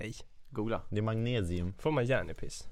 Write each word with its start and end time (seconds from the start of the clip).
Nej. 0.00 0.14
Googla. 0.50 0.82
Det 0.90 0.98
är 0.98 1.02
magnesium. 1.02 1.74
Får 1.78 1.90
man 1.90 2.04
järn 2.06 2.30
i 2.30 2.34
piss? 2.34 2.68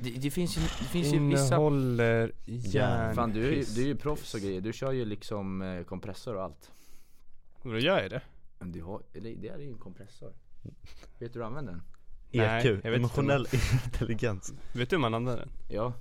Det, 0.00 0.10
det 0.10 0.30
finns 0.30 0.56
ju, 0.56 0.60
det 0.60 0.68
finns 0.84 1.14
ju 1.14 1.28
vissa 1.28 1.44
Innehåller 1.46 2.32
järn 2.46 3.14
Fan 3.14 3.32
du 3.32 3.46
är, 3.46 3.52
ju- 3.52 3.64
du 3.64 3.82
är 3.82 3.86
ju 3.86 3.96
proffs 3.96 4.34
och 4.34 4.40
grejer, 4.40 4.60
du 4.60 4.72
kör 4.72 4.92
ju 4.92 5.04
liksom 5.04 5.62
eh, 5.62 5.84
kompressor 5.84 6.34
och 6.36 6.42
allt 6.42 6.70
Vadå 7.62 7.78
gör 7.78 8.00
jag 8.02 8.10
det? 8.10 8.22
Men 8.58 8.72
du 8.72 8.82
har, 8.82 9.02
eller 9.14 9.34
det 9.34 9.48
är 9.48 9.58
ju 9.58 9.68
en 9.68 9.78
kompressor 9.78 10.32
Vet 10.62 10.72
du 11.18 11.24
hur 11.26 11.30
du 11.40 11.44
använder 11.44 11.72
den? 11.72 11.82
Nej, 12.30 12.58
EQ, 12.58 12.64
jag 12.64 12.72
vet 12.72 12.84
inte 12.84 12.96
emotionell 12.96 13.46
intelligens. 13.84 14.52
Vet 14.74 14.90
du 14.90 14.96
hur 14.96 15.00
man 15.00 15.14
använder 15.14 15.40
den? 15.40 15.50
Ja 15.68 15.92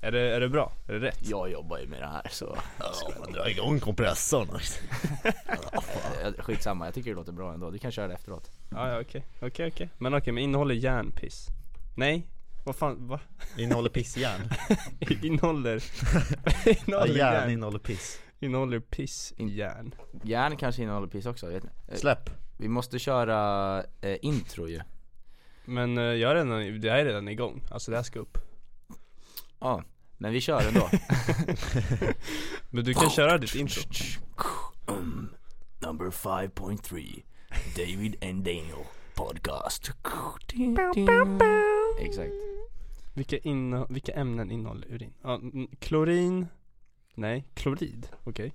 Är 0.00 0.12
det, 0.12 0.20
är 0.20 0.40
det 0.40 0.48
bra? 0.48 0.72
Är 0.88 0.92
det 0.92 1.00
rätt? 1.00 1.18
Jag 1.22 1.50
jobbar 1.50 1.78
ju 1.78 1.86
med 1.86 2.00
det 2.02 2.06
här 2.06 2.26
så 2.30 2.58
Ja, 2.78 2.92
man 3.20 3.32
drar 3.32 3.48
igång 3.48 3.80
kompressorn. 3.80 4.48
Eh, 6.22 6.32
Skitsamma, 6.38 6.84
jag 6.84 6.94
tycker 6.94 7.10
det 7.10 7.16
låter 7.16 7.32
bra 7.32 7.54
ändå, 7.54 7.70
du 7.70 7.78
kan 7.78 7.92
köra 7.92 8.08
det 8.08 8.14
efteråt 8.14 8.50
Ja, 8.70 8.92
ja 8.92 9.00
okej, 9.00 9.24
okej 9.40 9.66
okej 9.68 9.88
Men 9.98 10.14
okej, 10.14 10.32
men 10.32 10.42
innehåller 10.42 10.74
järn 10.74 11.12
piss? 11.12 11.46
Nej? 11.96 12.26
Vad 12.64 12.76
fan, 12.76 13.08
va? 13.08 13.20
Innehåller 13.58 13.90
pissjärn. 13.90 14.40
innehåller 15.22 15.84
Ja, 16.64 16.72
Innehåller 16.86 17.14
järn 17.14 17.34
järn 17.34 17.50
innehåller 17.50 17.78
piss. 17.78 18.20
Innehåller 18.40 18.80
piss 18.80 19.34
i 19.36 19.44
järn 19.44 19.94
Järn 20.22 20.56
kanske 20.56 20.82
innehåller 20.82 21.06
piss 21.08 21.26
också, 21.26 21.46
vet 21.46 21.62
ni? 21.64 21.70
Eh, 21.88 21.96
Släpp. 21.98 22.30
Vi 22.56 22.68
måste 22.68 22.98
köra 22.98 23.78
eh, 24.00 24.16
intro 24.22 24.68
ju 24.68 24.80
Men 25.64 25.98
eh, 25.98 26.04
jag 26.04 26.30
är 26.30 26.34
redan, 26.34 26.80
det 26.80 26.90
här 26.90 26.98
är 26.98 27.04
redan 27.04 27.28
igång, 27.28 27.62
alltså 27.70 27.90
det 27.90 27.96
här 27.96 28.04
ska 28.04 28.18
upp 28.18 28.38
Ja, 29.58 29.84
men 30.18 30.32
vi 30.32 30.40
kör 30.40 30.68
ändå. 30.68 30.90
Men 32.70 32.84
du 32.84 32.94
kan 32.94 33.10
köra 33.10 33.38
ditt 33.38 33.54
intro. 33.54 33.82
Um, 34.86 35.28
Number 35.78 36.06
5.3 36.06 37.22
David 37.76 38.24
and 38.24 38.44
Daniel 38.44 38.84
podcast. 39.14 39.90
Exakt. 41.98 42.32
Vilka, 43.14 43.38
inne, 43.38 43.86
vilka 43.88 44.12
ämnen 44.12 44.50
innehåller 44.50 44.88
urin? 44.88 45.14
Ja, 45.22 45.40
klorin? 45.78 46.46
Nej, 47.14 47.44
klorid, 47.54 48.08
okej. 48.24 48.54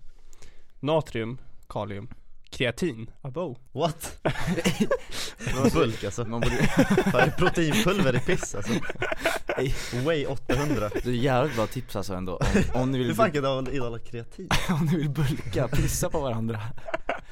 Natrium, 0.80 1.38
kalium 1.68 2.08
Kreatin, 2.52 3.12
abo 3.22 3.58
What? 3.72 4.20
Bulk 5.74 6.04
alltså. 6.04 6.26
Man 6.26 6.42
borde, 6.42 6.56
är 7.20 7.32
proteinpulver 7.38 8.16
i 8.16 8.20
piss 8.20 8.56
alltså? 8.56 8.74
Way 10.06 10.26
800. 10.26 10.90
det 11.04 11.10
är 11.10 11.14
jävligt 11.14 11.56
bra 11.56 11.68
tips 11.68 11.96
alltså 11.96 12.14
ändå 12.14 12.38
om, 12.38 12.82
om, 12.82 12.92
ni 12.92 12.98
Hur 12.98 13.06
vill, 13.06 13.16
fan 13.16 13.32
kan 13.32 13.44
det 13.44 13.72
innehålla 13.72 14.00
kreatin? 14.00 14.50
om 14.70 14.86
ni 14.86 14.98
vill 14.98 15.10
bulka, 15.10 15.68
pissa 15.68 16.10
på 16.10 16.20
varandra 16.20 16.62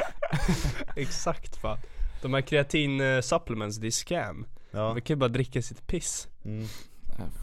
Exakt 0.95 1.55
fan 1.55 1.77
De 2.21 2.33
här 2.33 2.41
kreatin 2.41 3.01
eh, 3.01 3.21
supplements, 3.21 3.77
det 3.77 3.87
är 3.87 3.91
scam 3.91 4.45
Ja. 4.71 4.93
Man 4.93 5.01
kan 5.01 5.13
ju 5.13 5.19
bara 5.19 5.29
dricka 5.29 5.61
sitt 5.61 5.87
piss 5.87 6.27
Mm. 6.45 6.67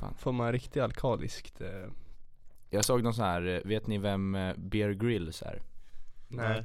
Fan. 0.00 0.14
Får 0.18 0.32
man 0.32 0.52
riktigt 0.52 0.82
alkaliskt 0.82 1.60
eh, 1.60 1.90
Jag 2.70 2.84
såg 2.84 3.02
någon 3.02 3.14
sån 3.14 3.24
här, 3.24 3.46
eh, 3.46 3.60
vet 3.68 3.86
ni 3.86 3.98
vem 3.98 4.34
eh, 4.34 4.54
Bear 4.56 4.90
Grylls 4.90 5.42
är? 5.42 5.62
Nej 6.28 6.64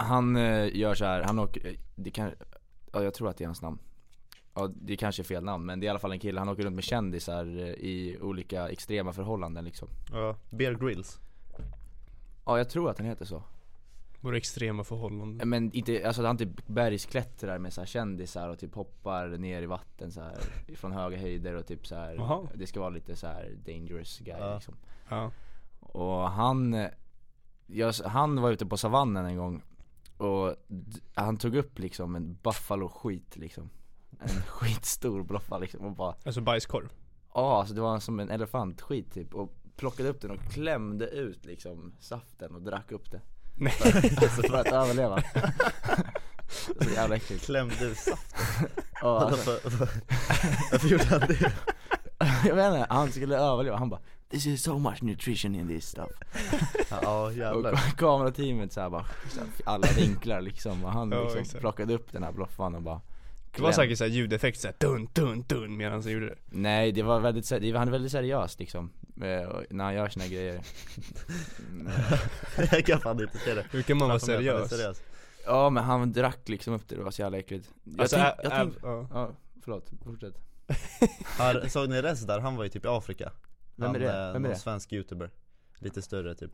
Han 0.00 0.36
eh, 0.36 0.76
gör 0.76 0.94
så 0.94 1.04
här, 1.04 1.22
han 1.22 1.38
åker, 1.38 1.66
eh, 1.66 1.74
det 1.94 2.10
kan, 2.10 2.30
ja 2.92 3.02
jag 3.02 3.14
tror 3.14 3.28
att 3.28 3.36
det 3.36 3.44
är 3.44 3.46
hans 3.46 3.62
namn 3.62 3.78
Ja 4.54 4.70
det 4.74 4.96
kanske 4.96 5.22
är 5.22 5.24
fel 5.24 5.44
namn 5.44 5.66
men 5.66 5.80
det 5.80 5.84
är 5.84 5.88
i 5.88 5.90
alla 5.90 5.98
fall 5.98 6.12
en 6.12 6.18
kille, 6.20 6.40
han 6.40 6.48
åker 6.48 6.62
runt 6.62 6.74
med 6.74 6.84
kändisar 6.84 7.44
eh, 7.46 7.68
i 7.68 8.18
olika 8.20 8.68
extrema 8.68 9.12
förhållanden 9.12 9.64
liksom 9.64 9.88
Ja. 10.12 10.36
Bear 10.50 10.74
Grylls. 10.74 11.18
Ja 12.46 12.58
jag 12.58 12.68
tror 12.68 12.90
att 12.90 12.98
han 12.98 13.06
heter 13.06 13.24
så 13.24 13.42
Våra 14.22 14.36
extrema 14.36 14.84
förhållanden 14.84 15.48
Men 15.48 15.72
inte, 15.72 16.06
alltså 16.06 16.26
han 16.26 16.38
typ 16.38 16.66
bergsklättrar 16.66 17.58
med 17.58 17.72
så 17.72 17.80
här 17.80 17.86
kändisar 17.86 18.48
och 18.48 18.58
typ 18.58 18.74
hoppar 18.74 19.28
ner 19.28 19.62
i 19.62 19.66
vatten 19.66 20.12
så 20.12 20.20
här 20.20 20.36
från 20.76 20.92
höga 20.92 21.18
höjder 21.18 21.54
och 21.54 21.66
typ 21.66 21.86
så 21.86 21.94
här. 21.94 22.14
Jaha. 22.14 22.48
Det 22.54 22.66
ska 22.66 22.80
vara 22.80 22.90
lite 22.90 23.16
så 23.16 23.26
här 23.26 23.50
dangerous 23.66 24.18
guy 24.18 24.34
Ja. 24.38 24.54
liksom 24.54 24.74
Ja 25.08 25.30
Och 25.80 26.30
han, 26.30 26.86
jag, 27.66 27.92
han 27.92 28.40
var 28.42 28.50
ute 28.50 28.66
på 28.66 28.76
savannen 28.76 29.26
en 29.26 29.36
gång 29.36 29.62
och 30.20 30.56
han 31.14 31.36
tog 31.36 31.56
upp 31.56 31.78
liksom 31.78 32.16
en 32.16 32.38
buffalo 32.42 32.88
skit 32.88 33.36
liksom. 33.36 33.70
En 34.20 34.42
skitstor 34.48 35.22
bloffa 35.22 35.58
liksom 35.58 35.86
och 35.86 35.92
bara 35.92 36.14
Alltså 36.24 36.40
bajskorv? 36.40 36.88
Ja 37.34 37.60
alltså 37.60 37.74
det 37.74 37.80
var 37.80 38.00
som 38.00 38.20
en 38.20 38.30
elefantskit 38.30 39.14
typ. 39.14 39.34
Och 39.34 39.54
plockade 39.76 40.08
upp 40.08 40.20
den 40.20 40.30
och 40.30 40.40
klämde 40.52 41.06
ut 41.06 41.44
liksom 41.44 41.92
saften 42.00 42.54
och 42.54 42.62
drack 42.62 42.92
upp 42.92 43.10
det. 43.10 43.20
Nej. 43.56 43.72
Alltså 44.22 44.42
för 44.42 44.54
att 44.54 44.66
överleva. 44.66 45.22
Så 46.48 46.90
jävla 46.94 47.16
äckligt. 47.16 47.44
Klämde 47.44 47.84
ur 47.84 47.94
saften. 47.94 48.68
Ja, 49.02 49.20
alltså, 49.20 49.50
Varför, 49.64 49.88
varför 50.72 50.88
gjorde 50.88 51.04
han 51.04 51.20
det? 51.20 51.52
Jag 52.48 52.54
vet 52.54 52.66
inte, 52.74 52.86
han 52.90 53.12
skulle 53.12 53.36
överleva, 53.38 53.76
han 53.76 53.88
bara 53.88 54.00
This 54.30 54.46
is 54.46 54.62
so 54.62 54.78
much 54.78 55.02
nutrition 55.02 55.54
in 55.54 55.68
this 55.68 55.86
stuff 55.88 56.10
Ja 56.90 57.24
Och 57.26 57.32
jävlar. 57.32 57.74
kamerateamet 57.96 58.72
såhär 58.72 58.90
bara, 58.90 59.04
så 59.30 59.40
här, 59.40 59.48
alla 59.64 59.86
vinklar 59.96 60.40
liksom 60.40 60.84
och 60.84 60.92
han 60.92 61.12
Ja, 61.12 61.22
liksom 61.22 61.40
exakt. 61.40 61.60
plockade 61.60 61.94
upp 61.94 62.12
den 62.12 62.22
här 62.22 62.32
bloffan 62.32 62.74
och 62.74 62.82
bara 62.82 63.00
Det 63.56 63.62
var 63.62 63.72
säkert 63.72 63.98
såhär 63.98 64.10
ljudeffekt 64.10 64.60
såhär 64.60 64.74
dun 64.78 65.08
dun 65.12 65.44
dun 65.48 65.76
medan 65.76 65.92
han 66.02 66.12
gjorde 66.12 66.26
det 66.26 66.36
Nej 66.46 66.92
det 66.92 67.02
var 67.02 67.20
väldigt, 67.20 67.48
det 67.48 67.72
var- 67.72 67.78
han 67.78 67.88
är 67.88 67.92
väldigt 67.92 68.12
seriös 68.12 68.58
liksom 68.58 68.90
eh, 69.22 69.42
och 69.48 69.62
när 69.70 69.84
han 69.84 69.94
gör 69.94 70.08
sina 70.08 70.26
grejer. 70.26 70.60
Jag 72.72 72.84
kan 72.86 73.00
fan 73.00 73.20
inte 73.22 73.38
se 73.38 73.54
det. 73.54 73.64
Hur 73.70 73.82
kan 73.82 73.96
man 73.98 74.08
vara 74.08 74.16
är 74.16 74.66
seriös? 74.66 75.02
Ja 75.46 75.70
men 75.70 75.84
han 75.84 76.12
drack 76.12 76.48
liksom 76.48 76.74
upp 76.74 76.88
det, 76.88 76.96
det 76.96 77.02
var 77.02 77.10
så 77.10 77.22
jävla 77.22 77.38
äckligt 77.38 77.70
Jag 77.84 78.00
Alltså, 78.00 78.16
jag 78.16 78.34
tänk, 78.50 78.74
ja. 78.82 79.06
ja 79.12 79.30
förlåt, 79.64 79.90
fortsätt 80.04 80.34
Har, 81.38 81.68
såg 81.68 81.88
ni 81.90 82.02
Rez 82.02 82.20
där? 82.20 82.38
Han 82.40 82.56
var 82.56 82.64
ju 82.64 82.70
typ 82.70 82.84
i 82.84 82.88
Afrika. 82.88 83.32
Vem 83.80 83.94
är 83.94 83.98
det? 83.98 84.06
eh, 84.06 84.12
Vem 84.12 84.28
är 84.36 84.40
någon 84.40 84.42
det? 84.50 84.56
svensk 84.58 84.92
youtuber. 84.92 85.30
Lite 85.78 86.02
större 86.02 86.34
typ. 86.34 86.50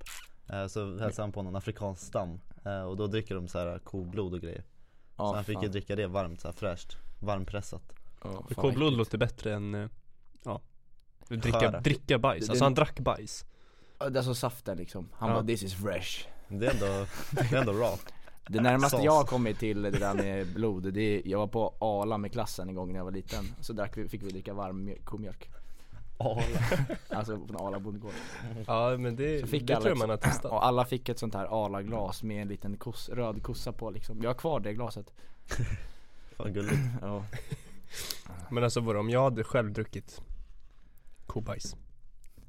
Eh, 0.48 0.66
Så 0.66 0.98
hälsade 0.98 1.22
han 1.22 1.32
på 1.32 1.42
någon 1.42 1.56
afrikansk 1.56 2.02
stam. 2.06 2.40
Eh, 2.64 2.82
Och 2.82 2.96
då 2.96 3.06
dricker 3.06 3.34
de 3.34 3.48
så 3.48 3.58
här 3.58 3.78
koblod 3.78 4.34
och 4.34 4.40
grejer. 4.40 4.64
Ja, 5.16 5.28
så 5.28 5.34
han 5.34 5.44
fick 5.44 5.54
fan. 5.54 5.62
ju 5.62 5.68
dricka 5.68 5.96
det 5.96 6.06
varmt, 6.06 6.40
så 6.40 6.48
här 6.48 6.52
fräscht. 6.52 6.96
Varmpressat. 7.20 7.92
Vad 8.22 8.56
koblod 8.56 8.92
låter 8.92 9.18
bättre 9.18 9.54
än, 9.54 9.90
ja 10.44 10.60
Dricka, 11.28 11.60
Sköra. 11.60 11.80
dricka 11.80 12.18
bajs, 12.18 12.46
Det- 12.46 12.52
alltså 12.52 12.62
det- 12.62 12.66
han 12.66 12.74
drack 12.74 13.00
bajs 13.00 13.44
Ja, 13.98 14.08
det 14.08 14.16
är 14.16 14.18
alltså 14.20 14.34
saften 14.34 14.76
liksom, 14.78 15.08
han 15.12 15.28
Ja. 15.28 15.34
bara 15.34 15.44
'this 15.44 15.64
is 15.64 15.74
fresh' 15.74 16.26
Det 16.48 16.66
är 16.66 16.70
ändå, 16.74 17.06
det 17.30 17.52
är 17.56 17.60
ändå 17.60 17.72
raw. 17.72 17.96
Det 18.48 18.60
närmaste 18.60 18.96
jag 19.02 19.12
har 19.12 19.24
kommit 19.24 19.58
till 19.58 19.82
det 19.82 19.90
där 19.90 20.14
med 20.14 20.54
blod, 20.54 20.92
det 20.94 21.00
är, 21.00 21.22
jag 21.28 21.38
var 21.38 21.46
på 21.46 21.74
Arla 21.80 22.18
med 22.18 22.32
klassen 22.32 22.68
en 22.68 22.74
gång 22.74 22.88
när 22.92 22.98
jag 22.98 23.04
var 23.04 23.12
liten 23.12 23.44
Så 23.60 23.72
drack 23.72 23.96
vi, 23.96 24.08
fick 24.08 24.22
vi 24.22 24.28
dricka 24.30 24.54
varm 24.54 24.88
mjö- 24.88 25.04
komjölk 26.18 27.00
Alltså 27.08 27.46
från 27.46 27.56
Arla 27.66 27.78
bondgård 27.80 28.12
Ja 28.66 28.96
men 28.98 29.16
det, 29.16 29.40
Så 29.40 29.46
fick 29.46 29.66
det 29.66 29.74
alla 29.74 29.82
tror 29.82 29.92
ett- 29.92 29.98
man 29.98 30.10
har 30.10 30.16
testat. 30.16 30.52
Och 30.52 30.66
alla 30.66 30.84
fick 30.84 31.08
ett 31.08 31.18
sånt 31.18 31.34
här 31.34 31.64
Arla-glas 31.66 32.22
med 32.22 32.42
en 32.42 32.48
liten 32.48 32.76
kos, 32.76 33.08
röd 33.08 33.42
kossa 33.42 33.72
på 33.72 33.90
liksom. 33.90 34.22
Jag 34.22 34.30
har 34.30 34.34
kvar 34.34 34.60
det 34.60 34.74
glaset. 34.74 35.12
Fan 36.36 36.52
gulligt. 36.52 36.78
ja. 37.02 37.24
Men 38.50 38.64
alltså 38.64 38.80
vadå, 38.80 39.00
om 39.00 39.10
jag 39.10 39.22
hade 39.22 39.44
själv 39.44 39.72
druckit 39.72 40.20
kobajs 41.26 41.76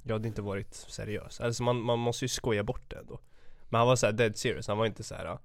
Jag 0.04 0.14
hade 0.14 0.28
inte 0.28 0.42
varit 0.42 0.74
seriös, 0.76 1.42
alltså 1.42 1.64
man, 1.64 1.82
man 1.82 2.00
måste 2.00 2.26
ju 2.26 2.30
skoja 2.30 2.64
bort 2.64 2.90
det 2.90 2.96
ändå. 2.98 3.20
Men 3.70 3.78
han 3.80 3.88
var 3.88 3.96
såhär 3.96 4.14
dead 4.14 4.38
serious, 4.38 4.68
han 4.68 4.78
var 4.78 4.86
inte 4.86 5.04
såhär. 5.04 5.38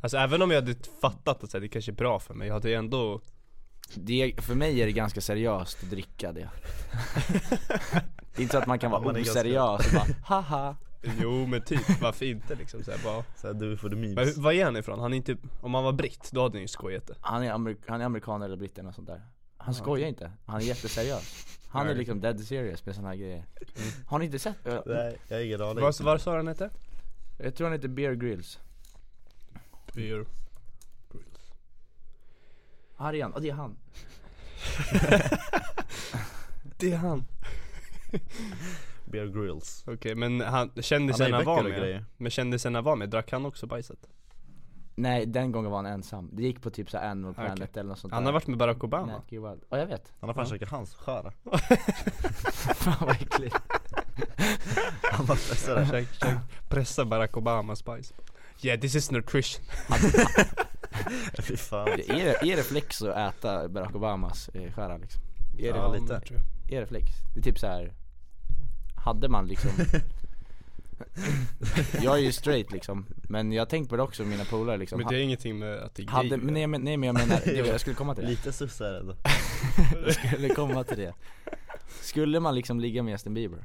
Alltså 0.00 0.16
även 0.16 0.42
om 0.42 0.50
jag 0.50 0.60
hade 0.62 0.74
fattat 1.00 1.44
att 1.44 1.50
så 1.50 1.56
här, 1.56 1.62
det 1.62 1.68
kanske 1.68 1.90
är 1.90 1.94
bra 1.94 2.18
för 2.18 2.34
mig, 2.34 2.46
jag 2.48 2.54
hade 2.54 2.68
ju 2.68 2.74
ändå 2.74 3.20
det, 3.94 4.34
För 4.38 4.54
mig 4.54 4.82
är 4.82 4.86
det 4.86 4.92
ganska 4.92 5.20
seriöst 5.20 5.82
att 5.82 5.90
dricka 5.90 6.32
det. 6.32 6.48
Det 8.34 8.38
är 8.38 8.42
inte 8.42 8.52
så 8.52 8.58
att 8.58 8.66
man 8.66 8.78
kan 8.78 8.90
vara 8.90 9.20
oseriös 9.20 9.86
och 9.86 9.92
bara 9.94 10.06
haha. 10.24 10.76
Jo 11.20 11.46
men 11.46 11.62
typ, 11.62 12.00
varför 12.02 12.24
inte 12.26 12.54
liksom? 12.54 12.82
Såhär 12.84 12.98
bara 13.04 13.24
Så 13.36 13.46
här, 13.46 13.54
du 13.54 13.76
får 13.76 13.88
du 13.88 13.96
Men 13.96 14.14
memes. 14.14 14.36
hur- 14.36 14.42
Var 14.42 14.52
är 14.52 14.64
han 14.64 14.76
ifrån? 14.76 14.98
Han 15.00 15.12
är 15.12 15.16
inte, 15.16 15.36
om 15.60 15.74
han 15.74 15.84
var 15.84 15.92
britt, 15.92 16.30
då 16.32 16.42
hade 16.42 16.54
han 16.54 16.62
ju 16.62 16.68
skojat 16.68 17.06
det. 17.06 17.14
Han 17.20 17.42
är, 17.42 17.52
amerik- 17.52 17.82
han 17.88 18.00
är 18.00 18.04
amerikan 18.04 18.42
eller 18.42 18.56
britt 18.56 18.72
eller 18.78 18.82
något 18.86 18.94
sånt 18.94 19.06
där. 19.08 19.22
Han 19.56 19.74
Ja, 19.74 19.80
skojar 19.80 20.08
inte, 20.08 20.32
han 20.46 20.56
är 20.60 20.64
jätteseriös. 20.64 21.46
Han 21.68 21.88
är 21.88 21.94
liksom 21.94 22.20
dead 22.20 22.40
serious 22.40 22.86
med 22.86 22.94
såna 22.94 23.08
här 23.08 23.16
grejer. 23.16 23.44
Har 24.06 24.18
ni 24.18 24.24
inte 24.24 24.38
sett? 24.38 24.56
Nej, 24.86 25.16
jag 25.28 25.36
har 25.36 25.42
ingen 25.44 25.60
aning. 25.62 25.82
Vad 25.84 26.00
vad 26.00 26.20
sa 26.20 26.36
han 26.36 26.46
hette? 26.48 26.70
jag 27.38 27.54
tror 27.54 27.66
han 27.66 27.72
heter 27.76 27.88
Bear 27.88 28.12
Grylls. 28.14 28.58
Beer 29.94 30.26
Här 32.96 33.14
är 33.14 33.22
han, 33.22 33.32
ja 33.34 33.40
det 33.40 33.48
är 33.50 33.54
han 33.54 33.76
Det 36.78 36.92
är 36.92 36.96
han 36.96 37.24
Bear 39.04 39.26
Grylls. 39.26 39.84
Okej 39.86 40.14
men 40.14 40.40
han, 40.40 40.52
Han 40.52 40.82
kändisarna 40.82 41.38
ju 41.38 41.44
var 41.44 41.58
och 41.58 41.64
med 41.64 41.78
grejer. 41.78 42.04
Men 42.16 42.30
kändisarna 42.30 42.82
var 42.82 42.96
med, 42.96 43.10
drack 43.10 43.32
han 43.32 43.46
också 43.46 43.66
bajset? 43.66 43.98
Nej 44.96 45.26
den 45.26 45.52
gången 45.52 45.70
var 45.70 45.78
han 45.78 45.86
ensam, 45.86 46.30
det 46.32 46.42
gick 46.42 46.62
på 46.62 46.70
typ 46.70 46.90
så 46.90 46.98
här 46.98 47.10
Animal 47.10 47.30
Okej. 47.32 47.44
Planet 47.44 47.76
eller 47.76 47.88
något 47.88 47.98
sånt 47.98 48.12
Han 48.12 48.22
där 48.22 48.32
har 48.32 48.32
varit 48.32 48.46
med 48.46 48.58
Barack 48.58 48.84
Obama 48.84 49.12
Nat 49.12 49.24
Geo 49.28 49.50
Wild. 49.50 49.62
Ja 49.68 49.78
jag 49.78 49.86
vet, 49.86 50.12
Han 50.20 50.28
har 50.28 50.34
fan 50.34 50.46
käkat 50.46 50.70
hans 50.70 50.94
sköra. 50.94 51.32
fan 52.74 53.06
vad 53.06 53.10
äckligt 53.10 53.56
Han 55.12 55.26
sådär. 55.36 55.84
Försök, 55.84 56.08
försök 56.08 56.38
pressa 56.68 57.04
Barack 57.04 57.36
Obamas 57.36 57.84
bajs 57.84 58.12
Yeah 58.62 58.80
this 58.80 58.94
is 58.94 59.10
nutrition 59.10 59.64
Fy 61.42 61.56
fan 61.56 61.88
Är 61.88 61.96
det, 62.24 62.52
är 62.52 62.56
det 62.56 62.62
flex 62.62 63.02
att 63.02 63.16
äta 63.34 63.68
Barack 63.68 63.94
Obamas 63.94 64.48
eh, 64.48 64.72
skära 64.72 64.96
liksom? 64.96 65.22
Är 65.58 65.72
det, 65.72 65.78
Ja, 65.78 65.92
lite. 65.92 66.12
men 66.12 66.22
tror 66.22 66.40
jag. 66.68 66.72
är 66.76 66.80
det 66.80 66.86
flex? 66.86 67.06
Det 67.34 67.40
är 67.40 67.42
typ 67.44 67.58
så 67.58 67.66
här. 67.66 67.92
Hade 68.96 69.28
man 69.28 69.46
liksom 69.46 69.70
Jag 72.02 72.14
är 72.14 72.22
ju 72.22 72.32
straight 72.32 72.72
liksom, 72.72 73.06
men 73.28 73.52
jag 73.52 73.60
har 73.60 73.66
tänkt 73.66 73.90
på 73.90 73.96
det 73.96 74.02
också 74.02 74.22
med 74.22 74.30
mina 74.30 74.44
polare 74.44 74.76
liksom 74.76 74.98
Men 74.98 75.08
det 75.08 75.16
är 75.16 75.20
ingenting 75.20 75.58
med 75.58 75.78
att 75.78 75.94
det 75.94 76.02
är 76.02 76.06
hade, 76.08 76.28
gay. 76.28 76.38
men 76.38 76.54
nej, 76.54 76.66
men, 76.66 76.80
nej 76.80 76.96
men 76.96 77.06
jag 77.06 77.14
menar, 77.14 77.40
det, 77.44 77.56
jag 77.56 77.80
skulle 77.80 77.96
komma 77.96 78.14
till 78.14 78.24
det 78.24 78.30
Lite 78.30 78.52
sus 78.52 78.80
är 78.80 78.92
det 78.92 79.02
då 79.02 79.16
Jag 80.04 80.14
skulle 80.14 80.48
komma 80.48 80.84
till 80.84 80.96
det 80.98 81.14
Skulle 82.00 82.40
man 82.40 82.54
liksom 82.54 82.80
ligga 82.80 83.02
med 83.02 83.12
Justin 83.12 83.34
Bieber? 83.34 83.64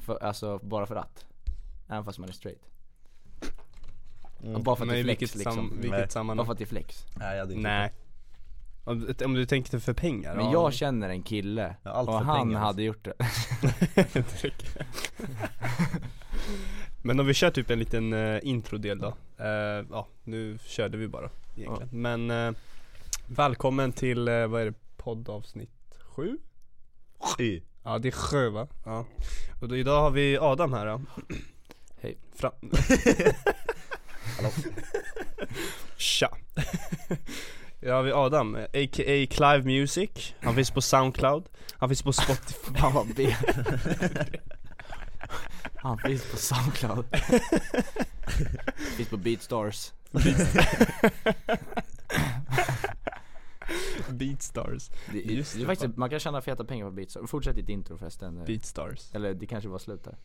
För, 0.00 0.22
alltså 0.22 0.58
bara 0.62 0.86
för 0.86 0.96
att? 0.96 1.24
Även 1.88 2.04
fast 2.04 2.18
man 2.18 2.28
är 2.28 2.32
straight? 2.32 2.62
Mm. 4.44 4.62
Bara 4.62 4.76
för 4.76 4.84
att 4.84 4.86
Men 4.86 4.94
det 4.96 5.00
är 5.00 5.04
flex 5.04 5.20
vilket, 5.22 5.34
liksom 5.36 5.54
sam, 5.54 5.66
Nej. 5.66 5.76
vilket 5.82 5.98
Bara 6.00 6.08
sammanhang? 6.08 6.46
för 6.46 6.52
att 6.52 6.58
det 6.58 6.64
är 6.64 6.66
flex 6.66 7.06
Nej 7.14 7.32
jag 7.32 7.40
hade 7.40 7.54
inte 7.54 7.68
Nej 7.68 7.92
om, 8.86 9.14
om 9.24 9.34
du 9.34 9.46
tänkte 9.46 9.80
för 9.80 9.92
pengar? 9.92 10.36
Men 10.36 10.44
ja. 10.44 10.52
jag 10.52 10.72
känner 10.74 11.08
en 11.08 11.22
kille, 11.22 11.76
Ja, 11.82 11.90
allt 11.90 12.08
och 12.08 12.18
för 12.18 12.24
han 12.24 12.38
pengar, 12.38 12.60
hade 12.60 12.82
gjort 12.82 13.04
det. 13.04 13.14
Men 17.02 17.20
om 17.20 17.26
vi 17.26 17.34
kör 17.34 17.50
typ 17.50 17.70
en 17.70 17.78
liten 17.78 18.12
uh, 18.12 18.40
introdel 18.42 18.98
då 18.98 19.14
Eh, 19.38 19.84
Ja, 19.90 20.06
nu 20.24 20.58
körde 20.64 20.96
vi 20.98 21.08
bara 21.08 21.30
egentligen 21.56 21.88
Men 22.02 22.30
eh, 22.30 22.52
välkommen 23.26 23.92
till, 23.92 24.28
eh, 24.28 24.46
vad 24.46 24.60
är 24.60 24.64
det, 24.66 24.74
poddavsnitt 24.96 25.98
7? 26.02 26.38
Y. 27.38 27.62
Ja 27.84 27.98
det 27.98 28.08
är 28.08 28.12
sjö 28.12 28.48
va? 28.48 28.68
Ja 28.84 29.06
Och 29.60 29.68
då, 29.68 29.76
idag 29.76 30.00
har 30.00 30.10
vi 30.10 30.38
Adam 30.38 30.72
här 30.72 30.86
då 30.86 31.00
Hej. 32.00 32.18
Fra- 32.36 32.52
Hallå. 34.36 34.50
Tja! 35.96 36.28
Idag 37.80 37.94
har 37.94 38.02
vi 38.02 38.12
Adam, 38.12 38.54
a.k.a. 38.54 39.26
Clive 39.30 39.62
Music. 39.64 40.34
Han 40.40 40.54
finns 40.54 40.70
på 40.70 40.80
Soundcloud. 40.80 41.48
Han 41.72 41.88
finns 41.88 42.02
på 42.02 42.12
Spotify. 42.12 42.78
Han 42.78 42.92
var 42.92 43.06
B 43.16 43.36
Han 45.76 45.98
finns 45.98 46.30
på 46.30 46.36
Soundcloud. 46.36 47.04
Finns 48.96 49.08
på 49.08 49.16
Beatstars. 49.16 49.92
Beatstars. 54.08 54.90
Det, 55.12 55.18
Just 55.18 55.52
det, 55.52 55.58
är 55.58 55.60
det, 55.60 55.66
faktiskt, 55.66 55.84
fan. 55.84 55.94
man 55.96 56.10
kan 56.10 56.20
tjäna 56.20 56.40
feta 56.40 56.64
pengar 56.64 56.86
på 56.86 56.90
Beatstars, 56.92 57.30
fortsätt 57.30 57.56
ditt 57.56 57.68
intro 57.68 57.98
förresten. 57.98 58.44
Beatstars. 58.44 59.14
Eller 59.14 59.34
det 59.34 59.46
kanske 59.46 59.68
var 59.68 59.78
slut 59.78 60.04
där 60.04 60.16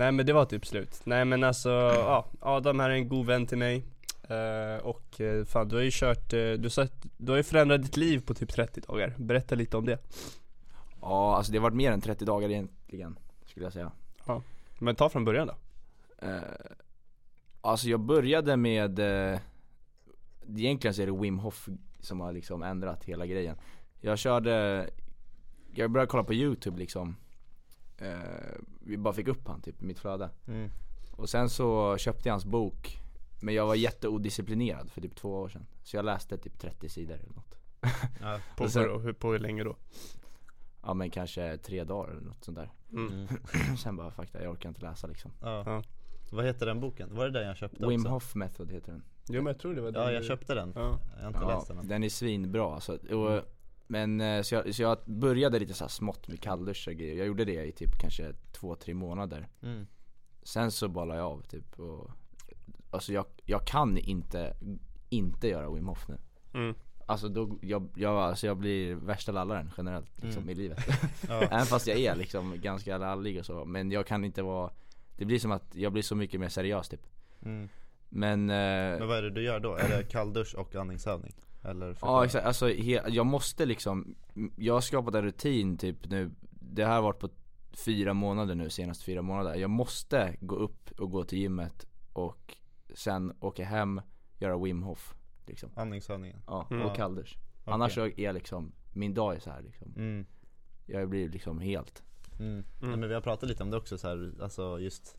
Nej 0.00 0.12
men 0.12 0.26
det 0.26 0.32
var 0.32 0.44
typ 0.44 0.66
slut. 0.66 1.00
Nej 1.04 1.24
men 1.24 1.44
alltså, 1.44 1.68
ja, 1.94 2.26
Adam 2.40 2.80
här 2.80 2.90
är 2.90 2.94
en 2.94 3.08
god 3.08 3.26
vän 3.26 3.46
till 3.46 3.58
mig. 3.58 3.84
Eh, 4.22 4.86
och 4.86 5.20
eh, 5.20 5.44
fan 5.44 5.68
du 5.68 5.76
har 5.76 5.82
ju 5.82 5.90
kört, 5.92 6.32
eh, 6.32 6.38
du, 6.38 6.62
har 6.62 6.68
sett, 6.68 7.06
du 7.16 7.32
har 7.32 7.36
ju 7.36 7.42
förändrat 7.42 7.82
ditt 7.82 7.96
liv 7.96 8.26
på 8.26 8.34
typ 8.34 8.52
30 8.52 8.80
dagar. 8.80 9.14
Berätta 9.18 9.54
lite 9.54 9.76
om 9.76 9.86
det. 9.86 9.98
Ja, 11.00 11.36
alltså 11.36 11.52
det 11.52 11.58
har 11.58 11.62
varit 11.62 11.74
mer 11.76 11.92
än 11.92 12.00
30 12.00 12.24
dagar 12.24 12.48
egentligen, 12.48 13.18
skulle 13.46 13.66
jag 13.66 13.72
säga 13.72 13.92
Men 14.78 14.94
ta 14.94 15.08
från 15.08 15.24
början 15.24 15.46
då. 15.46 15.54
Eh, 16.26 16.42
Alltså 17.60 17.88
jag 17.88 18.00
började 18.00 18.56
med 18.56 18.98
eh, 18.98 19.38
Egentligen 20.56 20.94
så 20.94 21.02
är 21.02 21.06
det 21.06 21.12
Wim 21.12 21.38
Hof 21.38 21.68
som 22.00 22.20
har 22.20 22.32
liksom 22.32 22.62
ändrat 22.62 23.04
hela 23.04 23.26
grejen 23.26 23.56
Jag 24.00 24.18
körde 24.18 24.86
Jag 25.74 25.90
började 25.90 26.10
kolla 26.10 26.24
på 26.24 26.34
youtube 26.34 26.78
liksom 26.78 27.16
eh, 28.00 28.18
Vi 28.80 28.96
bara 28.96 29.14
fick 29.14 29.28
upp 29.28 29.48
han 29.48 29.60
typ 29.60 29.82
i 29.82 29.84
mitt 29.84 29.98
flöde 29.98 30.30
Mm. 30.46 30.70
Och 31.12 31.28
sen 31.28 31.50
så 31.50 31.96
köpte 31.98 32.28
jag 32.28 32.32
hans 32.34 32.44
bok 32.44 32.98
Men 33.42 33.54
jag 33.54 33.66
var 33.66 33.74
jätteodisciplinerad 33.74 34.90
för 34.90 35.00
typ 35.00 35.16
två 35.16 35.34
år 35.40 35.48
sedan 35.48 35.66
Så 35.82 35.96
jag 35.96 36.04
läste 36.04 36.38
typ 36.38 36.58
30 36.58 36.88
sidor 36.88 37.14
eller 37.14 37.34
något 37.34 37.54
Ja. 38.20 38.38
På, 38.56 38.64
Och 38.64 38.70
sen- 38.70 39.00
hur, 39.02 39.12
på 39.12 39.32
hur 39.32 39.38
länge 39.38 39.64
då? 39.64 39.76
Ja 40.82 40.94
men 40.94 41.10
kanske 41.10 41.56
tre 41.58 41.84
dagar 41.84 42.10
eller 42.10 42.20
något 42.20 42.44
sånt 42.44 42.56
där 42.58 42.70
Mm. 42.92 43.12
Mm. 43.12 43.76
Sen 43.82 43.96
bara 43.96 44.10
det, 44.32 44.42
jag 44.42 44.52
orkar 44.52 44.68
inte 44.68 44.80
läsa 44.80 45.06
liksom 45.06 45.30
Ja. 45.40 45.62
Ja. 45.66 45.82
Vad 46.32 46.44
heter 46.44 46.66
den 46.66 46.80
boken? 46.80 47.14
Var 47.14 47.24
det 47.24 47.30
den 47.38 47.46
jag 47.48 47.56
köpte 47.56 47.86
Wim 47.86 48.00
också? 48.00 48.08
Hof 48.08 48.34
method 48.34 48.72
heter 48.72 48.92
den 48.92 49.02
Jo 49.28 49.42
men 49.42 49.46
jag 49.46 49.58
tror 49.58 49.74
det 49.74 49.80
var 49.80 49.92
Ja 49.94 50.06
det 50.06 50.12
jag 50.12 50.24
köpte 50.24 50.54
den, 50.54 50.72
Ja. 50.74 50.98
jag 51.16 51.20
har 51.22 51.28
inte 51.28 51.40
Ja, 51.42 51.54
läst 51.56 51.68
den 51.68 51.88
den 51.88 52.04
är 52.04 52.08
svinbra 52.08 52.74
alltså. 52.74 52.92
och, 53.14 53.42
Men 53.90 54.20
eh, 54.20 54.42
så 54.42 54.54
jag, 54.54 54.74
så 54.74 54.82
jag 54.82 54.98
började 55.04 55.58
lite 55.58 55.74
så 55.74 55.84
här 55.84 55.88
smått 55.88 56.28
med 56.28 56.40
kallduschar 56.40 56.92
grejer 56.92 57.14
Jag 57.14 57.26
gjorde 57.26 57.44
det 57.44 57.64
i 57.64 57.72
typ 57.72 57.98
kanske 58.00 58.32
två, 58.52 58.76
tre 58.76 58.94
månader 58.94 59.48
mm. 59.62 59.86
Sen 60.42 60.70
så 60.70 61.04
la 61.04 61.16
jag 61.16 61.26
av 61.26 61.42
typ 61.42 61.80
och 61.80 62.10
Alltså 62.90 63.12
jag, 63.12 63.24
jag 63.44 63.66
kan 63.66 63.98
inte, 63.98 64.56
inte 65.08 65.48
göra 65.48 65.70
Wim 65.70 65.88
Hof 65.88 66.08
nu 66.08 66.18
Mm. 66.54 66.74
Alltså 67.06 67.28
då, 67.28 67.58
jag, 67.62 67.88
jag, 67.96 68.16
alltså 68.16 68.46
jag 68.46 68.56
blir 68.56 68.94
värsta 68.94 69.32
lallaren 69.32 69.70
generellt 69.76 70.22
liksom 70.22 70.42
Mm. 70.42 70.50
i 70.50 70.54
livet 70.54 70.78
Ja. 71.28 71.42
Även 71.42 71.66
fast 71.66 71.86
jag 71.86 71.98
är 71.98 72.16
liksom 72.16 72.60
ganska 72.60 72.98
lallig 72.98 73.38
och 73.38 73.46
så, 73.46 73.64
men 73.64 73.90
jag 73.90 74.06
kan 74.06 74.24
inte 74.24 74.42
vara 74.42 74.70
Det 75.16 75.24
blir 75.24 75.38
som 75.38 75.50
att 75.52 75.74
jag 75.74 75.92
blir 75.92 76.02
så 76.02 76.16
mycket 76.16 76.40
mer 76.40 76.48
seriös 76.48 76.88
typ 76.88 77.06
Mm. 77.42 77.68
Men, 78.08 78.50
eh, 78.50 78.98
Men 78.98 79.08
vad 79.08 79.18
är 79.18 79.22
det 79.22 79.30
du 79.30 79.42
gör 79.42 79.60
då? 79.60 79.76
Är 79.76 79.88
det 79.88 80.02
kalldusch 80.02 80.54
och 80.54 80.74
andningsövning? 80.74 81.34
Eller 81.62 81.96
Ja 82.00 82.24
exakt, 82.24 82.46
alltså 82.46 82.68
he, 82.68 83.02
jag 83.08 83.26
måste 83.26 83.66
liksom 83.66 84.14
Jag 84.56 84.74
har 84.74 84.80
skapat 84.80 85.14
en 85.14 85.22
rutin 85.22 85.78
typ 85.78 86.10
nu 86.10 86.30
Det 86.50 86.84
här 86.84 86.94
har 86.94 87.02
varit 87.02 87.18
på 87.18 87.28
fyra 87.72 88.14
månader 88.14 88.54
nu, 88.54 88.70
senaste 88.70 89.04
fyra 89.04 89.22
månader 89.22 89.54
Jag 89.54 89.70
måste 89.70 90.36
gå 90.40 90.56
upp 90.56 90.90
och 91.00 91.10
gå 91.10 91.24
till 91.24 91.38
gymmet 91.38 91.86
och 92.12 92.56
sen 92.94 93.32
åka 93.40 93.64
hem, 93.64 94.00
göra 94.38 94.58
Wim 94.58 94.82
Hof 94.82 95.14
liksom 95.46 95.70
Andningsövningen? 95.74 96.42
Ja, 96.46 96.66
Mm. 96.70 96.86
och 96.86 96.96
kalldusch 96.96 97.38
Okej. 97.62 97.74
Annars 97.74 97.94
så 97.94 98.00
är 98.00 98.20
jag 98.20 98.34
liksom, 98.34 98.72
min 98.92 99.14
dag 99.14 99.34
är 99.34 99.38
så 99.40 99.50
här 99.50 99.62
liksom 99.62 99.94
Mm. 99.96 100.26
Jag 100.86 101.08
blir 101.08 101.28
liksom 101.28 101.58
helt 101.58 102.02
Mm. 102.40 102.64
Nej, 102.80 102.96
men 102.96 103.08
vi 103.08 103.14
har 103.14 103.20
pratat 103.20 103.48
lite 103.48 103.62
om 103.62 103.70
det 103.70 103.76
också 103.76 103.98
så 103.98 104.08
här, 104.08 104.32
alltså 104.42 104.78
just 104.80 105.16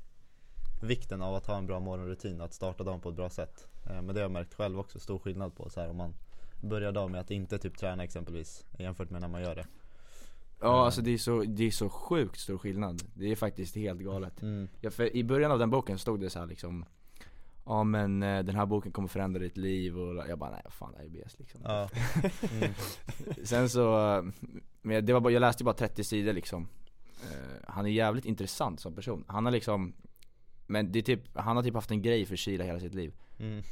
Vikten 0.83 1.21
av 1.21 1.35
att 1.35 1.45
ha 1.47 1.57
en 1.57 1.65
bra 1.67 1.79
morgonrutin 1.79 2.41
att 2.41 2.53
starta 2.53 2.83
dagen 2.83 3.01
på 3.01 3.09
ett 3.09 3.15
bra 3.15 3.29
sätt 3.29 3.67
eh, 3.85 3.93
Men 4.01 4.07
det 4.07 4.13
har 4.13 4.21
jag 4.21 4.31
märkt 4.31 4.53
själv 4.53 4.79
också, 4.79 4.99
stor 4.99 5.19
skillnad 5.19 5.55
på 5.55 5.69
så 5.69 5.81
här 5.81 5.89
om 5.89 5.97
man 5.97 6.13
Börjar 6.61 6.91
dagen 6.91 7.11
med 7.11 7.21
att 7.21 7.31
inte 7.31 7.57
typ 7.57 7.77
träna 7.77 8.03
exempelvis 8.03 8.65
jämfört 8.79 9.09
med 9.09 9.21
när 9.21 9.27
man 9.27 9.41
gör 9.41 9.55
det. 9.55 9.65
Ja 10.59 10.85
alltså 10.85 11.01
det 11.01 11.11
är 11.11 11.17
så, 11.17 11.43
det 11.43 11.63
är 11.63 11.71
så 11.71 11.89
sjukt 11.89 12.39
stor 12.39 12.57
skillnad. 12.57 13.01
Det 13.13 13.31
är 13.31 13.35
faktiskt 13.35 13.75
helt 13.75 14.01
galet. 14.01 14.41
Mm. 14.41 14.67
Ja, 14.81 14.91
för 14.91 15.15
I 15.15 15.23
början 15.23 15.51
av 15.51 15.59
den 15.59 15.69
boken 15.69 15.99
stod 15.99 16.19
det 16.19 16.29
så 16.29 16.39
här 16.39 16.47
liksom 16.47 16.85
Ja 17.65 17.83
men 17.83 18.23
eh, 18.23 18.43
den 18.43 18.55
här 18.55 18.65
boken 18.65 18.91
kommer 18.91 19.07
förändra 19.07 19.39
ditt 19.39 19.57
liv 19.57 19.99
och 19.99 20.29
jag 20.29 20.39
bara 20.39 20.51
nej 20.51 20.61
fan 20.69 20.91
det 20.91 20.97
här 20.97 21.05
är 21.05 21.09
BS 21.09 21.39
liksom. 21.39 21.61
Ja, 21.63 21.89
mm. 22.51 22.73
Sen 23.43 23.69
så, 23.69 23.85
men 24.81 25.05
det 25.05 25.13
var 25.13 25.19
bara, 25.19 25.33
jag 25.33 25.39
läste 25.39 25.63
bara 25.63 25.75
30 25.75 26.03
sidor 26.03 26.33
liksom. 26.33 26.67
Eh, 27.23 27.63
Han 27.67 27.85
är 27.85 27.89
jävligt 27.89 28.25
intressant 28.25 28.79
som 28.79 28.95
person, 28.95 29.23
han 29.27 29.45
har 29.45 29.51
liksom 29.51 29.93
Men 30.67 30.91
det 30.91 30.99
är 30.99 31.03
typ, 31.03 31.37
han 31.37 31.55
har 31.55 31.63
typ 31.63 31.75
haft 31.75 31.91
en 31.91 32.01
grej 32.01 32.25
för 32.25 32.35
kyla 32.35 32.63
hela 32.63 32.79
sitt 32.79 32.93
liv. 32.93 33.13
Mm. 33.39 33.63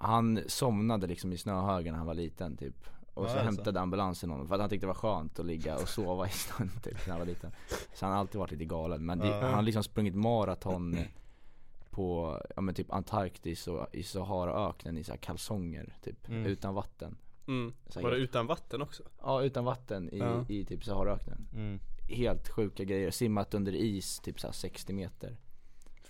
Han 0.00 0.40
somnade 0.46 1.06
liksom 1.06 1.32
i 1.32 1.36
snöhögen 1.38 1.92
när 1.92 1.98
han 1.98 2.06
var 2.06 2.14
liten 2.14 2.56
typ 2.56 2.74
Och 3.14 3.24
Ja, 3.24 3.28
så 3.28 3.32
alltså. 3.32 3.44
hämtade 3.44 3.80
ambulansen 3.80 4.30
honom 4.30 4.48
för 4.48 4.54
att 4.54 4.60
han 4.60 4.70
tyckte 4.70 4.84
det 4.86 4.88
var 4.88 4.94
skönt 4.94 5.38
att 5.38 5.46
ligga 5.46 5.74
och 5.76 5.88
sova 5.88 6.26
i 6.26 6.30
snön 6.30 6.70
typ 6.82 7.06
när 7.06 7.10
han 7.12 7.18
var 7.18 7.26
liten 7.26 7.50
Så 7.94 8.04
han 8.06 8.12
har 8.12 8.20
alltid 8.20 8.38
varit 8.38 8.50
lite 8.50 8.64
galen, 8.64 9.06
men 9.06 9.18
det, 9.18 9.32
han 9.32 9.54
har 9.54 9.62
liksom 9.62 9.82
sprungit 9.84 10.14
maraton 10.14 10.98
på, 11.90 12.38
ja 12.56 12.60
men 12.62 12.74
typ 12.74 12.92
Antarktis 12.92 13.68
och 13.68 13.86
i 13.92 14.02
Saharaöknen 14.02 14.98
i 14.98 15.04
så 15.04 15.12
här 15.12 15.18
kalsonger 15.18 15.94
typ, 16.02 16.28
Mm. 16.28 16.46
utan 16.46 16.74
vatten 16.74 17.16
Mm. 17.46 17.72
Var 17.94 18.10
det 18.10 18.16
utan 18.16 18.46
vatten 18.46 18.82
också? 18.82 19.02
Ja 19.22 19.42
utan 19.42 19.64
vatten 19.64 20.08
i, 20.14 20.18
Ja. 20.18 20.44
i 20.48 20.64
typ 20.64 20.84
Saharaöknen 20.84 21.48
Mm. 21.54 21.78
Helt 22.08 22.48
sjuka 22.48 22.84
grejer, 22.84 23.10
simmat 23.10 23.54
under 23.54 23.72
is 23.74 24.20
typ 24.20 24.40
så 24.40 24.46
här 24.46 24.52
60 24.54 24.92
meter 24.92 25.36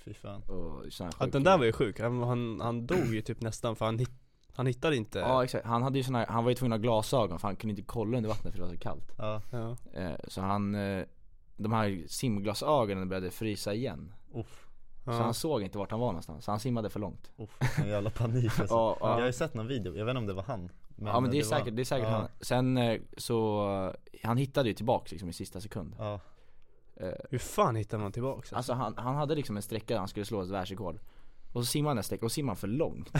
Fy 0.08 0.14
fan. 0.14 0.42
Och 0.42 0.92
såna 0.92 1.10
Att 1.18 1.32
den 1.32 1.44
där 1.44 1.58
var 1.58 1.64
ju 1.64 1.72
sjuk, 1.72 2.00
han, 2.00 2.22
han, 2.22 2.60
han 2.60 2.86
dog 2.86 3.14
ju 3.14 3.20
typ 3.20 3.40
nästan 3.40 3.76
för 3.76 3.84
han, 3.86 3.98
han 4.54 4.66
hittade 4.66 4.96
inte 4.96 5.18
Ja 5.18 5.44
exakt, 5.44 5.66
han 5.66 5.82
hade 5.82 5.98
ju 5.98 6.04
såna 6.04 6.24
han 6.28 6.44
var 6.44 6.50
ju 6.50 6.54
tvungen 6.54 6.72
att 6.72 6.78
ha 6.78 6.82
glasögon 6.82 7.38
för 7.38 7.48
han 7.48 7.56
kunde 7.56 7.70
inte 7.72 7.82
kolla 7.82 8.16
under 8.16 8.28
vattnet 8.30 8.52
för 8.54 8.60
det 8.60 8.66
var 8.66 8.72
så 8.74 8.78
kallt. 8.80 9.12
Ja, 9.18 9.42
Ja. 9.50 9.76
Eh, 9.94 10.12
Så 10.28 10.40
han, 10.40 10.74
eh, 10.74 11.04
de 11.56 11.72
här 11.72 12.02
simglasögonen 12.08 13.08
började 13.08 13.30
frysa 13.30 13.74
igen. 13.74 14.12
Uff, 14.34 14.66
Så 15.04 15.10
Ja. 15.10 15.14
han 15.14 15.34
såg 15.34 15.62
inte 15.62 15.78
vart 15.78 15.90
han 15.90 16.00
var 16.00 16.06
någonstans, 16.08 16.44
så 16.44 16.50
han 16.50 16.60
simmade 16.60 16.90
för 16.90 17.00
långt. 17.00 17.30
Uff, 17.36 17.78
en 17.78 17.88
jävla 17.88 18.10
panik 18.10 18.44
alltså. 18.60 18.64
Ja, 18.74 18.96
Jag 19.00 19.06
har 19.08 19.20
ja. 19.20 19.26
ju 19.26 19.32
sett 19.32 19.54
någon 19.54 19.66
video, 19.66 19.96
jag 19.96 20.04
vet 20.04 20.10
inte 20.12 20.18
om 20.18 20.26
det 20.26 20.32
var 20.32 20.42
han 20.42 20.70
ja 21.00 21.20
men 21.20 21.30
det 21.30 21.38
är 21.38 21.42
var- 21.50 21.58
säkert, 21.58 21.76
det 21.76 21.82
är 21.82 21.84
säkert 21.84 22.08
ja, 22.08 22.16
han. 22.16 22.28
Sen 22.40 22.78
så, 23.16 23.20
så, 23.20 23.94
han 24.22 24.36
hittade 24.36 24.68
ju 24.68 24.74
tillbaks 24.74 25.10
liksom 25.12 25.28
i 25.28 25.32
sista 25.32 25.60
sekund. 25.60 25.94
Ja, 25.98 26.14
Eh, 26.14 26.20
Hur 27.30 27.38
fan 27.38 27.76
hittar 27.76 27.98
man 27.98 28.12
tillbaks? 28.12 28.52
Alltså 28.52 28.72
han, 28.72 28.94
han 28.96 29.16
hade 29.16 29.34
liksom 29.34 29.56
en 29.56 29.62
sträcka 29.62 29.94
där 29.94 29.98
han 29.98 30.08
skulle 30.08 30.26
slå 30.26 30.42
ett 30.42 30.48
världsrekord 30.48 30.98
Och 31.52 31.62
så 31.64 31.66
simmade 31.70 31.90
han 31.90 31.98
en 31.98 32.04
sträcka, 32.04 32.24
och 32.26 32.32
simmade 32.32 32.50
han 32.50 32.56
för 32.56 32.68
långt. 32.68 33.10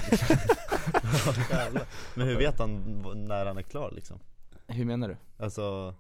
Men 2.15 2.27
hur 2.29 2.37
vet 2.39 2.59
han 2.59 3.03
när 3.29 3.47
han 3.47 3.59
är 3.59 3.63
klar 3.63 3.91
liksom? 3.95 4.19
Hur 4.67 4.85
menar 4.85 5.09
du? 5.09 5.17
Alltså, 5.45 5.95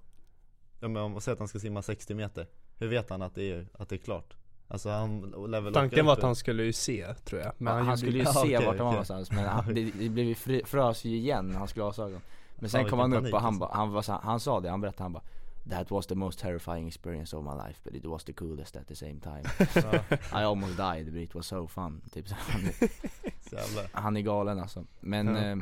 ja 0.80 0.88
men 0.88 1.02
om 1.02 1.12
man 1.12 1.20
säger 1.20 1.35
att 1.35 1.38
han 1.38 1.49
ska 1.49 1.58
simma 1.58 1.82
60 1.82 2.14
meter 2.14 2.47
Hur 2.78 2.88
vet 2.88 3.11
han 3.11 3.23
att 3.23 3.35
det 3.35 3.52
är, 3.52 3.66
att 3.73 3.88
det 3.88 3.94
är 3.94 3.99
klart? 3.99 4.35
Alltså 4.68 4.88
han 4.90 5.32
Tanken 5.75 6.06
var 6.06 6.12
att 6.12 6.23
han 6.23 6.37
skulle 6.37 6.62
ju 6.62 6.73
se, 6.73 7.14
tror 7.14 7.40
jag 7.40 7.52
Men 7.58 7.75
han, 7.75 7.85
gjorde 7.85 7.97
skulle 7.99 8.18
ju 8.18 8.25
Ja, 8.25 8.32
se 8.32 8.38
okej, 8.40 8.52
vart 8.54 8.64
han 8.64 8.66
var 8.66 8.73
okej. 8.75 8.85
någonstans 8.85 9.30
men 9.30 9.44
han, 9.44 9.75
det, 9.75 9.90
det 9.90 10.08
blev 10.08 10.35
frös 10.64 11.04
ju 11.04 11.16
igen 11.16 11.47
när 11.49 11.58
han 11.58 11.68
skulle 11.68 11.85
ha 11.85 11.90
glasögon 11.90 12.20
Men 12.54 12.70
sen 12.70 12.82
Ja, 12.82 12.88
kom 12.88 12.99
han 12.99 13.12
upp 13.12 13.35
och 13.35 13.40
han, 13.40 13.58
panik, 13.58 13.61
ba, 13.61 13.70
han, 13.76 13.90
var 13.90 14.02
så, 14.02 14.12
han 14.12 14.40
sa 14.40 14.61
det, 14.61 14.70
han 14.70 14.80
berättade 14.80 15.02
han 15.02 15.12
bara 15.12 15.23
That 15.71 15.91
was 15.91 16.07
the 16.07 16.15
most 16.15 16.38
terrifying 16.38 16.87
experience 16.88 17.37
of 17.37 17.45
my 17.45 17.69
life 17.69 17.81
but 17.85 17.95
it 17.95 18.05
was 18.05 18.25
the 18.25 18.33
coolest 18.33 18.77
at 18.77 18.87
the 18.88 18.97
same 18.97 19.21
time. 19.21 19.43
I 20.33 20.45
almost 20.45 20.77
died 20.77 21.12
but 21.12 21.23
it 21.23 21.35
was 21.35 21.47
so 21.47 21.67
fun 21.69 22.03
typ. 22.12 22.27
Så 23.41 23.57
han, 23.93 24.17
är 24.17 24.21
galen 24.21 24.59
alltså. 24.61 24.85
Men 25.00 25.27
Ja. 25.27 25.37
eh, 25.45 25.57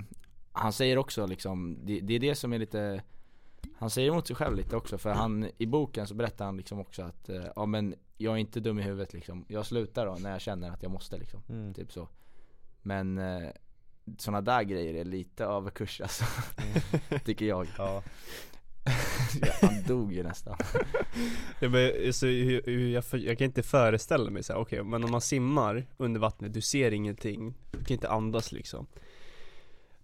han 0.52 0.72
säger 0.72 0.98
också 0.98 1.26
liksom, 1.26 1.78
det, 1.82 2.00
det 2.00 2.14
är 2.14 2.20
det 2.20 2.34
som 2.34 2.52
är 2.52 2.58
lite 2.58 3.02
Han 3.78 3.90
säger 3.90 4.10
emot 4.10 4.26
sig 4.26 4.36
själv 4.36 4.56
lite 4.56 4.76
också 4.76 4.98
för 4.98 5.10
han, 5.10 5.50
i 5.58 5.66
boken 5.66 6.06
så 6.06 6.14
berättar 6.14 6.44
han 6.44 6.56
liksom 6.56 6.80
också 6.80 7.02
att 7.02 7.28
eh, 7.28 7.44
Ja 7.56 7.66
men 7.66 7.94
jag 8.16 8.32
är 8.34 8.36
inte 8.38 8.60
dum 8.60 8.78
i 8.78 8.82
huvudet 8.82 9.12
liksom. 9.12 9.44
Jag 9.48 9.66
slutar 9.66 10.06
då 10.06 10.14
när 10.14 10.30
jag 10.30 10.40
känner 10.40 10.70
att 10.70 10.82
jag 10.82 10.92
måste 10.92 11.16
liksom 11.18 11.42
Mm. 11.48 11.74
Typ 11.74 11.92
så. 11.92 12.08
Men 12.82 13.18
eh, 13.18 13.48
sådana 14.18 14.40
där 14.40 14.62
grejer 14.62 14.94
är 14.94 15.04
lite 15.04 15.44
överkurs 15.44 16.00
alltså 16.00 16.24
Tycker 17.24 17.46
jag. 17.46 17.66
Ja, 17.78 18.02
Han 19.60 19.82
dog 19.86 20.12
ju 20.12 20.22
nästan. 20.22 20.56
Jag, 21.60 21.70
men, 21.70 22.12
så, 22.12 22.26
jag, 22.26 23.04
för- 23.04 23.18
jag 23.18 23.38
kan 23.38 23.44
inte 23.44 23.62
föreställa 23.62 24.30
mig 24.30 24.42
så 24.42 24.52
här, 24.52 24.60
okej 24.60 24.84
men 24.84 25.04
om 25.04 25.10
man 25.10 25.20
simmar 25.20 25.86
under 25.96 26.20
vattnet, 26.20 26.52
du 26.54 26.60
ser 26.60 26.92
ingenting, 26.92 27.54
du 27.70 27.84
kan 27.84 27.94
inte 27.94 28.08
andas 28.10 28.52
liksom. 28.52 28.86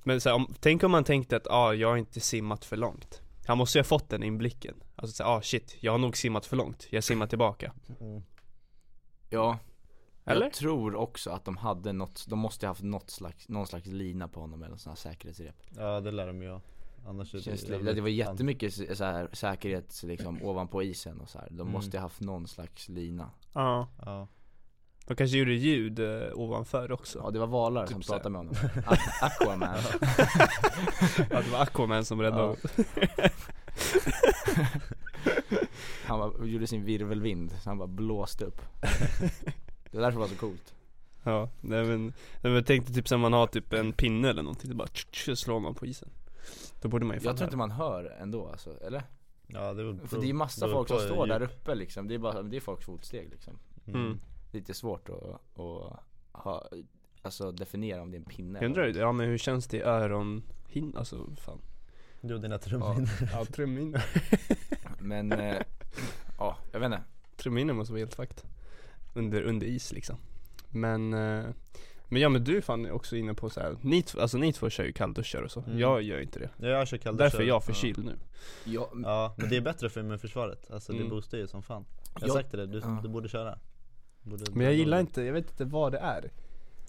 Men 0.02 0.20
så 0.20 0.28
här, 0.28 0.36
om, 0.36 0.54
tänk 0.60 0.82
om 0.82 0.90
man 0.90 1.04
tänkte 1.04 1.36
att, 1.36 1.46
ah, 1.46 1.72
jag 1.74 1.88
har 1.88 1.96
inte 1.96 2.20
simmat 2.20 2.64
för 2.64 2.76
långt. 2.76 3.22
Han 3.46 3.58
måste 3.58 3.78
ju 3.78 3.80
ha 3.80 3.84
fått 3.84 4.08
den 4.08 4.22
inblicken. 4.22 4.74
Alltså 4.96 5.16
så 5.16 5.24
här, 5.24 5.30
ah 5.36 5.42
shit, 5.42 5.76
jag 5.80 5.92
har 5.92 5.98
nog 5.98 6.16
simmat 6.16 6.46
för 6.46 6.56
långt, 6.56 6.86
jag 6.90 7.04
simmar 7.04 7.26
tillbaka. 7.26 7.72
Mm. 8.00 8.22
Ja. 9.30 9.58
Eller? 10.24 10.46
Jag 10.46 10.52
tror 10.52 10.94
också 10.94 11.30
att 11.30 11.44
de 11.44 11.56
hade 11.56 11.92
något, 11.92 12.26
de 12.28 12.38
måste 12.38 12.66
ha 12.66 12.70
haft 12.70 12.82
något 12.82 13.10
slags, 13.10 13.48
någon 13.48 13.66
slags 13.66 13.86
lina 13.86 14.28
på 14.28 14.40
honom 14.40 14.62
eller 14.62 14.76
sån 14.76 14.90
här 14.90 14.96
säkerhetsrep. 14.96 15.54
Ja 15.76 16.00
det 16.00 16.10
lär 16.10 16.26
de 16.26 16.42
ju 16.42 16.50
ha 16.50 16.60
Annars 17.06 17.34
är 17.34 17.40
Känns 17.40 17.64
det, 17.64 17.92
det 17.92 18.00
var 18.00 18.08
jättemycket 18.08 18.74
så 18.98 19.04
här, 19.04 19.28
säkerhet 19.32 20.02
liksom 20.02 20.42
ovanpå 20.42 20.82
isen 20.82 21.20
och 21.20 21.28
så 21.28 21.38
här. 21.38 21.46
De 21.50 21.60
Mm. 21.60 21.72
måste 21.72 21.96
ha 21.98 22.02
haft 22.02 22.20
någon 22.20 22.48
slags 22.48 22.88
lina. 22.88 23.30
Ja, 23.52 23.88
Ja, 24.04 24.28
de 25.06 25.14
kanske 25.16 25.36
gjorde 25.38 25.52
ljud 25.52 25.98
eh, 25.98 26.28
ovanför 26.34 26.92
också. 26.92 27.18
Ja 27.24 27.30
det 27.30 27.38
var 27.38 27.46
valar 27.46 27.86
Typ 27.86 27.92
som 27.92 28.02
pratade 28.14 28.30
med 28.30 28.38
honom. 28.38 28.54
A- 28.86 28.96
Aquaman. 29.20 29.76
Ja 31.30 31.40
det 31.42 31.50
var 31.52 31.60
Aquaman 31.62 32.04
som 32.04 32.20
räddade 32.22 32.42
Ja. 32.42 32.46
honom. 32.46 32.56
Han 36.06 36.18
var, 36.18 36.44
gjorde 36.44 36.66
sin 36.66 36.84
virvelvind, 36.84 37.52
så 37.62 37.70
han 37.70 37.78
bara 37.78 37.88
blåste 37.88 38.44
upp. 38.44 38.62
Det 39.90 39.96
var 39.96 40.00
därför 40.02 40.10
det 40.10 40.18
var 40.18 40.28
så 40.28 40.34
coolt. 40.36 40.74
Ja, 41.24 41.48
nej 41.60 41.84
men, 41.84 42.02
nej, 42.06 42.12
men 42.42 42.52
jag 42.52 42.66
tänkte 42.66 42.92
typ 42.92 43.08
som 43.08 43.20
man 43.20 43.32
har 43.32 43.46
typ 43.46 43.72
en 43.72 43.92
pinne 43.92 44.28
eller 44.30 44.42
någonting, 44.42 44.70
så 44.70 44.76
bara 44.76 44.88
tsch, 44.88 45.06
tsch, 45.10 45.38
slår 45.38 45.60
man 45.60 45.74
på 45.74 45.86
isen 45.86 46.08
Då 46.80 46.88
borde 46.88 47.04
man 47.04 47.16
ju 47.16 47.24
Jag 47.24 47.36
tror 47.36 47.46
inte 47.46 47.56
man 47.56 47.70
hör 47.70 48.04
ändå 48.04 48.48
alltså, 48.48 48.80
eller? 48.80 49.02
ja 49.46 49.68
det 49.68 49.74
beror 49.74 50.06
För 50.06 50.16
det 50.16 50.24
är 50.24 50.28
ju 50.28 50.32
massa 50.32 50.68
folk 50.68 50.88
som 50.88 50.98
står 50.98 51.26
där 51.26 51.42
uppe 51.42 51.74
liksom, 51.74 52.08
det 52.08 52.14
är 52.14 52.18
bara, 52.18 52.42
det 52.42 52.56
är 52.56 52.60
folks 52.60 52.84
fotsteg 52.84 53.30
liksom. 53.30 53.58
Mm. 53.86 54.20
Lite 54.52 54.74
svårt 54.74 55.08
att, 55.08 55.60
att 55.60 56.02
ha, 56.32 56.68
alltså 57.22 57.52
definiera 57.52 58.02
om 58.02 58.10
det 58.10 58.16
är 58.16 58.18
en 58.18 58.24
pinne 58.24 58.58
Jag 58.58 58.66
undrar, 58.66 58.86
ja 58.88 59.12
men 59.12 59.26
hur 59.28 59.38
känns 59.38 59.66
det 59.66 59.76
i 59.76 59.82
öronhin, 59.82 60.94
alltså 60.96 61.26
fan. 61.36 61.60
Jo 62.20 62.38
dina 62.38 62.58
trumhinnor 62.58 63.08
Ja, 63.32 63.44
trumhinnor 63.44 64.02
Men, 65.00 65.32
eh, 65.32 65.62
ja, 66.38 66.58
jag 66.72 66.80
vet 66.80 66.86
inte. 66.86 67.02
Trumhinnor 67.36 67.74
måste 67.74 67.92
vara 67.92 68.00
helt 68.00 68.14
fakt 68.14 68.44
Under, 69.14 69.42
under 69.42 69.66
is 69.66 69.92
liksom. 69.92 70.16
Men, 70.68 71.14
eh, 71.14 71.44
men 72.12 72.22
ja 72.22 72.28
men 72.28 72.44
du 72.44 72.56
är 72.56 72.60
fan 72.60 72.90
också 72.90 73.16
inne 73.16 73.34
på 73.34 73.50
så 73.50 73.60
här, 73.60 73.76
ni, 73.80 74.02
tv- 74.02 74.22
alltså 74.22 74.38
ni 74.38 74.52
två 74.52 74.70
kör 74.70 74.84
ju 74.84 74.92
kallduschar 74.92 75.42
och 75.42 75.50
så, 75.50 75.60
Mm. 75.60 75.78
jag 75.78 76.02
gör 76.02 76.20
inte 76.20 76.38
det. 76.38 76.50
Ja 76.56 76.68
jag 76.68 76.88
kör 76.88 76.96
kallduschar. 76.96 77.24
Därför 77.24 77.42
är 77.42 77.46
jag 77.46 77.64
förkyld 77.64 78.04
nu. 78.04 78.16
Ja, 78.64 78.90
Ja 79.02 79.34
men 79.36 79.48
det 79.48 79.56
är 79.56 79.60
bättre 79.60 79.90
för 79.90 80.00
immunförsvaret, 80.00 80.70
alltså 80.70 80.92
det 80.92 80.98
Mm. 80.98 81.10
boostar 81.10 81.38
ju 81.38 81.46
som 81.46 81.62
fan. 81.62 81.84
Jag 82.14 82.20
har 82.20 82.28
Ja. 82.28 82.34
sagt 82.34 82.52
dig, 82.52 82.66
du, 82.68 82.78
Ja. 82.78 83.00
du 83.02 83.08
borde 83.08 83.28
köra. 83.28 83.58
Borde, 84.22 84.44
Men 84.52 84.64
jag 84.66 84.74
gillar 84.74 85.00
inte, 85.00 85.22
jag 85.22 85.32
vet 85.32 85.50
inte 85.50 85.64
vad 85.64 85.92
det 85.92 85.98
är. 85.98 86.30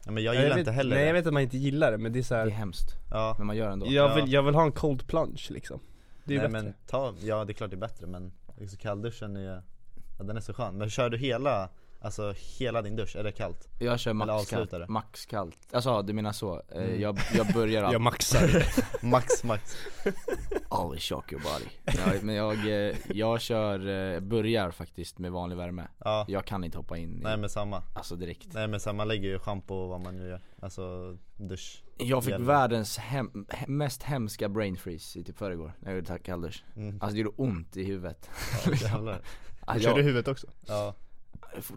Ja, 0.05 0.11
men 0.11 0.23
jag 0.23 0.35
gillar 0.35 0.49
vet, 0.49 0.57
inte 0.57 0.71
heller 0.71 0.95
Nej 0.95 1.03
det. 1.03 1.07
jag 1.07 1.13
vet 1.13 1.27
att 1.27 1.33
man 1.33 1.43
inte 1.43 1.57
gillar 1.57 1.91
det 1.91 1.97
men 1.97 2.13
det 2.13 2.19
är 2.19 2.23
så 2.23 2.33
det 2.33 2.39
är 2.39 2.43
här, 2.45 2.51
hemskt, 2.51 2.95
Ja, 3.11 3.35
men 3.37 3.47
man 3.47 3.55
gör 3.57 3.69
ändå. 3.69 3.85
Jag, 3.85 4.11
Ja. 4.11 4.15
vill, 4.15 4.33
jag 4.33 4.43
vill 4.43 4.55
ha 4.55 4.63
en 4.63 4.71
cold 4.71 5.07
plunge 5.07 5.47
liksom. 5.49 5.79
Det 6.23 6.35
är 6.35 6.37
nej 6.39 6.47
bättre. 6.47 6.63
men 6.63 6.73
ta, 6.87 7.13
ja 7.21 7.45
det 7.45 7.51
är 7.51 7.53
klart 7.53 7.69
det 7.69 7.75
är 7.75 7.77
bättre 7.77 8.07
men 8.07 8.31
liksom 8.57 8.77
kallduschen 8.79 9.35
är, 9.35 9.61
ja 10.17 10.23
den 10.23 10.37
är 10.37 10.41
så 10.41 10.53
skön. 10.53 10.77
Men 10.77 10.89
kör 10.89 11.09
du 11.09 11.17
hela, 11.17 11.69
alltså 12.03 12.33
hela 12.59 12.81
din 12.81 12.95
dusch, 12.95 13.15
är 13.15 13.23
det 13.23 13.31
kallt? 13.31 13.67
Jag 13.79 13.99
kör 13.99 14.13
max 14.13 14.49
kallt, 14.49 14.73
max 14.89 15.25
kallt 15.25 15.57
Alltså 15.71 16.01
du 16.01 16.13
menar 16.13 16.31
så, 16.31 16.61
Eh, 16.71 16.83
Mm. 16.83 17.01
jag, 17.01 17.19
jag 17.33 17.53
börjar 17.53 17.83
Jag 17.91 18.01
maxar. 18.01 18.65
Max, 19.05 19.43
max. 19.43 19.75
Always 20.69 21.03
shock 21.03 21.31
your 21.31 21.41
body. 21.43 21.65
Ja, 21.85 22.19
Men 22.21 22.35
jag, 22.35 22.87
eh, 22.89 22.95
jag 23.13 23.41
kör, 23.41 23.87
eh, 24.13 24.19
börjar 24.19 24.71
faktiskt 24.71 25.19
med 25.19 25.31
vanlig 25.31 25.55
värme. 25.57 25.87
Ja, 25.97 26.25
Jag 26.27 26.45
kan 26.45 26.63
inte 26.63 26.77
hoppa 26.77 26.97
in 26.97 27.17
i, 27.19 27.23
nej 27.23 27.37
men 27.37 27.49
samma. 27.49 27.83
Alltså 27.95 28.15
direkt. 28.15 28.53
Nej 28.53 28.67
men 28.67 28.79
samma, 28.79 29.03
lägger 29.05 29.29
ju 29.29 29.39
schampo 29.39 29.75
och 29.75 29.89
vad 29.89 30.01
man 30.01 30.17
nu 30.17 30.27
gör, 30.29 30.41
alltså 30.61 31.17
dusch. 31.37 31.83
Jag 31.97 32.23
fick 32.23 32.39
världens 32.39 32.97
hem, 32.97 33.45
he- 33.49 33.67
mest 33.69 34.03
hemska 34.03 34.49
brain 34.49 34.77
freeze 34.77 35.19
i 35.19 35.23
typ 35.23 35.37
förrgår 35.37 35.73
när 35.79 35.91
jag 35.91 35.95
gjorde 35.95 36.19
kalldusch 36.19 36.63
mm. 36.75 36.97
Alltså 37.01 37.15
det 37.15 37.21
gjorde 37.21 37.35
ont 37.37 37.77
i 37.77 37.83
huvudet. 37.83 38.29
Ja, 38.65 38.71
alltså, 39.65 39.83
Kör 39.89 39.93
du 39.95 39.99
jag, 39.99 40.05
huvudet 40.05 40.27
också? 40.27 40.47
Ja, 40.67 40.95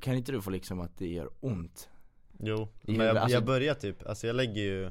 Kan 0.00 0.14
inte 0.14 0.32
du 0.32 0.42
få 0.42 0.50
liksom 0.50 0.80
att 0.80 0.98
det 0.98 1.08
gör 1.08 1.30
ont? 1.40 1.88
jo, 2.38 2.68
I 2.82 2.96
men 2.96 3.06
jag, 3.06 3.16
alltså- 3.16 3.34
jag 3.36 3.44
börjar 3.44 3.74
typ, 3.74 4.06
alltså 4.06 4.26
jag 4.26 4.36
lägger 4.36 4.62
ju 4.62 4.90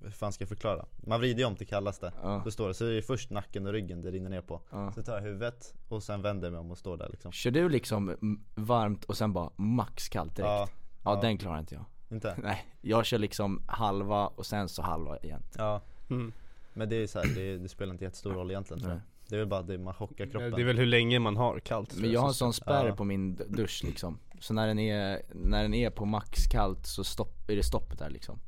hur 0.00 0.10
fan 0.10 0.32
ska 0.32 0.42
jag 0.42 0.48
förklara? 0.48 0.86
Man 0.96 1.20
vrider 1.20 1.38
ju 1.40 1.44
om 1.44 1.56
till 1.56 1.66
kallaste, 1.66 2.12
Ja, 2.22 2.42
då 2.44 2.50
står 2.50 2.68
det, 2.68 2.74
så 2.74 2.84
är 2.84 2.90
det 2.92 3.02
först 3.02 3.30
nacken 3.30 3.66
och 3.66 3.72
ryggen 3.72 4.02
det 4.02 4.10
rinner 4.10 4.30
ner 4.30 4.40
på 4.40 4.60
ja. 4.70 4.92
Så 4.92 5.02
tar 5.02 5.14
jag 5.14 5.22
huvudet 5.22 5.74
och 5.88 6.02
sen 6.02 6.22
vänder 6.22 6.46
jag 6.46 6.52
mig 6.52 6.60
om 6.60 6.70
och 6.70 6.78
står 6.78 6.96
där 6.96 7.08
liksom 7.08 7.32
Kör 7.32 7.50
du 7.50 7.68
liksom 7.68 8.16
varmt 8.54 9.04
och 9.04 9.16
sen 9.16 9.32
bara 9.32 9.50
max 9.56 10.08
kallt 10.08 10.36
direkt? 10.36 10.48
Ja, 10.48 10.68
Ja, 11.04 11.14
ja. 11.14 11.20
den 11.20 11.38
klarar 11.38 11.58
inte 11.58 11.74
jag 11.74 11.84
inte? 12.10 12.36
Nej, 12.42 12.66
jag 12.80 13.06
kör 13.06 13.18
liksom 13.18 13.62
halva 13.66 14.26
och 14.26 14.46
sen 14.46 14.68
så 14.68 14.82
halva 14.82 15.18
igen 15.18 15.42
Ja, 15.58 15.82
Mm. 16.10 16.32
men 16.74 16.88
det 16.88 16.96
är 16.96 17.06
så 17.06 17.18
här, 17.18 17.34
det, 17.34 17.58
det 17.58 17.68
spelar 17.68 17.92
inte 17.92 18.04
jättestor 18.04 18.32
roll 18.32 18.50
egentligen 18.50 18.80
tror 18.82 18.92
jag. 18.92 19.00
Det 19.28 19.34
är 19.34 19.38
väl 19.38 19.48
bara 19.48 19.62
det 19.62 19.78
man 19.78 19.94
chockar 19.94 20.26
kroppen 20.26 20.50
Det 20.50 20.60
är 20.62 20.64
väl 20.64 20.78
hur 20.78 20.86
länge 20.86 21.18
man 21.18 21.36
har 21.36 21.60
kallt 21.60 21.96
Men 21.96 22.10
jag 22.12 22.20
har 22.20 22.28
en 22.28 22.34
så- 22.34 22.38
sån 22.38 22.52
spärr 22.52 22.86
Ja. 22.88 22.96
på 22.96 23.04
min 23.04 23.34
dusch 23.48 23.82
liksom 23.84 24.18
Så 24.40 24.54
när 24.54 24.66
den 24.66 24.78
är, 24.78 25.22
när 25.34 25.62
den 25.62 25.74
är 25.74 25.90
på 25.90 26.04
max 26.04 26.46
kallt 26.46 26.86
så 26.86 27.04
stopp, 27.04 27.50
är 27.50 27.56
det 27.56 27.62
stopp 27.62 27.98
där 27.98 28.10
liksom 28.10 28.38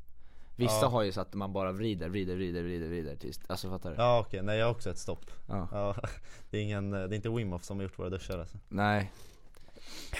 Vissa 0.55 0.81
Ja. 0.81 0.87
har 0.87 1.03
ju 1.03 1.11
så 1.11 1.21
att 1.21 1.33
man 1.33 1.53
bara 1.53 1.71
vrider, 1.71 2.09
vrider, 2.09 2.35
vrider, 2.35 2.63
vrider, 2.63 2.87
vrider 2.87 3.15
tills, 3.15 3.39
alltså 3.47 3.69
fattar 3.69 3.89
du? 3.89 3.95
Ja 3.95 4.19
okej, 4.27 4.41
nej 4.43 4.57
jag 4.57 4.65
har 4.65 4.71
också 4.71 4.89
ett 4.89 4.97
stopp 4.97 5.31
Ja. 5.47 5.67
Ja, 5.71 5.95
det 6.49 6.57
är 6.57 6.61
ingen, 6.61 6.91
det 6.91 6.97
är 6.97 7.13
inte 7.13 7.29
Wim 7.29 7.51
Hof 7.51 7.63
som 7.63 7.77
har 7.77 7.83
gjort 7.83 7.99
våra 7.99 8.09
duschar 8.09 8.39
alltså 8.39 8.57
Nej, 8.69 9.11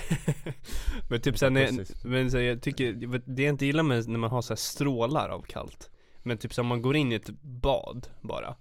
Men 1.10 1.22
typ 1.22 1.38
sen, 1.38 1.58
är, 1.58 1.68
Precis. 1.68 2.04
men 2.04 2.32
så 2.32 2.40
jag 2.40 2.62
tycker, 2.62 2.94
det 3.26 3.44
jag 3.44 3.50
inte 3.54 3.66
gillar 3.66 3.84
med 3.84 4.08
när 4.08 4.20
man 4.20 4.30
har 4.32 4.42
så 4.42 4.54
här 4.54 4.58
strålar 4.58 5.30
av 5.30 5.42
kallt 5.42 5.90
Men 6.24 6.38
typ 6.38 6.54
så 6.54 6.62
om 6.62 6.68
man 6.68 6.82
går 6.82 6.96
in 6.96 7.12
i 7.12 7.16
ett 7.16 7.30
bad 7.42 8.08
bara 8.22 8.56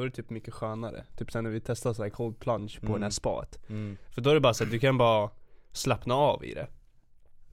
Då 0.00 0.04
är 0.04 0.08
det 0.10 0.16
typ 0.16 0.30
mycket 0.30 0.54
skönare. 0.54 1.04
Typ 1.16 1.32
sen 1.32 1.44
när 1.44 1.50
vi 1.50 1.60
testade 1.60 1.94
så 1.94 2.02
här 2.02 2.10
cold 2.10 2.38
plunge 2.38 2.76
på 2.80 2.86
Mm. 2.86 2.92
den 2.92 3.02
här 3.02 3.10
spat. 3.10 3.58
Mm. 3.68 3.96
För 4.10 4.20
då 4.20 4.30
är 4.30 4.34
det 4.34 4.40
bara 4.40 4.54
så 4.54 4.64
att 4.64 4.70
du 4.70 4.78
kan 4.78 4.98
bara 4.98 5.30
slappna 5.72 6.14
av 6.14 6.44
i 6.44 6.54
det. 6.54 6.66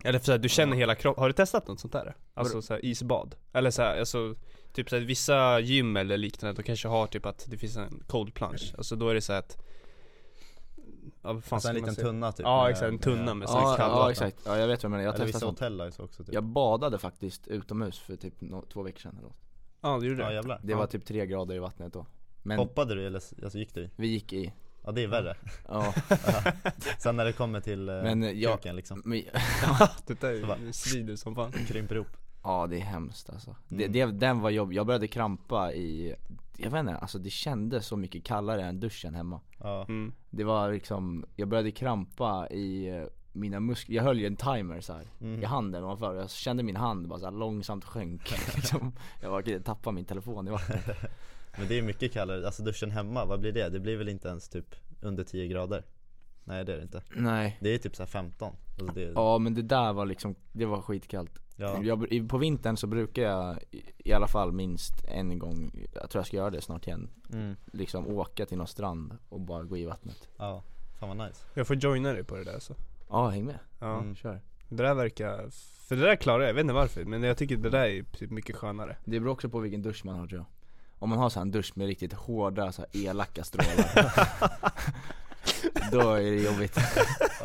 Eller 0.04 0.20
för 0.20 0.26
så 0.26 0.32
här, 0.32 0.40
du 0.40 0.50
känner 0.50 0.74
Ja. 0.74 0.80
hela 0.80 0.96
kroppen, 0.96 1.22
har 1.22 1.30
du 1.30 1.34
testat 1.34 1.68
något 1.68 1.80
sånt 1.80 1.94
där? 1.94 2.16
Alltså 2.34 2.62
så 2.62 2.74
här, 2.74 2.86
isbad? 2.86 3.36
Eller 3.54 3.72
så 3.72 3.82
här, 3.82 4.00
alltså 4.00 4.36
Typ 4.74 4.90
så 4.90 4.96
här, 4.96 5.04
vissa 5.04 5.60
gym 5.60 5.98
eller 5.98 6.18
liknande, 6.18 6.62
de 6.62 6.64
kanske 6.64 6.88
har 6.88 7.08
typ 7.08 7.26
att 7.26 7.46
det 7.50 7.58
finns 7.58 7.78
en 7.78 8.04
cold 8.08 8.34
plunge. 8.34 8.74
Alltså 8.78 8.96
då 8.96 9.10
är 9.10 9.14
det 9.14 9.22
så 9.22 9.34
här 9.34 9.40
att 9.40 9.58
Ja 11.22 11.42
fan 11.42 11.56
Alltså 11.56 11.70
en 11.70 11.76
liten 11.76 11.96
tunna 11.96 12.32
typ. 12.32 12.44
Ja 12.46 12.70
exakt, 12.70 12.88
en 12.88 13.00
tunna 13.00 13.34
med 13.34 13.48
ja, 13.50 13.68
här 13.70 13.78
kall 13.78 13.90
ja 13.92 14.12
exakt, 14.12 14.38
ja 14.46 14.58
jag 14.58 14.68
vet 14.68 14.84
vad 14.84 14.90
du 14.92 14.92
menar, 14.92 15.04
jag 15.04 15.16
Eller 15.16 15.26
testade 15.26 15.28
vissa 15.28 15.40
sånt. 15.40 15.60
hotell 15.90 16.06
också 16.06 16.24
typ. 16.24 16.34
Jag 16.34 16.44
badade 16.44 16.98
faktiskt 16.98 17.48
utomhus 17.48 18.00
för 18.00 18.16
typ 18.16 18.42
nå- 18.42 18.64
två 18.74 18.84
veckor 18.84 19.00
sedan 19.00 19.12
eller 19.18 19.28
något. 19.28 19.38
Ja 19.82 19.98
det 20.00 20.06
gjorde 20.08 20.22
Ja 20.22 20.28
det. 20.30 20.36
jävlar. 20.36 20.60
Det 20.64 20.74
var 20.74 20.88
typ 20.88 21.06
tre 21.06 21.26
grader 21.26 21.56
i 21.56 21.60
vattnet 21.60 21.94
då 21.94 22.06
Men 22.48 22.58
Hoppade 22.60 22.96
du 22.96 23.08
eller 23.08 23.22
alltså 23.44 23.58
gick 23.58 23.74
du 23.74 23.82
i? 23.82 23.90
vi 23.96 24.08
gick 24.08 24.34
i, 24.34 24.54
Ja 24.84 24.92
det 24.92 25.04
är 25.04 25.08
värre 25.08 25.36
ja 25.68 25.94
Sen 27.00 27.16
när 27.16 27.26
det 27.26 27.34
kommer 27.34 27.60
till 27.60 27.90
eh, 27.90 27.96
Men, 27.96 28.24
eh, 28.24 28.32
jag- 28.32 28.58
kuken 28.62 28.76
liksom, 28.76 29.02
men, 29.06 29.18
Det 30.08 30.22
där 30.22 30.30
är- 30.30 30.72
svider 30.72 31.16
som 31.16 31.36
fan 31.36 31.52
krymper 31.52 31.96
ihop 31.96 32.08
Ja 32.44 32.68
det 32.68 32.76
är 32.78 32.82
hemskt 32.82 33.30
alltså. 33.30 33.56
Det, 33.68 33.86
Mm. 33.86 33.92
det, 33.92 34.06
den 34.28 34.40
var 34.40 34.50
jobb, 34.50 34.74
jag 34.74 34.86
började 34.86 35.08
krampa 35.08 35.74
i, 35.74 36.16
jag 36.58 36.72
vet 36.72 36.80
inte, 36.80 36.96
alltså 36.98 37.20
det 37.20 37.30
kändes 37.30 37.88
så 37.88 37.98
mycket 37.98 38.24
kallare 38.24 38.64
än 38.66 38.80
duschen 38.80 39.16
hemma 39.16 39.42
Ja, 39.60 39.86
mm. 39.90 40.14
Det 40.30 40.44
var 40.44 40.72
liksom, 40.74 41.26
jag 41.36 41.48
började 41.48 41.72
krampa 41.72 42.48
i 42.50 42.90
eh, 42.90 43.04
mina 43.32 43.60
muskler, 43.60 43.96
jag 43.96 44.04
höll 44.04 44.20
ju 44.20 44.28
en 44.28 44.36
timer 44.36 44.82
så 44.82 44.94
här 44.94 45.08
mm. 45.22 45.42
i 45.42 45.46
handen 45.46 45.84
ovanför, 45.84 46.16
jag 46.16 46.30
kände 46.30 46.64
min 46.64 46.76
hand 46.76 47.08
bara 47.08 47.20
så 47.20 47.26
här 47.26 47.32
långsamt 47.32 47.86
sjönk 47.86 48.32
liksom. 48.56 48.92
Jag 49.22 49.30
var 49.30 49.60
tappa 49.60 49.92
min 49.92 50.06
telefon 50.06 50.48
i 50.48 50.52
vattnet 50.52 50.86
Men 51.58 51.68
det 51.68 51.78
är 51.78 51.82
mycket 51.82 52.14
kallare, 52.14 52.46
alltså 52.46 52.64
duschen 52.64 52.92
hemma, 52.92 53.26
vad 53.26 53.40
blir 53.40 53.52
det? 53.52 53.70
Det 53.70 53.80
blir 53.80 53.98
väl 53.98 54.10
inte 54.10 54.28
ens 54.28 54.50
typ 54.50 54.76
under 55.02 55.24
10 55.24 55.48
grader? 55.48 55.84
Nej 56.44 56.66
det 56.66 56.74
är 56.74 56.78
det 56.78 56.84
inte. 56.84 57.02
Nej. 57.16 57.58
Det 57.62 57.70
är 57.70 57.78
typ 57.78 57.96
såhär 57.96 58.08
15 58.08 58.56
alltså 58.80 58.96
det, 58.96 59.02
Ja 59.16 59.38
men 59.38 59.54
det 59.54 59.62
där 59.62 59.94
var 59.94 60.06
liksom, 60.06 60.36
det 60.52 60.66
var 60.66 60.82
skitkallt. 60.82 61.40
Ja. 61.56 61.80
jag, 61.84 62.30
På 62.30 62.38
vintern 62.38 62.78
så 62.78 62.88
brukar 62.88 63.22
jag 63.24 63.60
i, 63.72 63.82
i 63.98 64.14
alla 64.14 64.28
fall 64.28 64.52
minst 64.52 65.06
en 65.08 65.40
gång, 65.40 65.86
jag 65.94 66.10
tror 66.10 66.20
jag 66.20 66.28
ska 66.28 66.38
göra 66.38 66.50
det 66.50 66.62
snart 66.62 66.88
igen. 66.88 67.10
Mm. 67.34 67.56
Liksom 67.74 68.08
åka 68.08 68.46
till 68.46 68.58
någon 68.58 68.68
strand 68.68 69.18
och 69.30 69.42
bara 69.42 69.64
gå 69.64 69.78
i 69.78 69.86
vattnet. 69.86 70.30
Ja, 70.38 70.64
fan 71.00 71.18
vad 71.18 71.28
nice. 71.28 71.46
Jag 71.54 71.68
får 71.68 71.76
joina 71.76 72.14
dig 72.14 72.24
på 72.24 72.36
det 72.36 72.44
där 72.44 72.60
så. 72.60 72.76
Ja 73.10 73.28
häng 73.28 73.46
med, 73.46 73.60
Ja, 73.80 74.00
Mm. 74.00 74.16
kör. 74.16 74.42
Det 74.70 74.84
där 74.84 74.94
verkar, 74.94 75.50
för 75.88 75.96
det 75.96 76.02
där 76.02 76.16
klarar 76.16 76.40
jag, 76.40 76.50
jag 76.50 76.54
vet 76.54 76.62
inte 76.62 76.74
varför 76.74 77.06
men 77.06 77.24
jag 77.24 77.38
tycker 77.38 77.58
det 77.58 77.70
där 77.70 77.86
är 77.86 78.04
typ 78.04 78.32
mycket 78.32 78.56
skönare. 78.56 78.98
Det 79.06 79.20
beror 79.20 79.32
också 79.34 79.50
på 79.50 79.60
vilken 79.60 79.82
dusch 79.82 80.06
man 80.06 80.16
har 80.20 80.28
tror 80.28 80.40
jag 80.40 80.46
Om 81.00 81.10
man 81.10 81.20
har 81.20 81.30
så 81.30 81.40
en 81.40 81.52
dusch 81.52 81.72
med 81.76 81.88
riktigt 81.88 82.14
hårda, 82.14 82.72
så 82.72 82.82
här 82.82 83.02
elaka 83.10 83.44
strålar. 83.44 84.14
Då 85.92 86.14
är 86.14 86.32
det 86.32 86.44
jobbigt. 86.44 86.78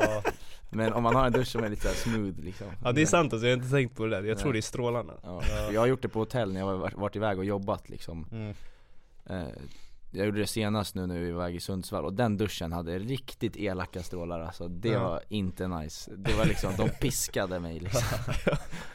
Ja, 0.00 0.22
Men 0.70 0.92
om 0.92 1.02
man 1.02 1.14
har 1.14 1.26
en 1.26 1.32
dusch 1.32 1.48
som 1.48 1.64
är 1.64 1.68
lite 1.68 1.88
så 1.88 1.94
smooth 1.94 2.40
liksom. 2.40 2.66
Ja 2.84 2.92
det 2.92 3.02
är 3.02 3.06
sant 3.06 3.32
alltså, 3.32 3.46
jag 3.46 3.56
har 3.56 3.62
inte 3.62 3.74
tänkt 3.76 3.96
på 3.96 4.04
det 4.04 4.10
där, 4.10 4.22
jag 4.28 4.38
tror 4.38 4.48
Nej. 4.48 4.52
det 4.52 4.58
är 4.58 4.62
strålarna. 4.62 5.12
Ja. 5.22 5.42
Jag 5.72 5.80
har 5.80 5.86
gjort 5.86 6.02
det 6.02 6.08
på 6.08 6.18
hotell 6.18 6.52
när 6.52 6.60
jag 6.60 6.90
varit 6.96 7.16
iväg 7.16 7.38
och 7.38 7.44
jobbat 7.44 7.88
liksom. 7.88 8.26
Mm. 8.32 8.54
eh, 9.26 9.48
Jag 10.14 10.26
gjorde 10.26 10.38
det 10.40 10.46
senast 10.46 10.94
nu 10.94 11.06
när 11.06 11.18
vi 11.18 11.30
var 11.32 11.42
iväg 11.42 11.56
i 11.56 11.60
Sundsvall 11.60 12.04
och 12.04 12.12
den 12.12 12.36
duschen 12.36 12.72
hade 12.72 12.98
riktigt 12.98 13.56
elaka 13.56 14.02
strålar 14.02 14.40
alltså. 14.40 14.68
Det 14.68 14.88
Ja. 14.88 15.02
var 15.08 15.20
inte 15.28 15.68
nice. 15.68 16.10
Det 16.16 16.34
var 16.34 16.44
liksom, 16.44 16.72
de 16.76 16.88
piskade 16.88 17.60
mig 17.60 17.80
liksom. 17.80 18.02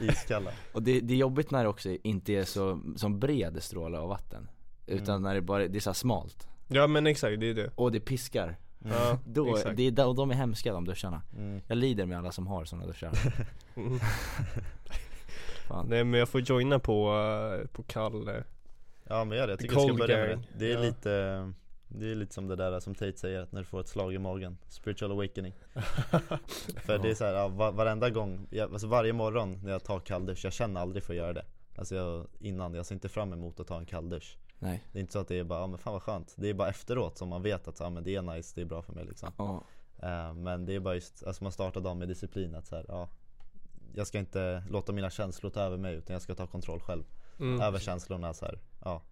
Iskalla. 0.00 0.50
Och 0.72 0.82
det, 0.82 1.00
det 1.00 1.12
är 1.14 1.18
jobbigt 1.18 1.50
när 1.50 1.62
det 1.62 1.68
också 1.68 1.88
inte 2.02 2.32
är 2.32 2.44
så, 2.44 2.80
som 2.96 3.18
bred 3.18 3.62
stråle 3.62 3.98
av 3.98 4.08
vatten. 4.08 4.48
Utan 4.86 5.08
Mm. 5.08 5.22
när 5.22 5.34
det 5.34 5.40
bara, 5.40 5.68
det 5.68 5.78
är 5.78 5.80
så 5.80 5.94
smalt. 5.94 6.48
Ja 6.68 6.86
men 6.86 7.06
exakt, 7.06 7.40
det 7.40 7.46
är 7.50 7.54
det. 7.54 7.70
Och 7.74 7.92
det 7.92 8.00
piskar. 8.00 8.56
Ja, 8.84 9.18
Då, 9.26 9.56
exakt. 9.56 9.76
det 9.76 9.98
är, 9.98 10.06
och 10.06 10.14
de 10.14 10.30
är 10.30 10.34
hemska 10.34 10.72
de 10.72 10.84
duscharna. 10.84 11.22
Mm. 11.36 11.60
Jag 11.66 11.78
lider 11.78 12.06
med 12.06 12.18
alla 12.18 12.32
som 12.32 12.46
har 12.46 12.64
sådana 12.64 12.86
duschar. 12.86 13.12
Mm. 13.76 13.98
Nej 15.88 16.04
men 16.04 16.20
jag 16.20 16.28
får 16.28 16.40
joina 16.40 16.78
på, 16.78 17.12
eh, 17.60 17.66
på 17.66 17.82
kall 17.82 18.28
eh, 18.28 18.34
Ja 19.08 19.24
men 19.24 19.38
gör 19.38 19.46
det, 19.46 19.52
jag 19.52 19.60
tycker 19.60 19.74
du 19.76 19.82
ska 19.82 19.94
börja 19.94 20.16
med 20.16 20.28
det. 20.38 20.44
Det 20.58 20.72
är 20.72 20.74
Ja. 20.76 20.80
lite 20.80 21.52
Det 21.88 22.10
är 22.10 22.14
lite 22.14 22.34
som 22.34 22.46
det 22.48 22.56
där 22.56 22.80
som 22.80 22.94
Tate 22.94 23.16
säger, 23.18 23.40
att 23.40 23.52
när 23.52 23.60
du 23.60 23.64
får 23.66 23.80
ett 23.80 23.88
slag 23.88 24.14
i 24.14 24.18
magen 24.18 24.58
Spiritual 24.68 25.12
awakening. 25.12 25.54
För 26.86 26.98
det 26.98 27.10
är 27.10 27.14
så 27.14 27.24
här, 27.24 27.32
ja, 27.34 27.48
va- 27.48 27.70
varenda 27.70 28.10
gång, 28.10 28.46
jag, 28.50 28.72
alltså 28.72 28.86
varje 28.86 29.12
morgon 29.12 29.60
när 29.64 29.72
jag 29.72 29.84
tar 29.84 30.00
kalldusch, 30.00 30.44
jag 30.44 30.52
känner 30.52 30.80
aldrig 30.80 31.02
för 31.02 31.12
att 31.12 31.16
göra 31.16 31.32
det. 31.32 31.44
Alltså 31.76 31.94
jag, 31.94 32.26
innan, 32.40 32.74
jag 32.74 32.86
ser 32.86 32.94
inte 32.94 33.08
fram 33.08 33.32
emot 33.32 33.60
att 33.60 33.66
ta 33.66 33.78
en 33.78 33.86
kalldusch 33.86 34.38
Nej. 34.58 34.84
Det 34.92 34.98
är 34.98 35.00
inte 35.00 35.12
så 35.12 35.18
att 35.18 35.28
det 35.28 35.38
är 35.38 35.44
bara, 35.44 35.60
ja 35.60 35.66
men 35.66 35.78
fan 35.78 35.92
vad 35.92 36.02
skönt. 36.02 36.34
Det 36.36 36.48
är 36.48 36.54
bara 36.54 36.68
efteråt 36.68 37.18
som 37.18 37.28
man 37.28 37.42
vet 37.42 37.68
att, 37.68 37.80
ja 37.80 37.90
men 37.90 38.04
det 38.04 38.14
är 38.16 38.22
nice, 38.22 38.52
det 38.54 38.60
är 38.60 38.64
bra 38.64 38.82
för 38.82 38.92
mig 38.92 39.04
liksom. 39.04 39.32
Ja, 39.38 39.64
Eh, 40.02 40.34
Men 40.34 40.66
det 40.66 40.74
är 40.74 40.80
bara 40.80 40.94
just, 40.94 41.22
alltså 41.26 41.44
man 41.44 41.52
startar 41.52 41.80
dagen 41.80 41.98
med 41.98 42.08
disciplin 42.08 42.54
att 42.54 42.66
så 42.66 42.76
här, 42.76 42.84
ja 42.88 43.08
Jag 43.94 44.06
ska 44.06 44.18
inte 44.18 44.62
låta 44.70 44.92
mina 44.92 45.10
känslor 45.10 45.50
ta 45.50 45.60
över 45.60 45.76
mig 45.76 45.94
utan 45.94 46.12
jag 46.14 46.22
ska 46.22 46.34
ta 46.34 46.46
kontroll 46.46 46.80
själv 46.80 47.04
mm. 47.38 47.60
Över 47.60 47.78
känslorna 47.78 48.34
så 48.34 48.44
här. 48.44 48.58
ja 48.84 49.02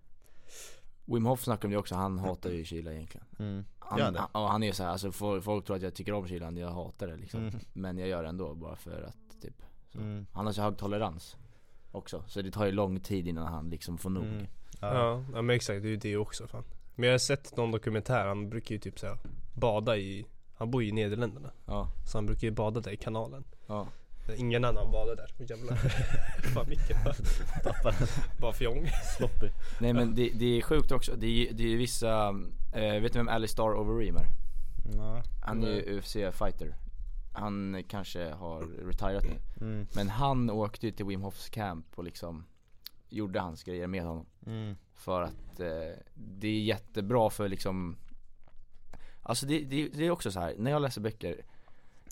Wim 1.05 1.27
Hof 1.27 1.45
snackade 1.45 1.67
om 1.67 1.71
det 1.71 1.79
också, 1.79 1.95
han 1.95 2.19
hatar 2.19 2.51
ju 2.51 2.65
kyla 2.65 2.93
egentligen 2.93 3.27
mm. 3.39 3.65
han, 3.79 3.99
Gör 3.99 4.11
det? 4.11 4.19
han, 4.19 4.29
ja, 4.35 4.49
han 4.49 4.63
är 4.63 4.67
ju 4.67 4.73
såhär, 4.73 4.91
alltså 4.91 5.13
folk, 5.13 5.67
tror 5.67 5.77
att 5.77 5.83
jag 5.83 5.95
tycker 5.95 6.13
om 6.13 6.29
kylan, 6.29 6.57
jag 6.57 6.71
hatar 6.71 7.07
det 7.07 7.17
liksom 7.17 7.41
Mm. 7.41 7.61
Men 7.73 7.99
jag 7.99 8.09
gör 8.09 8.23
det 8.23 8.29
ändå 8.29 8.55
bara 8.55 8.77
för 8.77 9.03
att 9.03 9.43
typ 9.43 9.63
så. 9.93 9.99
Mm. 9.99 10.27
Han 10.33 10.47
har 10.47 10.53
så 10.53 10.63
hög 10.63 10.79
tolerans 10.79 11.37
också, 11.93 12.25
så 12.27 12.43
det 12.43 12.51
tar 12.51 12.67
ju 12.67 12.73
lång 12.73 13.01
tid 13.01 13.29
innan 13.29 13.47
han 13.47 13.71
liksom 13.71 13.99
får 13.99 14.11
nog 14.11 14.25
Mm. 14.25 14.47
Ja. 14.81 14.95
Ja, 14.95 15.25
ja 15.35 15.43
men 15.43 15.57
exakt, 15.57 15.83
det 15.83 15.89
är 15.89 15.91
ju 15.91 15.97
det 15.97 16.17
också 16.17 16.47
fan 16.47 16.65
Men 16.95 17.07
jag 17.07 17.15
har 17.15 17.19
sett 17.19 17.57
någon 17.57 17.71
dokumentär, 17.71 18.27
han 18.27 18.51
brukar 18.51 18.75
ju 18.75 18.79
typ 18.79 18.99
såhär 18.99 19.19
bada 19.55 19.97
i 19.97 20.27
Han 20.55 20.71
bor 20.71 20.83
ju 20.83 20.89
i 20.89 20.93
Nederländerna 20.93 21.51
Ja, 21.67 21.91
Så 22.07 22.19
han 22.19 22.27
brukar 22.27 22.47
ju 22.49 22.51
bada 22.51 22.81
där 22.81 22.91
i 22.91 22.97
kanalen 22.97 23.45
ja 23.67 23.87
Ingen 24.37 24.65
annan 24.65 24.91
badar 24.91 25.17
där, 25.17 25.31
oh, 25.39 25.51
jävlar. 25.51 25.77
Fan 26.55 26.69
mycket 26.69 27.05
bara, 27.05 27.95
bara 28.41 28.53
fjong. 28.53 28.91
Sloppy. 29.17 29.51
Nej 29.81 29.93
men 29.93 30.15
det, 30.15 30.31
det 30.35 30.59
är 30.59 30.63
sjukt 30.63 30.93
också, 30.93 31.17
det 31.17 31.27
är, 31.27 31.53
det 31.53 31.73
är 31.73 31.77
vissa, 31.77 32.29
eh, 32.73 33.01
vet 33.01 33.13
du 33.13 33.19
vem 33.19 33.29
Alistair 33.29 33.75
Overeem 33.75 34.17
är? 34.17 34.27
Nej. 34.97 35.23
Han 35.43 35.65
är 35.65 35.69
ju 35.69 35.99
UFC-fighter 35.99 36.75
Han 37.33 37.85
kanske 37.89 38.31
har 38.31 38.87
retirat 38.89 39.25
nu. 39.25 39.67
Mm. 39.67 39.87
Men 39.95 40.09
han 40.09 40.51
åkte 40.51 40.87
ju 40.87 40.93
till 40.93 41.07
Wim 41.07 41.23
Hofs 41.23 41.49
camp 41.49 41.87
och 41.95 42.05
liksom 42.05 42.45
Gjorde 43.09 43.41
hans 43.41 43.65
grejer 43.65 43.87
med 43.87 44.03
honom. 44.03 44.27
Mm. 44.47 44.77
För 44.95 45.23
att 45.23 45.61
eh, 45.61 45.99
det 46.15 46.49
är 46.49 46.61
jättebra 46.61 47.31
för 47.31 47.49
liksom 47.49 47.97
Alltså 49.23 49.47
det, 49.47 49.59
det, 49.59 49.89
det 49.89 50.07
är 50.07 50.11
också 50.11 50.31
så 50.31 50.41
här 50.41 50.55
när 50.59 50.71
jag 50.71 50.83
läser 50.83 51.01
böcker 51.01 51.45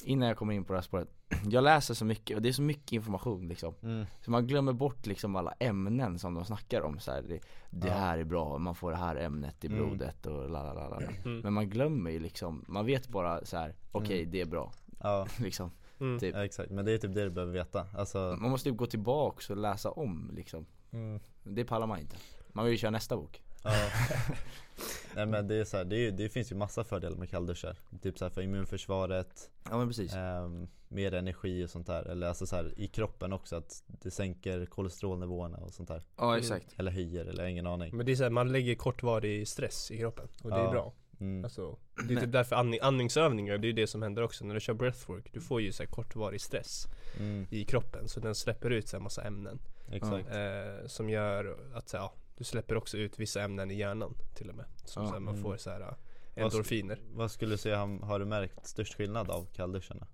Innan 0.02 0.28
jag 0.28 0.36
kommer 0.36 0.54
in 0.54 0.64
på 0.64 0.72
det 0.72 0.76
här 0.76 0.82
spåret 0.82 1.08
Jag 1.50 1.64
läser 1.64 1.94
så 1.94 2.04
mycket 2.04 2.36
och 2.36 2.42
det 2.42 2.48
är 2.48 2.52
så 2.52 2.62
mycket 2.62 2.92
information 2.92 3.48
liksom 3.48 3.74
Mm. 3.82 4.06
Så 4.24 4.30
man 4.30 4.46
glömmer 4.46 4.72
bort 4.72 5.06
liksom 5.06 5.36
alla 5.36 5.52
ämnen 5.58 6.18
som 6.18 6.34
de 6.34 6.44
snackar 6.44 6.80
om 6.80 6.98
så 6.98 7.10
här, 7.12 7.22
det, 7.22 7.40
det 7.70 7.90
här 7.90 8.18
är 8.18 8.24
bra, 8.24 8.58
man 8.58 8.74
får 8.74 8.90
det 8.90 8.96
här 8.96 9.16
ämnet 9.16 9.64
i 9.64 9.66
Mm. 9.66 9.78
blodet 9.78 10.26
och 10.26 10.50
la 10.50 10.72
la. 10.72 11.00
Mm. 11.24 11.40
Men 11.40 11.52
man 11.52 11.68
glömmer 11.70 12.10
ju 12.10 12.18
liksom, 12.18 12.64
man 12.68 12.86
vet 12.86 13.08
bara 13.08 13.44
så 13.44 13.56
här: 13.56 13.74
okej 13.92 14.18
Mm. 14.20 14.30
det 14.30 14.40
är 14.40 14.46
bra 14.46 14.72
Ja, 15.00 15.26
liksom 15.38 15.70
mm. 16.00 16.18
Typ. 16.18 16.34
ja, 16.34 16.44
exakt. 16.44 16.70
Men 16.70 16.84
det 16.84 16.92
är 16.92 16.98
typ 16.98 17.14
det 17.14 17.24
du 17.24 17.30
behöver 17.30 17.52
veta. 17.52 17.86
Alltså, 17.96 18.36
Man 18.40 18.50
måste 18.50 18.68
ju 18.68 18.74
gå 18.74 18.86
tillbaks 18.86 19.50
och 19.50 19.56
läsa 19.56 19.90
om 19.90 20.30
liksom 20.34 20.66
mm. 20.90 21.20
Det 21.42 21.64
pallar 21.64 21.86
man 21.86 21.98
inte 22.00 22.16
Man 22.52 22.64
vill 22.64 22.72
ju 22.72 22.78
köra 22.78 22.90
nästa 22.90 23.16
bok 23.16 23.42
ja. 23.64 23.88
Nej 25.16 25.26
men 25.26 25.48
det 25.48 25.54
är 25.54 25.64
så 25.64 25.76
här, 25.76 25.84
det, 25.84 25.96
är, 25.96 26.10
det 26.12 26.28
finns 26.28 26.52
ju 26.52 26.56
massa 26.56 26.84
fördelar 26.84 27.16
med 27.16 27.30
kallduschar. 27.30 27.76
Typ 28.02 28.18
så 28.18 28.24
här 28.24 28.30
för 28.30 28.42
immunförsvaret, 28.42 29.50
Ja 29.70 29.78
men 29.78 29.88
precis 29.88 30.14
ehm, 30.14 30.68
mer 30.88 31.14
energi 31.14 31.64
och 31.64 31.70
sånt 31.70 31.86
där. 31.86 32.02
Eller 32.04 32.26
alltså 32.26 32.46
så 32.46 32.56
här, 32.56 32.74
i 32.80 32.86
kroppen 32.88 33.32
också, 33.32 33.56
att 33.56 33.82
det 33.86 34.10
sänker 34.10 34.66
kolesterolnivåerna 34.66 35.56
och 35.56 35.74
sånt 35.74 35.88
där. 35.88 36.02
Ja 36.16 36.38
exakt 36.38 36.66
Eller 36.76 36.90
höjer, 36.90 37.24
eller 37.26 37.44
ingen 37.46 37.66
aning. 37.66 37.96
Men 37.96 38.06
det 38.06 38.12
är 38.12 38.16
såhär, 38.16 38.30
man 38.30 38.52
lägger 38.52 38.74
kortvarig 38.74 39.48
stress 39.48 39.90
i 39.90 39.98
kroppen 39.98 40.28
och 40.42 40.50
det 40.50 40.56
är 40.56 40.64
Ja. 40.64 40.70
bra 40.70 40.92
Mm. 41.20 41.44
Alltså, 41.44 41.78
det 42.08 42.14
är 42.14 42.20
typ 42.20 42.32
därför 42.32 42.56
andning, 42.56 42.80
andningsövningar, 42.82 43.58
det 43.58 43.68
är 43.68 43.72
det 43.72 43.86
som 43.86 44.02
händer 44.02 44.22
också 44.22 44.44
när 44.44 44.54
du 44.54 44.60
kör 44.60 44.74
breathwork 44.74 45.32
Du 45.32 45.40
får 45.40 45.60
ju 45.60 45.72
så 45.72 45.82
här 45.82 45.90
kortvarig 45.90 46.40
stress 46.40 46.86
Mm. 47.20 47.46
i 47.50 47.64
kroppen 47.64 48.08
så 48.08 48.20
den 48.20 48.34
släpper 48.34 48.70
ut 48.70 48.88
så 48.88 48.96
här 48.96 49.02
massa 49.02 49.22
ämnen 49.22 49.58
Exakt. 49.92 50.28
eh, 50.28 50.86
Som 50.86 51.10
gör 51.10 51.56
att 51.74 51.88
så 51.88 51.96
här, 51.96 52.04
ja, 52.04 52.12
du 52.36 52.44
släpper 52.44 52.76
också 52.76 52.96
ut 52.98 53.18
vissa 53.18 53.42
ämnen 53.42 53.70
i 53.70 53.74
hjärnan 53.74 54.14
till 54.34 54.48
och 54.50 54.54
med 54.56 54.64
Som 54.84 55.02
Ja. 55.02 55.08
så 55.08 55.12
här, 55.14 55.20
man 55.20 55.34
Mm. 55.34 55.42
får 55.44 55.56
så 55.56 55.70
här 55.70 55.80
eh, 55.80 56.42
endorfiner 56.44 56.98
Vad 57.12 57.30
skulle 57.30 57.54
du 57.54 57.58
säga, 57.58 57.78
har- 57.78 58.18
du 58.18 58.24
märkt 58.24 58.66
störst 58.66 58.94
skillnad 58.94 59.30
av 59.30 59.46
kallduscharna? 59.52 60.06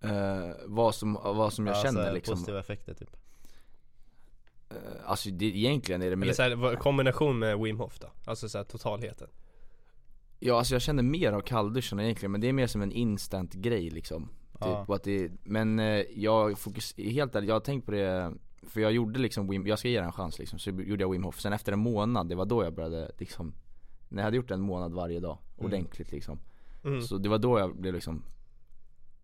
eh, 0.00 0.50
vad, 0.66 0.94
som, 0.94 1.14
vad 1.24 1.52
som 1.52 1.66
jag 1.66 1.76
Ja, 1.76 1.82
känner 1.82 2.12
liksom 2.12 2.34
Positiva 2.34 2.60
effekter 2.60 2.94
typ. 2.94 3.16
eh, 4.70 4.76
Alltså 5.04 5.30
det, 5.30 5.44
egentligen 5.46 6.02
är 6.02 6.10
det 6.10 6.16
mer 6.16 6.26
Eller 6.26 6.34
så 6.34 6.42
här, 6.42 6.54
vad- 6.54 6.78
kombination 6.78 7.38
med 7.38 7.58
Wim 7.58 7.78
Hof 7.80 7.98
då? 7.98 8.08
Alltså 8.24 8.48
så 8.48 8.58
här, 8.58 8.64
totalheten 8.64 9.28
Ja 10.38 10.58
alltså 10.58 10.74
jag 10.74 10.82
känner 10.82 11.02
mer 11.02 11.32
av 11.32 11.40
kallduschen 11.40 12.00
egentligen 12.00 12.32
men 12.32 12.40
det 12.40 12.48
är 12.48 12.52
mer 12.52 12.66
som 12.66 12.82
en 12.82 12.92
instant 12.92 13.54
grej 13.54 13.90
liksom 13.90 14.28
Typ, 14.52 14.60
Ja. 14.60 14.84
och 14.88 14.94
att 14.96 15.02
det, 15.04 15.30
men 15.44 15.78
eh, 15.78 16.04
jag 16.14 16.58
fokus, 16.58 16.94
helt 16.96 17.34
ärligt, 17.34 17.48
jag 17.48 17.54
har 17.54 17.60
tänkt 17.60 17.84
på 17.86 17.92
det 17.92 18.34
För 18.66 18.80
jag 18.80 18.92
gjorde 18.92 19.18
liksom 19.18 19.48
Wim, 19.48 19.66
jag 19.66 19.78
ska 19.78 19.88
ge 19.88 20.00
det 20.00 20.06
en 20.06 20.12
chans 20.12 20.38
liksom, 20.38 20.58
så 20.58 20.70
gjorde 20.70 21.02
jag 21.02 21.10
Wim 21.12 21.24
Hof 21.24 21.40
Sen 21.40 21.52
efter 21.52 21.72
en 21.72 21.78
månad, 21.78 22.28
det 22.28 22.34
var 22.34 22.46
då 22.46 22.64
jag 22.64 22.74
började 22.74 23.10
liksom 23.18 23.54
När 24.08 24.22
jag 24.22 24.24
hade 24.24 24.36
gjort 24.36 24.50
en 24.50 24.60
månad 24.60 24.92
varje 24.92 25.20
dag, 25.20 25.38
Mm. 25.58 25.66
ordentligt 25.66 26.12
liksom 26.12 26.38
mm. 26.84 27.02
Så 27.02 27.18
det 27.18 27.28
var 27.28 27.38
då 27.38 27.58
jag 27.58 27.76
blev 27.76 27.94
liksom 27.94 28.22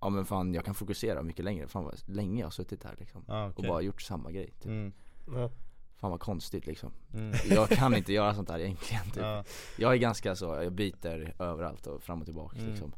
Ja 0.00 0.08
men 0.08 0.24
fan 0.24 0.54
jag 0.54 0.64
kan 0.64 0.74
fokusera 0.74 1.22
mycket 1.22 1.44
längre, 1.44 1.68
fan 1.68 1.84
vad 1.84 1.94
länge 2.06 2.40
jag 2.40 2.46
har 2.46 2.50
suttit 2.50 2.84
här 2.84 2.94
liksom 2.98 3.24
Ja, 3.28 3.44
Och 3.44 3.50
okej. 3.58 3.68
bara 3.68 3.80
gjort 3.82 4.02
samma 4.02 4.30
grej 4.30 4.46
typ. 4.60 4.66
Mm. 4.66 4.92
ja. 5.34 5.50
Fan 5.96 6.10
vad 6.10 6.20
konstigt 6.20 6.66
liksom 6.66 6.92
Mm. 7.14 7.34
Jag 7.50 7.68
kan 7.68 7.94
inte 7.94 8.12
göra 8.12 8.34
sånt 8.34 8.50
här 8.50 8.58
egentligen 8.58 9.04
typ. 9.04 9.22
Ja. 9.22 9.44
Jag 9.78 9.92
är 9.92 9.96
ganska 9.96 10.36
så, 10.36 10.44
jag 10.46 10.72
byter 10.72 11.34
överallt 11.42 11.86
och 11.86 12.02
fram 12.02 12.18
och 12.20 12.24
tillbaka 12.24 12.58
Mm. 12.58 12.70
liksom 12.70 12.92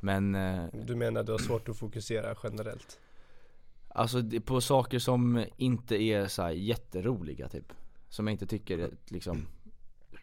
Men 0.00 0.34
eh, 0.34 0.64
Du 0.72 0.96
menar 0.96 1.22
du 1.22 1.32
har 1.32 1.38
svårt 1.38 1.68
att 1.68 1.76
fokusera 1.76 2.34
generellt? 2.42 2.98
Alltså 3.98 4.22
på 4.44 4.60
saker 4.60 4.98
som 4.98 5.44
inte 5.56 6.02
är 6.02 6.26
så 6.28 6.42
här 6.42 6.50
jätteroliga 6.50 7.48
typ 7.48 7.72
Som 8.08 8.26
jag 8.26 8.34
inte 8.34 8.46
tycker 8.46 8.78
är 8.78 8.90
liksom 9.08 9.46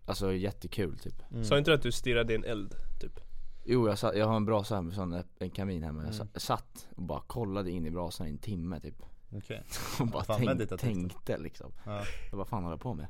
Alltså 0.06 0.34
jättekul 0.34 0.98
typ 1.00 1.16
Mm. 1.32 1.44
Sa 1.44 1.58
inte 1.58 1.72
du 1.72 1.76
att 1.76 1.82
du 1.82 1.92
stirrade 1.92 2.34
i 2.34 2.36
en 2.36 2.44
eld? 2.44 2.76
Typ? 3.02 3.20
Jo 3.66 3.88
jag, 3.88 4.00
satt, 4.00 4.18
jag 4.18 4.28
har 4.28 4.36
en 4.36 4.46
brasa 4.46 4.82
med 4.82 4.94
sån, 4.94 5.24
en 5.40 5.50
kamin 5.50 5.84
hemma 5.84 6.04
Jag 6.04 6.14
Mm. 6.16 6.28
sa- 6.34 6.40
satt 6.40 6.88
och 6.96 7.04
bara 7.04 7.20
kollade 7.22 7.72
in 7.72 7.86
i 7.86 7.92
brasan 7.92 8.28
i 8.28 8.30
en 8.30 8.38
timme 8.38 8.80
typ 8.80 8.96
Okej, 9.38 9.64
Och 10.00 10.08
bara 10.08 10.24
tänk, 10.24 10.46
meditativt. 10.46 10.80
tänkte 10.82 11.38
liksom 11.38 11.72
ja. 11.86 12.04
jag, 12.32 12.38
Vad 12.38 12.48
fan 12.48 12.64
håller 12.64 12.74
jag 12.74 12.82
på 12.82 12.94
med? 12.94 13.08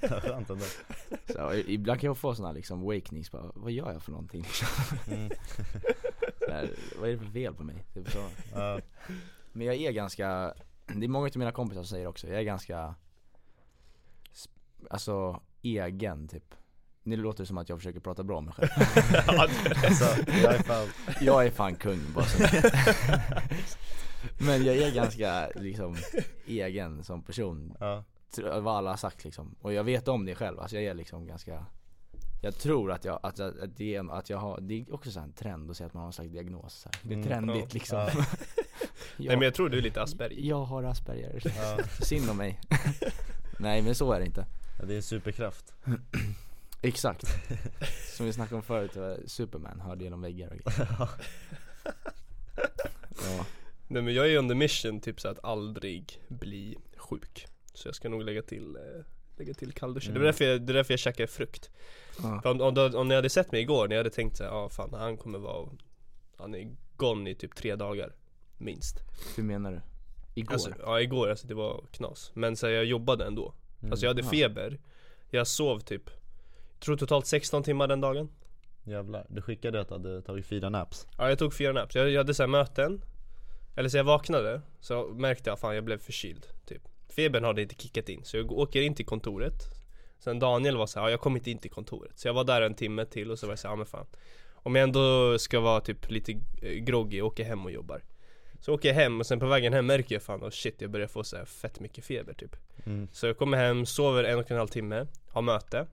skönt 0.22 0.50
ändå. 0.50 0.64
Så, 1.32 1.54
ibland 1.54 2.00
kan 2.00 2.08
jag 2.08 2.18
få 2.18 2.34
såna 2.34 2.52
liksom 2.52 2.80
wakenings 2.82 3.30
bara, 3.30 3.52
vad 3.54 3.72
gör 3.72 3.92
jag 3.92 4.02
för 4.02 4.10
någonting 4.12 4.42
liksom? 4.42 4.68
Mm. 5.12 5.30
här, 6.48 6.70
Vad 7.00 7.08
är 7.08 7.12
det 7.12 7.18
för 7.18 7.26
fel 7.32 7.54
på 7.54 7.62
mig? 7.64 7.84
Typ 7.94 8.10
så. 8.10 8.18
Ja. 8.54 8.80
Men 9.52 9.66
jag 9.66 9.76
är 9.76 9.92
ganska, 9.92 10.54
det 10.86 11.04
är 11.06 11.08
många 11.08 11.26
av 11.26 11.36
mina 11.36 11.52
kompisar 11.52 11.82
som 11.82 11.88
säger 11.88 12.06
också, 12.06 12.28
jag 12.28 12.38
är 12.38 12.42
ganska 12.42 12.94
Alltså 14.90 15.40
egen 15.62 16.28
typ 16.28 16.54
Nu 17.02 17.16
låter 17.16 17.42
det 17.42 17.46
som 17.46 17.58
att 17.58 17.68
jag 17.68 17.78
försöker 17.78 18.00
prata 18.00 18.22
bra 18.22 18.38
om 18.38 18.44
mig 18.44 18.54
själv 18.54 18.68
Alltså, 19.40 20.04
jag 20.42 20.54
är 20.54 20.62
fan, 20.62 20.88
Jag 21.20 21.46
är 21.46 21.50
fan 21.50 21.74
kung 21.74 22.00
bara 22.14 22.24
så 22.24 22.38
Men 24.40 24.64
jag 24.64 24.76
är 24.76 24.94
ganska 24.94 25.48
liksom 25.54 25.96
egen 26.46 27.04
som 27.04 27.22
person 27.22 27.74
ja, 27.80 28.04
vad 28.60 28.76
alla 28.76 28.90
har 28.90 28.96
sagt 28.96 29.24
liksom. 29.24 29.54
Och 29.60 29.72
jag 29.72 29.84
vet 29.84 30.08
om 30.08 30.26
det 30.26 30.34
själv, 30.34 30.60
alltså 30.60 30.76
jag 30.76 30.84
är 30.84 30.94
liksom 30.94 31.26
ganska 31.26 31.66
Jag 32.42 32.54
tror 32.58 32.92
att 32.92 33.04
jag, 33.04 33.20
att, 33.22 33.38
jag- 33.38 33.60
att, 33.60 33.76
det, 33.76 33.94
är, 33.94 34.12
att 34.18 34.30
jag 34.30 34.38
har, 34.38 34.60
det 34.60 34.74
är 34.80 34.94
också 34.94 35.10
så 35.10 35.18
här 35.20 35.26
en 35.26 35.32
trend 35.32 35.70
att 35.70 35.76
säga 35.76 35.86
att 35.86 35.94
man 35.94 36.00
har 36.00 36.06
en 36.06 36.12
slags 36.12 36.30
diagnos 36.30 36.74
så 36.74 36.88
här. 36.88 37.00
Det 37.02 37.14
är 37.14 37.16
Mm, 37.16 37.28
trendigt 37.28 37.64
ja. 37.64 37.68
liksom 37.74 37.98
Ja. 37.98 38.24
jag, 39.16 39.26
Nej 39.26 39.36
men 39.36 39.44
jag 39.44 39.54
tror 39.54 39.68
du 39.68 39.78
är 39.78 39.82
lite 39.82 40.02
Asperger. 40.02 40.48
Jag 40.48 40.64
har 40.64 40.82
Asperger, 40.82 41.42
ja. 41.44 41.78
synd 42.04 42.30
om 42.30 42.36
mig. 42.36 42.60
Nej 43.58 43.82
men 43.82 43.94
så 43.94 44.12
är 44.12 44.20
det 44.20 44.26
inte. 44.26 44.46
Ja, 44.78 44.86
Det 44.86 44.92
är 44.92 44.96
en 44.96 45.02
superkraft. 45.02 45.74
Exakt. 46.82 47.24
Som 48.16 48.26
vi 48.26 48.32
snackade 48.32 48.56
om 48.56 48.62
förut, 48.62 49.20
Superman 49.26 49.80
hörde 49.80 50.04
genom 50.04 50.20
väggar 50.22 50.48
och 50.48 50.56
grejer. 50.56 50.88
Ja. 53.22 53.46
Nej 53.88 54.02
men 54.02 54.14
jag 54.14 54.32
är 54.32 54.48
the 54.48 54.54
mission 54.54 55.00
typ 55.00 55.20
så 55.20 55.28
att 55.28 55.44
aldrig 55.44 56.20
bli 56.28 56.76
sjuk. 56.96 57.46
Så 57.74 57.88
jag 57.88 57.94
ska 57.94 58.08
nog 58.08 58.22
lägga 58.22 58.42
till, 58.42 58.76
eh, 58.76 59.04
lägga 59.36 59.54
till 59.54 59.72
kallduschen 59.72 60.10
Mm. 60.10 60.22
Det 60.22 60.24
är 60.24 60.32
därför 60.32 60.44
jag, 60.44 60.62
det 60.62 60.72
är 60.72 60.74
därför 60.74 60.92
jag 60.92 61.00
käkar 61.00 61.26
frukt. 61.26 61.70
Ja. 62.22 62.40
För 62.42 62.50
om, 62.50 62.60
om, 62.60 62.94
om 62.94 63.08
ni 63.08 63.14
hade 63.14 63.30
sett 63.30 63.52
mig 63.52 63.60
igår, 63.60 63.90
jag 63.90 63.98
hade 63.98 64.10
tänkt 64.10 64.36
såhär, 64.36 64.50
ja 64.50 64.56
ah, 64.56 64.68
fan 64.68 64.94
han 64.94 65.16
kommer 65.16 65.38
vara 65.38 65.68
Han 66.36 66.54
är 66.54 66.76
gone 66.96 67.30
i 67.30 67.34
typ 67.34 67.54
tre 67.54 67.76
dagar 67.76 68.12
Minst. 68.60 69.02
Hur 69.36 69.42
menar 69.42 69.72
du? 69.72 69.80
Igår? 70.34 70.52
Alltså, 70.52 70.70
ja 70.82 71.00
igår, 71.00 71.30
alltså 71.30 71.46
det 71.46 71.54
var 71.54 71.84
knas. 71.90 72.30
Men 72.34 72.56
så 72.56 72.66
här, 72.66 72.74
jag 72.74 72.84
jobbade 72.84 73.24
ändå. 73.24 73.54
Alltså 73.90 74.06
jag 74.06 74.10
hade 74.10 74.22
feber. 74.22 74.78
Jag 75.30 75.46
sov 75.46 75.80
typ 75.80 76.10
Jag 76.72 76.80
tror 76.80 76.96
totalt 76.96 77.26
16 77.26 77.62
timmar 77.62 77.86
den 77.88 78.00
dagen. 78.00 78.28
Jävlar, 78.84 79.26
du 79.28 79.42
skickade 79.42 79.80
att 79.80 79.88
du 79.88 79.94
hade 79.94 80.22
tagit 80.22 80.46
fyra 80.46 80.68
naps. 80.68 81.06
Ja 81.18 81.28
jag 81.28 81.38
tog 81.38 81.54
fyra 81.54 81.72
naps, 81.72 81.94
jag, 81.94 82.10
jag 82.10 82.20
hade 82.20 82.34
så 82.34 82.46
möten. 82.46 83.02
Eller 83.76 83.88
så 83.88 83.96
jag 83.96 84.04
vaknade, 84.04 84.60
så 84.80 85.06
märkte 85.06 85.50
jag 85.50 85.58
fan 85.58 85.74
jag 85.74 85.84
blev 85.84 85.98
förkyld 85.98 86.46
typ. 86.66 86.82
Febern 87.08 87.44
hade 87.44 87.62
inte 87.62 87.74
kickat 87.74 88.08
in, 88.08 88.24
så 88.24 88.36
jag 88.36 88.52
åker 88.52 88.82
in 88.82 88.94
till 88.94 89.06
kontoret. 89.06 89.62
Sen 90.18 90.38
Daniel 90.38 90.76
var 90.76 90.86
så 90.86 91.00
här, 91.00 91.06
ja, 91.06 91.10
jag 91.10 91.20
kom 91.20 91.36
inte 91.36 91.50
in 91.50 91.58
till 91.58 91.70
kontoret. 91.70 92.18
Så 92.18 92.28
jag 92.28 92.34
var 92.34 92.44
där 92.44 92.62
en 92.62 92.74
timme 92.74 93.04
till 93.04 93.30
och 93.30 93.38
så 93.38 93.46
var 93.46 93.52
jag 93.52 93.58
så 93.58 93.68
här, 93.68 93.72
ja 93.72 93.76
men 93.76 93.86
fan. 93.86 94.06
Om 94.54 94.74
jag 94.74 94.82
ändå 94.82 95.38
ska 95.38 95.60
vara 95.60 95.80
typ 95.80 96.10
lite 96.10 96.32
eh, 96.62 96.72
groggy, 96.72 97.20
åker 97.22 97.44
hem 97.44 97.64
och 97.64 97.70
jobbar 97.70 98.02
Så 98.60 98.74
åker 98.74 98.88
jag 98.88 98.94
hem 98.94 99.20
och 99.20 99.26
sen 99.26 99.40
på 99.40 99.46
vägen 99.46 99.72
hem 99.72 99.86
märker 99.86 100.14
jag 100.14 100.22
fan, 100.22 100.44
oh 100.44 100.50
shit 100.50 100.80
jag 100.80 100.90
börjar 100.90 101.06
få 101.06 101.24
så 101.24 101.36
här 101.36 101.44
fett 101.44 101.80
mycket 101.80 102.04
feber 102.04 102.32
typ 102.32 102.56
mm. 102.84 103.08
Så 103.12 103.26
jag 103.26 103.38
kommer 103.38 103.56
hem, 103.58 103.86
sover 103.86 104.24
en 104.24 104.38
och 104.38 104.50
en 104.50 104.56
halv 104.56 104.68
timme, 104.68 105.06
har 105.28 105.42
möte 105.42 105.86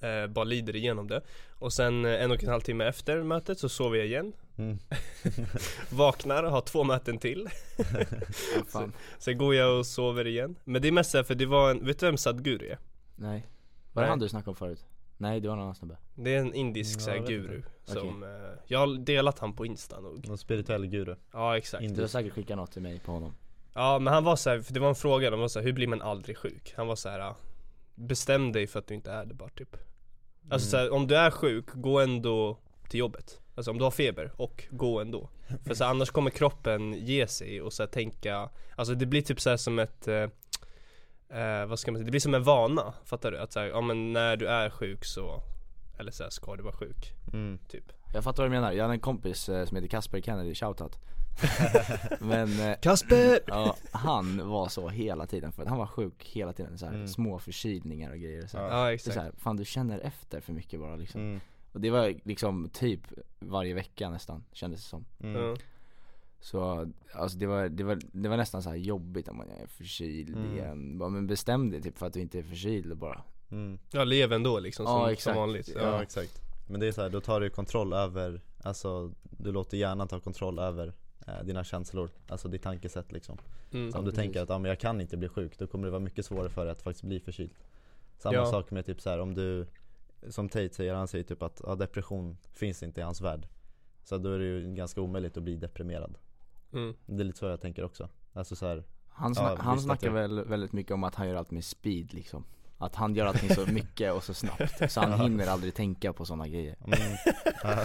eh, 0.00 0.26
Bara 0.26 0.44
lider 0.44 0.76
igenom 0.76 1.08
det 1.08 1.20
Och 1.58 1.72
sen 1.72 2.04
eh, 2.04 2.22
en 2.22 2.30
och 2.30 2.42
en 2.42 2.48
halv 2.48 2.60
timme 2.60 2.84
efter 2.84 3.22
mötet 3.22 3.58
så 3.58 3.68
sover 3.68 3.98
jag 3.98 4.06
igen 4.06 4.32
Mm. 4.58 4.78
Vaknar, 5.90 6.42
har 6.42 6.60
två 6.60 6.84
möten 6.84 7.18
till 7.18 7.48
fan. 8.68 8.92
Sen 9.18 9.38
går 9.38 9.54
jag 9.54 9.78
och 9.78 9.86
sover 9.86 10.26
igen 10.26 10.58
Men 10.64 10.82
det 10.82 10.88
är 10.88 10.92
mest 10.92 11.10
så 11.10 11.18
här, 11.18 11.24
för 11.24 11.34
det 11.34 11.46
var 11.46 11.70
en, 11.70 11.86
vet 11.86 11.98
du 11.98 12.06
vem 12.06 12.16
Sadhguru 12.16 12.66
är? 12.66 12.78
Nej 13.16 13.46
Var 13.92 14.02
det 14.02 14.06
Nej. 14.06 14.10
han 14.10 14.18
du 14.18 14.28
snackade 14.28 14.50
om 14.50 14.56
förut? 14.56 14.84
Nej 15.16 15.40
det 15.40 15.48
var 15.48 15.56
en 15.56 15.62
annan 15.62 15.74
snubbe. 15.74 15.96
Det 16.14 16.34
är 16.34 16.38
en 16.40 16.54
indisk 16.54 16.98
Ja, 17.00 17.04
så 17.04 17.10
här, 17.10 17.16
jag 17.16 17.22
vet 17.22 17.30
guru 17.30 17.56
inte. 17.56 17.92
som, 17.92 18.22
eh, 18.22 18.28
Jag 18.66 18.78
har 18.78 18.98
delat 18.98 19.38
han 19.38 19.52
på 19.52 19.66
insta 19.66 20.00
nog. 20.00 20.28
Någon 20.28 20.38
spirituell 20.38 20.86
guru. 20.86 21.14
Ja 21.32 21.56
exakt. 21.56 21.84
In- 21.84 21.94
Du 21.94 22.00
har 22.00 22.08
säkert 22.08 22.32
skickat 22.32 22.56
något 22.56 22.72
till 22.72 22.82
mig 22.82 22.98
på 23.00 23.12
honom. 23.12 23.34
Ja 23.74 23.98
men 23.98 24.12
han 24.14 24.24
var 24.24 24.36
så 24.36 24.50
här, 24.50 24.60
för 24.60 24.74
det 24.74 24.80
var 24.80 24.88
en 24.88 24.94
fråga, 24.94 25.30
de 25.30 25.40
var 25.40 25.48
så 25.48 25.58
här, 25.58 25.66
hur 25.66 25.72
blir 25.72 25.86
man 25.86 26.02
aldrig 26.02 26.36
sjuk? 26.36 26.74
Han 26.76 26.86
var 26.86 26.96
så 26.96 27.08
här, 27.08 27.18
ja, 27.18 27.36
Bestäm 27.94 28.52
dig 28.52 28.66
för 28.66 28.78
att 28.78 28.86
du 28.86 28.94
inte 28.94 29.10
är 29.12 29.24
det 29.24 29.34
bara 29.34 29.48
typ. 29.48 29.76
Alltså 30.50 30.76
Mm. 30.76 30.88
så 30.88 30.94
här, 30.94 31.00
om 31.00 31.06
du 31.06 31.16
är 31.16 31.30
sjuk, 31.30 31.64
gå 31.74 32.00
ändå 32.00 32.58
till 32.88 33.00
jobbet. 33.00 33.40
Alltså 33.54 33.70
om 33.70 33.78
du 33.78 33.84
har 33.84 33.90
feber, 33.90 34.32
och 34.36 34.64
gå 34.70 35.00
ändå. 35.00 35.28
För 35.66 35.74
så 35.74 35.84
annars 35.84 36.10
kommer 36.10 36.30
kroppen 36.30 36.92
ge 36.92 37.26
sig 37.26 37.62
och 37.62 37.72
så 37.72 37.82
här, 37.82 37.88
tänka 37.90 38.48
Alltså 38.76 38.94
det 38.94 39.06
blir 39.06 39.22
typ 39.22 39.40
så 39.40 39.50
här 39.50 39.56
som 39.56 39.78
ett 39.78 40.08
eh, 41.28 41.66
Vad 41.66 41.78
ska 41.78 41.90
man 41.92 41.98
säga, 41.98 42.04
det 42.04 42.10
blir 42.10 42.20
som 42.20 42.34
en 42.34 42.42
vana, 42.42 42.94
fattar 43.04 43.30
du? 43.32 43.38
Att 43.38 43.52
så 43.52 43.60
här, 43.60 43.66
ja 43.66 43.80
men 43.80 44.12
när 44.12 44.36
du 44.36 44.46
är 44.48 44.70
sjuk 44.70 45.04
så 45.04 45.42
Eller 45.98 46.10
så 46.12 46.22
här, 46.22 46.30
ska 46.30 46.56
du 46.56 46.62
vara 46.62 46.74
sjuk, 46.76 47.12
mm. 47.32 47.58
typ 47.68 47.92
Jag 48.14 48.24
fattar 48.24 48.42
vad 48.42 48.50
du 48.50 48.54
menar, 48.54 48.72
jag 48.72 48.84
har 48.84 48.92
en 48.92 49.00
kompis 49.00 49.48
eh, 49.48 49.64
som 49.66 49.76
heter 49.76 49.88
Kasper 49.88 50.20
Kennedy, 50.20 50.54
shoutout 50.54 50.98
Men 52.20 52.60
eh, 52.60 52.76
Kasper! 52.82 53.38
ja, 53.46 53.76
han 53.92 54.48
var 54.48 54.68
så 54.68 54.88
hela 54.88 55.26
tiden 55.26 55.52
för 55.52 55.66
han 55.66 55.78
var 55.78 55.86
sjuk 55.86 56.24
hela 56.24 56.52
tiden 56.52 56.78
så 56.78 56.86
här, 56.86 56.92
Mm. 56.94 57.08
små 57.08 57.38
förkylningar 57.38 58.10
och 58.10 58.18
grejer 58.18 58.46
så 58.46 58.58
här. 58.58 58.64
Ja. 58.64 58.70
Ja 58.78 58.84
Det 58.84 58.90
är 58.90 58.94
exakt 58.94 59.14
så 59.14 59.20
här, 59.20 59.32
fan 59.38 59.56
du 59.56 59.64
känner 59.64 59.98
efter 59.98 60.40
för 60.40 60.52
mycket 60.52 60.80
bara 60.80 60.96
liksom 60.96 61.20
Mm. 61.20 61.40
Och 61.72 61.80
det 61.80 61.90
var 61.90 62.14
liksom 62.24 62.68
typ 62.72 63.00
varje 63.38 63.74
vecka 63.74 64.10
nästan, 64.10 64.44
kändes 64.52 64.80
det 64.82 64.88
som 64.88 65.04
Mm. 65.20 65.42
ja. 65.42 65.56
Så 66.40 66.90
alltså 67.12 67.38
det 67.38 67.46
var, 67.46 67.68
det 67.68 67.84
var, 67.84 67.98
det 68.12 68.28
var 68.28 68.36
nästan 68.36 68.62
så 68.62 68.68
här 68.68 68.76
jobbigt 68.76 69.28
om 69.28 69.36
man 69.36 69.48
är 69.50 69.66
förkyld 69.66 70.36
Mm. 70.36 70.54
igen 70.54 70.98
bara, 70.98 71.08
Men 71.08 71.26
bestäm 71.26 71.70
dig 71.70 71.82
typ 71.82 71.98
för 71.98 72.06
att 72.06 72.12
du 72.12 72.20
inte 72.20 72.38
är 72.38 72.42
förkyld 72.42 72.90
och 72.92 72.96
bara 72.98 73.22
Mm. 73.50 73.78
ja, 73.92 74.04
lev 74.04 74.32
ändå 74.32 74.58
liksom 74.60 74.84
Ja, 74.86 74.90
som, 74.92 75.00
som 75.00 75.10
exakt. 75.12 75.36
vanligt 75.36 75.68
Ja, 75.74 75.80
ja. 75.80 76.02
exakt 76.02 76.40
Men 76.68 76.80
det 76.80 76.86
är 76.86 76.92
så 76.92 77.02
här, 77.02 77.10
då 77.10 77.20
tar 77.20 77.40
du 77.40 77.50
kontroll 77.50 77.92
över, 77.92 78.40
alltså 78.62 79.12
du 79.22 79.52
låter 79.52 79.76
hjärnan 79.76 80.08
ta 80.08 80.20
kontroll 80.20 80.58
över 80.58 80.92
eh, 81.26 81.42
dina 81.44 81.64
känslor, 81.64 82.10
alltså 82.28 82.48
ditt 82.48 82.62
tankesätt 82.62 83.12
liksom 83.12 83.38
Mm. 83.72 83.92
Så 83.92 83.98
om 83.98 84.04
du 84.04 84.10
precis. 84.10 84.22
tänker 84.24 84.42
att 84.42 84.50
ah, 84.50 84.58
men 84.58 84.68
jag 84.68 84.80
kan 84.80 85.00
inte 85.00 85.16
bli 85.16 85.28
sjuk, 85.28 85.58
då 85.58 85.66
kommer 85.66 85.84
det 85.84 85.90
vara 85.90 86.00
mycket 86.00 86.26
svårare 86.26 86.48
för 86.50 86.64
dig 86.64 86.72
att 86.72 86.82
faktiskt 86.82 87.04
bli 87.04 87.20
förkyld 87.20 87.50
Samma 88.18 88.34
Ja. 88.34 88.46
sak 88.46 88.70
med 88.70 88.86
typ 88.86 89.00
så 89.00 89.10
här, 89.10 89.18
om 89.18 89.34
du, 89.34 89.66
som 90.28 90.48
Tate 90.48 90.74
säger, 90.74 90.94
han 90.94 91.08
säger 91.08 91.24
typ 91.24 91.42
att 91.42 91.64
ah, 91.64 91.74
depression 91.74 92.36
finns 92.52 92.82
inte 92.82 93.00
i 93.00 93.04
hans 93.04 93.20
värld 93.20 93.46
Så 94.04 94.18
då 94.18 94.32
är 94.32 94.38
det 94.38 94.44
ju 94.44 94.74
ganska 94.74 95.00
omöjligt 95.00 95.36
att 95.36 95.42
bli 95.42 95.56
deprimerad 95.56 96.18
Mm. 96.72 96.94
Det 97.06 97.22
är 97.22 97.24
lite 97.24 97.38
så 97.38 97.46
jag 97.46 97.60
tänker 97.60 97.84
också. 97.84 98.08
Alltså 98.32 98.56
så 98.56 98.66
här, 98.66 98.84
Han, 99.08 99.32
Ja, 99.36 99.42
sna- 99.42 99.56
han 99.62 99.76
visst 99.76 99.90
att 99.90 99.98
snackar 100.00 100.10
väl 100.14 100.44
väldigt 100.44 100.72
mycket 100.72 100.92
om 100.92 101.04
att 101.04 101.14
han 101.14 101.28
gör 101.28 101.34
allt 101.34 101.50
med 101.50 101.64
speed 101.64 102.14
liksom. 102.14 102.44
Att 102.78 102.94
han 102.94 103.14
gör 103.14 103.26
allting 103.26 103.54
så 103.54 103.66
mycket 103.72 104.12
och 104.12 104.24
så 104.24 104.34
snabbt 104.34 104.92
Så 104.92 105.00
han 105.00 105.10
Ja. 105.10 105.16
hinner 105.16 105.46
aldrig 105.46 105.74
tänka 105.74 106.12
på 106.12 106.24
sådana 106.24 106.48
grejer. 106.48 106.76
Ja. 106.86 106.96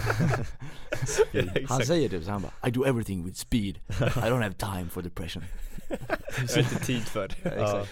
Han 1.68 1.82
säger 1.86 2.08
typ 2.08 2.24
så 2.24 2.30
han 2.30 2.42
bara 2.42 2.68
I 2.68 2.70
do 2.70 2.84
everything 2.84 3.24
with 3.24 3.38
speed. 3.38 3.76
I 3.76 4.28
don't 4.30 4.42
have 4.42 4.54
time 4.54 4.88
for 4.88 5.02
depression. 5.02 5.42
Jag 5.88 6.48
har 6.48 6.58
inte 6.58 6.84
tid 6.84 7.02
för 7.02 7.28
det. 7.28 7.56
Ja, 7.58 7.86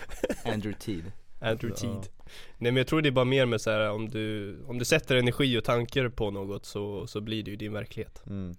Andrew 0.53 0.79
Teed. 0.81 1.13
Andrew 1.41 1.69
Ja. 1.69 1.77
Teed. 1.77 2.13
Nej 2.59 2.73
men 2.73 2.77
jag 2.77 2.87
tror 2.87 3.03
det 3.03 3.09
är 3.09 3.13
bara 3.13 3.25
mer 3.25 3.47
med 3.47 3.61
så 3.61 3.71
här 3.71 3.91
om 3.91 4.09
du 4.09 4.57
Om 4.67 4.79
du 4.79 4.85
sätter 4.85 5.17
energi 5.17 5.59
och 5.59 5.65
tankar 5.65 6.09
på 6.09 6.31
något 6.31 6.67
så, 6.67 7.07
så 7.07 7.21
blir 7.21 7.43
det 7.43 7.51
ju 7.51 7.57
din 7.57 7.73
verklighet. 7.73 8.23
Mm, 8.27 8.55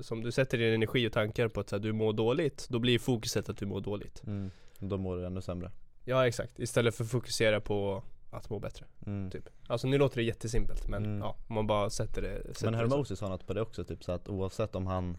Så 0.00 0.14
om 0.14 0.22
du 0.22 0.32
sätter 0.32 0.58
din 0.58 0.74
energi 0.74 1.08
och 1.08 1.12
tankar 1.12 1.48
på 1.48 1.60
att 1.60 1.70
här, 1.70 1.78
du 1.78 1.92
mår 1.92 2.12
dåligt 2.12 2.66
Då 2.70 2.78
blir 2.78 2.98
fokuset 2.98 3.48
att 3.48 3.56
du 3.56 3.66
mår 3.66 3.80
dåligt 3.80 4.22
mm. 4.26 4.50
Då 4.78 4.96
mår 4.96 5.16
du 5.16 5.26
ännu 5.26 5.40
sämre 5.40 5.70
Ja 6.04 6.26
exakt, 6.26 6.58
istället 6.58 6.94
för 6.94 7.04
att 7.04 7.10
fokusera 7.10 7.60
på 7.60 8.02
att 8.30 8.50
må 8.50 8.58
bättre 8.58 8.86
mm. 9.06 9.30
typ 9.30 9.48
Alltså 9.66 9.86
nu 9.86 9.98
låter 9.98 10.16
det 10.16 10.22
jättesimpelt 10.22 10.88
men 10.88 11.04
Mm. 11.04 11.18
ja, 11.18 11.36
om 11.48 11.54
man 11.54 11.66
bara 11.66 11.90
sätter 11.90 12.22
det 12.22 12.42
sätter 12.44 12.64
Men 12.64 12.74
Hermosi 12.74 13.16
sa 13.16 13.28
något 13.28 13.46
på 13.46 13.54
det 13.54 13.60
också, 13.60 13.84
typ 13.84 14.04
så 14.04 14.12
att 14.12 14.28
oavsett 14.28 14.74
om 14.74 14.86
han, 14.86 15.18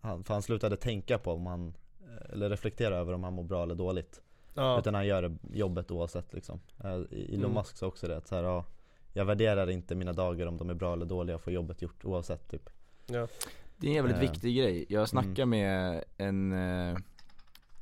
han 0.00 0.24
För 0.24 0.34
han 0.34 0.42
slutade 0.42 0.76
tänka 0.76 1.18
på 1.18 1.32
om 1.32 1.46
han 1.46 1.74
eh, 2.00 2.32
Eller 2.32 2.50
reflektera 2.50 2.96
över 2.96 3.12
om 3.12 3.24
han 3.24 3.32
mår 3.32 3.44
bra 3.44 3.62
eller 3.62 3.74
dåligt 3.74 4.20
ja. 4.54 4.78
Utan 4.78 4.94
han 4.94 5.06
gör 5.06 5.36
jobbet 5.52 5.90
oavsett 5.90 6.34
liksom 6.34 6.60
Eh, 6.84 6.90
Elon 6.90 7.04
Mm. 7.34 7.52
Musk 7.52 7.76
sa 7.76 7.86
också 7.86 8.08
det, 8.08 8.16
att 8.16 8.26
så 8.28 8.34
här, 8.34 8.42
ja 8.42 8.64
Jag 9.12 9.24
värderar 9.24 9.70
inte 9.70 9.94
mina 9.94 10.12
dagar 10.12 10.46
om 10.46 10.56
de 10.56 10.70
är 10.70 10.74
bra 10.74 10.92
eller 10.92 11.06
dåliga, 11.06 11.34
jag 11.34 11.40
får 11.40 11.52
jobbet 11.52 11.82
gjort 11.82 12.04
oavsett 12.04 12.48
typ 12.50 12.70
ja. 13.08 13.28
Det 13.76 13.86
är 13.86 13.88
en 13.88 13.94
jävligt 13.94 14.16
Eh, 14.16 14.20
viktig 14.20 14.56
grej. 14.56 14.86
Jag 14.88 15.08
snackade 15.08 15.46
med 15.46 16.04
en, 16.16 16.52
eh, 16.52 16.98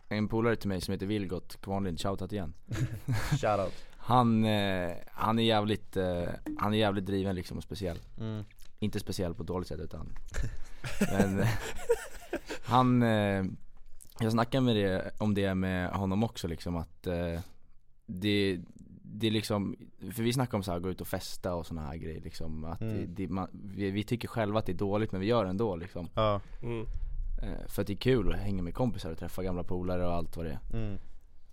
en 0.08 0.28
polare 0.28 0.56
till 0.56 0.68
mig 0.68 0.80
som 0.80 0.92
heter 0.92 1.06
Vilgot 1.06 1.60
Kvarnlind, 1.60 2.00
shoutout 2.00 2.32
igen 2.32 2.54
Shoutout 3.40 3.72
Han, 3.96 4.44
eh, 4.44 4.96
han 5.12 5.38
är 5.38 5.42
jävligt, 5.42 5.96
eh, 5.96 6.28
han 6.58 6.74
är 6.74 6.78
jävligt 6.78 7.06
driven 7.06 7.34
liksom 7.34 7.56
och 7.56 7.62
speciell 7.62 7.98
mm. 8.18 8.44
Inte 8.78 9.00
speciell 9.00 9.34
på 9.34 9.42
ett 9.42 9.48
dåligt 9.48 9.68
sätt 9.68 9.80
utan 9.80 10.08
Men 11.10 11.46
han, 12.62 13.02
jag 14.20 14.32
snackade 14.32 14.64
med 14.64 14.76
det, 14.76 15.10
om 15.18 15.34
det 15.34 15.54
med 15.54 15.90
honom 15.90 16.24
också 16.24 16.48
liksom 16.48 16.76
att 16.76 17.02
det, 18.06 18.60
det 19.18 19.26
är 19.26 19.30
liksom, 19.30 19.76
för 20.12 20.22
vi 20.22 20.32
snackar 20.32 20.58
om 20.58 20.62
så 20.62 20.72
här, 20.72 20.78
gå 20.78 20.90
ut 20.90 21.00
och 21.00 21.06
festa 21.06 21.54
och 21.54 21.66
såna 21.66 21.82
här 21.82 21.96
grejer 21.96 22.20
liksom 22.20 22.64
att 22.64 22.80
Mm. 22.80 22.96
det, 22.96 23.06
det, 23.06 23.28
man, 23.32 23.48
vi, 23.52 23.90
vi 23.90 24.04
tycker 24.04 24.28
själva 24.28 24.58
att 24.58 24.66
det 24.66 24.72
är 24.72 24.76
dåligt 24.76 25.12
men 25.12 25.20
vi 25.20 25.26
gör 25.26 25.44
det 25.44 25.50
ändå 25.50 25.76
liksom 25.76 26.08
Ja, 26.14 26.40
Mm. 26.62 26.86
eh, 27.42 27.66
För 27.68 27.82
att 27.82 27.86
det 27.86 27.92
är 27.92 27.96
kul 27.96 28.32
att 28.32 28.38
hänga 28.38 28.62
med 28.62 28.74
kompisar 28.74 29.10
och 29.10 29.18
träffa 29.18 29.42
gamla 29.42 29.62
polare 29.64 30.06
och 30.06 30.12
allt 30.12 30.36
vad 30.36 30.46
det 30.46 30.52
är 30.52 30.76
mm. 30.76 30.98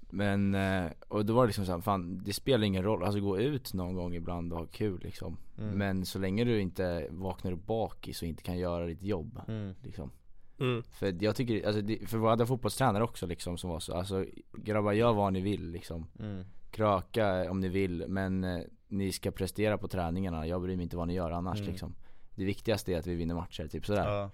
Men, 0.09 0.55
eh, 0.55 0.91
och 1.07 1.25
då 1.25 1.33
var 1.33 1.43
det 1.43 1.47
liksom 1.47 1.65
såhär, 1.65 1.81
fan 1.81 2.21
det 2.25 2.33
spelar 2.33 2.63
ingen 2.65 2.83
roll, 2.83 3.03
alltså 3.03 3.19
gå 3.19 3.39
ut 3.39 3.73
någon 3.73 3.95
gång 3.95 4.15
ibland 4.15 4.53
och 4.53 4.59
ha 4.59 4.65
kul 4.65 4.99
liksom 5.03 5.37
Mm. 5.57 5.77
Men 5.77 6.05
så 6.05 6.19
länge 6.19 6.43
du 6.43 6.61
inte 6.61 7.07
vaknar 7.11 7.51
upp 7.51 7.65
bakis 7.65 8.21
och 8.21 8.27
inte 8.27 8.43
kan 8.43 8.57
göra 8.57 8.85
ditt 8.85 9.01
jobb 9.03 9.39
Mm. 9.47 9.73
liksom 9.83 10.11
Mm. 10.59 10.83
För 10.91 11.23
jag 11.23 11.35
tycker, 11.35 11.67
alltså 11.67 11.81
för 12.07 12.17
vi 12.17 12.27
hade 12.27 12.45
fotbollstränare 12.45 13.03
också 13.03 13.27
liksom 13.27 13.57
som 13.57 13.69
var 13.69 13.79
så, 13.79 13.93
alltså 13.93 14.25
grabbar 14.53 14.91
gör 14.91 15.13
vad 15.13 15.33
ni 15.33 15.41
vill 15.41 15.71
liksom 15.71 16.05
Mm. 16.19 16.43
Kröka 16.73 17.51
om 17.51 17.59
ni 17.59 17.67
vill 17.67 18.05
men 18.07 18.43
eh, 18.43 18.59
ni 18.87 19.11
ska 19.11 19.31
prestera 19.31 19.77
på 19.77 19.87
träningarna, 19.87 20.47
jag 20.47 20.61
bryr 20.61 20.75
mig 20.75 20.83
inte 20.83 20.97
vad 20.97 21.07
ni 21.07 21.13
gör 21.13 21.31
annars 21.31 21.59
Mm. 21.59 21.71
liksom 21.71 21.95
Det 22.35 22.45
viktigaste 22.45 22.93
är 22.93 22.97
att 22.99 23.07
vi 23.07 23.15
vinner 23.15 23.35
matcher, 23.35 23.67
typ 23.67 23.85
sådär 23.85 24.07
Ja. 24.11 24.29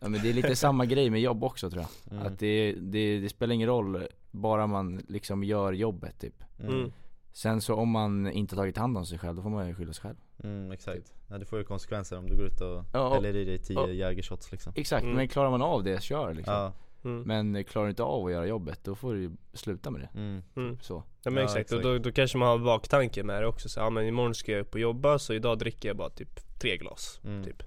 Ja 0.00 0.08
men 0.08 0.22
det 0.22 0.28
är 0.30 0.32
lite 0.34 0.56
samma 0.56 0.86
grej 0.86 1.10
med 1.10 1.20
jobb 1.20 1.44
också 1.44 1.70
tror 1.70 1.82
jag 1.82 2.12
Mm. 2.18 2.26
Att 2.32 2.38
det, 2.38 2.72
det, 2.72 3.20
det 3.20 3.28
spelar 3.28 3.54
ingen 3.54 3.68
roll, 3.68 4.06
bara 4.30 4.66
man 4.66 5.02
liksom 5.08 5.44
gör 5.44 5.72
jobbet 5.72 6.18
typ 6.20 6.44
Mm. 6.60 6.74
Mm. 6.74 6.92
Sen 7.34 7.60
så 7.60 7.74
om 7.74 7.90
man 7.90 8.30
inte 8.30 8.56
tagit 8.56 8.76
hand 8.76 8.98
om 8.98 9.06
sig 9.06 9.18
själv, 9.18 9.36
då 9.36 9.42
får 9.42 9.50
man 9.50 9.68
ju 9.68 9.74
skylla 9.74 9.92
sig 9.92 10.02
själv 10.02 10.16
Mm, 10.44 10.72
exakt. 10.72 11.12
Ja, 11.28 11.38
det 11.38 11.44
får 11.44 11.58
ju 11.58 11.64
konsekvenser 11.64 12.18
om 12.18 12.26
du 12.26 12.36
går 12.36 12.46
ut 12.46 12.60
och 12.60 12.84
Ja, 12.92 13.14
häller 13.14 13.36
i 13.36 13.44
dig 13.44 13.58
10 13.58 13.78
och- 13.78 13.94
jägershots 13.94 14.52
liksom. 14.52 14.72
Exakt, 14.76 15.02
Mm. 15.04 15.16
men 15.16 15.28
klarar 15.28 15.50
man 15.50 15.62
av 15.62 15.82
det, 15.82 16.02
kör 16.02 16.34
liksom 16.34 16.54
Ja. 16.54 16.72
Mm. 17.04 17.22
Men 17.22 17.64
klarar 17.64 17.86
du 17.86 17.90
inte 17.90 18.02
av 18.02 18.26
att 18.26 18.32
göra 18.32 18.46
jobbet, 18.46 18.80
då 18.84 18.94
får 18.94 19.14
du 19.14 19.20
ju 19.22 19.30
sluta 19.52 19.90
med 19.90 20.00
det 20.00 20.08
Mm. 20.18 20.42
Mm. 20.56 20.78
Så 20.80 21.02
Ja 21.22 21.30
men 21.30 21.36
Ja, 21.36 21.42
exakt, 21.44 21.60
exakt. 21.60 21.84
och 21.86 21.92
då, 21.92 21.98
då 21.98 22.12
kanske 22.12 22.38
man 22.38 22.48
har 22.48 22.58
baktanke 22.58 23.22
med 23.22 23.42
det 23.42 23.46
också 23.46 23.68
så, 23.68 23.80
ja 23.80 23.90
men 23.90 24.06
imorgon 24.06 24.34
ska 24.34 24.52
jag 24.52 24.60
upp 24.60 24.74
och 24.74 24.80
jobba 24.80 25.18
så 25.18 25.34
idag 25.34 25.58
dricker 25.58 25.88
jag 25.88 25.96
bara 25.96 26.10
typ 26.10 26.58
tre 26.60 26.76
glas, 26.76 27.20
Mm. 27.24 27.44
typ 27.44 27.62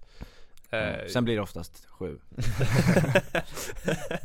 Ja, 0.69 0.77
Eh, 0.77 1.07
Sen 1.07 1.23
blir 1.23 1.35
det 1.35 1.41
oftast 1.41 1.85
sju 1.85 2.19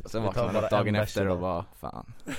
Sen 0.07 0.23
vaknar 0.23 0.53
man 0.53 0.65
dagen 0.71 0.95
efter 0.95 1.29
och 1.29 1.39
bara, 1.41 1.65
fan 1.81 2.13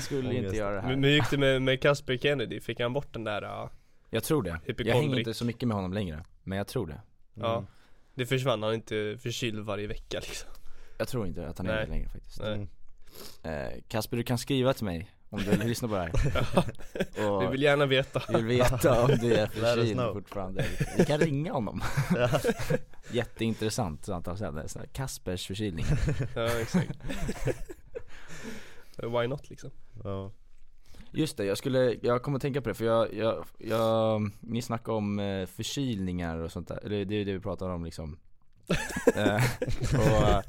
skulle 0.00 0.28
Ångest. 0.28 0.44
inte 0.44 0.56
göra 0.56 0.74
det 0.74 0.80
här 0.80 0.88
Men 0.88 1.04
hur 1.04 1.10
gick 1.10 1.30
det 1.30 1.38
med, 1.38 1.62
med 1.62 1.80
Casper 1.82 2.16
Kennedy? 2.16 2.60
Fick 2.60 2.80
han 2.80 2.92
bort 2.92 3.12
den 3.12 3.24
där? 3.24 3.42
ja, 3.42 3.70
Jag 4.10 4.24
tror 4.24 4.42
det, 4.42 4.60
jag 4.84 4.94
hänger 4.94 5.18
inte 5.18 5.34
så 5.34 5.44
mycket 5.44 5.68
med 5.68 5.74
honom 5.76 5.92
längre 5.92 6.24
Men 6.44 6.58
jag 6.58 6.66
tror 6.66 6.86
det 6.86 7.00
Ja. 7.34 7.52
Mm. 7.56 7.66
Det 8.14 8.26
försvann, 8.26 8.62
han 8.62 8.70
är 8.70 8.74
inte 8.74 9.18
förkyld 9.22 9.60
varje 9.64 9.86
vecka 9.86 10.20
liksom 10.20 10.50
Jag 10.98 11.08
tror 11.08 11.26
inte 11.26 11.48
att 11.48 11.58
han 11.58 11.66
är 11.66 11.80
det 11.80 11.86
längre 11.86 12.08
faktiskt. 12.08 12.40
Nej. 12.40 12.68
Mm. 13.42 13.66
eh, 13.72 13.80
Kasper 13.88 14.16
du 14.16 14.22
kan 14.22 14.38
skriva 14.38 14.72
till 14.72 14.84
mig 14.84 15.10
om 15.30 15.38
du 15.38 15.50
vill 15.50 15.68
lyssna 15.68 15.88
på 15.88 15.94
det 15.94 16.00
här. 16.00 16.12
Och 17.30 17.42
Vi 17.42 17.46
vill 17.46 17.62
gärna 17.62 17.86
veta. 17.86 18.22
vi 18.28 18.34
vill 18.34 18.44
veta 18.46 19.02
om 19.02 19.10
du 19.20 19.34
är 19.34 19.46
förkyld 19.74 20.00
fortfarande. 20.12 20.64
Vi 20.98 21.04
kan 21.04 21.18
ringa 21.20 21.52
honom. 21.52 21.82
Ja. 22.16 22.40
Jätteintressant 23.10 24.04
samtal 24.04 24.38
sen, 24.38 24.68
sån 24.68 24.80
här 24.80 24.88
Kaspers 24.88 25.46
förkylning. 25.46 25.84
Ja 26.34 26.60
exakt. 26.60 26.90
Why 28.96 29.26
not 29.26 29.50
liksom? 29.50 29.70
Ja. 30.04 30.32
Just 31.10 31.36
det, 31.36 31.44
jag 31.44 31.58
skulle, 31.58 31.96
jag 32.02 32.22
kommer 32.22 32.36
att 32.36 32.42
tänka 32.42 32.60
på 32.60 32.68
det 32.68 32.74
för 32.74 32.84
jag, 32.84 33.14
jag, 33.14 33.44
jag 33.58 34.30
ni 34.40 34.62
snackar 34.62 34.92
om 34.92 35.18
eh, 35.18 35.46
förkylningar 35.46 36.36
och 36.38 36.52
sånt 36.52 36.68
där, 36.68 36.80
det 36.88 36.96
är 36.96 37.04
det 37.04 37.32
vi 37.32 37.40
pratar 37.40 37.68
om 37.68 37.84
liksom. 37.84 38.18
Eh, 39.16 39.42
och, 39.94 40.42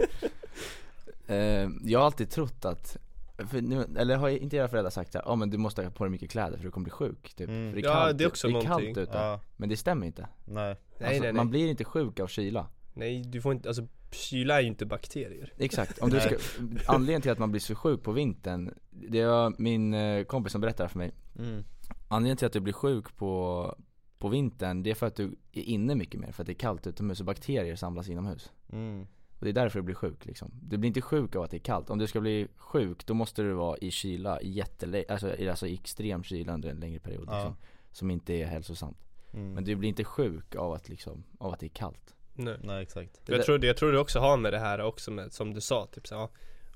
eh, 1.27 1.69
Jag 1.83 1.99
har 1.99 2.05
alltid 2.05 2.29
trott 2.29 2.65
att, 2.65 2.97
för 3.37 3.61
nu, 3.61 3.85
eller 3.97 4.15
har 4.15 4.29
inte 4.29 4.55
era 4.57 4.67
föräldrar 4.67 4.89
sagt 4.91 5.11
såhär, 5.11 5.25
ja 5.27 5.35
men 5.35 5.49
du 5.49 5.57
måste 5.57 5.83
ha 5.83 5.89
på 5.91 6.03
dig 6.03 6.11
mycket 6.11 6.29
kläder 6.31 6.57
för 6.57 6.63
du 6.63 6.71
kommer 6.71 6.83
bli 6.83 6.91
sjuk 6.91 7.33
typ 7.35 7.49
Mm. 7.49 7.71
för 7.73 7.81
det 7.81 7.87
är 7.87 7.89
Ja, 7.89 7.95
kallt, 7.95 8.17
det 8.17 8.23
är 8.23 8.27
också 8.27 8.47
det 8.47 8.51
är 8.51 8.53
någonting. 8.67 8.93
kallt 8.95 9.07
ute, 9.09 9.17
ja. 9.17 9.39
men 9.57 9.69
det 9.69 9.77
stämmer 9.77 10.05
inte 10.07 10.27
Nej. 10.45 10.75
Nej 10.99 11.07
alltså, 11.09 11.23
nej 11.23 11.33
Man 11.33 11.45
nej 11.45 11.51
blir 11.51 11.67
inte 11.69 11.83
sjuk 11.83 12.19
av 12.19 12.27
kyla 12.27 12.67
Nej 12.93 13.23
du 13.23 13.41
får 13.41 13.53
inte, 13.53 13.69
alltså 13.69 13.87
kyla 14.11 14.57
är 14.57 14.61
ju 14.61 14.67
inte 14.67 14.85
bakterier 14.85 15.53
Exakt, 15.57 15.99
om 15.99 16.09
du 16.09 16.19
ska, 16.19 16.35
anledningen 16.87 17.21
till 17.21 17.31
att 17.31 17.39
man 17.39 17.51
blir 17.51 17.61
så 17.61 17.75
sjuk 17.75 18.03
på 18.03 18.11
vintern, 18.11 18.73
det 18.89 19.25
var 19.25 19.53
min 19.57 19.93
eh, 19.93 20.23
kompis 20.23 20.51
som 20.51 20.61
berättade 20.61 20.89
för 20.89 20.97
mig 20.97 21.11
Mm. 21.39 21.63
Anledningen 22.07 22.37
till 22.37 22.47
att 22.47 22.53
du 22.53 22.59
blir 22.59 22.73
sjuk 22.73 23.17
på, 23.17 23.75
på 24.19 24.29
vintern, 24.29 24.83
det 24.83 24.89
är 24.91 24.95
för 24.95 25.05
att 25.07 25.15
du 25.15 25.35
är 25.53 25.61
inne 25.63 25.95
mycket 25.95 26.19
mer, 26.19 26.31
för 26.31 26.43
att 26.43 26.47
det 26.47 26.51
är 26.53 26.59
kallt 26.59 26.87
utomhus 26.87 27.19
och 27.19 27.25
bakterier 27.25 27.75
samlas 27.75 28.09
inomhus 28.09 28.51
Mm. 28.71 29.07
Och 29.39 29.45
det 29.45 29.49
är 29.51 29.53
därför 29.53 29.79
du 29.79 29.83
blir 29.83 29.95
sjuk 29.95 30.25
liksom. 30.25 30.51
Du 30.61 30.77
blir 30.77 30.87
inte 30.87 31.01
sjuk 31.01 31.35
av 31.35 31.43
att 31.43 31.51
det 31.51 31.57
är 31.57 31.59
kallt, 31.59 31.89
om 31.89 31.97
du 31.97 32.07
ska 32.07 32.19
bli 32.21 32.47
sjuk 32.57 33.05
då 33.05 33.13
måste 33.13 33.41
du 33.41 33.53
vara 33.53 33.77
i 33.77 33.91
kyla 33.91 34.41
jättelänge, 34.41 35.05
alltså, 35.09 35.35
i- 35.37 35.49
alltså 35.49 35.67
i 35.67 35.73
extrem 35.73 36.23
kyla 36.23 36.53
under 36.53 36.69
en 36.69 36.79
längre 36.79 36.99
period 36.99 37.25
Ja. 37.27 37.35
liksom, 37.37 37.55
Som 37.91 38.11
inte 38.11 38.33
är 38.33 38.45
hälsosamt. 38.45 38.97
Mm. 39.33 39.53
Men 39.53 39.63
du 39.63 39.75
blir 39.75 39.89
inte 39.89 40.03
sjuk 40.03 40.55
av 40.55 40.73
att 40.73 40.89
liksom, 40.89 41.23
av 41.37 41.53
att 41.53 41.59
det 41.59 41.65
är 41.65 41.69
kallt. 41.69 42.15
Nej. 42.33 42.57
Nej 42.63 42.83
exakt. 42.83 43.13
Det 43.25 43.31
jag 43.31 43.39
där- 43.39 43.45
tror, 43.45 43.65
jag 43.65 43.77
tror 43.77 43.91
det 43.91 43.99
också 43.99 44.19
har 44.19 44.37
med 44.37 44.53
det 44.53 44.59
här 44.59 44.81
också 44.81 45.11
med, 45.11 45.33
som 45.33 45.53
du 45.53 45.61
sa 45.61 45.85
typ 45.91 46.07
så, 46.07 46.15
ja, 46.15 46.29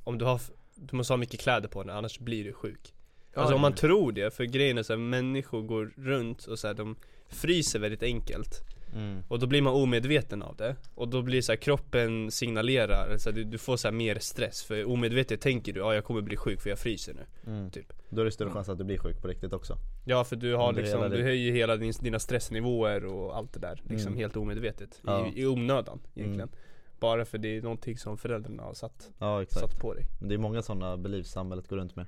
Om 0.04 0.18
du 0.18 0.26
har, 0.26 0.42
du 0.76 0.96
måste 0.96 1.14
ha 1.14 1.18
mycket 1.18 1.40
kläder 1.40 1.68
på 1.70 1.84
dig 1.84 1.96
annars 1.96 2.20
blir 2.20 2.44
du 2.44 2.54
sjuk. 2.54 2.94
Alltså 3.36 3.56
om 3.56 3.62
man 3.62 3.74
tror 3.74 4.12
det, 4.12 4.34
för 4.34 4.44
grejen 4.44 4.78
är 4.78 4.84
så 4.84 4.94
här, 4.94 4.98
människor 4.98 5.62
går 5.62 5.94
runt 5.98 6.46
och 6.46 6.60
så 6.60 6.68
här, 6.68 6.74
de 6.74 6.96
fryser 7.28 7.80
väldigt 7.80 8.04
enkelt 8.04 8.62
Mm. 8.94 9.24
Och 9.28 9.40
då 9.40 9.48
blir 9.48 9.62
man 9.62 9.74
omedveten 9.74 10.42
av 10.44 10.56
det 10.56 10.76
Och 10.96 11.08
då 11.08 11.22
blir 11.22 11.42
så 11.42 11.52
här, 11.52 11.58
kroppen 11.58 12.32
signalerar, 12.32 13.12
alltså 13.12 13.32
du, 13.32 13.44
du 13.44 13.58
får 13.58 13.78
så 13.78 13.88
här 13.88 13.96
mer 13.96 14.20
stress 14.20 14.64
För 14.64 14.86
omedvetet 14.86 15.42
tänker 15.42 15.74
du, 15.74 15.80
ja 15.80 15.94
jag 15.96 16.04
kommer 16.04 16.22
bli 16.22 16.38
sjuk 16.38 16.62
för 16.62 16.70
jag 16.70 16.80
fryser 16.80 17.14
nu 17.14 17.26
Mm. 17.52 17.72
Typ. 17.72 17.94
Då 18.10 18.22
är 18.22 18.26
det 18.26 18.32
större 18.32 18.50
chans 18.50 18.70
att 18.70 18.78
du 18.78 18.84
blir 18.84 18.98
sjuk 18.98 19.22
på 19.22 19.28
riktigt 19.28 19.54
också. 19.54 19.76
Ja 20.06 20.24
för 20.24 20.36
du 20.36 20.56
har 20.56 20.74
liksom, 20.74 21.10
du 21.12 21.24
höjer 21.24 21.52
hela 21.52 21.76
din, 21.76 21.94
dina 22.02 22.20
stressnivåer 22.20 23.06
och 23.06 23.38
allt 23.38 23.54
det 23.54 23.60
där 23.60 23.82
Liksom 23.90 24.08
Mm. 24.08 24.20
helt 24.20 24.38
omedvetet, 24.38 25.02
Ja. 25.06 25.28
i, 25.36 25.42
i 25.42 25.48
onödan 25.48 26.00
egentligen 26.16 26.50
Mm. 26.50 26.56
Bara 27.00 27.26
för 27.26 27.38
det 27.38 27.58
är 27.58 27.62
någonting 27.62 27.98
som 27.98 28.18
föräldrarna 28.18 28.64
har 28.64 28.74
satt, 28.74 29.10
Ja 29.20 29.46
satt 29.50 29.80
på 29.80 29.94
dig 29.94 30.04
det 30.22 30.34
är 30.34 30.38
många 30.38 30.62
sådana 30.62 30.98
beliefs 30.98 31.32
samhället 31.32 31.68
går 31.68 31.78
runt 31.78 31.96
med. 31.96 32.06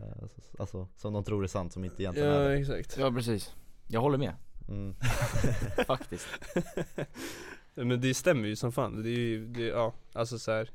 Eh, 0.00 0.22
Alltså, 0.22 0.40
alltså 0.58 0.88
som 0.96 1.12
de 1.12 1.24
tror 1.24 1.42
är 1.44 1.48
sant 1.48 1.72
som 1.72 1.84
inte 1.84 2.02
egentligen 2.02 2.28
är 2.30 2.48
det. 2.48 2.54
exakt 2.58 2.96
Ja 2.98 3.12
precis, 3.12 3.54
jag 3.88 4.00
håller 4.00 4.18
med, 4.18 4.32
Mm. 4.68 4.94
faktiskt 5.86 6.26
Men 7.74 8.00
det 8.00 8.14
stämmer 8.14 8.48
ju 8.48 8.56
som 8.56 8.72
fan, 8.72 9.02
det 9.02 9.08
är 9.10 9.18
ju, 9.18 9.46
det, 9.46 9.62
ja, 9.66 9.94
alltså 10.12 10.38
så 10.38 10.52
här. 10.52 10.70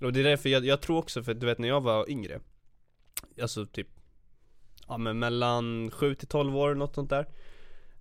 Och 0.00 0.12
det 0.12 0.20
är 0.20 0.24
därför 0.24 0.48
jag, 0.48 0.64
jag 0.66 0.80
tror 0.80 0.98
också 0.98 1.22
för 1.22 1.34
du 1.34 1.46
vet 1.46 1.58
när 1.58 1.68
jag 1.68 1.80
var 1.80 2.10
yngre 2.10 2.40
Alltså 3.42 3.66
typ 3.66 3.88
Ja 4.88 4.98
men 4.98 5.18
mellan 5.18 5.90
7 5.90 6.14
till 6.14 6.28
12 6.28 6.56
år, 6.56 6.74
något 6.74 6.94
sånt 6.94 7.10
där 7.10 7.26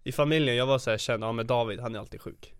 I 0.03 0.11
familjen, 0.11 0.55
jag 0.55 0.65
var 0.65 0.79
så 0.79 0.89
här 0.89 0.97
känd, 0.97 1.23
ja 1.23 1.31
men 1.31 1.47
David 1.47 1.79
han 1.79 1.95
är 1.95 1.99
alltid 1.99 2.21
sjuk 2.21 2.53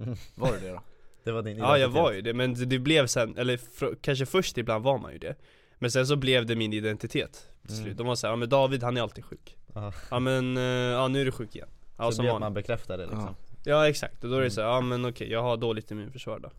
Mm. 0.00 0.16
Var 0.34 0.52
du 0.52 0.60
det 0.60 0.68
då? 0.72 0.82
Det 1.24 1.32
var 1.32 1.42
din 1.42 1.56
Ja 1.58 1.64
jag 1.68 1.76
identitet. 1.78 2.02
var 2.02 2.12
ju 2.12 2.20
det, 2.22 2.34
men 2.34 2.54
det, 2.54 2.64
det 2.64 2.78
blev 2.78 3.06
sen, 3.06 3.36
eller 3.38 3.56
fr- 3.56 3.96
kanske 4.00 4.26
först 4.26 4.58
ibland 4.58 4.84
var 4.84 4.98
man 4.98 5.12
ju 5.12 5.18
det 5.18 5.34
Men 5.78 5.90
sen 5.90 6.06
så 6.06 6.16
blev 6.16 6.46
det 6.46 6.56
min 6.56 6.72
identitet 6.72 7.48
till 7.62 7.72
Mm. 7.74 7.84
slut, 7.84 7.96
de 7.96 8.06
var 8.06 8.14
såhär, 8.14 8.32
ja 8.32 8.36
men 8.36 8.48
David 8.48 8.82
han 8.82 8.96
är 8.96 9.00
alltid 9.02 9.24
sjuk 9.24 9.56
Ja. 9.74 9.92
Ja 10.10 10.18
men, 10.18 10.56
eh, 10.56 10.62
ja 10.62 11.08
nu 11.08 11.20
är 11.20 11.24
du 11.24 11.32
sjuk 11.32 11.56
igen 11.56 11.68
Ja 11.96 12.10
Så 12.10 12.12
som 12.12 12.22
blir 12.22 12.30
att 12.30 12.32
vanligt 12.34 12.44
man 12.44 12.54
bekräftar 12.54 12.98
det 12.98 13.06
liksom. 13.06 13.34
Ja 13.64 13.88
exakt, 13.88 14.24
och 14.24 14.30
då 14.30 14.36
är 14.36 14.40
det 14.40 14.50
så 14.50 14.60
här, 14.60 14.68
ja 14.68 14.80
men 14.80 15.04
okej, 15.08 15.30
jag 15.30 15.42
har 15.42 15.56
dåligt 15.56 15.90
immunförsvar 15.90 16.38
då 16.38 16.50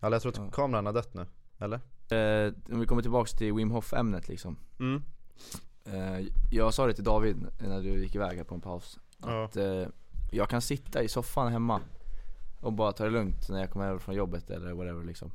Eller 0.00 0.14
jag 0.14 0.22
tror 0.22 0.32
att 0.32 0.38
Ja. 0.38 0.50
kameran 0.50 0.86
har 0.86 0.92
dött 0.92 1.14
nu, 1.14 1.26
eller? 1.58 1.80
Eh, 2.46 2.52
om 2.72 2.80
vi 2.80 2.86
kommer 2.86 3.02
tillbaks 3.02 3.32
till 3.32 3.52
Wim 3.54 3.70
Hof 3.70 3.92
ämnet 3.92 4.28
liksom 4.28 4.56
Mm, 4.78 5.02
eh, 5.84 6.26
Jag 6.50 6.74
sa 6.74 6.86
det 6.86 6.92
till 6.92 7.04
David 7.04 7.36
när 7.58 7.82
du 7.82 7.88
gick 8.02 8.14
iväg 8.14 8.36
här 8.36 8.44
på 8.44 8.54
en 8.54 8.60
paus 8.60 8.98
Ja. 9.26 9.44
Att 9.44 9.56
eh, 9.56 9.86
jag 10.32 10.48
kan 10.48 10.62
sitta 10.62 11.02
i 11.02 11.08
soffan 11.08 11.52
hemma 11.52 11.80
och 12.60 12.72
bara 12.72 12.92
ta 12.92 13.04
det 13.04 13.10
lugnt 13.10 13.48
när 13.48 13.60
jag 13.60 13.70
kommer 13.70 13.86
över 13.88 13.98
från 13.98 14.14
jobbet 14.14 14.50
eller 14.50 14.72
whatever 14.72 15.04
liksom 15.04 15.30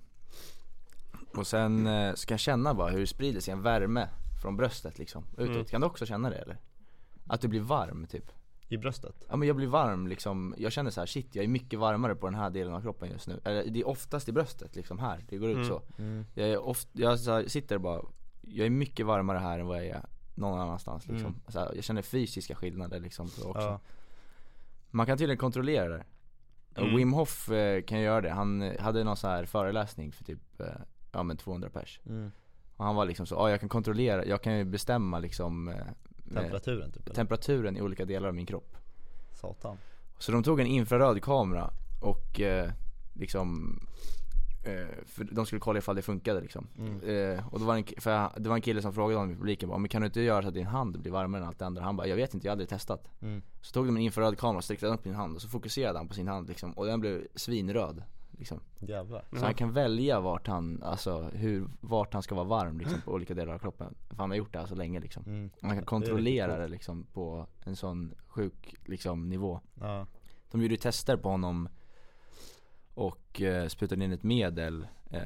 Och 1.36 1.48
sen 1.48 1.88
eh, 1.88 2.14
ska 2.14 2.34
jag 2.34 2.40
känna 2.40 2.74
bara 2.74 2.90
hur 2.90 3.00
det 3.00 3.08
sprider 3.08 3.40
sig 3.42 3.52
en 3.52 3.62
värme 3.62 4.10
från 4.42 4.58
bröstet 4.58 4.98
liksom, 5.00 5.24
utåt. 5.38 5.56
Mm. 5.56 5.66
Kan 5.66 5.82
du 5.82 5.88
också 5.88 6.06
känna 6.06 6.30
det 6.30 6.36
eller? 6.36 6.58
Att 7.28 7.42
du 7.42 7.48
blir 7.48 7.62
varm 7.62 8.08
typ 8.08 8.32
I 8.68 8.78
bröstet? 8.78 9.26
Ja 9.30 9.36
men 9.36 9.48
jag 9.48 9.56
blir 9.58 9.68
varm 9.68 10.08
liksom, 10.08 10.56
jag 10.58 10.72
känner 10.72 10.92
så 10.92 11.02
här: 11.02 11.06
shit 11.08 11.36
jag 11.36 11.44
är 11.44 11.48
mycket 11.50 11.80
varmare 11.80 12.16
på 12.16 12.28
den 12.28 12.36
här 12.36 12.50
delen 12.50 12.74
av 12.74 12.82
kroppen 12.82 13.10
just 13.10 13.28
nu 13.28 13.40
Eller 13.44 13.64
det 13.70 13.80
är 13.80 13.88
oftast 13.88 14.30
i 14.30 14.32
bröstet 14.32 14.76
liksom 14.76 15.00
här, 15.00 15.26
det 15.30 15.38
går 15.38 15.50
ut 15.50 15.56
Mm. 15.56 15.68
så 15.68 15.82
Mm. 15.98 16.26
Jag 16.34 16.50
är 16.50 16.58
ofta, 16.64 16.90
jag 16.94 17.20
så 17.20 17.32
här, 17.32 17.48
sitter 17.48 17.78
bara, 17.78 18.02
jag 18.42 18.66
är 18.66 18.70
mycket 18.70 19.06
varmare 19.06 19.38
här 19.38 19.60
än 19.60 19.68
vad 19.68 19.78
jag 19.78 19.86
är 19.86 20.06
någon 20.36 20.60
annanstans 20.60 21.08
liksom 21.08 21.28
Mm. 21.28 21.40
så 21.48 21.60
här, 21.60 21.72
Jag 21.76 21.84
känner 21.84 22.02
fysiska 22.02 22.56
skillnader 22.56 23.00
liksom 23.00 23.26
också 23.26 23.60
Ja. 23.60 23.80
Man 24.92 25.06
kan 25.06 25.18
tydligen 25.18 25.38
kontrollera 25.38 25.88
det 25.98 26.04
Mm. 26.78 26.96
Wim 26.96 27.14
Hof 27.14 27.50
eh, 27.52 27.82
kan 27.84 28.00
göra 28.02 28.22
det, 28.22 28.30
han 28.30 28.62
eh, 28.62 28.82
hade 28.82 29.04
någon 29.04 29.18
så 29.18 29.28
här 29.28 29.46
föreläsning 29.46 30.12
för 30.12 30.24
typ, 30.24 30.60
eh, 30.60 30.68
ja 31.12 31.24
men 31.24 31.38
200 31.38 31.70
pers 31.70 32.00
Mm. 32.06 32.32
Och 32.78 32.86
han 32.86 32.96
var 32.96 33.06
liksom 33.06 33.26
så, 33.26 33.36
ja 33.36 33.50
jag 33.50 33.60
kan 33.60 33.70
kontrollera, 33.70 34.26
jag 34.26 34.42
kan 34.42 34.58
ju 34.58 34.64
bestämma 34.64 35.20
liksom 35.20 35.68
eh, 35.68 35.76
Temperaturen 36.34 36.92
typ 36.92 37.06
eller? 37.06 37.16
temperaturen 37.16 37.78
i 37.78 37.82
olika 37.82 38.06
delar 38.06 38.28
av 38.28 38.36
min 38.36 38.46
kropp 38.46 38.78
Satan. 39.34 39.78
Så 40.18 40.32
de 40.32 40.44
tog 40.44 40.60
en 40.60 40.68
infraröd 40.68 41.22
kamera 41.24 41.72
och 42.02 42.42
eh, 42.42 42.72
liksom 43.14 43.80
eh, 44.64 44.88
för 45.06 45.24
de 45.24 45.46
skulle 45.46 45.60
kolla 45.60 45.80
ifall 45.80 45.96
det 45.96 46.02
funkade 46.02 46.42
liksom 46.42 46.68
Mm. 46.78 47.02
eh, 47.38 47.48
Och 47.48 47.60
då 47.60 47.66
var 47.66 47.74
det 47.76 47.80
en, 47.80 48.02
för 48.02 48.12
jag, 48.12 48.32
det 48.38 48.50
var 48.50 48.56
en 48.56 48.62
kille 48.62 48.82
som 48.82 48.94
frågade 48.94 49.20
honom 49.20 49.32
i 49.36 49.38
publiken 49.38 49.70
bara, 49.70 49.78
men 49.78 49.90
kan 49.90 50.02
du 50.02 50.06
inte 50.06 50.22
göra 50.22 50.42
så 50.42 50.48
att 50.48 50.54
din 50.54 50.66
hand 50.66 51.00
blir 51.00 51.12
varmare 51.12 51.42
än 51.42 51.48
allt 51.48 51.60
det 51.60 51.66
andra? 51.66 51.84
Han 51.84 51.96
bara, 51.98 52.08
jag 52.08 52.16
vet 52.16 52.34
inte, 52.34 52.48
jag 52.48 52.52
har 52.52 52.54
aldrig 52.54 52.70
testat 52.70 53.10
Mm. 53.22 53.42
Så 53.62 53.74
tog 53.74 53.86
de 53.86 53.96
en 53.96 54.02
infraröd 54.02 54.38
kamera 54.38 54.58
och 54.58 54.64
sträckte 54.64 54.88
upp 54.88 55.06
min 55.06 55.16
hand 55.16 55.36
och 55.36 55.42
så 55.42 55.48
fokuserade 55.50 56.00
han 56.00 56.08
på 56.08 56.14
sin 56.14 56.28
hand 56.28 56.48
liksom 56.48 56.72
Och 56.74 56.86
den 56.86 57.00
blev 57.00 57.28
svinröd 57.36 58.04
liksom 58.38 58.60
Jävlar. 58.80 59.26
Så 59.32 59.46
han 59.46 59.54
kan 59.54 59.72
välja 59.72 60.20
vart 60.20 60.48
han, 60.48 60.84
alltså 60.84 61.22
hur, 61.22 61.68
vart 61.82 62.14
han 62.14 62.24
ska 62.24 62.36
vara 62.36 62.46
varm 62.46 62.80
liksom 62.80 63.02
på 63.02 63.12
olika 63.12 63.34
delar 63.34 63.54
av 63.54 63.60
kroppen 63.60 63.96
För 64.10 64.16
han 64.18 64.30
har 64.30 64.38
gjort 64.38 64.54
det 64.54 64.60
här 64.60 64.66
så 64.66 64.76
länge 64.76 65.00
liksom 65.00 65.24
Mm. 65.28 65.50
Man 65.62 65.70
Det 65.70 65.76
kan 65.76 65.86
kontrollera 65.86 66.52
det 66.54 66.58
coolt. 66.58 66.72
liksom 66.72 67.04
på 67.14 67.48
en 67.66 67.76
sån 67.76 68.14
sjuk 68.28 68.76
liksom 68.86 69.30
nivå 69.30 69.60
Ja. 69.82 70.08
De 70.52 70.62
gjorde 70.62 70.74
ju 70.74 70.78
tester 70.78 71.18
på 71.18 71.30
honom 71.30 71.70
och 72.94 73.42
eh, 73.42 73.68
sprutade 73.68 74.06
in 74.06 74.12
ett 74.12 74.24
medel 74.24 74.88
eh, 75.12 75.22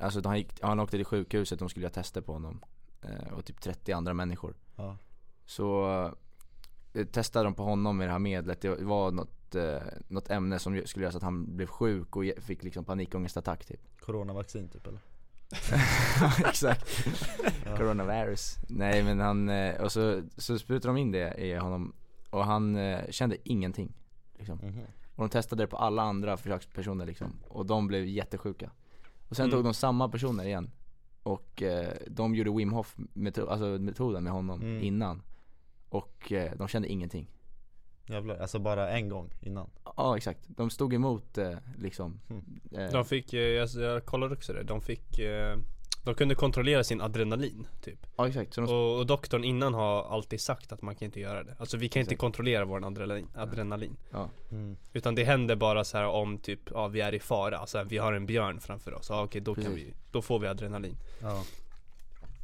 Alltså 0.00 0.20
han, 0.24 0.36
gick, 0.38 0.62
han 0.62 0.80
åkte 0.80 0.96
till 0.96 1.06
sjukhuset, 1.06 1.58
de 1.58 1.68
skulle 1.68 1.84
göra 1.84 1.92
tester 1.92 2.20
på 2.20 2.32
honom 2.32 2.64
eh, 3.02 3.32
och 3.32 3.44
typ 3.44 3.60
30 3.60 3.92
andra 3.92 4.14
människor. 4.14 4.54
Ja. 4.76 4.96
Så 5.46 5.86
testade 7.12 7.44
de 7.44 7.54
på 7.54 7.62
honom 7.62 7.96
med 7.96 8.08
det 8.08 8.12
här 8.12 8.18
medlet. 8.18 8.60
Det 8.60 8.68
var 8.82 9.10
något, 9.10 9.54
eh, 9.54 9.76
något 10.08 10.30
ämne 10.30 10.58
som 10.58 10.82
skulle 10.86 11.02
göra 11.04 11.12
så 11.12 11.16
att 11.18 11.22
han 11.24 11.56
blev 11.56 11.66
sjuk 11.66 12.16
och 12.16 12.24
fick 12.38 12.62
liksom 12.62 12.84
panikångestattack 12.84 13.64
typ. 13.64 13.80
Coronavaccin 14.00 14.68
typ 14.68 14.86
eller? 14.86 15.00
Exakt. 16.48 17.04
Ja. 17.64 17.76
Coronavirus. 17.76 18.56
Nej 18.68 19.02
men 19.02 19.20
han, 19.20 19.48
eh, 19.48 19.80
och 19.80 19.92
så, 19.92 20.22
så 20.36 20.58
sprutade 20.58 20.88
de 20.94 20.96
in 21.00 21.12
det 21.12 21.34
i 21.34 21.54
honom 21.54 21.92
och 22.30 22.44
han 22.44 22.76
eh, 22.76 23.10
kände 23.10 23.36
ingenting. 23.44 23.92
Liksom. 24.38 24.58
Mhm. 24.62 24.80
Och 25.14 25.24
de 25.24 25.28
testade 25.30 25.62
det 25.62 25.66
på 25.66 25.76
alla 25.76 26.02
andra 26.02 26.36
försökspersoner 26.36 27.06
liksom. 27.06 27.32
Och 27.48 27.66
de 27.66 27.86
blev 27.86 28.04
jättesjuka. 28.06 28.70
Och 29.28 29.36
sen 29.36 29.44
Mm. 29.44 29.56
tog 29.56 29.64
de 29.64 29.74
samma 29.74 30.08
personer 30.08 30.44
igen. 30.44 30.70
Och 31.22 31.62
eh, 31.62 31.92
de 32.06 32.34
gjorde 32.34 32.50
Wim 32.50 32.72
Hof 32.72 32.96
metod, 33.12 33.48
alltså 33.48 33.64
metoden 33.66 34.24
med 34.24 34.32
honom 34.32 34.60
Mm. 34.60 34.82
innan. 34.82 35.22
Och 35.90 36.32
eh, 36.32 36.52
de 36.56 36.68
kände 36.68 36.88
ingenting. 36.88 37.26
Jävlar, 38.06 38.36
alltså 38.38 38.58
bara 38.58 38.90
en 38.90 39.08
gång 39.08 39.30
innan? 39.40 39.70
Ja 39.96 40.16
exakt, 40.16 40.40
de 40.46 40.70
stod 40.70 40.94
emot 40.94 41.38
eh, 41.38 41.54
liksom 41.78 42.20
Mm. 42.30 42.44
eh, 42.72 42.92
De 42.92 43.04
fick, 43.04 43.32
eh, 43.32 43.40
jag, 43.40 43.68
jag 43.68 44.06
kollade 44.06 44.34
också 44.34 44.52
det, 44.52 44.62
de 44.62 44.80
fick 44.80 45.18
eh, 45.18 45.56
De 46.04 46.14
kunde 46.14 46.34
kontrollera 46.34 46.84
sin 46.84 47.00
adrenalin 47.00 47.66
typ 47.80 48.06
Ja 48.16 48.28
exakt, 48.28 48.54
så 48.54 48.60
de, 48.60 48.70
och, 48.72 48.98
och 48.98 49.06
doktorn 49.06 49.44
innan 49.44 49.74
har 49.74 50.02
alltid 50.04 50.40
sagt 50.40 50.72
att 50.72 50.82
man 50.82 50.94
kan 50.94 51.06
inte 51.06 51.20
göra 51.20 51.42
det 51.42 51.56
Alltså 51.58 51.76
vi 51.76 51.88
kan 51.88 52.00
inte 52.00 52.08
Exakt. 52.14 52.20
kontrollera 52.20 52.64
vår 52.64 52.86
adrenalin, 52.86 53.26
adrenalin 53.34 53.96
Mm. 54.50 54.76
Utan 54.92 55.14
det 55.14 55.24
händer 55.24 55.56
bara 55.56 55.84
så 55.84 55.98
här 55.98 56.06
om 56.06 56.38
typ, 56.38 56.60
ja 56.74 56.88
vi 56.88 57.00
är 57.00 57.14
i 57.14 57.20
fara, 57.20 57.58
alltså 57.58 57.82
vi 57.84 57.98
har 57.98 58.12
en 58.12 58.26
björn 58.26 58.60
framför 58.60 58.94
oss, 58.94 59.06
ja 59.10 59.22
okej 59.24 59.40
då 59.40 59.54
kan 59.54 59.64
Precis. 59.64 59.78
vi, 59.78 59.94
då 60.10 60.22
får 60.22 60.38
vi 60.38 60.46
adrenalin 60.46 60.96
Ja. 61.22 61.42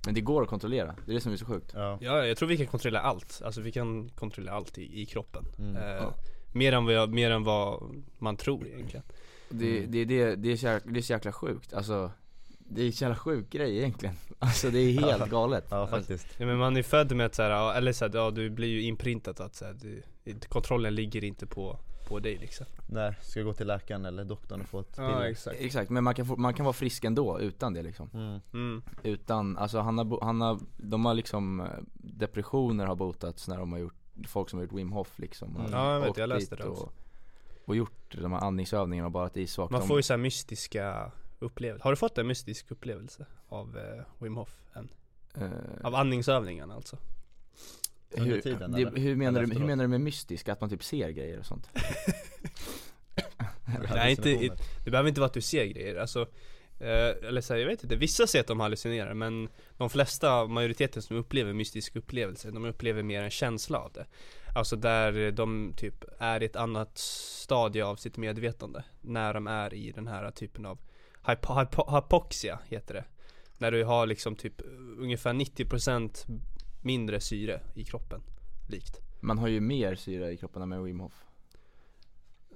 Men 0.07 0.15
det 0.15 0.21
går 0.21 0.43
att 0.43 0.49
kontrollera, 0.49 0.95
det 1.07 1.13
är 1.13 1.15
det 1.15 1.21
som 1.21 1.33
är 1.33 1.37
så 1.37 1.45
sjukt 1.45 1.71
Ja. 1.75 1.99
Ja 2.01 2.27
jag 2.27 2.37
tror 2.37 2.49
vi 2.49 2.57
kan 2.57 2.67
kontrollera 2.67 3.03
allt, 3.03 3.43
alltså 3.45 3.61
vi 3.61 3.73
kan 3.73 4.09
kontrollera 4.09 4.55
allt 4.55 4.79
i, 4.79 5.01
i 5.03 5.07
kroppen 5.07 5.45
Mm. 5.59 5.77
eh, 5.77 5.83
Ja. 5.83 6.15
mer, 6.53 6.73
än 6.73 6.85
vad 6.85 6.95
jag, 6.95 7.15
mer 7.15 7.31
än 7.31 7.45
vad 7.45 7.83
man 8.19 8.37
tror 8.37 8.67
egentligen 8.67 9.03
det, 9.49 9.79
Mm. 9.79 9.91
det, 9.91 10.05
det, 10.05 10.37
det, 10.37 10.53
är 10.53 10.57
så 10.57 10.67
jäkla, 10.67 10.93
det 10.93 11.01
är 11.01 11.03
så 11.03 11.13
jäkla 11.13 11.33
sjukt, 11.33 11.73
alltså 11.75 12.11
Det 12.59 12.81
är 12.83 12.87
en 12.87 12.91
jävla 12.91 13.17
sjuk 13.17 13.51
grej 13.51 13.79
egentligen 13.79 14.15
Alltså 14.39 14.71
det 14.71 14.79
är 14.79 15.01
helt 15.01 15.31
galet 15.31 15.65
Ja 15.71 15.87
faktiskt. 15.87 16.27
Ja 16.39 16.47
men 16.47 16.57
man 16.59 16.77
är 16.77 16.83
född 16.83 17.13
med 17.17 17.27
att 17.27 17.35
så 17.35 17.43
här, 17.43 17.51
ja, 17.51 17.75
eller 17.75 17.93
så 17.93 18.05
här, 18.05 18.13
ja 18.15 18.31
du 18.31 18.51
blir 18.51 18.69
ju 18.69 18.83
inprintat 18.83 19.41
att 19.41 19.55
så 19.55 19.65
här, 19.65 19.75
du, 19.83 20.03
kontrollen 20.49 20.95
ligger 20.95 21.25
inte 21.25 21.47
på, 21.47 21.79
på 22.07 22.19
dig 22.19 22.37
liksom 22.39 22.67
Nej, 22.89 23.15
ska 23.23 23.43
gå 23.43 23.53
till 23.53 23.67
läkaren 23.67 24.05
eller 24.05 24.25
doktorn 24.25 24.61
och 24.61 24.67
få 24.69 24.81
ett 24.81 24.97
piller. 24.97 25.23
exakt 25.23 25.57
Exakt, 25.61 25.91
men 25.91 26.05
man 26.05 26.15
kan, 26.15 26.27
få, 26.27 26.37
man 26.37 26.55
kan 26.55 26.65
vara 26.65 26.73
frisk 26.73 27.05
ändå 27.05 27.41
utan 27.41 27.75
det 27.75 27.83
liksom 27.83 28.11
Mm. 28.15 28.41
mm. 28.53 28.83
Utan, 29.03 29.57
alltså 29.59 29.79
han 29.79 29.99
har, 29.99 30.25
han 30.25 30.41
har, 30.41 30.59
de 30.77 31.05
har 31.05 31.15
liksom 31.15 31.61
eh, 31.61 31.67
Depressioner 31.95 32.87
har 32.87 32.95
botats 32.97 33.49
när 33.49 33.59
de 33.59 33.73
har 33.73 33.79
gjort, 33.79 33.95
folk 34.27 34.51
som 34.51 34.59
har 34.59 34.65
gjort 34.65 34.73
Wim 34.73 34.93
Hof 34.93 35.19
liksom 35.19 35.57
Mm. 35.57 35.73
Ja, 35.73 35.93
jag 35.93 36.01
vet, 36.01 36.11
åkt 36.11 36.19
jag 36.19 36.29
läste 36.29 36.57
det 36.57 36.65
också. 36.65 36.83
och, 36.85 36.93
och 37.65 37.77
gjort 37.77 38.17
de 38.21 38.33
här 38.33 38.41
andningsövningarna 38.41 39.07
och 39.07 39.13
badat 39.13 39.37
isvak 39.37 39.71
Man 39.71 39.81
de, 39.81 39.87
får 39.89 39.97
ju 39.99 40.03
så 40.03 40.13
här 40.13 40.19
mystiska 40.19 41.13
upplevelser 41.39 41.85
Har 41.85 41.91
du 41.93 41.97
fått 41.97 42.19
en 42.19 42.27
mystisk 42.27 42.71
upplevelse 42.71 43.27
av 43.49 43.79
eh, 43.79 44.05
Wim 44.19 44.37
Hof 44.37 44.57
än? 44.75 44.89
eh, 45.35 45.87
Av 45.87 45.95
andningsövningarna 45.95 46.75
alltså? 46.75 46.97
Under 48.11 48.35
hur, 48.35 48.41
tiden, 48.41 48.73
det, 48.73 48.81
eller? 48.81 48.97
hur, 48.97 49.17
menar 49.17 49.43
du, 49.43 49.55
hur 49.55 49.65
menar 49.65 49.85
du 49.85 49.89
med 49.89 50.01
mystisk? 50.01 50.49
Att 50.49 50.61
man 50.61 50.71
typ 50.71 50.85
ser 50.85 51.11
grejer 51.11 51.39
och 51.39 51.47
sånt? 51.47 51.71
Nej, 53.95 54.11
inte-. 54.11 54.57
Det 54.85 54.91
behöver 54.91 55.09
inte 55.09 55.21
vara 55.21 55.27
att 55.27 55.35
du 55.35 55.41
ser 55.41 55.65
grejer, 55.65 55.97
alltså 55.97 56.23
eh, 56.81 57.29
Eller 57.29 57.41
så 57.41 57.53
här, 57.53 57.61
jag 57.61 57.69
vet 57.69 57.83
inte, 57.83 57.97
vissa 57.97 58.27
säger 58.27 58.43
att 58.43 58.49
de 58.49 58.61
hallucinerar 58.61 59.15
men 59.15 59.49
De 59.77 59.91
flesta, 59.91 60.47
majoriteten 60.47 61.03
som 61.03 61.17
upplever 61.17 61.53
mystisk 61.53 61.97
upplevelse, 61.97 62.51
de 62.51 62.65
upplever 62.65 63.03
mer 63.03 63.23
en 63.23 63.31
känsla 63.31 63.79
av 63.79 63.93
det 63.93 64.07
Alltså 64.55 64.77
där 64.77 65.31
de 65.31 65.73
typ 65.77 66.05
är 66.19 66.43
i 66.43 66.47
ett 66.47 66.57
annat 66.57 66.99
stadie 66.99 67.85
av 67.85 67.97
sitt 67.97 68.17
medvetande 68.17 68.85
När 69.01 69.35
de 69.35 69.47
är 69.47 69.75
i 69.75 69.93
den 69.93 70.07
här 70.07 70.31
typen 70.31 70.67
av 70.67 70.79
hypo, 71.27 71.59
hypo, 71.59 71.97
Hypoxia 71.97 72.59
heter 72.67 72.95
det 72.95 73.05
När 73.59 73.71
du 73.71 73.85
har 73.85 74.07
liksom 74.07 74.37
typ 74.37 74.63
ungefär 74.99 75.33
90% 75.33 76.27
mindre 76.87 77.21
syre 77.21 77.61
i 77.75 77.85
kroppen 77.85 78.23
Likt. 78.69 79.01
Man 79.21 79.39
har 79.39 79.49
ju 79.49 79.61
mer 79.61 79.95
syra 79.95 80.31
i 80.31 80.37
kroppen 80.37 80.63
än 80.63 80.69
med 80.69 80.83
Wim 80.83 81.01
Hof. 81.01 81.25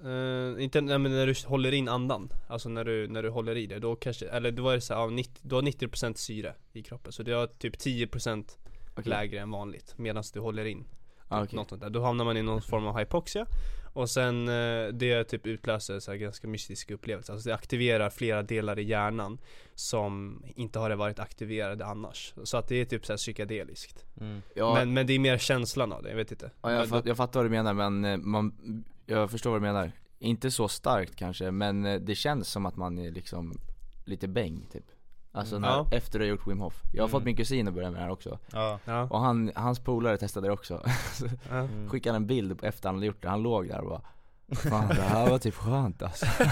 Eh, 0.04 0.64
inte, 0.64 0.80
nej, 0.80 0.98
men 0.98 1.12
när 1.12 1.26
du 1.26 1.34
håller 1.46 1.72
in 1.72 1.88
andan, 1.88 2.32
alltså 2.48 2.68
när 2.68 2.84
du, 2.84 3.08
när 3.08 3.22
du 3.22 3.30
håller 3.30 3.56
i 3.56 3.66
det, 3.66 3.78
då 3.78 3.96
kanske, 3.96 4.28
eller 4.28 4.50
då 4.52 4.68
är 4.68 4.74
det 4.74 4.80
så 4.80 4.94
här, 4.94 5.00
ja, 5.00 5.10
90, 5.10 5.40
du 5.42 5.54
har 5.54 5.62
90% 5.62 6.14
syre 6.14 6.54
i 6.72 6.82
kroppen 6.82 7.12
Så 7.12 7.22
du 7.22 7.34
har 7.34 7.46
typ 7.46 7.76
10% 7.76 8.58
Okej. 8.94 9.10
lägre 9.10 9.40
än 9.40 9.50
vanligt 9.50 9.94
medan 9.98 10.24
du 10.32 10.40
håller 10.40 10.64
in 10.64 10.84
ah, 11.30 11.42
okej. 11.42 11.56
något 11.56 11.68
sånt 11.68 11.82
där. 11.82 11.90
Då 11.90 12.02
hamnar 12.02 12.24
man 12.24 12.36
i 12.36 12.42
någon 12.42 12.62
form 12.62 12.86
av 12.86 12.98
hypoxia. 12.98 13.46
Och 13.92 14.10
sen 14.10 14.48
eh, 14.48 14.88
det 14.92 15.24
typ 15.24 15.46
utlöser 15.46 16.00
så 16.00 16.10
här 16.10 16.18
ganska 16.18 16.48
mystiska 16.48 16.94
upplevelser. 16.94 17.32
Alltså 17.32 17.48
det 17.48 17.54
aktiverar 17.54 18.10
flera 18.10 18.42
delar 18.42 18.78
i 18.78 18.82
hjärnan 18.82 19.38
Som 19.74 20.42
inte 20.56 20.78
hade 20.78 20.96
varit 20.96 21.18
aktiverade 21.18 21.86
annars. 21.86 22.34
Så 22.44 22.56
att 22.56 22.68
det 22.68 22.76
är 22.76 22.84
typ 22.84 23.06
så 23.06 23.12
här 23.12 23.16
psykedeliskt. 23.16 24.04
Mm. 24.20 24.42
Ja, 24.54 24.74
men, 24.74 24.92
men 24.92 25.06
det 25.06 25.12
är 25.12 25.18
mer 25.18 25.38
känslan 25.38 25.92
av 25.92 26.02
det, 26.02 26.08
jag 26.08 26.16
vet 26.16 26.32
inte. 26.32 26.50
Ja, 26.62 26.72
jag, 26.72 26.88
fatt, 26.88 27.06
jag 27.06 27.16
fattar 27.16 27.40
vad 27.40 27.46
du 27.46 27.50
menar 27.50 27.74
men 27.74 28.04
eh, 28.04 28.16
man, 28.16 28.84
jag 29.06 29.30
förstår 29.30 29.50
vad 29.50 29.60
du 29.60 29.66
menar. 29.66 29.92
Inte 30.18 30.50
så 30.50 30.68
starkt 30.68 31.16
kanske 31.16 31.50
men 31.50 31.86
eh, 31.86 32.00
det 32.00 32.14
känns 32.14 32.48
som 32.48 32.66
att 32.66 32.76
man 32.76 32.98
är 32.98 33.10
liksom 33.10 33.58
lite 34.04 34.28
bäng 34.28 34.66
typ 34.72 34.84
Alltså 35.32 35.56
Mm. 35.56 35.68
när, 35.70 35.76
Ja. 35.76 35.86
efter 35.90 36.20
att 36.20 36.24
ha 36.26 36.30
gjort 36.30 36.46
Wim 36.46 36.60
Hof 36.60 36.82
Jag 36.92 37.02
har 37.02 37.08
Mm. 37.08 37.10
fått 37.10 37.24
min 37.24 37.36
kusin 37.36 37.68
att 37.68 37.74
börja 37.74 37.90
med 37.90 38.00
det 38.00 38.04
här 38.04 38.10
också 38.12 38.38
Ja. 38.52 38.78
Och 39.10 39.20
han, 39.20 39.52
hans 39.54 39.78
polare 39.80 40.16
testade 40.16 40.46
det 40.48 40.52
också. 40.52 40.82
Mm. 41.50 41.88
Skickade 41.88 42.16
en 42.16 42.26
bild 42.26 42.64
efter 42.64 42.88
han 42.88 42.94
hade 42.96 43.06
gjort 43.06 43.22
det, 43.22 43.28
han 43.28 43.42
låg 43.42 43.68
där 43.68 43.80
och 43.80 43.88
bara 43.90 44.02
Fan 44.56 44.88
det 44.88 44.94
här 44.94 45.30
var 45.30 45.38
typ 45.38 45.54
skönt 45.54 46.02
alltså 46.02 46.26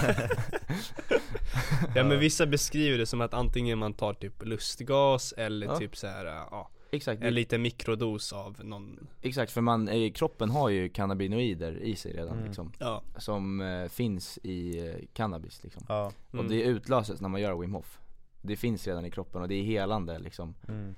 Ja 1.95 2.03
men 2.03 2.19
vissa 2.19 2.45
beskriver 2.45 2.97
det 2.97 3.05
som 3.05 3.21
att 3.21 3.33
antingen 3.33 3.79
man 3.79 3.93
tar 3.93 4.13
typ 4.13 4.45
lustgas 4.45 5.33
eller 5.37 5.67
Ja. 5.67 5.77
typ 5.77 5.97
så 5.97 6.07
här, 6.07 6.25
ja, 6.25 6.69
Exakt, 6.91 7.23
en 7.23 7.33
liten 7.33 7.61
mikrodos 7.61 8.33
av 8.33 8.57
någon 8.63 9.07
exakt 9.21 9.51
för 9.51 9.61
man, 9.61 9.87
eh, 9.87 10.11
kroppen 10.11 10.49
har 10.49 10.69
ju 10.69 10.89
cannabinoider 10.89 11.71
i 11.83 11.95
sig 11.95 12.13
redan 12.13 12.33
Mm. 12.33 12.45
liksom 12.45 12.71
Ja, 12.79 13.01
Som 13.17 13.61
eh, 13.61 13.87
finns 13.89 14.37
i 14.43 14.87
eh, 14.87 14.95
cannabis 15.13 15.63
liksom 15.63 15.83
Ja. 15.89 16.11
mm. 16.33 16.45
Och 16.45 16.51
det 16.51 16.61
utlöses 16.61 17.21
när 17.21 17.29
man 17.29 17.41
gör 17.41 17.55
Wim 17.55 17.73
Hof 17.73 17.98
Det 18.41 18.55
finns 18.55 18.87
redan 18.87 19.05
i 19.05 19.11
kroppen 19.11 19.41
och 19.41 19.47
det 19.47 19.55
är 19.55 19.63
helande 19.63 20.19
liksom 20.19 20.55
Mm. 20.67 20.95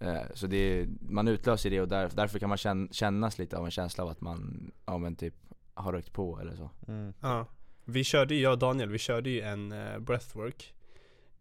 eh, 0.00 0.22
Så 0.34 0.46
det 0.46 0.56
är, 0.56 0.88
man 1.00 1.28
utlöser 1.28 1.70
det 1.70 1.80
och 1.80 1.88
där, 1.88 2.10
därför 2.14 2.38
kan 2.38 2.48
man 2.48 2.58
känn, 2.58 2.88
kännas 2.92 3.38
lite 3.38 3.56
av 3.58 3.64
en 3.64 3.70
känsla 3.70 4.04
av 4.04 4.10
att 4.10 4.20
man, 4.20 4.70
ja 4.86 4.98
men 4.98 5.16
typ 5.16 5.34
har 5.74 5.92
rökt 5.92 6.12
på 6.12 6.40
eller 6.40 6.56
så 6.56 6.70
Mm. 6.88 7.12
ja. 7.20 7.46
Vi 7.84 8.04
körde 8.04 8.34
ju, 8.34 8.40
jag 8.42 8.52
och 8.52 8.58
Daniel, 8.58 8.88
vi 8.88 8.98
körde 8.98 9.30
ju 9.30 9.40
en 9.40 9.72
uh, 9.72 9.98
breathwork 9.98 10.74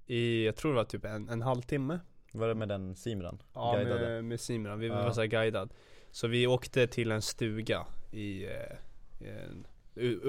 I, 0.05 0.45
jag 0.45 0.55
tror 0.55 0.71
det 0.71 0.75
var 0.77 0.83
typ 0.83 1.05
en, 1.05 1.29
en 1.29 1.41
halvtimme 1.41 1.99
Var 2.33 2.47
det 2.47 2.55
med 2.55 2.67
den 2.67 2.95
Simran? 2.95 3.41
Ja 3.53 3.73
Guidade? 3.75 4.01
med, 4.01 4.25
med 4.25 4.39
Simran, 4.39 4.79
vi 4.79 4.87
Ja. 4.87 4.95
var 5.03 5.11
såhär 5.11 5.27
guidad 5.27 5.73
Så 6.11 6.27
vi 6.27 6.47
åkte 6.47 6.87
till 6.87 7.11
en 7.11 7.21
stuga 7.21 7.85
i, 8.11 8.45
eh, 8.45 8.51
i 9.19 9.29
en, 9.29 9.65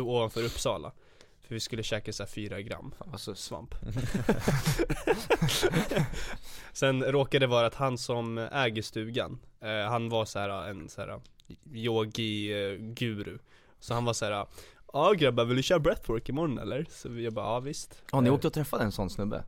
ovanför 0.00 0.44
Uppsala 0.44 0.92
För 1.46 1.54
vi 1.54 1.60
skulle 1.60 1.82
käka 1.82 2.12
såhär 2.12 2.28
fyra 2.28 2.60
gram. 2.60 2.94
Sus 3.16 3.38
svamp. 3.38 3.74
Sen 6.72 7.04
råkade 7.04 7.42
det 7.42 7.50
vara 7.50 7.66
att 7.66 7.74
han 7.74 7.98
som 7.98 8.38
äger 8.38 8.82
stugan 8.82 9.38
eh, 9.60 9.90
Han 9.90 10.08
var 10.08 10.24
så 10.24 10.38
här 10.38 10.68
en 10.70 10.88
så 10.88 11.00
här 11.00 11.20
yogi-guru. 11.72 13.38
Så 13.80 13.94
han 13.94 14.04
var 14.04 14.12
så 14.12 14.24
här 14.24 14.46
Ja 14.92 15.12
grabbar, 15.12 15.44
vill 15.44 15.56
du 15.56 15.62
köra 15.62 15.78
breathwork 15.78 16.28
imorgon 16.28 16.58
eller? 16.58 16.86
Så 16.90 17.20
jag 17.20 17.32
bara, 17.32 17.46
ja 17.46 17.60
visst. 17.60 18.02
Ja 18.12 18.20
ni 18.20 18.30
åkte 18.30 18.46
och 18.46 18.52
träffade 18.52 18.84
en 18.84 18.92
sån 18.92 19.10
snubbe? 19.10 19.44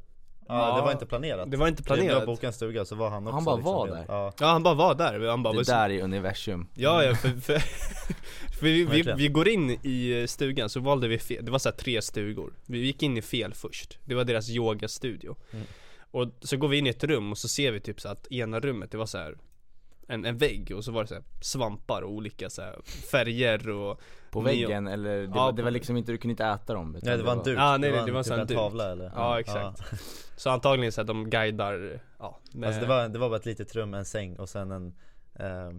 Ja, 0.48 0.76
det 0.76 0.82
var 0.82 0.92
inte 0.92 1.06
planerat. 1.06 1.50
Det 1.50 1.56
var 1.56 1.68
inte 1.68 1.82
Vi 1.82 1.86
planerat. 1.86 2.26
bokat 2.26 2.44
en 2.44 2.52
stuga 2.52 2.84
så 2.84 2.94
var 2.96 3.10
han 3.10 3.26
också 3.26 3.34
Han 3.34 3.44
bara 3.44 3.56
liksom 3.56 3.72
var 3.74 3.86
helt- 3.86 4.08
där? 4.08 4.14
Ja, 4.14 4.32
Ja 4.40 4.46
han 4.46 4.62
bara 4.62 4.74
var 4.74 4.94
där, 4.94 5.28
han 5.28 5.42
bara 5.42 5.54
Det 5.54 5.62
där 5.62 5.90
är 5.90 6.02
universum. 6.02 6.68
Ja 6.74 7.04
ja, 7.04 7.14
för, 7.14 7.28
för, 7.28 7.58
för 8.58 8.62
vi, 8.62 8.72
vi, 8.72 8.84
Verkligen. 8.84 9.18
vi 9.18 9.28
går 9.28 9.48
in 9.48 9.70
i 9.70 10.24
stugan 10.28 10.68
så 10.68 10.80
valde 10.80 11.08
vi 11.08 11.18
fel, 11.18 11.44
det 11.44 11.50
var 11.50 11.58
så 11.58 11.68
här 11.68 11.76
tre 11.76 12.02
stugor. 12.02 12.52
Vi 12.66 12.78
gick 12.78 13.02
in 13.02 13.16
i 13.16 13.22
fel 13.22 13.54
först, 13.54 13.98
det 14.04 14.14
var 14.14 14.24
deras 14.24 14.50
yogastudio. 14.50 15.36
Mm. 15.52 15.64
Och 16.10 16.28
så 16.40 16.56
går 16.56 16.68
vi 16.68 16.78
in 16.78 16.86
i 16.86 16.90
ett 16.90 17.04
rum 17.04 17.30
och 17.32 17.38
så 17.38 17.48
ser 17.48 17.72
vi 17.72 17.80
typ 17.80 18.00
så 18.00 18.08
att 18.08 18.26
ena 18.32 18.60
rummet 18.60 18.90
det 18.90 18.96
var 18.98 19.06
så 19.06 19.18
här 19.18 19.38
en, 20.08 20.24
en 20.24 20.36
vägg 20.38 20.72
och 20.76 20.84
så 20.84 20.92
var 20.92 21.02
det 21.02 21.08
så 21.08 21.14
här 21.14 21.24
svampar 21.40 22.02
och 22.02 22.10
olika 22.12 22.50
så 22.50 22.62
här 22.62 22.78
färger 23.10 23.68
och 23.68 24.00
På 24.30 24.40
väggen 24.40 24.86
eller, 24.86 25.18
det, 25.18 25.24
Ja, 25.24 25.30
var, 25.34 25.52
det 25.52 25.62
var 25.62 25.70
liksom 25.70 25.96
inte, 25.96 26.12
du 26.12 26.18
kunde 26.18 26.32
inte 26.32 26.44
äta 26.44 26.74
dem 26.74 26.96
Nej 27.02 27.16
det 27.16 27.22
var 27.22 27.32
en 27.32 27.42
duk, 27.42 27.58
Ja, 27.58 27.76
nej, 27.76 27.90
nej, 27.92 28.02
det 28.06 28.12
var 28.12 28.18
en 28.18 28.24
typ 28.24 28.50
en 28.50 28.56
tavla 28.56 28.92
eller? 28.92 29.12
Ja, 29.14 29.40
exakt. 29.40 29.82
Så 30.36 30.50
antagligen 30.50 30.92
så 30.92 31.00
att 31.00 31.06
de 31.06 31.30
guidar, 31.30 32.00
ja 32.18 32.38
med, 32.52 32.66
Alltså 32.66 32.82
det 32.82 32.88
var, 32.88 33.08
det 33.08 33.18
var 33.18 33.28
bara 33.28 33.36
ett 33.36 33.46
litet 33.46 33.74
rum, 33.74 33.94
en 33.94 34.04
säng 34.04 34.36
och 34.36 34.48
sen 34.48 34.70
en, 34.70 34.94
eh, 35.34 35.70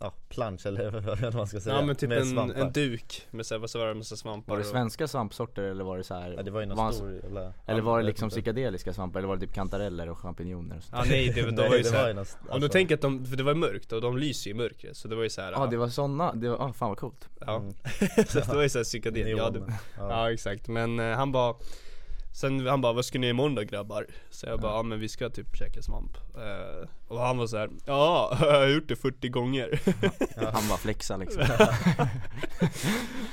ja, 0.00 0.12
plansch 0.28 0.66
eller 0.66 0.90
vad 1.24 1.34
man 1.34 1.46
ska 1.46 1.60
säga. 1.60 1.74
Ja 1.76 1.82
men 1.82 1.96
typ 1.96 2.08
med 2.08 2.18
en, 2.18 2.50
en 2.50 2.72
duk 2.72 3.26
med 3.30 3.46
så 3.46 3.54
här, 3.54 3.58
vad 3.60 3.70
så 3.70 3.78
var 3.78 3.94
det, 3.94 4.04
svampar 4.04 4.52
Var 4.52 4.56
det 4.58 4.64
och- 4.64 4.70
svenska 4.70 5.08
svampsorter 5.08 5.62
eller 5.62 5.84
var 5.84 5.96
det 5.98 6.04
så 6.04 6.14
här? 6.14 6.34
Ja, 6.36 6.42
det 6.42 6.50
var 6.50 6.60
ju 6.60 6.66
någon 6.66 6.76
var 6.76 6.92
stor 6.92 7.12
jävla 7.22 7.52
Eller 7.66 7.80
var 7.80 7.98
det 7.98 8.04
liksom 8.06 8.26
inte. 8.26 8.34
psykedeliska 8.34 8.92
svampar 8.92 9.20
eller 9.20 9.28
var 9.28 9.36
det 9.36 9.40
typ 9.46 9.54
kantareller 9.54 10.08
och 10.08 10.18
champinjoner 10.18 10.76
och 10.76 10.82
sånt? 10.82 10.94
Ja 11.06 11.10
nej 11.10 11.32
det, 11.34 11.42
de 11.46 11.50
Nej, 11.50 11.68
var 11.68 11.76
ju 11.76 11.84
såhär 11.84 12.06
var 12.06 12.14
någon, 12.14 12.24
Om 12.40 12.46
du 12.46 12.52
alltså, 12.52 12.68
tänker 12.68 12.94
att 12.94 13.00
de, 13.00 13.26
för 13.26 13.36
det 13.36 13.42
var 13.42 13.54
mörkt 13.54 13.92
och 13.92 14.00
de 14.00 14.18
lyser 14.18 14.50
ju 14.50 14.54
i 14.54 14.58
mörkret 14.58 14.96
så 14.96 15.08
det 15.08 15.16
var 15.16 15.22
ju 15.22 15.30
såhär 15.30 15.52
Ja 15.52 15.66
det 15.66 15.76
var 15.76 15.88
såna, 15.88 16.34
det 16.34 16.48
var, 16.48 16.56
ah, 16.56 16.72
fan 16.72 16.88
vad 16.88 16.98
coolt. 16.98 17.28
Ja, 17.40 17.56
mm, 17.56 17.72
så 18.28 18.38
det 18.40 18.54
var 18.54 18.62
ju 18.62 18.68
såhär 18.68 18.84
psykedel, 18.84 19.28
ja, 19.28 19.50
det, 19.50 19.62
ja. 19.98 20.32
Exakt. 20.32 20.68
Men 20.68 21.00
eh, 21.00 21.16
han 21.16 21.32
bara 21.32 21.54
Sen 22.32 22.66
han 22.66 22.80
bara, 22.80 22.92
vad 22.92 23.04
ska 23.04 23.18
ni 23.18 23.26
göra 23.26 23.30
imorgon 23.34 23.54
då 23.54 23.62
grabbar? 23.62 24.06
Så 24.30 24.46
jag 24.46 24.60
bara, 24.60 24.72
Ja. 24.72 24.76
ja 24.76 24.82
men 24.82 25.00
vi 25.00 25.08
ska 25.08 25.30
typ 25.30 25.56
käka 25.56 25.82
svamp 25.82 26.16
Eh, 26.36 26.88
Och 27.08 27.20
han 27.20 27.38
var 27.38 27.46
så 27.46 27.56
här, 27.56 27.70
ja 27.86 28.36
jag 28.40 28.60
har 28.60 28.66
gjort 28.66 28.88
det 28.88 28.96
40 28.96 29.28
gånger 29.28 29.80
Han 30.52 30.68
bara 30.68 30.78
flexa 30.78 31.16
liksom 31.16 31.42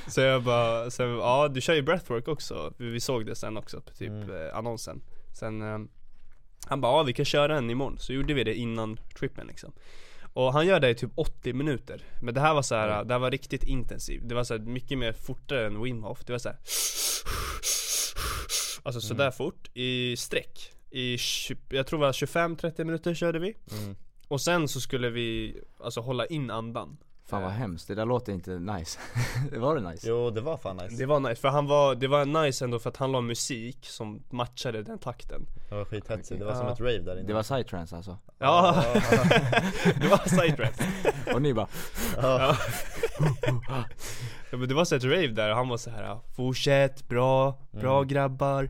Så 0.08 0.20
jag 0.20 0.42
bara, 0.42 0.90
så, 0.90 1.02
ja 1.02 1.48
du 1.48 1.60
kör 1.60 1.74
ju 1.74 1.82
breathwork 1.82 2.28
också, 2.28 2.72
vi, 2.76 3.00
såg 3.00 3.26
det 3.26 3.34
sen 3.34 3.56
också 3.56 3.80
på 3.80 3.90
typ 3.94 4.08
Mm. 4.08 4.30
eh, 4.46 4.56
annonsen 4.56 5.00
Sen 5.38 5.62
eh, 5.62 5.78
Han 6.66 6.80
bara, 6.80 6.92
ja 6.92 7.02
vi 7.02 7.12
kan 7.12 7.24
köra 7.24 7.58
en 7.58 7.70
imorgon, 7.70 7.98
så 7.98 8.12
gjorde 8.12 8.34
vi 8.34 8.44
det 8.44 8.54
innan 8.54 8.98
trippen 9.18 9.46
liksom 9.46 9.72
Och 10.32 10.52
han 10.52 10.66
gör 10.66 10.80
det 10.80 10.90
i 10.90 10.94
typ 10.94 11.10
80 11.14 11.52
minuter 11.52 12.02
Men 12.22 12.34
det 12.34 12.40
här 12.40 12.54
var 12.54 12.62
så 12.62 12.74
här, 12.74 12.88
Mm. 12.94 13.06
det 13.08 13.14
här 13.14 13.18
var 13.18 13.30
riktigt 13.30 13.64
intensivt 13.64 14.22
Det 14.28 14.34
var 14.34 14.44
så 14.44 14.54
här, 14.54 14.60
mycket 14.60 14.98
mer 14.98 15.12
fortare 15.12 15.66
än 15.66 15.82
Wim 15.82 16.02
Hof, 16.02 16.24
det 16.24 16.32
var 16.32 16.38
så 16.38 16.48
här. 16.48 16.58
Alltså 18.88 19.00
sådär 19.00 19.24
Mm. 19.24 19.32
fort 19.32 19.70
i 19.74 20.16
sträck. 20.16 20.72
I, 20.90 21.18
20, 21.18 21.56
jag 21.68 21.86
tror 21.86 21.98
det 22.00 22.06
var 22.06 22.12
25-30 22.12 22.84
minuter 22.84 23.14
körde 23.14 23.38
vi. 23.38 23.54
Mm. 23.82 23.96
Och 24.28 24.40
sen 24.40 24.68
så 24.68 24.80
skulle 24.80 25.10
vi, 25.10 25.56
alltså 25.84 26.00
hålla 26.00 26.26
in 26.26 26.50
andan. 26.50 26.96
Fan 27.26 27.42
vad 27.42 27.50
hemskt, 27.52 27.88
det 27.88 27.94
där 27.94 28.06
låter 28.06 28.32
inte 28.32 28.50
nice. 28.58 28.98
Var 29.56 29.74
det 29.76 29.90
nice? 29.90 30.08
Jo 30.08 30.30
det 30.30 30.40
var 30.40 30.56
fan 30.56 30.76
nice. 30.76 30.96
Det 30.96 31.06
var 31.06 31.20
nice, 31.20 31.40
för 31.40 31.48
han 31.48 31.66
var, 31.66 31.94
det 31.94 32.08
var 32.08 32.24
nice 32.44 32.64
ändå 32.64 32.78
för 32.78 32.90
att 32.90 32.96
han 32.96 33.12
la 33.12 33.20
musik 33.20 33.78
som 33.86 34.22
matchade 34.30 34.82
den 34.82 34.98
takten. 34.98 35.46
Det 35.68 35.74
var 35.74 35.84
skithetsigt, 35.84 36.38
det 36.40 36.44
var 36.44 36.52
Ja. 36.52 36.58
som 36.58 36.68
ett 36.68 36.80
rave 36.80 36.98
där 36.98 37.18
inne. 37.18 37.26
Det 37.28 37.34
var 37.34 37.42
psytrance 37.42 37.96
alltså. 37.96 38.18
Ja, 38.38 38.84
det 40.00 40.08
var 40.08 40.28
sidetrack 40.28 40.74
Och 41.34 41.42
ni 41.42 41.54
bara 41.54 41.68
ja. 42.16 42.56
ja, 44.50 44.56
men 44.58 44.68
det 44.68 44.74
var 44.74 44.84
så 44.84 44.94
ett 44.96 45.04
rave 45.04 45.26
där 45.26 45.50
och 45.50 45.56
han 45.56 45.68
var 45.68 45.76
så 45.76 45.90
här 45.90 46.18
Fortsätt, 46.36 47.08
bra, 47.08 47.58
bra 47.70 47.96
Mm. 47.96 48.08
grabbar 48.08 48.68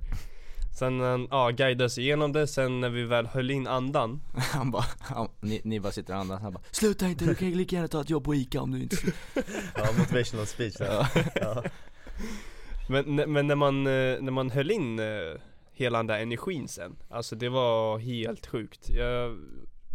Sen, 0.79 1.01
eh, 1.01 1.27
ja, 1.31 1.51
guidade 1.51 1.85
oss 1.85 1.99
igenom 1.99 2.33
det, 2.33 2.47
sen 2.47 2.81
när 2.81 2.89
vi 2.89 3.05
väl 3.05 3.27
höll 3.27 3.51
in 3.51 3.67
andan 3.67 4.21
Han 4.53 4.71
bara, 4.71 4.85
han, 5.01 5.29
ni, 5.41 5.61
ni 5.65 5.81
bara 5.81 5.93
sitter 5.93 6.15
och 6.15 6.21
andas, 6.21 6.41
han 6.41 6.53
bara 6.53 6.63
Sluta 6.71 7.07
inte, 7.07 7.25
du 7.25 7.35
kan 7.35 7.51
lika 7.51 7.77
gärna 7.77 7.89
ta 7.89 8.01
ett 8.01 8.11
jobb 8.11 8.25
på 8.25 8.35
Ica 8.35 8.61
om 8.61 8.71
du 8.73 8.83
inte 8.83 8.97
ja, 9.77 9.87
motivational 9.99 10.47
speech 10.47 10.75
där. 10.77 10.87
ja. 10.87 11.07
Ja. 11.41 11.63
Men, 12.89 13.33
men 13.33 13.47
när 13.47 13.55
man, 13.55 13.87
eh, 13.87 14.21
när 14.21 14.31
man 14.31 14.51
höll 14.51 14.71
in 14.71 14.99
eh, 14.99 15.05
hela 15.73 15.99
den 15.99 16.07
där 16.07 16.19
energin 16.19 16.69
sen 16.69 16.97
Alltså 17.11 17.37
det 17.37 17.49
var 17.49 17.99
helt 17.99 18.47
sjukt 18.47 18.91
Jag, 18.91 19.39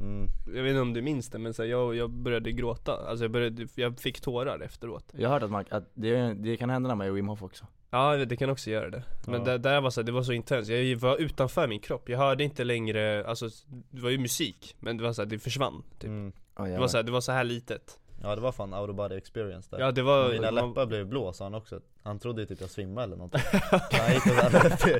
Mm. 0.04 0.30
jag 0.46 0.64
vet 0.64 0.70
inte 0.70 0.82
om 0.82 0.94
du 0.94 1.02
minns 1.02 1.30
det 1.30 1.40
men 1.40 1.54
så 1.54 1.62
här, 1.64 1.70
jag, 1.70 1.96
jag 1.96 2.10
började 2.10 2.52
gråta 2.52 2.92
Alltså 3.08 3.24
jag 3.24 3.32
började, 3.32 3.68
jag 3.76 4.00
fick 4.00 4.22
tårar 4.22 4.60
efteråt 4.60 5.06
Jag 5.18 5.30
har 5.30 5.34
hört 5.34 5.44
att, 5.44 5.52
man, 5.52 5.66
att 5.70 5.92
det, 5.94 6.34
det 6.34 6.58
kan 6.58 6.70
hända 6.70 6.88
när 6.88 6.96
man 6.96 7.08
gör 7.08 7.14
Wim 7.14 7.28
Hof 7.28 7.44
också 7.44 7.66
Ja 7.90 8.16
det 8.18 8.36
kan 8.36 8.50
också 8.50 8.70
göra 8.70 8.90
det 8.90 9.04
Men 9.28 9.36
Ja. 9.36 9.52
det 9.52 9.58
där 9.58 9.82
var 9.82 9.90
så, 9.90 10.02
här, 10.02 10.06
det 10.06 10.12
var 10.12 10.24
så 10.24 10.34
intensivt, 10.34 10.90
jag 10.90 11.10
var 11.10 11.18
utanför 11.18 11.68
min 11.68 11.80
kropp 11.80 12.10
Jag 12.10 12.18
hörde 12.18 12.44
inte 12.44 12.64
längre, 12.64 13.26
alltså 13.26 13.50
det 13.92 14.02
var 14.02 14.10
ju 14.10 14.18
musik 14.18 14.76
Men 14.80 14.98
det 14.98 15.04
var 15.04 15.14
så 15.14 15.22
här, 15.22 15.30
det 15.30 15.40
försvann 15.40 15.84
typ. 16.00 16.10
Mm. 16.10 16.32
oh, 16.56 16.68
Det 16.68 16.80
var 16.80 16.88
så 16.88 16.98
här, 16.98 17.04
det 17.04 17.12
var 17.12 17.22
så 17.22 17.32
här 17.32 17.44
litet 17.44 18.00
Ja 18.24 18.36
det 18.36 18.42
var 18.42 18.52
fan 18.52 18.74
out 18.74 18.90
of 18.90 18.96
body 18.96 19.16
experience 19.16 19.68
där. 19.72 19.80
Ja 19.80 19.92
det 19.92 20.02
var, 20.02 20.30
Mina 20.32 20.52
man, 20.52 20.70
läppar 20.70 20.86
blev 20.86 21.08
blå 21.08 21.34
sa 21.34 21.44
han 21.46 21.54
också, 21.56 21.80
han 22.04 22.20
trodde 22.20 22.42
ju 22.42 22.46
typ 22.48 22.62
jag 22.62 22.70
svimmade 22.70 23.06
eller 23.06 23.16
någonting. 23.16 23.42
Han 23.72 24.14
gick 24.14 24.26
och 24.26 24.32
såhär 24.32 25.00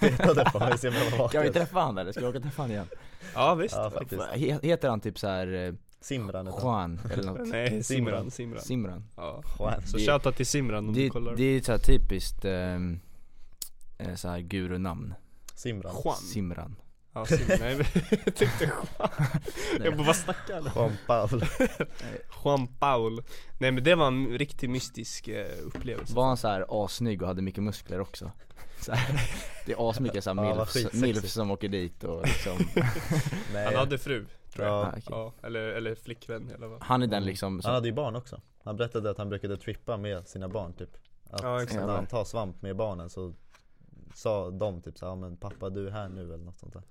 petade 0.00 0.44
på 0.50 0.58
mig 0.58 0.72
om 0.72 0.78
jag 1.10 1.18
var 1.18 1.28
Kan 1.28 1.42
vi 1.42 1.50
träffa 1.52 1.80
han 1.80 1.98
eller? 1.98 2.12
Ska 2.12 2.20
vi 2.20 2.26
åka 2.26 2.38
och 2.38 2.44
träffa 2.44 2.62
han 2.62 2.70
igen? 2.70 2.86
Ja 3.34 3.54
visst. 3.54 3.74
Ja 3.74 3.90
faktiskt, 3.90 4.22
He- 4.22 4.62
Heter 4.66 4.88
han 4.88 5.00
typ 5.00 5.18
såhär 5.18 5.74
Simran 6.00 6.46
heter. 6.46 6.60
Juan 6.60 7.00
eller 7.12 7.24
något? 7.24 7.40
Nej 7.48 7.82
Simran, 7.82 8.30
Simran. 8.30 8.30
Simran. 8.30 8.62
Simran 8.62 9.04
Ja. 9.16 9.42
Juan. 9.58 9.82
Så 9.86 9.96
Det- 9.96 10.06
shoutout 10.06 10.36
till 10.36 10.46
Simran 10.46 10.88
om 10.88 10.94
Det, 10.94 11.00
du 11.04 11.10
kollar. 11.10 11.36
det 11.36 11.42
är 11.44 11.60
så 11.60 11.72
här 11.72 11.78
typiskt 11.78 12.44
eh, 12.44 12.78
så 14.16 14.28
här 14.28 14.38
gurunamn. 14.40 15.14
Simran. 15.54 15.94
Juan. 16.04 16.16
Simran 16.16 16.76
Ja 17.12 17.26
nej 17.60 17.86
jag 18.24 18.34
tyckte 18.34 18.64
Juan 18.64 19.10
Jag 19.84 19.96
bara 19.96 20.06
vad 20.06 20.16
snackar 20.16 20.54
han? 20.62 20.70
Juan 20.74 20.96
Paul. 21.06 21.44
Juan 22.44 22.66
Paul. 22.78 23.22
Nej 23.58 23.70
men 23.72 23.84
det 23.84 23.94
var 23.94 24.06
en 24.06 24.38
riktigt 24.38 24.70
mystisk 24.70 25.28
eh, 25.28 25.46
upplevelse. 25.64 26.14
Var 26.14 26.24
han 26.26 26.36
så 26.36 26.48
här 26.48 26.84
assnygg 26.84 27.22
och 27.22 27.28
hade 27.28 27.42
mycket 27.42 27.62
muskler 27.62 28.00
också? 28.00 28.32
Så 28.80 28.92
här, 28.92 29.20
det 29.66 29.72
är 29.72 29.90
asmycket 29.90 30.24
såhär 30.24 30.44
Ja, 30.44 30.48
han 30.54 30.66
milfs, 30.74 30.92
milfs 31.02 31.32
som 31.32 31.50
åker 31.50 31.68
dit 31.68 32.04
och 32.04 32.22
liksom 32.26 32.58
Nej 33.54 33.64
Han 33.64 33.74
hade 33.74 33.98
fru, 33.98 34.26
tror 34.54 34.66
jag. 34.66 34.74
Ja, 34.76 34.80
Ah, 34.86 34.88
okej. 34.88 35.02
Ja, 35.10 35.32
eller, 35.42 35.60
eller 35.60 35.94
flickvän 35.94 36.50
eller 36.54 36.66
vad. 36.66 36.82
Han 36.82 37.02
är 37.02 37.06
den 37.06 37.24
liksom 37.24 37.52
Han 37.52 37.62
som, 37.62 37.72
hade 37.72 37.88
ju 37.88 37.94
barn 37.94 38.16
också. 38.16 38.40
Han 38.64 38.76
berättade 38.76 39.10
att 39.10 39.18
han 39.18 39.28
brukade 39.28 39.56
trippa 39.56 39.96
med 39.96 40.28
sina 40.28 40.48
barn 40.48 40.72
typ. 40.72 40.90
Att 41.30 41.42
Ja, 41.42 41.58
när 41.86 41.94
han 41.94 42.06
tar 42.06 42.24
svamp 42.24 42.62
med 42.62 42.76
barnen 42.76 43.10
så 43.10 43.34
sa 44.20 44.50
de 44.50 44.82
typ 44.82 44.98
såhär, 44.98 45.14
men 45.16 45.36
pappa 45.36 45.70
du 45.70 45.86
är 45.86 45.90
här 45.90 46.08
nu 46.08 46.34
eller 46.34 46.44
något 46.44 46.58
sånt 46.58 46.72
där. 46.72 46.82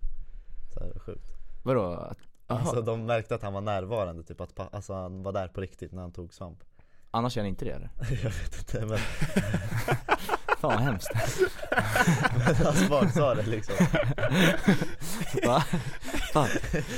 Så 0.73 0.79
här, 0.79 0.99
sjukt. 0.99 1.31
Vadå? 1.63 1.83
Aha, 1.93 2.13
Alltså 2.47 2.81
de 2.81 3.05
märkte 3.05 3.35
att 3.35 3.41
han 3.43 3.53
var 3.53 3.61
närvarande 3.61 4.23
typ, 4.23 4.41
att 4.41 4.55
pa- 4.55 4.69
alltså, 4.71 4.93
han 4.93 5.23
var 5.23 5.31
där 5.33 5.47
på 5.47 5.61
riktigt 5.61 5.91
när 5.91 6.01
han 6.01 6.11
tog 6.11 6.33
svamp. 6.33 6.63
Annars 7.11 7.37
gör 7.37 7.43
han 7.43 7.49
inte 7.49 7.65
det 7.65 7.71
eller? 7.71 7.89
Jag 8.23 8.29
vet 8.29 8.57
inte 8.59 8.85
men, 8.85 8.97
Fan 10.59 10.71
vad 10.71 10.79
hemskt. 10.79 11.09
Men 12.47 12.55
hans 12.55 12.89
barn 12.89 13.09
sa 13.11 13.35
det 13.35 13.45
liksom. 13.45 13.75
Va? 15.45 15.63
Fan, 16.33 16.47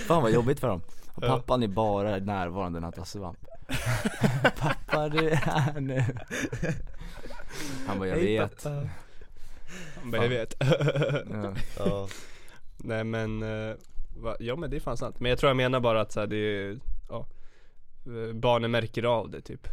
fan 0.08 0.22
vad 0.22 0.32
jobbigt 0.32 0.60
för 0.60 0.68
dem. 0.68 0.82
Ja. 1.22 1.28
Pappan 1.28 1.64
är 1.64 1.68
bara 1.68 2.18
närvarande 2.18 2.80
när 2.80 2.86
han 2.86 2.94
tar 2.94 3.04
svamp. 3.04 3.46
Pappa 4.60 5.10
du 5.10 5.30
är 5.30 5.36
här 5.36 5.80
nu. 5.80 6.04
Han 7.88 8.00
bara 8.00 8.08
jag 8.08 8.16
Hej, 8.16 8.40
vet. 8.40 8.64
pappa. 8.64 8.90
Bara, 10.04 10.24
jag 10.24 10.30
vet. 10.30 10.56
Ja. 10.60 11.54
ja, 11.78 12.08
Nej 12.78 13.04
men, 13.04 13.44
eh, 13.44 13.76
va, 14.18 14.36
ja 14.40 14.56
men 14.56 14.70
det 14.70 14.76
är 14.76 14.80
fan 14.80 14.98
sant. 14.98 15.20
Men 15.20 15.30
jag 15.30 15.40
tror 15.40 15.50
jag 15.50 15.58
menar 15.58 15.80
bara 15.80 16.02
att 16.02 16.12
så 16.12 16.20
här, 16.20 16.28
det 16.28 16.36
är, 16.36 16.80
ja 17.10 17.28
eh, 18.06 18.34
Barnen 18.34 18.72
märker 18.72 19.04
av 19.04 19.30
det 19.30 19.42
typ. 19.42 19.68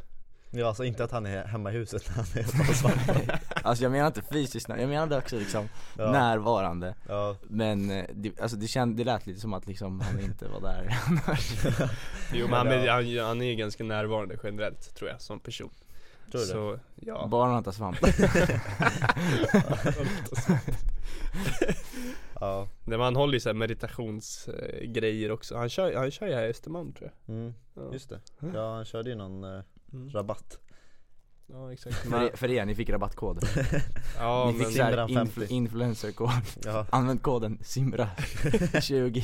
Ja 0.51 0.69
alltså 0.69 0.85
inte 0.85 1.05
att 1.05 1.11
han 1.11 1.27
är 1.27 1.45
hemma 1.45 1.73
i 1.73 1.75
huset 1.75 2.03
när 2.09 2.15
han 2.15 2.25
är 2.35 2.43
på 2.67 2.75
svamp 2.75 3.31
Alltså 3.63 3.85
jag 3.85 3.93
menar 3.93 4.07
inte 4.07 4.23
fysiskt, 4.23 4.69
jag 4.69 4.89
menade 4.89 5.19
också 5.19 5.39
liksom 5.39 5.69
ja, 5.99 6.13
närvarande. 6.13 6.95
Ja, 7.09 7.37
Men 7.43 7.91
eh, 7.91 8.05
det, 8.15 8.41
alltså 8.41 8.57
det, 8.57 8.67
känd, 8.67 8.97
det 8.97 9.05
lät 9.05 9.27
lite 9.27 9.41
som 9.41 9.55
att 9.55 9.67
liksom 9.67 10.01
han 10.01 10.21
inte 10.21 10.49
var 10.49 10.61
där. 10.61 10.99
Annars 11.07 11.53
Jo 12.33 12.47
men 12.47 12.55
han, 12.55 12.89
han, 12.89 13.19
han 13.19 13.43
är 13.43 13.47
ju 13.47 13.55
ganska 13.55 13.85
närvarande 13.85 14.39
generellt 14.43 14.95
tror 14.95 15.11
jag 15.11 15.21
som 15.21 15.41
person 15.41 15.71
tror 16.33 16.41
du 16.41 16.47
det? 16.47 16.53
Så, 16.53 16.79
ja. 16.97 17.27
Bara 17.27 17.53
han 17.53 17.65
tar 17.65 17.73
svamp. 17.73 17.97
Ja, 22.41 22.69
Nej, 22.85 22.99
men 22.99 23.01
han 23.01 23.17
håller 23.17 23.35
ju 23.35 23.41
såhär 23.41 23.55
meditationsgrejer 23.55 25.31
också. 25.31 25.57
Han 25.57 25.69
kör, 25.69 25.95
han 25.97 26.11
kör 26.11 26.27
ju 26.27 26.35
här 26.35 26.43
i 26.47 26.51
Östermalm 26.51 26.93
tror 26.93 27.11
mm, 27.29 27.55
jag 27.75 27.93
just 27.93 28.09
det. 28.09 28.21
Ja 28.55 28.75
han 28.75 28.85
körde 28.85 29.11
ju 29.11 29.17
någon 29.17 29.45
eh, 29.45 29.63
Mm. 29.93 30.11
rabatt. 30.11 30.59
Ja 31.47 31.73
exakt. 31.73 31.97
För, 31.97 32.23
er, 32.23 32.37
för 32.37 32.51
er, 32.51 32.65
ni 32.65 32.75
fick 32.75 32.91
rabattkod. 32.91 33.39
Ja 34.19 34.51
Ni 34.53 34.65
fick 34.65 34.77
såhär 34.77 35.09
50. 35.15 35.47
influencerkod. 35.55 36.31
Ja, 36.65 36.87
Använd 36.91 37.23
koden 37.23 37.59
SIMRA20 37.63 39.23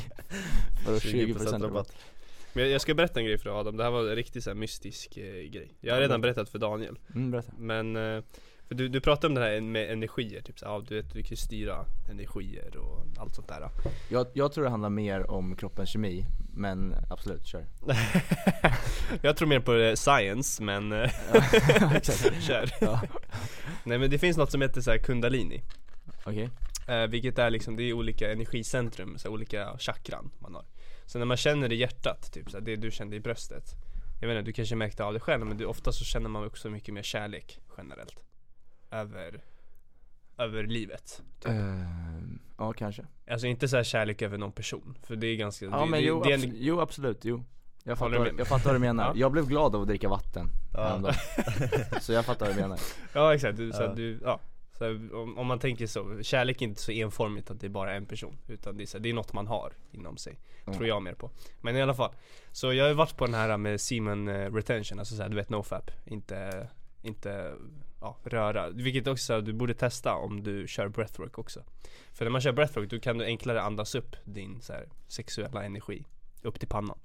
För 0.85 0.99
20% 0.99 1.35
20% 1.35 1.45
rabatt. 1.45 1.63
rabatt 1.63 1.93
Men 2.55 2.71
jag- 2.71 2.81
ska 2.81 2.95
berätta 2.95 3.21
en 3.21 3.27
grej 3.27 3.39
för 3.39 3.61
Adam, 3.61 3.77
det 3.77 3.85
här 3.85 3.91
var 3.91 4.01
en 4.09 4.17
riktigt 4.17 4.45
så 4.45 4.51
här 4.51 4.55
mystisk 4.55 5.17
eh, 5.17 5.25
grej. 5.51 5.75
Jag 5.81 5.95
har 5.95 6.01
redan 6.01 6.21
berättat 6.21 6.49
för 6.49 6.59
Daniel. 6.59 6.99
Mm, 7.15 7.31
berätta. 7.31 7.53
Men, 7.59 7.97
eh, 7.97 8.23
för 8.69 8.75
du, 8.75 8.89
du 8.89 9.01
pratade 9.01 9.27
om 9.27 9.35
det 9.35 9.41
här 9.41 9.61
med 9.61 9.91
energier, 9.93 10.41
typ 10.41 10.59
så, 10.59 10.67
här, 10.67 10.73
ja, 10.73 10.85
du 10.89 10.95
vet 10.95 11.13
du 11.13 11.23
kan 11.23 11.31
ju 11.31 11.37
styra 11.37 11.85
energier 12.11 12.77
och 12.77 13.07
allt 13.19 13.35
sånt 13.35 13.49
där. 13.49 13.69
Jag, 14.11 14.27
jag 14.33 14.53
tror 14.53 14.65
det 14.65 14.71
handlar 14.71 14.91
mer 14.91 15.31
om 15.31 15.57
kroppens 15.57 15.89
kemi 15.91 16.27
Men 16.55 16.95
absolut, 17.11 17.47
kör. 17.47 17.67
Jag 19.23 19.37
tror 19.37 19.49
mer 19.49 19.61
på 19.61 19.75
eh, 19.75 19.95
science 19.95 20.63
men, 20.63 20.93
eh, 20.93 21.11
Exakt. 21.97 22.43
kör. 22.43 22.71
Ja. 22.81 23.01
Nej 23.85 23.99
men 23.99 24.11
det 24.11 24.19
finns 24.19 24.37
något 24.37 24.51
som 24.51 24.63
heter 24.63 24.81
så 24.81 24.91
här 24.91 24.99
kundalini. 24.99 25.63
Okej, 26.25 26.51
eh, 26.89 27.07
Vilket 27.07 27.39
är 27.39 27.51
liksom, 27.51 27.77
det 27.77 27.83
är 27.83 27.93
olika 27.93 28.33
energicentrum, 28.33 29.19
så 29.19 29.29
här, 29.29 29.33
olika 29.35 29.79
chakran 29.79 30.31
man 30.39 30.55
har 30.55 30.65
Så 31.07 31.19
när 31.19 31.27
man 31.27 31.37
känner 31.37 31.73
i 31.73 31.77
hjärtat, 31.77 32.33
typ 32.33 32.51
så 32.51 32.57
här, 32.57 32.65
det 32.65 32.77
du 32.77 32.91
kände 32.91 33.17
i 33.17 33.21
bröstet 33.21 33.65
Jag 34.21 34.29
vet 34.29 34.39
inte, 34.39 34.49
du 34.49 34.53
kanske 34.53 34.77
märkte 34.77 35.05
av 35.05 35.13
det 35.13 35.21
själv 35.21 35.47
men 35.47 35.67
ofta 35.67 35.93
så 35.93 36.05
känner 36.05 36.29
man 36.29 36.45
också 36.47 36.71
mycket 36.71 36.95
mer 36.95 37.03
kärlek 37.03 37.59
generellt 37.79 38.17
Över, 38.91 39.41
över 40.39 40.65
livet 40.67 41.23
typ. 41.41 41.49
Ehm, 41.51 42.39
Ja 42.59 42.73
kanske 42.73 43.07
Alltså 43.31 43.47
inte 43.47 43.69
så 43.69 43.77
här 43.77 43.85
kärlek 43.85 44.23
över 44.23 44.39
någon 44.39 44.53
person, 44.53 44.99
för 45.03 45.17
det 45.17 45.27
är 45.27 45.37
ganska 45.37 45.65
Ja 45.67 45.71
det, 45.81 45.87
men 45.87 46.01
det, 46.01 46.07
jo, 46.07 46.23
det 46.23 46.33
är 46.33 46.39
abs- 46.39 46.45
en, 46.45 46.55
jo 46.59 46.81
absolut, 46.81 47.25
jo 47.25 47.45
Jag 47.85 47.99
fattar, 47.99 48.19
vad- 48.19 48.39
jag 48.39 48.47
fattar 48.49 48.65
vad 48.65 48.75
du 48.75 48.79
menar. 48.79 49.05
Ja. 49.09 49.13
Jag 49.17 49.33
blev 49.33 49.47
glad 49.47 49.75
av 49.75 49.83
att 49.83 49.89
dricka 49.89 50.09
vatten 50.09 50.49
Ja. 50.73 51.13
Så 52.01 52.13
jag 52.13 52.25
fattar 52.25 52.47
vad 52.47 52.57
du 52.57 52.61
menar. 52.61 52.79
Ja 53.13 53.35
exakt, 53.35 53.57
du, 53.57 53.73
så 53.73 53.83
Ja. 53.83 53.95
du, 53.95 54.21
ja 54.23 54.41
så 54.79 54.85
här, 54.85 55.15
om, 55.15 55.39
om 55.39 55.47
man 55.47 55.59
tänker 55.59 55.87
så, 55.87 56.23
kärlek 56.23 56.63
är 56.63 56.67
inte 56.67 56.81
så 56.81 56.93
enformigt 56.93 57.51
att 57.51 57.61
det 57.61 57.67
är 57.67 57.71
bara 57.71 57.95
en 57.95 58.07
person 58.07 58.37
Utan 58.49 58.77
det 58.77 58.85
är, 58.85 58.87
så 58.87 58.97
här, 58.97 59.03
det 59.03 59.09
är 59.09 59.15
något 59.15 59.33
man 59.33 59.47
har 59.47 59.73
inom 59.91 60.17
sig, 60.17 60.39
Mm. 60.67 60.77
tror 60.77 60.89
jag 60.89 61.03
mer 61.03 61.15
på. 61.15 61.31
Men 61.61 61.77
i 61.77 61.83
alla 61.83 61.95
fall, 61.95 62.15
så 62.53 62.73
jag 62.73 62.85
har 62.85 62.89
ju 62.89 62.95
varit 62.95 63.17
på 63.17 63.27
den 63.27 63.35
här 63.35 63.57
med 63.57 63.81
semen 63.81 64.29
eh, 64.29 64.53
retention, 64.55 64.99
alltså 64.99 65.17
så 65.17 65.23
här, 65.23 65.29
du 65.29 65.37
vet 65.37 65.51
nofap 65.51 65.91
Inte, 66.05 66.69
inte, 67.03 67.55
ja 68.01 68.17
röra. 68.25 68.71
Vilket 68.71 69.07
också, 69.07 69.25
så 69.25 69.33
här, 69.33 69.41
du 69.41 69.53
borde 69.53 69.75
testa 69.75 70.15
om 70.15 70.43
du 70.43 70.69
kör 70.69 70.89
breathwork 70.89 71.39
också. 71.39 71.65
För 72.13 72.25
när 72.25 72.33
man 72.33 72.41
kör 72.41 72.53
breathwork 72.53 72.91
då 72.91 73.01
kan 73.01 73.19
du 73.19 73.25
enklare 73.25 73.63
andas 73.63 73.95
upp 73.95 74.17
din 74.25 74.61
så 74.61 74.73
här, 74.73 74.89
sexuella 75.09 75.65
energi 75.65 76.05
Upp 76.43 76.59
till 76.59 76.69
pannan 76.69 76.99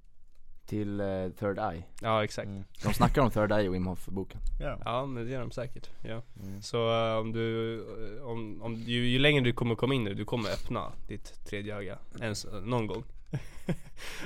Till 0.70 0.99
eh, 0.99 1.30
Third 1.39 1.57
Eye. 1.57 1.84
Ja 2.01 2.24
exakt 2.24 2.47
Mm. 2.47 2.63
De 2.84 2.93
snackar 2.93 3.22
om 3.22 3.32
Third 3.32 3.51
Eye 3.51 3.63
i 3.65 3.70
Wim 3.70 3.88
Hof 3.88 4.05
boken. 4.05 4.39
Ja. 4.59 4.80
Ja 4.86 5.05
men 5.05 5.26
det 5.26 5.32
gör 5.32 5.39
de 5.39 5.51
säkert, 5.51 5.89
ja 6.01 6.22
Mm. 6.43 6.61
Så 6.61 6.78
eh, 6.78 7.17
om 7.17 7.32
du, 7.32 7.76
eh, 8.17 8.24
om, 8.24 8.61
om, 8.61 8.76
ju, 8.76 9.07
ju 9.07 9.20
längre 9.20 9.43
du 9.43 9.53
kommer 9.53 9.76
komma 9.76 9.93
in 9.93 10.03
nu, 10.03 10.13
du 10.13 10.26
kommer 10.26 10.49
öppna 10.49 10.91
ditt 11.07 11.45
tredje 11.45 11.76
öga 11.76 11.97
ens, 12.22 12.47
någon 12.63 12.88
gång 12.88 13.03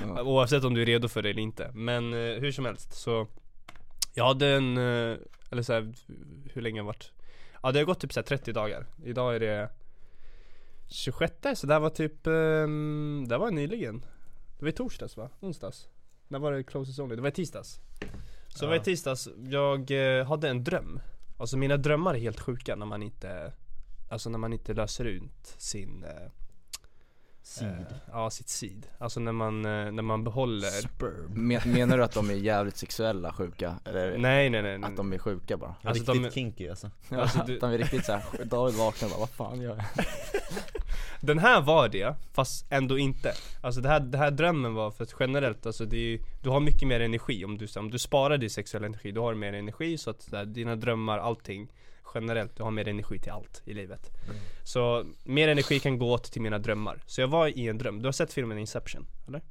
Ja. 0.02 0.22
Oavsett 0.22 0.64
om 0.64 0.74
du 0.74 0.82
är 0.82 0.86
redo 0.86 1.08
för 1.08 1.22
det 1.22 1.30
eller 1.30 1.42
inte 1.42 1.70
Men 1.74 2.12
eh, 2.12 2.40
hur 2.40 2.52
som 2.52 2.64
helst 2.64 2.92
så 2.92 3.26
Jag 4.14 4.24
hade 4.24 4.48
en, 4.48 4.76
eller 4.76 5.62
så 5.62 5.72
här, 5.72 5.94
hur 6.52 6.62
länge 6.62 6.80
har 6.80 6.86
varit? 6.86 7.12
Ja 7.62 7.72
det 7.72 7.78
har 7.78 7.86
gått 7.86 8.00
typ 8.00 8.12
så 8.12 8.20
här 8.20 8.24
30 8.24 8.52
dagar 8.52 8.86
Idag 9.04 9.34
är 9.36 9.40
det 9.40 9.70
26 10.88 11.34
så 11.54 11.66
det 11.66 11.72
här 11.72 11.80
var 11.80 11.90
typ, 11.90 12.26
um, 12.26 13.26
det 13.28 13.38
var 13.38 13.50
nyligen 13.50 14.04
Det 14.58 14.64
var 14.64 14.68
i 14.68 14.72
torsdags 14.72 15.16
va? 15.16 15.30
Onsdags? 15.40 15.88
När 16.34 16.38
var 16.38 16.52
det 16.52 16.62
closest 16.62 16.98
only? 16.98 17.16
Det 17.16 17.22
var 17.22 17.28
i 17.28 17.32
tisdags 17.32 17.80
Så 18.48 18.64
det 18.64 18.66
var 18.66 18.76
i 18.76 18.80
tisdags, 18.80 19.28
jag 19.48 19.90
eh, 19.90 20.26
hade 20.26 20.48
en 20.48 20.64
dröm 20.64 21.00
Alltså 21.36 21.56
mina 21.56 21.76
drömmar 21.76 22.14
är 22.14 22.18
helt 22.18 22.40
sjuka 22.40 22.76
när 22.76 22.86
man 22.86 23.02
inte 23.02 23.52
Alltså 24.08 24.30
när 24.30 24.38
man 24.38 24.52
inte 24.52 24.74
löser 24.74 25.04
ut 25.04 25.54
sin 25.58 26.04
eh, 26.04 26.30
Seed. 27.42 27.68
Eh, 27.90 27.96
ja, 28.12 28.30
sitt 28.30 28.48
seed. 28.48 28.86
Alltså 28.98 29.20
när 29.20 29.32
man, 29.32 29.64
eh, 29.64 29.92
när 29.92 30.02
man 30.02 30.24
behåller 30.24 30.66
Sperm. 30.70 31.30
Men, 31.48 31.60
menar 31.72 31.98
du 31.98 32.04
att 32.04 32.12
de 32.12 32.30
är 32.30 32.34
jävligt 32.34 32.76
sexuella 32.76 33.32
sjuka? 33.32 33.78
Eller 33.84 34.18
Nej 34.18 34.50
nej 34.50 34.62
nej, 34.62 34.78
nej. 34.78 34.90
att 34.90 34.96
de 34.96 35.12
är 35.12 35.18
sjuka 35.18 35.56
bara? 35.56 35.74
Alltså, 35.82 36.12
Riktigt 36.12 36.24
de- 36.24 36.30
kinky 36.30 36.68
alltså. 36.68 36.90
Alltså, 37.10 37.40
att 37.40 37.46
du- 37.46 37.58
de 37.58 37.70
är 37.70 37.78
riktigt 37.78 38.04
såhär, 38.04 38.44
David 38.44 38.74
vaknar 38.74 39.08
och 39.08 39.10
bara, 39.12 39.20
vad 39.20 39.30
fan 39.30 39.60
gör 39.60 39.76
jag? 39.76 39.84
Den 41.26 41.38
här 41.38 41.60
var 41.60 41.88
det, 41.88 42.14
fast 42.32 42.66
ändå 42.70 42.98
inte 42.98 43.32
Alltså 43.60 43.80
det 43.80 43.88
här, 43.88 44.00
det 44.00 44.18
här 44.18 44.30
drömmen 44.30 44.74
var 44.74 44.90
för 44.90 45.04
att 45.04 45.14
generellt, 45.20 45.66
alltså 45.66 45.84
det 45.84 45.96
är, 45.96 46.00
ju- 46.00 46.18
du 46.42 46.48
har 46.50 46.60
mycket 46.60 46.88
mer 46.88 47.00
energi 47.00 47.44
om 47.44 47.58
du, 47.58 47.66
om 47.76 47.90
du 47.90 47.98
sparar 47.98 48.38
din 48.38 48.50
sexuella 48.50 48.86
energi, 48.86 49.12
du 49.12 49.20
har 49.20 49.34
mer 49.34 49.52
energi 49.52 49.98
så 49.98 50.10
att 50.10 50.22
så 50.22 50.36
här, 50.36 50.44
dina 50.44 50.76
drömmar, 50.76 51.18
allting 51.18 51.72
Generellt, 52.14 52.56
du 52.56 52.62
har 52.62 52.70
mer 52.70 52.88
energi 52.88 53.18
till 53.18 53.32
allt 53.32 53.62
i 53.64 53.74
livet 53.74 54.10
Så 54.64 55.04
mer 55.24 55.48
energi 55.48 55.80
kan 55.80 55.98
gå 55.98 56.12
åt 56.12 56.24
till 56.32 56.42
mina 56.42 56.58
drömmar 56.58 57.02
Så 57.06 57.20
jag 57.20 57.28
var 57.28 57.46
i 57.58 57.68
en 57.68 57.78
dröm, 57.78 57.98
du 58.02 58.04
har 58.06 58.12
sett 58.12 58.32
filmen 58.32 58.58
Inception, 58.58 59.06
eller? 59.28 59.42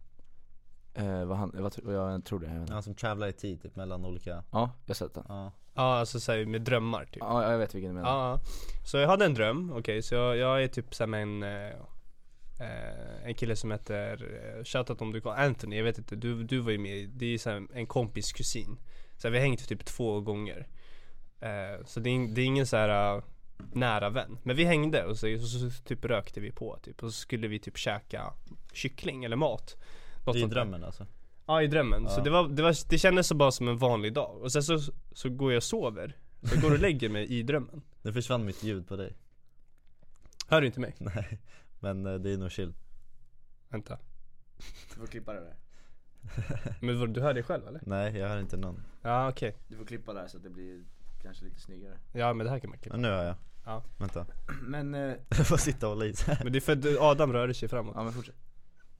Eh, 0.93 1.26
vad, 1.26 1.38
han, 1.38 1.51
vad, 1.53 1.74
vad 1.84 1.95
jag 1.95 2.26
tror 2.26 2.39
det, 2.39 2.47
jag. 2.47 2.69
Ja, 2.78 2.82
som 2.82 2.95
travlar 2.95 3.28
i 3.28 3.34
tid 3.34 3.61
typ 3.61 3.76
mellan 3.76 4.05
olika, 4.05 4.43
Ja, 4.51 4.69
jag 4.86 4.89
har 4.89 4.95
sett 4.95 5.13
den. 5.13 5.24
ja. 5.28 5.51
Ja 5.76 5.95
alltså 5.95 6.19
såhär 6.19 6.45
med 6.45 6.61
drömmar 6.61 7.05
typ. 7.05 7.17
Ja, 7.19 7.51
jag 7.51 7.57
vet 7.57 7.76
vilken 7.76 7.89
du 7.89 7.95
menar. 7.95 8.09
Ja, 8.09 8.39
så 8.84 8.97
jag 8.97 9.07
hade 9.07 9.26
en 9.26 9.34
dröm, 9.34 9.71
okej 9.76 10.01
så 10.01 10.15
jag, 10.15 10.38
jag 10.38 10.63
är 10.63 10.67
typ 10.67 10.95
såhär 10.95 11.07
med 11.07 11.21
en 11.21 11.43
eh, 11.43 11.67
eh, 12.59 13.26
En 13.26 13.34
kille 13.36 13.55
som 13.55 13.71
heter, 13.71 14.11
eh, 14.57 14.63
shoutout 14.63 15.01
om 15.01 15.11
du 15.13 15.21
kan, 15.21 15.32
Anthony, 15.38 15.78
jag 15.78 15.84
vet 15.84 15.97
inte, 15.97 16.15
du, 16.15 16.43
du 16.43 16.59
var 16.59 16.71
ju 16.71 16.78
med, 16.78 17.09
det 17.09 17.26
är 17.26 17.38
såhär 17.38 17.67
en 17.74 17.88
kompis 17.88 18.32
kusin. 18.34 18.78
Så 19.17 19.30
vi 19.30 19.38
har 19.38 19.45
hängt 19.45 19.67
typ 19.67 19.86
två 19.86 20.21
gånger. 20.21 20.67
Eh, 21.39 21.86
Så 21.86 21.99
det 21.99 22.09
är, 22.09 22.36
det 22.36 22.41
är 22.41 22.45
ingen 22.45 22.67
så 22.67 22.78
här 22.78 23.15
eh, 23.17 23.24
nära 23.74 24.09
vän. 24.09 24.38
Men 24.43 24.55
vi 24.55 24.63
hängde 24.63 25.05
och 25.05 25.17
så, 25.17 25.38
så, 25.39 25.47
så 25.69 25.84
typ 25.84 26.05
rökte 26.05 26.39
vi 26.41 26.51
på 26.51 26.78
typ. 26.84 27.03
Och 27.03 27.09
så 27.13 27.17
skulle 27.19 27.47
vi 27.47 27.59
typ 27.59 27.78
käka 27.78 28.34
kyckling 28.74 29.24
eller 29.24 29.36
mat. 29.36 29.76
Något 30.26 30.34
Det 30.34 30.39
är 30.39 30.41
sånt 30.41 30.53
där. 30.53 30.55
drömmen 30.61 30.84
alltså. 30.84 31.05
Ja 31.45 31.61
i 31.61 31.67
drömmen, 31.67 32.09
så 32.09 32.19
Ja. 32.19 32.23
det 32.23 32.29
var, 32.29 32.47
det 32.47 32.63
var, 32.63 32.89
det 32.89 32.97
kändes 32.97 33.27
så 33.27 33.35
bara 33.35 33.51
som 33.51 33.67
en 33.67 33.77
vanlig 33.77 34.13
dag 34.13 34.41
Och 34.41 34.51
sen 34.51 34.63
så, 34.63 34.79
så 35.11 35.29
går 35.29 35.51
jag 35.51 35.57
och 35.57 35.63
sover 35.63 36.17
Så 36.43 36.55
jag 36.55 36.63
går 36.63 36.71
och 36.71 36.79
lägger 36.79 37.09
mig 37.09 37.25
i 37.27 37.43
drömmen 37.43 37.81
Nu 38.01 38.13
försvann 38.13 38.45
mitt 38.45 38.63
ljud 38.63 38.87
på 38.87 38.95
dig. 38.95 39.17
Hör 40.47 40.61
du 40.61 40.67
inte 40.67 40.79
mig? 40.79 40.95
Nej, 40.99 41.39
men 41.79 42.05
eh, 42.05 42.13
det 42.15 42.33
är 42.33 42.37
nog 42.37 42.51
chill. 42.51 42.73
Vänta 43.69 43.97
Du 44.93 44.99
får 44.99 45.07
klippa 45.07 45.33
det 45.33 45.39
där. 45.39 45.55
Men 46.79 47.13
du 47.13 47.21
hör 47.21 47.33
dig 47.33 47.43
själv 47.43 47.67
eller? 47.67 47.81
Nej, 47.85 48.17
jag 48.17 48.27
hör 48.29 48.39
inte 48.39 48.57
någon. 48.57 48.81
Ja 49.01 49.29
okej, 49.29 49.55
Du 49.67 49.77
får 49.77 49.85
klippa 49.85 50.13
där 50.13 50.27
så 50.27 50.37
att 50.37 50.43
det 50.43 50.49
blir 50.49 50.83
kanske 51.21 51.45
lite 51.45 51.59
snyggare. 51.59 51.97
ja 52.11 52.33
men 52.33 52.45
det 52.45 52.51
här 52.51 52.59
kan 52.59 52.69
man 52.69 52.79
klippa 52.79 52.93
Men 52.97 53.01
nu 53.01 53.07
hör 53.07 53.23
jag. 53.25 53.35
Ja. 53.65 53.83
Vänta. 53.97 54.25
Men, 54.61 54.95
eh, 54.95 55.13
Jag 55.29 55.47
får 55.47 55.57
sitta 55.57 55.87
och 55.87 55.93
hålla 55.93 56.05
i. 56.05 56.13
Men 56.43 56.51
det 56.51 56.59
är 56.59 56.61
för 56.61 56.71
att 56.73 56.97
Adam 56.99 57.33
rör 57.33 57.53
sig 57.53 57.69
framåt 57.69 57.93
ja 57.97 58.03
men 58.03 58.13
fortsätt. 58.13 58.35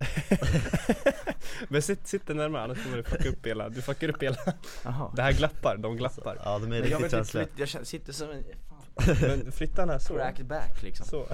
Men 1.68 1.82
sitt, 1.82 2.08
sitt 2.08 2.28
dig 2.28 2.36
närmare 2.36 2.64
annars 2.64 2.84
kommer 2.84 2.98
du 2.98 3.04
fucka 3.04 3.30
upp 3.30 3.48
hela, 3.48 3.70
du 3.70 3.82
fuckar 3.82 4.10
upp 4.10 4.24
hela 4.24 4.38
Jaha. 4.84 5.12
Det 5.16 5.22
här 5.22 5.34
glappar, 5.34 5.78
de 5.78 5.98
glappar. 5.98 6.38
Ja, 6.46 6.60
de 6.60 6.64
är 6.66 6.68
Men 6.70 6.78
jag, 6.78 6.86
riktigt 6.86 7.00
inte, 7.04 7.10
känsliga. 7.10 7.46
flytt- 7.46 7.60
jag 7.60 7.68
känner, 7.68 7.86
sitter 7.86 8.14
som 8.14 8.32
en, 8.32 8.44
fan, 8.70 9.16
Men 9.22 9.52
flytta 9.52 9.82
den 9.82 9.90
här 9.90 10.00
så 10.00 10.14
cracked 10.14 10.46
back 10.46 10.84
liksom. 10.84 11.06
Så. 11.06 11.28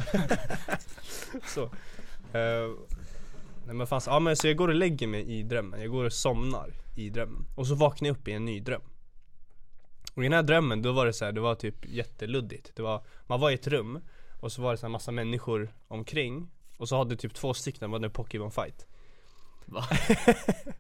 Så. 1.47 1.63
Uh, 1.63 2.75
Nej 3.65 3.75
men 3.75 3.87
fanns, 3.87 4.07
ja 4.07 4.19
men 4.19 4.35
så 4.35 4.47
jag 4.47 4.55
går 4.57 4.67
och 4.67 4.75
lägger 4.75 5.07
mig 5.07 5.31
i 5.39 5.43
drömmen, 5.43 5.81
jag 5.81 5.91
går 5.91 6.05
och 6.05 6.13
somnar 6.13 6.69
i 6.95 7.09
drömmen. 7.09 7.45
Och 7.55 7.67
så 7.67 7.75
vaknar 7.75 8.07
jag 8.09 8.17
upp 8.17 8.27
i 8.27 8.31
en 8.31 8.45
ny 8.45 8.59
dröm. 8.59 8.81
Och 10.15 10.23
i 10.23 10.25
den 10.25 10.33
här 10.33 10.43
drömmen 10.43 10.81
då 10.81 10.91
var 10.91 11.05
det 11.05 11.13
så 11.13 11.25
här, 11.25 11.31
det 11.31 11.41
var 11.41 11.55
typ 11.55 11.85
jätteluddigt. 11.85 12.71
Det 12.75 12.81
var, 12.81 13.03
man 13.27 13.39
var 13.39 13.51
i 13.51 13.53
ett 13.53 13.67
rum 13.67 13.99
Och 14.39 14.51
så 14.51 14.61
var 14.61 14.71
det 14.71 14.77
så 14.77 14.85
här 14.85 14.91
massa 14.91 15.11
människor 15.11 15.73
omkring 15.87 16.49
Och 16.79 16.89
så 16.89 16.97
hade 16.97 17.15
typ 17.15 17.33
två 17.33 17.53
stycken, 17.53 17.91
var 17.91 17.99
det 17.99 18.09
Pokémon 18.09 18.51
fight. 18.51 18.85
Va? 19.65 19.83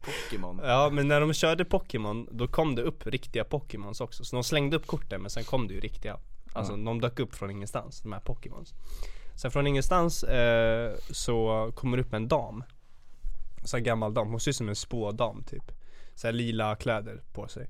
Pokémon? 0.01 0.59
Ja 0.63 0.89
men 0.93 1.07
när 1.07 1.21
de 1.21 1.33
körde 1.33 1.65
Pokémon, 1.65 2.27
då 2.31 2.47
kom 2.47 2.75
det 2.75 2.81
upp 2.81 3.07
riktiga 3.07 3.43
Pokémons 3.43 4.01
också. 4.01 4.23
Så 4.25 4.35
de 4.35 4.43
slängde 4.43 4.77
upp 4.77 4.87
korten 4.87 5.21
men 5.21 5.29
sen 5.29 5.43
kom 5.43 5.67
det 5.67 5.73
ju 5.73 5.79
riktiga. 5.79 6.17
Alltså 6.53 6.73
Ja. 6.73 6.77
de 6.85 7.01
dök 7.01 7.19
upp 7.19 7.35
från 7.35 7.51
ingenstans, 7.51 8.01
de 8.01 8.13
här 8.13 8.19
Pokémons. 8.19 8.73
Sen 9.35 9.51
från 9.51 9.67
ingenstans 9.67 10.23
eh, 10.23 10.95
så 11.11 11.71
kommer 11.75 11.97
det 11.97 12.03
upp 12.03 12.13
en 12.13 12.27
dam. 12.27 12.63
Så 13.65 13.77
här 13.77 13.83
gammal 13.83 14.13
dam, 14.13 14.27
hon 14.29 14.39
ser 14.39 14.51
ut 14.51 14.55
som 14.55 14.69
en 14.69 14.75
spådam 14.75 15.43
typ. 15.43 15.71
Så 16.15 16.31
lila 16.31 16.75
kläder 16.75 17.21
på 17.33 17.47
sig. 17.47 17.67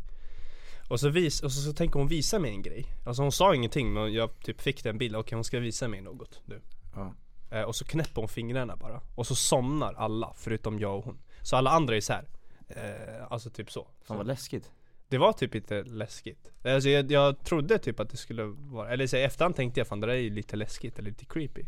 Och 0.90 1.00
så, 1.00 1.10
vis, 1.10 1.44
och 1.44 1.52
så, 1.52 1.62
så 1.62 1.74
tänker 1.74 2.00
hon 2.00 2.08
visa 2.08 2.40
mig 2.40 2.52
en 2.52 2.62
grej. 2.62 2.86
Alltså 3.06 3.22
hon 3.22 3.32
sa 3.32 3.56
ingenting 3.56 3.94
men 3.94 4.14
jag 4.14 4.40
typ 4.40 4.62
fick 4.62 4.84
den 4.84 4.98
bilden, 4.98 5.20
okej 5.20 5.36
hon 5.36 5.44
ska 5.44 5.60
visa 5.60 5.88
mig 5.88 6.02
något 6.02 6.42
nu. 6.46 6.62
Ja. 6.96 7.14
Eh, 7.52 7.62
och 7.62 7.76
så 7.76 7.86
knäpper 7.86 8.22
hon 8.22 8.28
fingrarna 8.30 8.76
bara 8.76 9.02
Och 9.16 9.28
så 9.28 9.36
somnar 9.36 9.94
alla 9.94 10.34
förutom 10.38 10.80
jag 10.80 10.98
och 10.98 11.06
hon 11.06 11.18
Så 11.42 11.56
alla 11.56 11.70
andra 11.70 11.96
är 11.96 12.02
så 12.02 12.14
här. 12.14 12.28
Eh, 12.68 13.26
alltså 13.30 13.50
typ 13.50 13.72
så, 13.72 13.88
Fan 14.04 14.18
vad 14.18 14.28
läskigt. 14.28 14.72
Det 15.08 15.18
var 15.18 15.34
typ 15.34 15.54
lite 15.54 15.84
läskigt 15.84 16.52
Alltså 16.64 16.90
jag, 16.90 17.12
jag 17.12 17.44
trodde 17.44 17.78
typ 17.80 18.00
att 18.00 18.10
det 18.10 18.18
skulle 18.18 18.44
vara 18.44 18.90
Eller 18.90 19.08
så 19.08 19.18
i 19.18 19.24
efterhand 19.24 19.56
tänkte 19.56 19.80
jag 19.80 19.88
fan 19.88 20.00
det 20.00 20.08
där 20.08 20.14
är 20.14 20.18
ju 20.20 20.30
lite 20.30 20.56
läskigt 20.56 21.00
eller 21.00 21.10
lite 21.10 21.26
creepy 21.26 21.64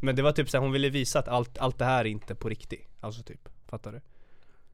Men 0.00 0.16
det 0.16 0.22
var 0.22 0.32
typ 0.32 0.50
såhär, 0.50 0.62
hon 0.62 0.72
ville 0.72 0.88
visa 0.90 1.18
att 1.18 1.28
allt, 1.28 1.58
allt 1.58 1.78
det 1.78 1.84
här 1.84 2.00
är 2.00 2.08
inte 2.08 2.34
på 2.34 2.48
riktigt 2.48 2.88
Alltså 3.00 3.22
typ, 3.22 3.48
fattar 3.66 3.92
du? 3.92 4.00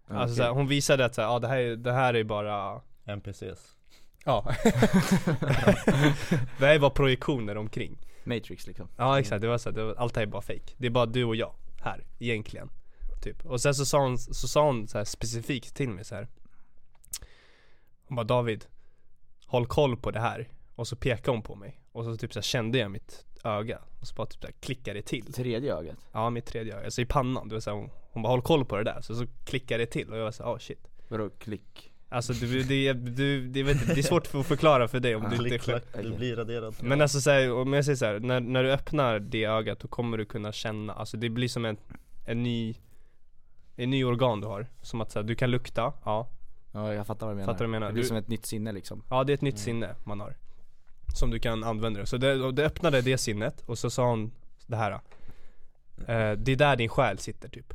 Ja, 0.09 0.15
Alltså 0.15 0.37
såhär, 0.37 0.51
hon 0.51 0.67
visade 0.69 1.05
att 1.05 1.15
såhär, 1.15 1.29
ja 1.29 1.39
det 1.39 1.49
här, 1.49 1.57
är- 1.59 1.77
det 1.77 1.93
här 1.93 2.15
är 2.15 2.25
bara 2.25 2.81
NPCs. 3.07 3.77
Ja 4.25 4.55
Det 6.59 6.67
här 6.67 6.75
är 6.75 6.79
bara 6.79 6.91
projektioner 6.91 7.57
omkring 7.57 7.99
Matrix 8.27 8.67
liksom. 8.67 8.89
Ja 8.97 9.21
exakt, 9.21 9.41
det 9.41 9.49
var 9.49 9.59
så 9.59 9.69
här, 9.69 9.77
det 9.77 9.85
var, 9.85 9.95
allt 9.95 10.15
det 10.15 10.21
här 10.21 10.27
är 10.27 10.31
bara 10.31 10.43
fake. 10.43 10.75
Det 10.77 10.87
är 10.87 10.91
bara 10.91 11.07
du 11.07 11.25
och 11.25 11.37
jag 11.37 11.55
här, 11.81 12.05
egentligen 12.19 12.71
Typ, 13.25 13.47
och 13.47 13.61
sen 13.61 13.75
så 13.75 13.87
sa 13.87 14.01
hon, 14.01 14.19
så 14.19 14.49
sa 14.49 14.67
hon 14.67 14.89
så 14.89 14.99
här 14.99 15.05
specifikt 15.05 15.77
till 15.77 15.89
mig 15.89 16.05
så 16.05 16.15
här. 16.15 16.29
Hon 18.07 18.17
bara 18.17 18.25
David 18.25 18.67
Håll 19.47 19.67
koll 19.67 19.97
på 19.97 20.11
det 20.11 20.21
här. 20.21 20.49
Och 20.75 20.89
så 20.89 20.97
pekade 20.97 21.31
hon 21.31 21.43
på 21.43 21.55
mig. 21.55 21.81
Och 21.93 22.05
så 22.05 22.17
typ 22.17 22.33
så 22.33 22.39
här, 22.39 22.43
kände 22.43 22.79
jag 22.79 22.91
mitt 22.91 23.25
öga. 23.45 23.81
Och 24.01 24.07
så 24.07 24.15
bara 24.15 24.27
typ 24.27 24.41
så 24.41 24.47
här, 24.47 24.55
klickade 24.61 24.99
det 24.99 25.03
till. 25.03 25.33
Tredje 25.33 25.75
ögat. 25.75 25.97
Ja 26.13 26.31
mitt 26.31 26.47
tredje 26.47 26.77
öga, 26.77 26.85
alltså 26.85 27.03
i 27.03 27.07
pannan. 27.07 27.49
Det 27.49 27.55
var 27.55 27.61
så 27.61 27.71
här, 27.71 27.77
hon, 27.77 27.91
hon 28.11 28.23
bara 28.23 28.29
håll 28.29 28.43
koll 28.43 28.65
på 28.65 28.77
det 28.77 28.85
där. 28.85 29.01
Så 29.01 29.15
så 29.15 29.27
klickade 29.45 29.83
det 29.83 29.91
till. 29.91 30.11
Och 30.11 30.19
jag 30.19 30.25
var 30.25 30.31
så 30.31 30.43
här, 30.43 30.53
oh 30.53 30.59
shit. 30.59 30.89
Vadå 31.09 31.31
klick? 31.31 31.93
Alltså 32.15 32.33
du, 32.33 32.63
det, 32.63 32.93
du, 32.93 33.49
det, 33.49 33.63
vet, 33.63 33.81
inte, 33.83 33.95
det 33.95 34.01
är 34.01 34.03
svårt 34.03 34.27
för 34.27 34.41
att 34.41 34.47
förklara 34.47 34.89
för 34.89 35.01
dig 35.01 35.15
om 35.17 35.31
du 35.31 35.37
inte 35.37 35.59
själv 35.59 35.81
du 36.03 36.11
blir 36.17 36.37
raderad. 36.37 36.75
men 36.81 37.01
alltså 37.01 37.21
så 37.21 37.31
här, 37.31 37.53
om 37.53 37.73
jag 37.73 37.85
säger 37.85 37.97
så 37.97 38.05
här, 38.05 38.19
när, 38.21 38.41
när 38.41 38.63
du 38.65 38.73
öppnar 38.73 39.19
det 39.19 39.45
ögat 39.45 39.81
då 39.81 39.89
kommer 39.89 40.19
du 40.19 40.25
kunna 40.25 40.53
känna, 40.53 40.93
alltså 40.93 41.17
det 41.17 41.29
blir 41.29 41.49
som 41.49 41.65
en, 41.65 41.77
en 42.25 42.43
ny 42.43 42.75
En 43.77 43.91
ny 43.91 44.05
organ 44.05 44.41
du 44.41 44.47
har, 44.47 44.67
som 44.83 45.01
att 45.01 45.13
så 45.13 45.19
här, 45.19 45.27
du 45.27 45.35
kan 45.35 45.51
lukta, 45.51 45.93
ja. 46.05 46.29
Ja 46.73 46.95
jag 46.95 47.07
fattar 47.07 47.27
vad 47.27 47.35
du 47.35 47.37
menar. 47.37 47.53
Fattar 47.53 47.65
vad 47.65 47.69
du 47.69 47.73
menar? 47.73 47.87
Det 47.87 47.93
blir 47.93 48.03
Du- 48.03 48.09
som 48.09 48.17
ett 48.17 48.29
nytt 48.29 48.47
sinne 48.47 48.73
liksom. 48.73 49.03
Ja 49.11 49.25
det 49.25 49.33
är 49.33 49.35
ett 49.35 49.41
nytt 49.43 49.59
sinne 49.59 49.95
man 50.05 50.21
har. 50.21 50.37
Som 51.15 51.31
du 51.31 51.39
kan 51.39 51.65
använda 51.65 52.01
det, 52.01 52.07
så 52.07 52.17
det, 52.17 52.35
och 52.35 52.55
det 52.55 52.65
öppnade 52.67 53.01
det 53.03 53.19
sinnet 53.19 53.61
och 53.67 53.79
så 53.79 53.91
sa 53.91 54.07
hon 54.11 54.33
det 54.67 54.77
här 54.77 54.91
eh, 54.93 56.33
Det 56.39 56.53
är 56.53 56.57
där 56.57 56.77
din 56.77 56.89
själ 56.89 57.19
sitter 57.19 57.49
typ. 57.49 57.75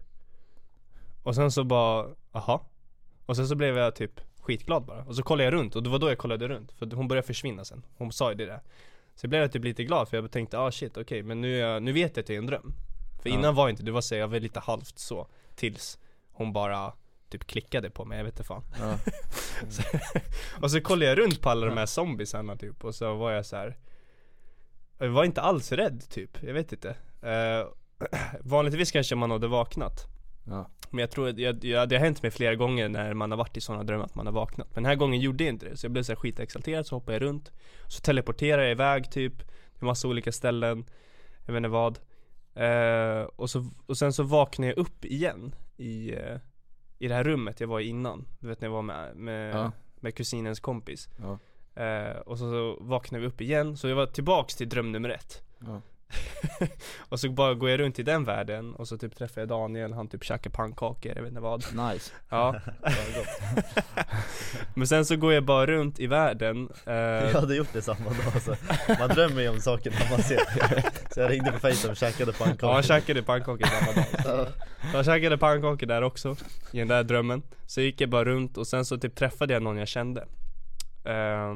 Och 1.23 1.35
sen 1.35 1.51
så 1.51 1.63
bara, 1.63 2.07
aha 2.31 2.61
Och 3.25 3.35
sen 3.35 3.47
så 3.47 3.55
blev 3.55 3.77
jag 3.77 3.95
typ 3.95 4.21
skitglad 4.49 4.85
bara. 4.85 5.03
Och 5.03 5.15
så 5.15 5.23
kollade 5.23 5.43
jag 5.43 5.53
runt 5.53 5.75
och 5.75 5.83
det 5.83 5.89
var 5.89 5.99
då 5.99 6.09
jag 6.09 6.17
kollade 6.17 6.47
runt. 6.47 6.71
För 6.71 6.95
hon 6.95 7.07
började 7.07 7.27
försvinna 7.27 7.65
sen. 7.65 7.85
Hon 7.97 8.11
sa 8.11 8.29
ju 8.31 8.35
det 8.35 8.45
där. 8.45 8.61
Så 9.15 9.25
jag 9.25 9.29
blev 9.29 9.47
typ 9.47 9.63
lite 9.63 9.83
glad 9.83 10.09
för 10.09 10.17
jag 10.17 10.31
tänkte 10.31 10.59
ah 10.59 10.71
shit 10.71 10.97
okej 10.97 11.23
men 11.23 11.41
nu, 11.41 11.57
jag, 11.57 11.83
nu 11.83 11.91
vet 11.91 12.17
jag 12.17 12.23
att 12.23 12.27
det 12.27 12.33
är 12.33 12.37
en 12.37 12.45
dröm. 12.45 12.73
För 13.21 13.29
Ja. 13.29 13.35
innan 13.35 13.55
var 13.55 13.69
inte 13.69 13.83
det, 13.83 13.91
var 13.91 14.01
så 14.01 14.15
jag 14.15 14.27
var 14.27 14.39
lite 14.39 14.59
halvt 14.59 14.99
så. 14.99 15.27
Tills 15.55 15.99
hon 16.31 16.53
bara 16.53 16.93
typ 17.29 17.47
klickade 17.47 17.89
på 17.89 18.05
mig, 18.05 18.17
jag 18.17 18.25
vet 18.25 18.33
inte 18.33 18.43
fan. 18.43 18.63
Ja. 18.79 18.97
Och 20.61 20.71
så 20.71 20.81
kollade 20.81 21.05
jag 21.05 21.17
runt 21.19 21.41
på 21.41 21.49
alla 21.49 21.65
de 21.65 21.77
här 21.77 21.85
zombiesarna 21.85 22.55
typ 22.55 22.83
och 22.85 22.95
så 22.95 23.15
var 23.15 23.31
jag 23.31 23.45
så 23.45 23.55
här. 23.55 23.77
Jag 24.97 25.09
var 25.09 25.25
inte 25.25 25.41
alls 25.41 25.71
rädd 25.71 26.09
typ, 26.09 26.43
jag 26.43 26.53
vet 26.53 26.71
inte. 26.71 26.89
Eh, 27.21 27.67
vanligtvis 28.39 28.91
kanske 28.91 29.15
man 29.15 29.31
hade 29.31 29.47
vaknat. 29.47 30.07
Ja. 30.49 30.69
Men 30.89 30.99
jag 30.99 31.11
tror 31.11 31.29
att 31.29 31.37
jag, 31.37 31.63
jag, 31.65 31.89
det 31.89 31.95
har 31.95 32.03
hänt 32.05 32.21
mig 32.21 32.31
flera 32.31 32.55
gånger 32.55 32.89
när 32.89 33.13
man 33.13 33.31
har 33.31 33.37
varit 33.37 33.57
i 33.57 33.61
sådana 33.61 33.83
drömmar 33.83 34.05
att 34.05 34.15
man 34.15 34.25
har 34.25 34.33
vaknat. 34.33 34.67
Men 34.75 34.83
den 34.83 34.89
här 34.89 34.95
gången 34.95 35.19
gjorde 35.19 35.43
jag 35.43 35.53
inte 35.53 35.69
det. 35.69 35.77
Så 35.77 35.85
jag 35.85 35.91
blev 35.91 36.03
så 36.03 36.11
här 36.11 36.17
skitexalterad, 36.17 36.85
så 36.85 36.95
hoppade 36.95 37.13
jag 37.15 37.21
runt. 37.21 37.51
Så 37.87 38.01
teleporterade 38.01 38.63
jag 38.63 38.71
iväg 38.71 39.11
typ. 39.11 39.37
Till 39.77 39.85
massa 39.85 40.07
olika 40.07 40.31
ställen. 40.31 40.85
Jag 41.45 41.53
vet 41.53 41.57
inte 41.57 41.69
vad. 41.69 41.99
Eh, 42.55 43.21
och, 43.23 43.49
så, 43.49 43.69
och 43.85 43.97
sen 43.97 44.13
så 44.13 44.23
vaknade 44.23 44.67
jag 44.71 44.77
upp 44.77 45.05
igen 45.05 45.55
i, 45.77 46.13
eh, 46.13 46.37
i 46.99 47.07
det 47.07 47.15
här 47.15 47.23
rummet 47.23 47.59
jag 47.59 47.67
var 47.67 47.79
i 47.79 47.87
innan. 47.87 48.25
Du 48.39 48.47
vet 48.47 48.61
när 48.61 48.67
jag 48.67 48.73
var 48.73 48.81
med, 48.81 49.15
med, 49.15 49.55
Ja. 49.55 49.71
med 49.99 50.15
kusinens 50.15 50.59
kompis. 50.59 51.09
Ja. 51.21 51.39
Eh, 51.83 52.17
och 52.17 52.37
så, 52.37 52.51
så 52.51 52.83
vaknade 52.83 53.21
vi 53.21 53.27
upp 53.27 53.41
igen, 53.41 53.77
så 53.77 53.87
jag 53.87 53.95
var 53.95 54.05
tillbaks 54.05 54.55
till 54.55 54.69
dröm 54.69 54.91
nummer 54.91 55.09
ett. 55.09 55.43
Ja. 55.59 55.81
och 57.09 57.19
så 57.19 57.29
bara 57.29 57.53
går 57.53 57.69
jag 57.69 57.79
runt 57.79 57.99
i 57.99 58.03
den 58.03 58.23
världen 58.25 58.75
och 58.75 58.87
så 58.87 58.97
typ 58.97 59.15
träffar 59.15 59.41
jag 59.41 59.47
Daniel, 59.47 59.93
han 59.93 60.07
typ 60.07 60.23
käkar 60.23 60.49
pannkakor, 60.49 61.11
jag 61.15 61.21
vet 61.21 61.29
inte 61.29 61.41
vad. 61.41 61.63
Nice. 61.91 62.11
Ja. 62.29 62.55
Men 64.73 64.87
sen 64.87 65.05
så 65.05 65.15
går 65.15 65.33
jag 65.33 65.43
bara 65.43 65.65
runt 65.65 65.99
i 65.99 66.07
världen. 66.07 66.69
Eh, 66.85 66.93
Jag 66.93 67.39
hade 67.41 67.55
gjort 67.55 67.73
det 67.73 67.81
samma 67.81 68.05
dag 68.09 68.41
så 68.41 68.55
Man 68.99 69.09
drömmer 69.09 69.41
ju 69.41 69.49
om 69.49 69.59
sakerna 69.59 69.95
man 70.11 70.23
ser 70.23 70.39
Så 71.13 71.19
jag 71.19 71.31
ringde 71.31 71.51
på 71.51 71.59
Facetime 71.59 71.91
och 71.91 71.97
käkade 71.97 72.33
pannkakor 72.33 72.69
ja, 72.69 72.75
jag 72.75 72.85
käkade 72.85 73.23
pannkakor 73.23 73.65
samma 73.67 73.93
dag. 73.93 74.05
Ja. 74.25 74.45
Så 74.91 74.97
jag 74.97 75.05
käkade 75.05 75.37
pannkakor 75.37 75.87
där 75.87 76.01
också, 76.01 76.35
i 76.71 76.79
den 76.79 76.87
där 76.87 77.03
drömmen. 77.03 77.41
Så 77.65 77.81
gick 77.81 78.01
jag 78.01 78.09
bara 78.09 78.25
runt 78.25 78.57
och 78.57 78.67
sen 78.67 78.85
så 78.85 78.97
typ 78.97 79.15
träffade 79.15 79.53
jag 79.53 79.63
någon 79.63 79.77
jag 79.77 79.87
kände. 79.87 80.21
Eh, 81.05 81.55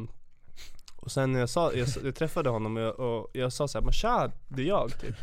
och 1.03 1.11
sen 1.11 1.31
när 1.33 1.39
jag, 1.39 1.49
sa, 1.49 1.73
jag, 1.73 1.87
jag 2.03 2.15
träffade 2.15 2.49
honom 2.49 2.77
och 2.77 2.83
jag, 2.83 2.99
och 2.99 3.29
jag 3.33 3.53
sa 3.53 3.67
såhär, 3.67 3.83
men 3.83 3.93
tja, 3.93 4.31
det 4.47 4.61
är 4.61 4.65
jag 4.67 4.99
typ. 5.01 5.15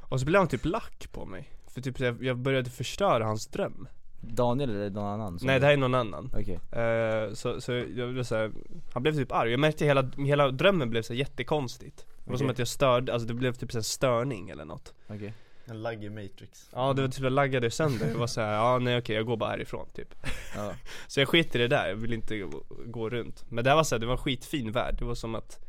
Och 0.00 0.20
så 0.20 0.26
blev 0.26 0.38
han 0.38 0.48
typ 0.48 0.64
lack 0.64 1.08
på 1.12 1.26
mig. 1.26 1.48
För 1.68 1.80
typ 1.80 2.00
jag, 2.00 2.22
jag 2.24 2.36
började 2.38 2.70
förstöra 2.70 3.24
hans 3.24 3.46
dröm. 3.46 3.88
Daniel 4.20 4.70
eller 4.70 4.90
någon 4.90 5.04
annan? 5.20 5.38
som- 5.38 5.46
Nej 5.46 5.60
det 5.60 5.66
här 5.66 5.72
är 5.72 5.76
någon 5.76 5.94
annan. 5.94 6.30
Okej. 6.34 6.58
Eh, 6.82 7.32
så, 7.34 7.60
så 7.60 7.72
jag 7.72 8.12
blev 8.12 8.24
så 8.24 8.36
här, 8.36 8.52
han 8.92 9.02
blev 9.02 9.12
typ 9.14 9.32
arg. 9.32 9.50
Jag 9.50 9.60
märkte 9.60 9.84
hela, 9.84 10.10
hela 10.16 10.50
drömmen 10.50 10.90
blev 10.90 11.02
så 11.02 11.14
jättekonstigt. 11.14 12.06
Det 12.24 12.30
var 12.30 12.36
som 12.36 12.46
Okej. 12.46 12.52
att 12.52 12.58
jag 12.58 12.68
störde, 12.68 13.12
alltså 13.12 13.28
det 13.28 13.34
blev 13.34 13.52
typ 13.52 13.74
här 13.74 13.80
störning 13.80 14.50
eller 14.50 14.64
något. 14.64 14.94
Okej. 15.08 15.34
En 15.70 15.82
lagg 15.82 16.04
i 16.04 16.10
Matrix 16.10 16.68
Ja 16.72 16.92
det 16.92 17.02
var 17.02 17.08
typ 17.08 17.22
jag 17.22 17.32
laggade 17.32 17.70
sönder. 17.70 18.06
Det 18.06 18.14
var 18.18 18.26
så 18.26 18.40
här, 18.40 18.52
ja 18.54 18.78
nej 18.78 18.98
okej 18.98 19.16
jag 19.16 19.26
går 19.26 19.36
bara 19.36 19.50
härifrån 19.50 19.88
typ. 19.94 20.14
Ja. 20.56 20.72
Så 21.06 21.20
jag 21.20 21.28
skit 21.28 21.54
i 21.54 21.58
det 21.58 21.68
där, 21.68 21.88
jag 21.88 21.96
vill 21.96 22.12
inte 22.12 22.38
gå, 22.38 22.62
gå 22.86 23.10
runt. 23.10 23.44
Men 23.48 23.64
det 23.64 23.70
här 23.70 23.76
var 23.76 23.84
så 23.84 23.94
här, 23.94 24.00
det 24.00 24.06
var 24.06 24.12
en 24.12 24.18
skitfin 24.18 24.72
värld. 24.72 24.96
Det 24.98 25.04
var 25.04 25.14
som 25.14 25.34
att 25.34 25.60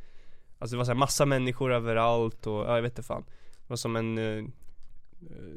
Alltså 0.59 0.75
det 0.75 0.77
var 0.77 0.85
så 0.85 0.91
här 0.91 0.97
massa 0.99 1.25
människor 1.25 1.73
överallt 1.73 2.47
och, 2.47 2.53
ja 2.65 2.75
jag 2.75 2.81
vet 2.81 2.91
inte 2.91 3.03
fan. 3.03 3.23
Det 3.61 3.67
var 3.69 3.77
som 3.77 3.95
en 3.95 4.17
eh, 4.17 4.43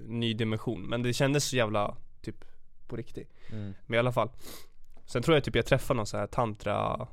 ny 0.07 0.35
dimension. 0.35 0.83
Men 0.83 1.03
det 1.03 1.13
kändes 1.13 1.45
så 1.45 1.57
jävla, 1.57 1.97
typ, 2.23 2.45
på 2.89 2.97
riktigt. 2.97 3.31
mm. 3.53 3.75
Men 3.87 3.95
i 3.95 3.99
alla 3.99 4.13
fall 4.13 4.29
Sen 5.07 5.23
tror 5.23 5.37
jag 5.37 5.45
typ 5.45 5.57
jag 5.57 5.67
träffade 5.67 5.97
någon 5.97 6.07
så 6.07 6.17
här 6.17 6.27
tantra 6.27 7.07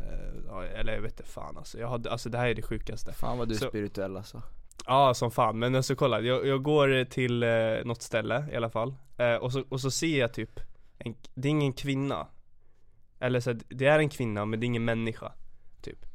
eh, 0.00 0.80
Eller 0.80 0.92
jag 0.94 1.00
vet 1.02 1.12
inte 1.20 1.30
fan 1.32 1.56
alltså. 1.56 1.78
Jag 1.78 1.88
hade, 1.88 2.10
alltså 2.10 2.28
det 2.28 2.38
här 2.38 2.48
är 2.48 2.54
det 2.54 2.62
sjukaste 2.62 3.12
Fan 3.12 3.38
vad 3.38 3.48
du 3.48 3.54
är 3.54 3.58
Så- 3.58 3.68
spirituell 3.68 4.16
alltså. 4.16 4.42
Ja 4.88 5.14
som 5.14 5.30
fan, 5.30 5.58
men 5.58 5.74
alltså 5.74 5.94
kolla 5.94 6.20
jag, 6.20 6.46
jag 6.46 6.62
går 6.62 7.04
till 7.04 7.42
eh, 7.42 7.48
något 7.84 8.02
ställe 8.02 8.44
i 8.52 8.56
alla 8.56 8.70
fall 8.70 8.94
eh, 9.18 9.34
och, 9.34 9.52
så, 9.52 9.64
och 9.68 9.80
så 9.80 9.90
ser 9.90 10.18
jag 10.18 10.34
typ 10.34 10.60
en, 10.98 11.14
Det 11.34 11.48
är 11.48 11.50
ingen 11.50 11.72
kvinna 11.72 12.26
Eller 13.18 13.40
så 13.40 13.50
här, 13.50 13.60
det 13.68 13.86
är 13.86 13.98
en 13.98 14.08
kvinna 14.08 14.44
men 14.44 14.60
det 14.60 14.64
är 14.64 14.66
ingen 14.66 14.84
människa 14.84 15.32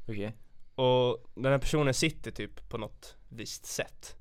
Okej. 0.07 0.38
Och 0.76 1.32
den 1.36 1.51
här 1.51 1.59
personen 1.59 1.93
sitter 1.93 2.32
typ 2.32 2.69
på 2.69 2.78
något 2.78 3.17
visst 3.30 3.65
sätt 3.65 4.15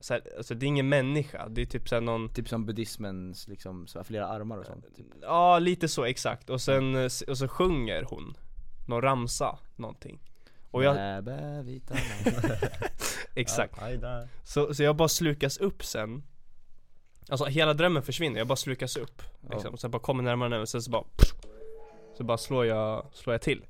så 0.00 0.14
här, 0.14 0.22
Alltså 0.36 0.54
det 0.54 0.66
är 0.66 0.68
ingen 0.68 0.88
människa, 0.88 1.48
det 1.48 1.62
är 1.62 1.66
typ 1.66 1.88
såhär 1.88 2.02
någon 2.02 2.28
Typ 2.28 2.48
som 2.48 2.66
buddhismens 2.66 3.48
liksom, 3.48 3.86
så 3.86 3.98
här, 3.98 4.04
flera 4.04 4.26
armar 4.26 4.58
och 4.58 4.66
sånt. 4.66 4.96
Typ. 4.96 5.06
Ja, 5.22 5.58
lite 5.58 5.88
så 5.88 6.04
exakt. 6.04 6.50
Och 6.50 6.60
sen, 6.60 6.96
eh, 6.96 7.04
och 7.04 7.38
så 7.38 7.48
sjunger 7.48 8.02
hon 8.02 8.36
någon 8.88 9.02
ramsa, 9.02 9.58
någonting. 9.76 10.20
Och 10.70 10.84
jag, 10.84 10.96
exakt. 13.34 13.78
Så, 14.44 14.74
så 14.74 14.82
jag 14.82 14.96
bara 14.96 15.08
slukas 15.08 15.58
upp 15.58 15.84
sen. 15.84 16.22
Alltså 17.28 17.44
hela 17.44 17.74
drömmen 17.74 18.02
försvinner, 18.02 18.38
jag 18.38 18.46
bara 18.46 18.56
slukas 18.56 18.96
upp. 18.96 19.22
Liksom. 19.50 19.72
Och 19.72 19.80
sen 19.80 19.90
bara 19.90 20.02
kommer 20.02 20.22
närmare 20.22 20.46
och 20.46 20.50
närmare, 20.50 20.66
sen 20.66 20.82
så 20.82 20.90
bara 20.90 21.04
Så 22.16 22.24
bara 22.24 22.38
slår 22.38 22.66
jag, 22.66 23.06
slår 23.12 23.34
jag 23.34 23.42
till. 23.42 23.64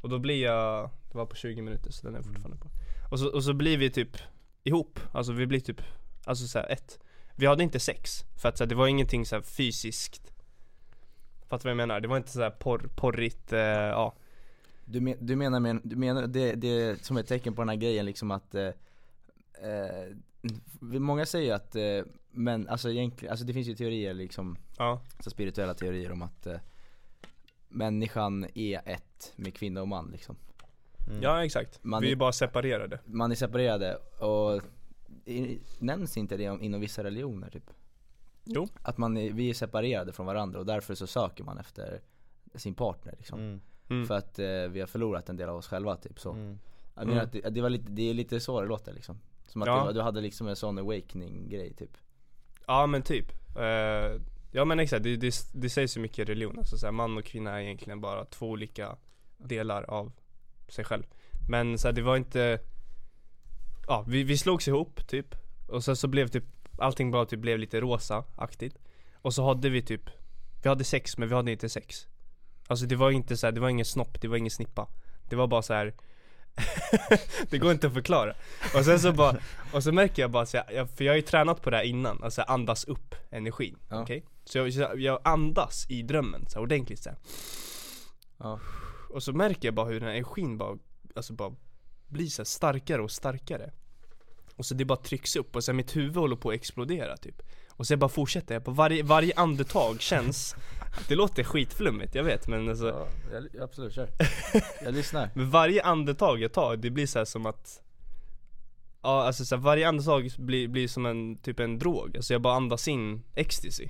Och 0.00 0.08
då 0.08 0.18
blir 0.18 0.42
jag, 0.42 0.90
det 1.12 1.18
var 1.18 1.26
på 1.26 1.36
20 1.36 1.62
minuter 1.62 1.90
så 1.90 2.06
den 2.06 2.16
är 2.16 2.22
fortfarande 2.22 2.56
på. 2.56 2.68
Och 3.10 3.18
så, 3.18 3.28
och 3.34 3.44
så 3.44 3.52
blir 3.52 3.78
vi 3.78 3.90
typ 3.90 4.16
ihop, 4.64 5.00
alltså 5.12 5.32
vi 5.32 5.46
blir 5.46 5.60
typ, 5.60 5.82
alltså 6.24 6.46
så 6.46 6.58
här, 6.58 6.72
ett. 6.72 6.98
Vi 7.36 7.46
hade 7.46 7.62
inte 7.62 7.80
sex, 7.80 8.24
för 8.36 8.48
att 8.48 8.58
så 8.58 8.64
här, 8.64 8.68
det 8.68 8.74
var 8.74 8.86
ingenting 8.86 9.26
så 9.26 9.36
här 9.36 9.42
fysiskt 9.42 10.32
Fattar 11.48 11.64
vad 11.64 11.70
jag 11.70 11.76
menar? 11.76 12.00
Det 12.00 12.08
var 12.08 12.16
inte 12.16 12.30
så 12.30 12.42
här 12.42 12.50
porr, 12.50 12.88
porrigt, 12.96 13.52
eh, 13.52 13.60
ja 13.60 14.14
Du, 14.90 15.00
men, 15.00 15.14
du 15.26 15.36
menar, 15.36 15.60
men, 15.60 15.80
du 15.84 15.96
menar 15.96 16.26
det, 16.26 16.52
det 16.54 16.68
är 16.68 16.96
som 16.96 17.16
ett 17.16 17.26
tecken 17.26 17.54
på 17.54 17.62
den 17.62 17.68
här 17.68 17.76
grejen 17.76 18.06
liksom 18.06 18.30
att 18.30 18.54
eh, 18.54 18.66
eh, 19.62 20.14
Många 20.80 21.26
säger 21.26 21.54
att, 21.54 21.76
eh, 21.76 22.00
men 22.30 22.68
alltså 22.68 22.90
egentligen, 22.90 23.30
alltså 23.32 23.46
det 23.46 23.52
finns 23.52 23.68
ju 23.68 23.74
teorier 23.74 24.14
liksom, 24.14 24.56
Ja, 24.78 25.00
så 25.20 25.30
spirituella 25.30 25.74
teorier 25.74 26.12
om 26.12 26.22
att 26.22 26.46
eh, 26.46 26.56
Människan 27.68 28.46
är 28.54 28.80
ett 28.88 29.32
med 29.36 29.54
kvinna 29.54 29.80
och 29.80 29.88
man 29.88 30.10
liksom 30.10 30.36
Mm. 31.10 31.22
ja 31.22 31.44
exakt. 31.44 31.84
Man 31.84 32.02
vi 32.02 32.08
är 32.08 32.12
är- 32.12 32.16
bara 32.16 32.32
separerade 32.32 33.00
Man 33.04 33.30
är 33.30 33.34
separerade 33.34 33.94
och 34.18 34.62
i, 35.24 35.58
nämns 35.78 36.16
inte 36.16 36.36
det 36.36 36.48
om, 36.50 36.62
inom 36.62 36.80
vissa 36.80 37.04
religioner 37.04 37.50
typ? 37.50 37.70
Jo. 38.44 38.68
Att 38.82 38.98
man 38.98 39.16
är, 39.16 39.30
vi 39.32 39.50
är 39.50 39.54
separerade 39.54 40.12
från 40.12 40.26
varandra 40.26 40.58
och 40.60 40.66
därför 40.66 40.94
så 40.94 41.06
söker 41.06 41.44
man 41.44 41.58
efter 41.58 42.00
sin 42.54 42.74
partner 42.74 43.14
liksom 43.18 43.40
Mm. 43.40 43.60
Mm. 43.90 44.06
För 44.06 44.14
att 44.14 44.38
eh, 44.38 44.46
vi 44.46 44.80
har 44.80 44.86
förlorat 44.86 45.28
en 45.28 45.36
del 45.36 45.48
av 45.48 45.56
oss 45.56 45.66
själva 45.68 45.96
typ 45.96 46.20
så 46.20 46.32
Mm. 46.32 46.58
Jag 46.94 47.06
menar 47.06 47.20
Mm. 47.22 47.26
att 47.26 47.32
det, 47.32 47.50
det, 47.50 47.60
var 47.60 47.70
lite, 47.70 47.90
det 47.92 48.10
är 48.10 48.14
lite 48.14 48.40
så 48.40 48.60
det 48.60 48.66
låter 48.66 48.92
liksom 48.92 49.20
Som 49.46 49.62
att 49.62 49.66
Ja. 49.68 49.84
var, 49.84 49.92
du 49.92 50.00
hade 50.00 50.20
liksom 50.20 50.48
en 50.48 50.56
sån 50.56 50.78
awakening 50.78 51.48
grej 51.48 51.74
typ 51.74 51.90
Ja 52.66 52.86
men 52.86 53.02
typ. 53.02 53.32
Eh, 53.56 54.20
ja 54.50 54.64
men 54.64 54.78
exakt, 54.80 55.02
det, 55.02 55.16
det, 55.16 55.34
det 55.52 55.70
sägs 55.70 55.96
ju 55.96 56.00
mycket 56.00 56.18
i 56.18 56.24
religion. 56.24 56.58
Alltså, 56.58 56.78
så 56.78 56.86
här, 56.86 56.92
man 56.92 57.18
och 57.18 57.24
kvinna 57.24 57.50
är 57.58 57.60
egentligen 57.62 58.00
bara 58.00 58.24
två 58.24 58.50
olika 58.50 58.96
delar 59.38 59.82
av 59.82 60.12
sig 60.68 60.84
själv. 60.84 61.02
Men 61.48 61.78
så 61.78 61.88
här, 61.88 61.92
det 61.92 62.02
var 62.02 62.16
inte, 62.16 62.58
ja 63.86 64.04
vi, 64.08 64.22
vi 64.24 64.38
slogs 64.38 64.68
ihop 64.68 65.06
typ. 65.08 65.34
Och 65.68 65.84
sen 65.84 65.96
så 65.96 66.08
blev 66.08 66.28
typ, 66.28 66.44
allting 66.78 67.10
bara 67.10 67.26
typ 67.26 67.40
blev 67.40 67.58
lite 67.58 67.80
rosa-aktigt. 67.80 68.78
Och 69.14 69.34
så 69.34 69.44
hade 69.46 69.68
vi 69.70 69.82
typ, 69.82 70.10
vi 70.62 70.68
hade 70.68 70.84
sex 70.84 71.18
men 71.18 71.28
vi 71.28 71.34
hade 71.34 71.52
inte 71.52 71.68
sex. 71.68 72.06
Alltså 72.70 72.86
det 72.86 72.96
var 72.96 73.10
inte 73.10 73.36
så 73.36 73.46
här, 73.46 73.52
det 73.52 73.60
var 73.60 73.68
ingen 73.68 73.84
snopp, 73.84 74.20
det 74.20 74.28
var 74.28 74.36
ingen 74.36 74.50
snippa. 74.50 74.86
Det 75.28 75.36
var 75.36 75.46
bara 75.46 75.62
så 75.62 75.74
här. 75.74 75.94
det 77.50 77.58
går 77.58 77.72
inte 77.72 77.86
att 77.86 77.92
förklara. 77.94 78.34
Och 78.74 78.84
sen 78.84 79.00
så 79.00 79.12
bara, 79.12 79.36
och 79.72 79.82
så 79.82 79.92
märker 79.92 80.22
jag 80.22 80.30
bara 80.30 80.46
så 80.46 80.56
jag, 80.74 80.90
för 80.90 81.04
jag 81.04 81.12
har 81.12 81.16
ju 81.16 81.22
tränat 81.22 81.62
på 81.62 81.70
det 81.70 81.76
här 81.76 81.84
innan, 81.84 82.22
alltså 82.22 82.42
andas 82.42 82.84
upp 82.84 83.14
energin, 83.30 83.76
Ja. 83.88 84.02
okej? 84.02 84.24
Så 84.44 84.58
jag, 84.58 85.00
jag 85.00 85.20
andas 85.24 85.90
i 85.90 86.02
drömmen 86.02 86.44
så 86.48 86.54
här, 86.58 86.62
ordentligt 86.62 87.02
så 87.02 87.08
här. 87.08 87.18
Ja, 88.38 88.60
Och 89.10 89.22
så 89.22 89.32
märker 89.32 89.68
jag 89.68 89.74
bara 89.74 89.86
hur 89.86 90.00
den 90.00 90.08
här 90.08 90.14
energin 90.16 90.58
bara, 90.58 90.78
alltså 91.16 91.32
bara 91.32 91.54
blir 92.06 92.26
så 92.26 92.44
starkare 92.44 93.02
och 93.02 93.10
starkare 93.10 93.70
Och 94.56 94.66
så 94.66 94.74
det 94.74 94.84
bara 94.84 94.98
trycks 94.98 95.36
upp 95.36 95.56
och 95.56 95.64
sen 95.64 95.76
mitt 95.76 95.96
huvud 95.96 96.16
håller 96.16 96.36
på 96.36 96.48
att 96.50 96.54
explodera 96.54 97.16
typ 97.16 97.42
Och 97.70 97.86
så 97.86 97.92
jag 97.92 97.98
bara 98.00 98.08
fortsätter, 98.10 98.54
jag 98.54 98.64
på 98.64 98.70
varje, 98.70 99.02
varje 99.02 99.32
andetag 99.36 100.00
känns 100.00 100.56
Det 101.08 101.14
låter 101.14 101.44
skitflummigt, 101.44 102.14
jag 102.14 102.24
vet 102.24 102.48
men 102.48 102.68
alltså 102.68 102.88
ja 102.88 103.06
jag, 103.52 103.62
absolut, 103.62 103.94
kör. 103.94 104.08
Jag 104.84 104.94
lyssnar. 104.94 105.30
Men 105.34 105.50
varje 105.50 105.82
andetag 105.82 106.40
jag 106.40 106.52
tar, 106.52 106.76
det 106.76 106.90
blir 106.90 107.06
så 107.06 107.18
här 107.18 107.24
som 107.24 107.46
att 107.46 107.82
Ja 109.02 109.22
alltså 109.26 109.44
så 109.44 109.56
här, 109.56 109.62
varje 109.62 109.88
andetag 109.88 110.30
blir, 110.38 110.68
blir 110.68 110.88
som 110.88 111.06
en, 111.06 111.36
typ 111.36 111.60
en 111.60 111.78
drog, 111.78 112.16
alltså 112.16 112.34
jag 112.34 112.42
bara 112.42 112.54
andas 112.54 112.88
in 112.88 113.22
ecstasy. 113.34 113.88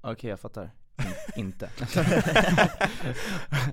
Okej 0.00 0.30
jag 0.30 0.40
fattar. 0.40 0.70
In, 1.36 1.44
Inte. 1.44 1.70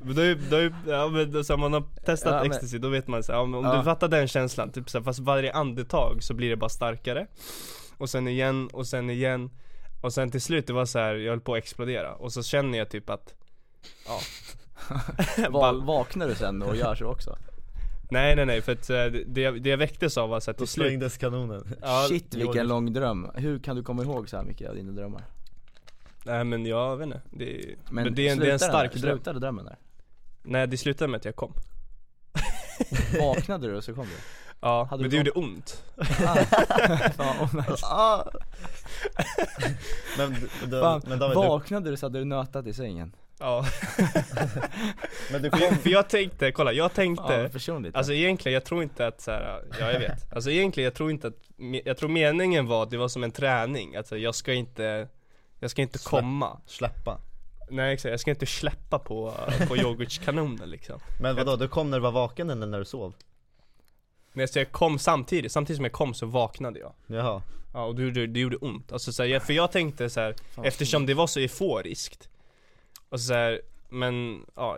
Men 0.02 0.16
då, 0.16 0.22
då, 0.50 0.56
är- 0.56 0.74
ja 0.88 1.08
men 1.08 1.44
så 1.44 1.54
här, 1.54 1.58
man 1.58 1.74
har 1.74 1.84
testat 2.06 2.34
Ja, 2.34 2.42
men- 2.42 2.52
ecstasy, 2.52 2.78
då 2.78 2.90
vet 2.90 3.08
man 3.08 3.24
så 3.24 3.32
här, 3.32 3.40
om, 3.40 3.56
om 3.56 3.66
Ja. 3.66 3.78
du 3.78 3.84
fattar 3.84 4.08
den 4.08 4.28
känslan, 4.28 4.72
typ 4.72 4.90
så 4.90 4.98
här, 4.98 5.04
fast 5.04 5.20
varje 5.20 5.54
andetag 5.54 6.24
så 6.24 6.34
blir 6.34 6.50
det 6.50 6.56
bara 6.56 6.70
starkare. 6.70 7.28
Och 7.98 8.10
sen 8.10 8.28
igen, 8.28 8.68
och 8.74 8.88
sen 8.88 9.10
igen 9.10 9.50
Och 10.02 10.14
sen 10.14 10.32
till 10.32 10.42
slut 10.42 10.68
det 10.68 10.74
var 10.74 10.86
så 10.86 11.00
här, 11.00 11.16
jag 11.16 11.30
höll 11.32 11.40
på 11.42 11.54
att 11.54 11.58
explodera 11.58 12.14
och 12.16 12.34
så 12.34 12.44
känner 12.44 12.78
jag 12.78 12.90
typ 12.90 13.10
att 13.10 13.34
Ja 14.08 14.20
Va- 15.50 15.72
vaknar 15.74 16.28
du 16.28 16.36
sen 16.36 16.62
och 16.62 16.76
gör 16.76 16.96
så 16.96 17.06
också? 17.06 17.38
Nej 18.12 18.36
nej 18.36 18.46
nej 18.46 18.62
för 18.62 18.72
att 18.72 18.90
eh, 18.90 19.06
det, 19.06 19.52
det 19.52 19.70
jag 19.70 19.78
väcktes 19.78 20.18
av 20.18 20.30
var 20.30 20.40
så 20.40 20.52
här, 20.52 20.54
Då 20.54 20.58
till 20.58 20.68
slut 20.68 20.86
sprängdes 20.88 21.18
kanonen 21.18 21.76
ja, 21.82 22.06
Shit 22.10 22.34
vilken 22.34 22.56
jag- 22.56 22.68
lång 22.68 22.94
dröm. 22.94 23.32
Hur 23.36 23.60
kan 23.60 23.76
du 23.76 23.84
komma 23.84 24.04
ihåg 24.04 24.30
så 24.30 24.38
här 24.38 24.44
mycket 24.44 24.70
av 24.70 24.76
dina 24.76 24.92
drömmar? 24.92 25.24
Nej 26.26 26.44
men 26.44 26.66
jag 26.66 26.98
vet 26.98 27.06
inte, 27.06 27.22
det, 27.32 27.76
men, 27.92 28.04
Men 28.04 28.16
det, 28.16 28.28
är 28.28 28.32
en, 28.32 28.40
det 28.40 28.46
är 28.46 28.52
en 28.54 28.58
den 28.58 28.60
stark 28.60 28.94
där? 28.94 29.00
dröm 29.02 29.18
Slutade 29.18 29.40
drömmen 29.40 29.66
där? 29.66 29.78
Nej 30.44 30.68
det 30.68 30.78
slutade 30.78 31.08
med 31.12 31.18
att 31.18 31.26
jag 31.26 31.36
kom 31.36 31.54
Vaknade 33.20 33.68
du 33.68 33.76
och 33.76 33.84
så 33.84 33.94
kom 33.94 34.06
du? 34.06 34.16
Ja, 34.62 34.88
Hade 34.90 35.02
men 35.02 35.10
du 35.10 35.18
det 35.24 35.28
gjorde 35.30 35.32
ont. 35.32 35.84
Fan, 37.16 37.40
oh! 37.40 37.56
Men, 40.18 40.36
du, 40.70 40.80
Fan, 40.82 41.02
men 41.08 41.20
David, 41.20 41.36
vaknade 41.36 41.90
du 41.90 41.98
så 41.98 42.06
hade 42.06 42.20
du 42.20 42.26
nötat 42.26 42.68
i 42.68 42.74
sängen? 42.74 43.16
Ja, 43.40 43.66
men 45.32 45.42
du 45.42 45.50
kom, 45.50 45.76
för 45.78 45.90
jag 45.90 46.10
tänkte, 46.10 46.52
kolla 46.52 46.72
jag 46.72 46.86
Ja, 46.86 46.90
tänkte 46.90 47.50
personligt 47.54 47.96
Alltså 47.96 48.14
egentligen, 48.14 48.54
jag 48.54 48.66
tror 48.66 48.84
inte 48.84 49.08
att 49.08 49.22
så 49.22 49.32
här, 49.32 49.64
ja 49.80 49.92
jag 49.92 50.00
vet 50.00 50.34
Alltså 50.34 50.52
egentligen, 50.52 50.86
jag 50.86 50.94
tror 50.94 51.12
inte 51.12 51.28
att, 51.28 51.34
jag 51.86 51.98
tror 51.98 52.10
meningen 52.10 52.68
var 52.68 52.84
att 52.84 52.90
det 52.90 52.98
var 52.98 53.08
som 53.08 53.24
en 53.24 53.32
träning 53.32 53.96
Alltså 53.96 54.18
jag 54.18 54.36
ska 54.36 54.54
inte, 54.54 55.08
jag 55.60 55.72
ska 55.72 55.82
inte 55.82 56.00
Släpp. 56.00 56.10
komma 56.10 56.62
släppa 56.66 57.18
Nej 57.70 57.94
exakt, 57.94 58.12
jag 58.12 58.20
ska 58.20 58.32
inte 58.32 58.46
släppa 58.46 59.00
på, 59.00 59.34
på 59.68 59.78
yoghurtkanonen 59.78 60.70
liksom 60.70 61.00
Men 61.22 61.36
vadå, 61.36 61.56
du 61.56 61.68
kom 61.68 61.90
när 61.90 61.98
du 61.98 62.04
var 62.04 62.12
vaken 62.12 62.50
eller 62.50 62.68
när 62.68 62.80
du 62.80 62.86
sov? 62.86 63.14
Men 64.34 64.48
så 64.48 64.60
jag 64.60 64.72
kom 64.72 65.00
samtidigt, 65.00 65.52
samtidigt 65.52 65.78
som 65.78 65.86
jag 65.86 65.92
kom 65.92 66.14
så 66.14 66.26
vaknade 66.26 66.80
jag. 66.80 66.94
Jaha, 67.08 67.42
Ja 67.74 67.84
och 67.86 67.96
det, 67.96 68.02
gjorde- 68.04 68.28
det 68.28 68.40
gjorde 68.40 68.58
ont, 68.58 68.92
alltså 68.92 69.14
så 69.14 69.24
här, 69.24 69.30
jag, 69.30 69.44
för 69.44 69.54
jag 69.54 69.72
tänkte 69.72 70.10
så 70.10 70.20
här, 70.20 70.36
eftersom 70.64 71.06
det 71.06 71.14
var 71.14 71.28
så 71.28 71.40
euforiskt 71.40 72.30
Och 73.10 73.20
så 73.20 73.34
här, 73.34 73.62
men 73.90 74.46
ja, 74.56 74.78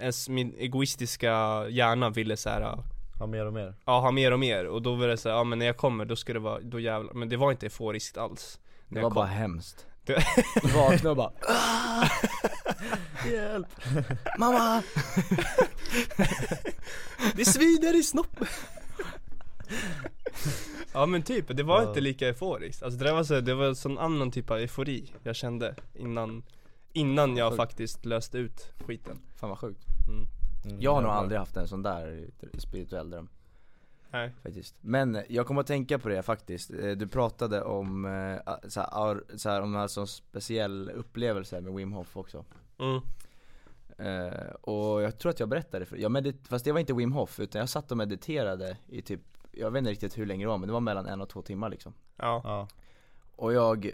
ens 0.00 0.28
min 0.28 0.54
egoistiska 0.58 1.64
hjärna 1.68 2.10
ville 2.10 2.36
så 2.36 2.48
här, 2.48 2.78
ha 3.18 3.26
mer 3.26 3.46
och 3.46 3.52
mer. 3.52 3.74
ja 3.84 4.00
ha 4.00 4.10
mer 4.10 4.32
och 4.32 4.40
mer. 4.40 4.64
Och 4.66 4.82
då 4.82 4.94
var 4.94 5.08
det 5.08 5.16
så 5.16 5.28
här, 5.28 5.36
ja 5.36 5.44
men 5.44 5.58
när 5.58 5.66
jag 5.66 5.76
kommer 5.76 6.04
då 6.04 6.16
ska 6.16 6.32
det 6.32 6.38
vara, 6.38 6.60
då 6.60 6.80
jävlar, 6.80 7.12
men 7.14 7.28
det 7.28 7.36
var 7.36 7.50
inte 7.50 7.66
euforiskt 7.66 8.16
alls. 8.18 8.58
Det 8.88 9.00
var 9.00 9.10
bara 9.10 9.26
hemskt. 9.26 9.86
Det- 10.04 10.24
Du 10.62 10.68
vaknade 10.68 11.10
och 11.10 11.16
bara 11.16 11.32
Hjälp! 13.32 13.66
Mamma! 14.38 14.82
Det 17.34 17.44
svider 17.44 17.96
i 18.00 18.02
snoppen! 18.02 18.46
ja 20.92 21.06
men 21.06 21.22
typ, 21.22 21.56
det 21.56 21.62
var 21.62 21.82
Ja. 21.82 21.88
inte 21.88 22.00
lika 22.00 22.28
euforiskt, 22.28 22.82
alltså 22.82 22.98
det 22.98 23.04
där 23.04 23.12
var 23.14 23.24
så, 23.24 23.40
det 23.40 23.54
var 23.54 23.64
en 23.66 23.76
sån 23.76 23.98
annan 23.98 24.30
typ 24.30 24.50
av 24.50 24.58
eufori 24.58 25.12
jag 25.22 25.36
kände 25.36 25.74
innan 25.94 26.42
Innan 26.94 27.36
jag 27.36 27.50
Sjukt. 27.52 27.56
faktiskt 27.56 28.04
löste 28.04 28.38
ut 28.38 28.72
skiten. 28.86 29.18
Fan 29.36 29.48
vad 29.50 29.58
sjukt. 29.58 29.84
Mm. 30.08 30.26
Mm, 30.64 30.80
Jag 30.80 30.94
har 30.94 31.02
nog 31.02 31.10
aldrig 31.10 31.38
haft 31.38 31.56
en 31.56 31.68
sån 31.68 31.82
där 31.82 32.26
spirituell 32.58 33.10
dröm. 33.10 33.28
Nej, 34.10 34.32
faktiskt. 34.42 34.74
Men 34.80 35.22
jag 35.28 35.46
kommer 35.46 35.60
att 35.60 35.66
tänka 35.66 35.98
på 35.98 36.08
det 36.08 36.22
faktiskt, 36.22 36.70
Eh, 36.70 36.90
du 36.90 37.06
pratade 37.08 37.62
om 37.62 38.04
eh, 38.04 38.54
så 38.68 38.80
här, 38.80 39.36
så 39.38 39.48
här, 39.50 39.62
om 39.62 39.76
en 39.76 39.88
sån 39.88 40.06
speciell 40.06 40.90
upplevelse 40.94 41.60
med 41.60 41.72
Wim 41.74 41.92
Hof 41.92 42.16
också. 42.16 42.44
Mm. 42.78 43.00
Eh, 43.98 44.50
och 44.60 45.02
jag 45.02 45.18
tror 45.18 45.30
att 45.30 45.40
jag 45.40 45.48
berättade 45.48 45.84
för, 45.86 45.96
jag 45.96 46.10
medit- 46.12 46.48
fast 46.48 46.64
det 46.64 46.72
var 46.72 46.80
inte 46.80 46.94
Wim 46.94 47.12
Hof 47.12 47.40
utan 47.40 47.58
jag 47.58 47.68
satt 47.68 47.90
och 47.90 47.96
mediterade 47.96 48.76
i 48.88 49.02
typ, 49.02 49.20
jag 49.52 49.70
vet 49.70 49.78
inte 49.78 49.90
riktigt 49.90 50.18
hur 50.18 50.26
länge 50.26 50.44
det 50.44 50.48
var 50.48 50.58
men 50.58 50.66
det 50.66 50.72
var 50.72 50.80
mellan 50.80 51.06
en 51.06 51.20
och 51.20 51.28
två 51.28 51.42
timmar 51.42 51.70
liksom. 51.70 51.94
Ja, 52.16 52.40
Ja, 52.44 52.68
Och 53.36 53.52
jag, 53.52 53.90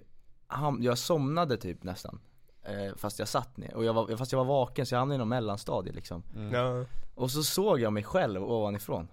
ham- 0.49 0.83
jag 0.83 0.99
somnade 0.99 1.57
typ 1.57 1.83
nästan 1.83 2.21
eh, 2.63 2.97
Fast 2.97 3.19
jag 3.19 3.29
satt 3.29 3.57
ner, 3.57 3.75
och 3.75 3.85
jag 3.85 3.93
var, 3.95 4.17
fast 4.17 4.33
jag 4.33 4.39
var 4.39 4.45
vaken 4.45 4.87
så 4.87 4.95
jag 4.95 4.99
hamnade 4.99 5.15
i 5.15 5.19
någon 5.19 5.29
mellanstadie 5.29 5.93
liksom. 5.93 6.23
Mm. 6.37 6.53
ja, 6.55 6.85
Och 7.15 7.31
så 7.31 7.43
såg 7.43 7.81
jag 7.81 7.93
mig 7.93 8.03
själv 8.05 8.43
ovanifrån 8.45 9.09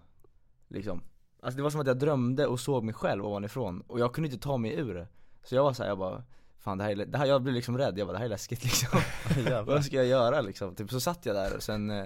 Liksom. 0.67 1.01
Alltså 1.41 1.57
det 1.57 1.63
var 1.63 1.69
som 1.69 1.81
att 1.81 1.87
jag 1.87 1.99
drömde 1.99 2.47
och 2.47 2.59
såg 2.59 2.83
mig 2.83 2.93
själv 2.93 3.25
ovanifrån 3.25 3.81
och 3.81 3.99
jag 3.99 4.13
kunde 4.13 4.29
inte 4.29 4.43
ta 4.43 4.57
mig 4.57 4.73
ur 4.79 4.93
det. 4.93 5.07
Så 5.43 5.55
jag 5.55 5.63
var 5.63 5.73
såhär, 5.73 5.89
jag 5.89 5.97
bara 5.97 6.23
Fan 6.59 6.77
det 6.77 6.83
här, 6.83 6.91
är, 6.91 7.05
det 7.05 7.17
här, 7.17 7.25
jag 7.25 7.41
blev 7.41 7.55
liksom 7.55 7.77
rädd, 7.77 7.97
jag 7.99 8.07
bara 8.07 8.11
det 8.13 8.17
här 8.17 8.25
är 8.25 8.29
läskigt 8.29 8.63
liksom. 8.63 8.99
Vad 9.65 9.85
ska 9.85 9.95
jag 9.95 10.05
göra 10.05 10.41
liksom? 10.41 10.75
Typ 10.75 10.89
så 10.91 10.99
satt 10.99 11.25
jag 11.25 11.35
där 11.35 11.55
och 11.55 11.63
sen 11.63 11.89
eh, 11.91 12.05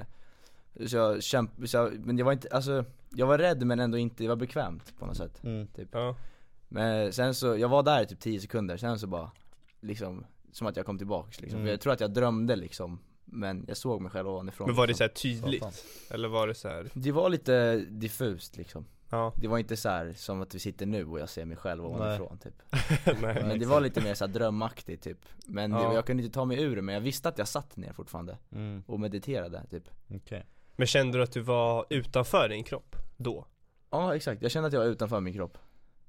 Så 0.85 0.95
jag 0.95 1.23
kämp, 1.23 1.51
så 1.65 1.77
jag, 1.77 2.05
men 2.05 2.17
jag 2.17 2.25
var 2.25 2.33
inte, 2.33 2.47
alltså 2.51 2.85
Jag 3.09 3.27
var 3.27 3.37
rädd 3.37 3.65
men 3.65 3.79
ändå 3.79 3.97
inte, 3.97 4.23
det 4.23 4.27
var 4.29 4.35
bekvämt 4.35 4.93
på 4.99 5.05
något 5.05 5.17
sätt 5.17 5.43
mm. 5.43 5.67
ja, 5.91 6.15
Men 6.67 7.13
sen 7.13 7.35
så, 7.35 7.57
jag 7.57 7.69
var 7.69 7.83
där 7.83 8.01
i 8.03 8.05
typ 8.05 8.19
10 8.19 8.39
sekunder, 8.39 8.77
sen 8.77 8.99
så 8.99 9.07
bara 9.07 9.31
Liksom, 9.81 10.25
som 10.51 10.67
att 10.67 10.77
jag 10.77 10.85
kom 10.85 10.97
tillbaks 10.97 11.41
liksom 11.41 11.59
Mm. 11.59 11.71
Jag 11.71 11.81
tror 11.81 11.93
att 11.93 11.99
jag 11.99 12.13
drömde 12.13 12.55
liksom 12.55 12.99
Men 13.25 13.65
jag 13.67 13.77
såg 13.77 14.01
mig 14.01 14.11
själv 14.11 14.27
ovanifrån 14.29 14.67
Men 14.67 14.75
var 14.75 14.87
det 14.87 14.91
liksom. 14.91 14.97
så 14.97 15.03
här 15.03 15.39
tydligt? 15.41 15.63
Satan. 15.63 15.73
Eller 16.09 16.27
var 16.27 16.47
det 16.47 16.53
så 16.55 16.67
här, 16.67 16.89
Det 16.93 17.11
var 17.11 17.29
lite 17.29 17.75
diffust 17.75 18.57
liksom 18.57 18.85
ja, 19.09 19.33
Det 19.35 19.47
var 19.47 19.57
inte 19.57 19.77
så 19.77 19.89
här 19.89 20.13
som 20.13 20.41
att 20.41 20.55
vi 20.55 20.59
sitter 20.59 20.85
nu 20.85 21.05
och 21.05 21.19
jag 21.19 21.29
ser 21.29 21.45
mig 21.45 21.57
själv 21.57 21.85
ovanifrån 21.85 22.37
typ 22.37 22.61
nej, 23.21 23.43
Men 23.47 23.59
det 23.59 23.65
var 23.65 23.81
lite 23.81 24.01
mer 24.01 24.13
så 24.13 24.25
här 24.25 24.33
drömmaktigt 24.33 25.03
typ 25.03 25.25
Men 25.45 25.71
det, 25.71 25.77
Ja. 25.77 25.93
jag 25.93 26.05
kunde 26.05 26.23
inte 26.23 26.33
ta 26.33 26.45
mig 26.45 26.61
ur 26.63 26.75
det, 26.75 26.81
men 26.81 26.93
jag 26.95 27.01
visste 27.01 27.29
att 27.29 27.37
jag 27.37 27.47
satt 27.47 27.77
ner 27.77 27.93
fortfarande 27.93 28.37
Mm. 28.51 28.83
och 28.87 28.99
mediterade 28.99 29.63
typ 29.69 29.89
Okej 30.15 30.45
Men 30.79 30.87
kände 30.87 31.17
du 31.17 31.23
att 31.23 31.31
du 31.31 31.39
var 31.41 31.85
utanför 31.89 32.49
din 32.49 32.63
kropp 32.63 32.95
då? 33.17 33.45
Ja 33.91 34.15
exakt, 34.15 34.41
jag 34.41 34.51
kände 34.51 34.67
att 34.67 34.73
jag 34.73 34.79
var 34.79 34.87
utanför 34.87 35.19
min 35.19 35.33
kropp 35.33 35.57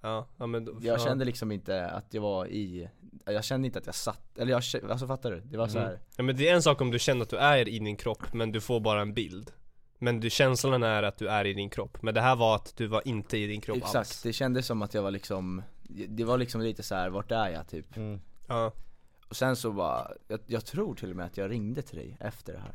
Ja, 0.00 0.26
ja 0.38 0.46
men 0.46 0.64
då, 0.64 0.72
Jag 0.82 0.98
ja. 1.00 1.04
kände 1.04 1.24
liksom 1.24 1.52
inte 1.52 1.86
att 1.90 2.14
jag 2.14 2.22
var 2.22 2.46
i 2.46 2.88
Jag 3.24 3.44
kände 3.44 3.66
inte 3.66 3.78
att 3.78 3.86
jag 3.86 3.94
satt, 3.94 4.38
eller 4.38 4.50
jag, 4.52 4.90
alltså 4.90 5.06
fattar 5.06 5.30
du? 5.30 5.40
Det 5.40 5.58
var 5.58 5.68
så 5.68 5.78
Mm. 5.78 5.90
här. 5.90 5.98
Ja 6.16 6.22
men 6.22 6.36
det 6.36 6.48
är 6.48 6.54
en 6.54 6.62
sak 6.62 6.80
om 6.80 6.90
du 6.90 6.98
känner 6.98 7.22
att 7.22 7.28
du 7.30 7.36
är 7.36 7.68
i 7.68 7.78
din 7.78 7.96
kropp 7.96 8.32
men 8.32 8.52
du 8.52 8.60
får 8.60 8.80
bara 8.80 9.00
en 9.02 9.14
bild 9.14 9.50
Men 9.98 10.20
du, 10.20 10.30
känslan 10.30 10.82
är 10.82 11.02
att 11.02 11.16
du 11.18 11.28
är 11.28 11.44
i 11.44 11.52
din 11.52 11.70
kropp 11.70 12.02
Men 12.02 12.14
det 12.14 12.20
här 12.20 12.36
var 12.36 12.54
att 12.56 12.76
du 12.76 12.86
var 12.86 13.02
inte 13.08 13.38
i 13.38 13.46
din 13.46 13.60
kropp 13.60 13.76
Exakt, 13.76 13.96
alls 13.96 14.22
det 14.22 14.32
kändes 14.32 14.66
som 14.66 14.82
att 14.82 14.94
jag 14.94 15.02
var 15.02 15.10
liksom 15.10 15.62
Det 16.08 16.24
var 16.24 16.38
liksom 16.38 16.60
lite 16.60 16.82
så 16.82 16.94
här, 16.94 17.10
vart 17.10 17.32
är 17.32 17.48
jag 17.48 17.68
typ? 17.68 17.96
mm. 17.96 18.20
Ja, 18.48 18.72
Och 19.28 19.36
sen 19.36 19.56
så 19.56 19.72
bara, 19.72 20.10
jag, 20.28 20.40
jag 20.46 20.64
tror 20.66 20.94
till 20.94 21.10
och 21.10 21.16
med 21.16 21.26
att 21.26 21.36
jag 21.36 21.50
ringde 21.50 21.82
till 21.82 21.96
dig 21.98 22.16
efter 22.20 22.52
det 22.52 22.58
här 22.58 22.72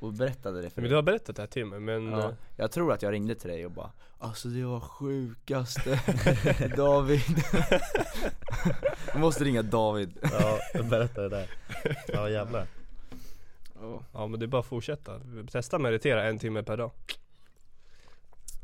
Och 0.00 0.12
berättade 0.12 0.62
det 0.62 0.70
för 0.70 0.80
men 0.80 0.90
du 0.90 0.96
har 0.96 1.02
berättat 1.02 1.36
det 1.36 1.42
här 1.42 1.46
till 1.46 1.66
mig 1.66 1.80
men 1.80 2.10
Ja, 2.10 2.28
eh, 2.28 2.34
jag 2.56 2.70
tror 2.70 2.92
att 2.92 3.02
jag 3.02 3.12
ringde 3.12 3.34
till 3.34 3.50
dig 3.50 3.66
och 3.66 3.72
bara 3.72 3.90
Alltså 4.18 4.48
det 4.48 4.64
var 4.64 4.80
sjukaste 4.80 6.00
David. 6.76 7.20
Jag 9.12 9.20
måste 9.20 9.44
ringa 9.44 9.62
David. 9.62 10.18
Ja, 10.22 10.58
berätta 10.82 11.22
det 11.22 11.28
där. 11.28 11.50
Ja 12.08 12.28
jävlar. 12.28 12.66
Ja. 14.12 14.26
Men 14.26 14.40
det 14.40 14.44
är 14.44 14.48
bara 14.48 14.60
att 14.60 14.66
fortsätta. 14.66 15.20
Testa 15.50 15.78
meditera 15.78 16.24
en 16.24 16.38
timme 16.38 16.62
per 16.62 16.76
dag. 16.76 16.90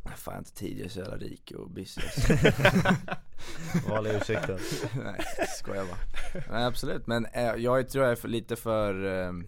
Fan 0.04 0.16
jag 0.24 0.32
har 0.32 0.38
inte 0.38 0.54
tid, 0.54 0.78
jag 0.78 0.84
är 0.84 0.90
så 0.90 0.98
jävla 0.98 1.16
rik 1.16 1.52
och 1.56 1.70
busy. 1.70 2.00
Vanliga 3.88 4.16
ursäkten. 4.16 4.58
Nej, 5.04 5.24
skojar 5.58 5.84
bara. 5.84 6.42
Nej 6.50 6.64
absolut, 6.64 7.06
men 7.06 7.26
eh, 7.26 7.54
jag 7.54 7.88
tror 7.88 8.04
jag 8.04 8.12
är 8.12 8.16
för, 8.16 8.28
lite 8.28 8.56
för 8.56 9.04
ehm, 9.04 9.46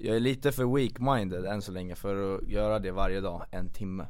Jag 0.00 0.16
är 0.16 0.20
lite 0.20 0.52
för 0.52 0.64
weak-minded 0.64 1.46
än 1.46 1.62
så 1.62 1.72
länge 1.72 1.94
för 1.94 2.36
att 2.36 2.48
göra 2.48 2.78
det 2.78 2.90
varje 2.90 3.20
dag, 3.20 3.44
en 3.50 3.70
timme. 3.72 4.06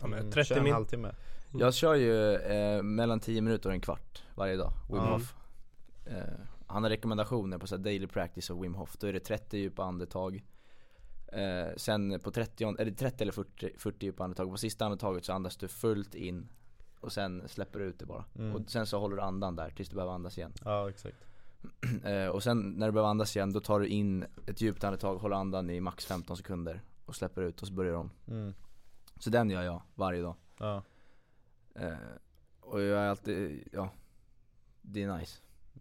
Ja 0.00 0.06
men 0.06 0.18
Mm, 0.18 0.30
30 0.32 0.48
kör 0.48 0.56
en 0.56 0.64
min 0.64 0.72
halvtimme. 0.72 1.08
Mm. 1.08 1.60
Jag 1.60 1.74
kör 1.74 1.94
ju 1.94 2.34
eh, 2.34 2.82
mellan 2.82 3.20
10 3.20 3.40
minuter 3.40 3.68
och 3.68 3.74
en 3.74 3.80
kvart 3.80 4.22
varje 4.34 4.56
dag, 4.56 4.72
Wim. 4.90 4.98
Hof. 4.98 5.34
Eh, 6.06 6.14
Han 6.66 6.82
har 6.82 6.90
rekommendationer 6.90 7.58
på 7.58 7.66
så 7.66 7.76
här 7.76 7.82
daily 7.84 8.06
practice 8.06 8.50
av 8.50 8.60
Wim 8.60 8.74
Hof, 8.74 8.96
då 8.98 9.06
är 9.06 9.12
det 9.12 9.20
30 9.20 9.58
djupa 9.58 9.84
andetag. 9.84 10.44
Eh, 11.32 11.66
Sen 11.76 12.20
på 12.20 12.30
30, 12.30 12.64
är 12.78 12.84
det 12.84 12.92
30 12.92 13.22
eller 13.22 13.32
40, 13.32 13.70
40 13.78 14.06
djupa 14.06 14.24
andetag, 14.24 14.50
på 14.50 14.56
sista 14.56 14.84
andetaget 14.84 15.24
så 15.24 15.32
andas 15.32 15.56
du 15.56 15.68
fullt 15.68 16.14
in 16.14 16.48
Och 17.00 17.12
sen 17.12 17.48
släpper 17.48 17.78
du 17.78 17.84
ut 17.84 17.98
det 17.98 18.06
bara, 18.06 18.24
Mm. 18.38 18.54
och 18.56 18.70
sen 18.70 18.86
så 18.86 18.98
håller 18.98 19.16
du 19.16 19.22
andan 19.22 19.56
där 19.56 19.70
tills 19.70 19.88
du 19.88 19.94
behöver 19.94 20.12
andas 20.12 20.38
igen. 20.38 20.52
Ja 20.64 20.90
exakt. 20.90 21.16
Eh, 21.22 21.28
och 22.32 22.42
sen 22.42 22.70
när 22.70 22.86
du 22.86 22.92
behöver 22.92 23.10
andas 23.10 23.36
igen, 23.36 23.52
då 23.52 23.60
tar 23.60 23.80
du 23.80 23.86
in 23.86 24.24
ett 24.46 24.60
djupt 24.60 24.84
andetag, 24.84 25.16
håller 25.16 25.36
andan 25.36 25.70
i 25.70 25.80
max 25.80 26.06
15 26.06 26.36
sekunder 26.36 26.80
och 27.04 27.16
släpper 27.16 27.42
ut 27.42 27.62
och 27.62 27.68
så 27.68 27.74
börjar 27.74 27.92
du 27.92 27.98
om. 27.98 28.10
mm. 28.28 28.54
Så 29.18 29.30
den 29.30 29.50
gör 29.50 29.62
jag 29.62 29.82
varje 29.94 30.22
dag. 30.22 30.34
Ja, 30.58 30.82
Eh, 31.76 31.92
och 32.60 32.80
jag 32.80 33.00
är 33.00 33.08
alltid, 33.08 33.68
ja, 33.72 33.90
det 34.82 35.02
är 35.02 35.18
nice. 35.18 35.38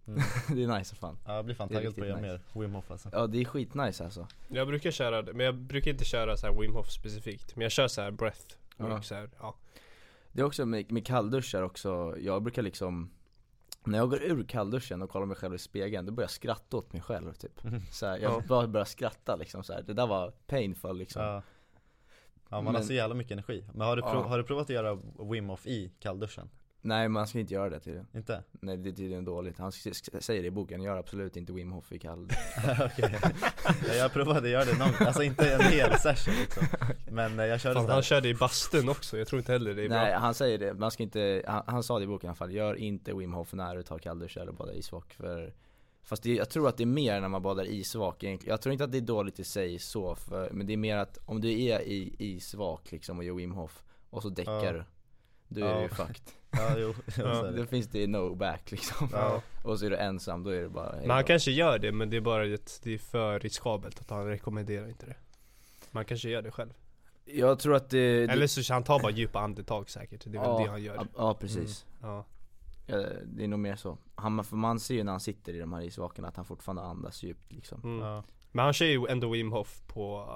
mm. 0.08 0.20
det 0.56 0.64
är 0.64 0.78
nice 0.78 0.96
fan. 0.96 1.18
ja 1.26 1.36
jag 1.36 1.46
blir 1.46 1.56
fan 1.56 1.70
taggad 1.70 1.96
på 1.96 2.02
att 2.02 2.08
göra 2.08 2.18
riktigt 2.22 2.56
mer 2.56 2.62
Wim 2.62 2.74
Hof 2.74 2.92
alltså 2.92 3.10
Ja 3.12 3.28
det 3.28 3.42
är 3.42 3.46
skitnice 3.46 4.04
alltså. 4.04 4.28
Jag 4.48 4.68
brukar 4.68 4.92
köra 4.92 5.22
det, 5.22 5.34
men 5.34 5.46
jag 5.46 5.56
brukar 5.56 5.92
inte 5.92 6.06
köra 6.06 6.38
så 6.38 6.48
här 6.48 6.62
Wim 6.62 6.74
Hof 6.74 6.92
specifikt 6.92 7.56
Men 7.56 7.62
jag 7.64 7.72
kör 7.72 7.88
så 7.88 8.02
här 8.02 8.12
breath 8.12 8.56
Ja. 8.78 9.02
så 9.02 9.16
här, 9.16 9.30
ja. 9.40 9.56
Det 10.32 10.42
är 10.42 10.46
också 10.46 10.66
med, 10.66 10.92
med 10.92 11.06
kallduschar 11.06 11.62
också, 11.62 12.16
jag 12.20 12.44
brukar 12.44 12.62
liksom 12.62 13.10
när 13.88 13.98
jag 13.98 14.10
går 14.10 14.24
ur 14.24 14.44
kallduschen 14.44 15.02
och 15.02 15.10
kollar 15.10 15.26
mig 15.26 15.36
själv 15.38 15.56
i 15.56 15.58
spegeln, 15.58 16.06
då 16.06 16.12
börjar 16.12 16.24
jag 16.26 16.32
skratta 16.32 16.78
åt 16.78 16.94
mig 16.94 17.02
själv 17.02 17.34
typ. 17.34 17.64
Mm. 17.64 17.82
Så 17.92 18.06
här, 18.06 18.18
jag 18.18 18.32
Ja. 18.32 18.42
bara 18.48 18.68
börjar 18.68 18.86
skratta 18.86 19.36
liksom 19.36 19.64
så 19.64 19.74
här. 19.74 19.82
det 19.82 19.94
där 19.94 20.08
var 20.08 20.32
painful 20.48 20.98
liksom. 20.98 21.22
Ja 21.22 21.42
Ja 22.50 22.56
man 22.62 22.66
har 22.66 22.74
Men- 22.74 22.84
så 22.84 22.94
jävla 22.94 23.16
mycket 23.16 23.32
energi 23.32 23.66
Men 23.74 23.88
har 23.88 23.96
du, 23.96 24.02
prov, 24.02 24.14
Ja. 24.16 24.28
har 24.28 24.38
du 24.38 24.44
provat 24.44 24.64
att 24.64 24.70
göra 24.70 25.00
Wim 25.32 25.50
Hof 25.50 25.68
i 25.68 25.92
kallduschen? 26.00 26.50
Nej 26.86 27.10
man 27.10 27.28
ska 27.28 27.40
inte 27.40 27.54
göra 27.54 27.70
det 27.70 27.80
tydligen. 27.80 28.08
Inte? 28.14 28.44
Nej 28.52 28.78
det 28.78 28.90
är 28.90 28.94
tydligen 28.94 29.26
dåligt. 29.26 29.58
Han 29.58 29.72
säger 29.72 30.42
det 30.42 30.48
i 30.48 30.52
boken, 30.52 30.82
gör 30.82 30.98
absolut 30.98 31.38
inte 31.38 31.54
Wim 31.54 31.72
Hof 31.72 31.92
i 31.92 32.00
kall. 32.00 32.24
Okej 32.86 33.20
Ja, 33.88 33.94
Jag 33.94 34.14
provade 34.14 34.50
göra 34.50 34.66
det 34.66 34.78
någon, 34.78 35.08
alltså 35.08 35.24
inte 35.24 35.54
en 35.54 35.62
hel 35.62 36.00
session 36.00 36.34
liksom 36.34 36.64
Men 37.12 37.40
eh, 37.40 37.46
jag 37.46 37.62
körde 37.62 37.76
Fan, 37.76 37.90
han 37.90 38.04
körde 38.04 38.30
i 38.30 38.36
bastun 38.36 38.90
också, 38.90 39.18
jag 39.18 39.28
tror 39.28 39.40
inte 39.40 39.52
heller 39.52 39.74
det 39.74 39.86
är 39.86 39.90
Nej 39.90 40.12
bra 40.12 40.20
han 40.20 40.34
säger 40.34 40.58
det, 40.58 40.74
man 40.74 40.92
ska 40.92 41.04
inte, 41.04 41.44
han, 41.48 41.64
han 41.68 41.84
sa 41.84 42.00
det 42.00 42.04
i 42.04 42.08
boken 42.08 42.28
i 42.28 42.30
alla 42.30 42.36
fall, 42.36 42.54
gör 42.54 42.76
inte 42.76 43.14
Wim 43.14 43.34
Hof 43.34 43.54
när 43.54 43.76
du 43.76 43.84
tar 43.84 44.00
kalldusch 44.00 44.38
eller 44.38 44.52
badar 44.52 44.74
isvak 44.74 45.14
för 45.14 45.54
Fast 46.06 46.24
det, 46.24 46.34
jag 46.36 46.50
tror 46.50 46.68
att 46.70 46.78
det 46.78 46.84
är 46.84 46.86
mer 46.86 47.22
när 47.22 47.28
man 47.28 47.42
badar 47.42 47.66
isvak 47.66 48.24
egentligen. 48.24 48.52
Jag 48.52 48.62
tror 48.62 48.74
inte 48.74 48.84
att 48.84 48.92
det 48.92 48.98
är 48.98 49.02
dåligt 49.02 49.40
i 49.40 49.44
sig 49.44 49.80
så, 49.80 50.16
för, 50.16 50.50
men 50.50 50.68
det 50.68 50.74
är 50.74 50.78
mer 50.78 50.98
att 50.98 51.18
om 51.26 51.42
du 51.42 51.62
är 51.62 51.82
i 51.82 52.16
isvak 52.20 52.92
liksom 52.92 53.18
och 53.18 53.24
gör 53.24 53.34
Wim 53.34 53.52
Hof 53.52 53.84
och 54.10 54.22
så 54.22 54.30
däckar 54.30 54.76
Ja. 54.76 54.84
Du 55.54 55.62
Då 55.62 55.68
är 55.68 55.72
Ja. 55.72 55.76
det 55.78 55.84
ju 55.84 55.90
fucked. 55.90 56.22
Ja 56.52 56.76
jo, 56.78 56.90
är 57.24 57.52
Då 57.52 57.62
det. 57.62 57.68
finns 57.68 57.88
det 57.88 58.08
no 58.08 58.36
back 58.36 58.72
liksom. 58.72 59.10
Ja. 59.12 59.42
Och 59.64 59.80
så 59.80 59.86
är 59.86 59.90
du 59.90 59.98
ensam, 59.98 60.44
då 60.44 60.50
är 60.50 60.62
det 60.62 60.70
bara 60.70 60.96
Men 61.02 61.10
han 61.10 61.24
kanske 61.24 61.52
gör 61.52 61.80
det 61.80 61.92
men 61.92 62.10
det 62.10 62.18
är 62.18 62.22
bara 62.22 62.54
att 62.54 62.80
det 62.84 62.94
är 62.94 62.98
för 62.98 63.40
riskabelt 63.40 64.00
att 64.00 64.10
han 64.10 64.26
rekommenderar 64.28 64.88
inte 64.88 65.06
det 65.06 65.16
Man 65.92 66.06
kanske 66.06 66.30
gör 66.30 66.42
det 66.42 66.52
själv 66.52 66.74
Jag 67.26 67.60
tror 67.60 67.76
att 67.76 67.90
det, 67.90 68.24
Eller 68.24 68.48
så 68.48 68.74
han 68.74 68.84
tar 68.84 69.00
bara 69.00 69.12
djupa 69.12 69.40
andetag 69.40 69.90
säkert, 69.90 70.24
det 70.26 70.30
är 70.38 70.42
väl 70.42 70.50
ja, 70.50 70.60
det 70.64 70.70
han 70.70 70.84
gör 70.84 70.96
Ja, 70.96 71.06
ja 71.18 71.34
precis. 71.34 71.86
Ja, 72.02 72.26
Ja, 72.86 72.98
det 73.26 73.44
är 73.44 73.48
nog 73.48 73.60
mer 73.60 73.76
så. 73.76 73.98
Han, 74.16 74.44
för 74.44 74.56
man 74.56 74.80
ser 74.80 74.96
ju 74.96 75.04
när 75.04 75.12
han 75.12 75.20
sitter 75.20 75.54
i 75.54 75.60
de 75.60 75.74
här 75.74 75.82
isvakarna 75.82 76.28
att 76.28 76.36
han 76.36 76.46
fortfarande 76.46 76.82
andas 76.82 77.24
djupt 77.24 77.52
liksom. 77.54 77.82
mm. 77.84 78.00
Ja. 78.06 78.24
Men 78.52 78.66
han 78.66 78.74
kör 78.74 78.86
ju 78.86 79.06
ändå 79.10 79.30
Wim 79.30 79.52
Hof 79.52 79.82
på 79.88 80.28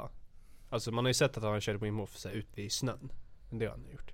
Alltså 0.69 0.91
man 0.91 1.05
har 1.05 1.09
ju 1.09 1.13
sett 1.13 1.37
att 1.37 1.43
han 1.43 1.61
kör 1.61 1.73
Wim 1.75 1.97
Hof 1.97 2.15
så 2.17 2.29
här, 2.29 2.35
ute 2.35 2.61
i 2.61 2.69
snön 2.69 3.11
Det 3.49 3.65
har 3.65 3.71
han 3.71 3.85
gjort 3.91 4.11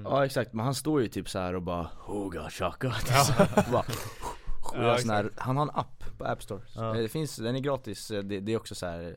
Mm. 0.00 0.12
Ja 0.12 0.24
exakt, 0.24 0.52
men 0.52 0.64
han 0.64 0.74
står 0.74 1.02
ju 1.02 1.08
typ 1.08 1.28
så 1.28 1.38
här 1.38 1.54
och 1.54 1.62
bara 1.62 1.88
Hoga 1.98 2.50
shaka 2.50 2.94
Ja. 3.10 3.46
bara, 3.72 3.84
Ja, 4.74 4.98
här. 5.12 5.30
Han 5.36 5.56
har 5.56 5.62
en 5.62 5.70
app 5.74 6.04
på 6.18 6.24
App 6.24 6.42
Store. 6.42 6.62
Ja. 6.74 6.92
Det 6.92 7.08
finns, 7.08 7.36
den 7.36 7.56
är 7.56 7.60
gratis, 7.60 8.08
det, 8.08 8.22
det 8.40 8.52
är 8.52 8.56
också 8.56 8.74
så 8.74 8.86
här. 8.86 9.16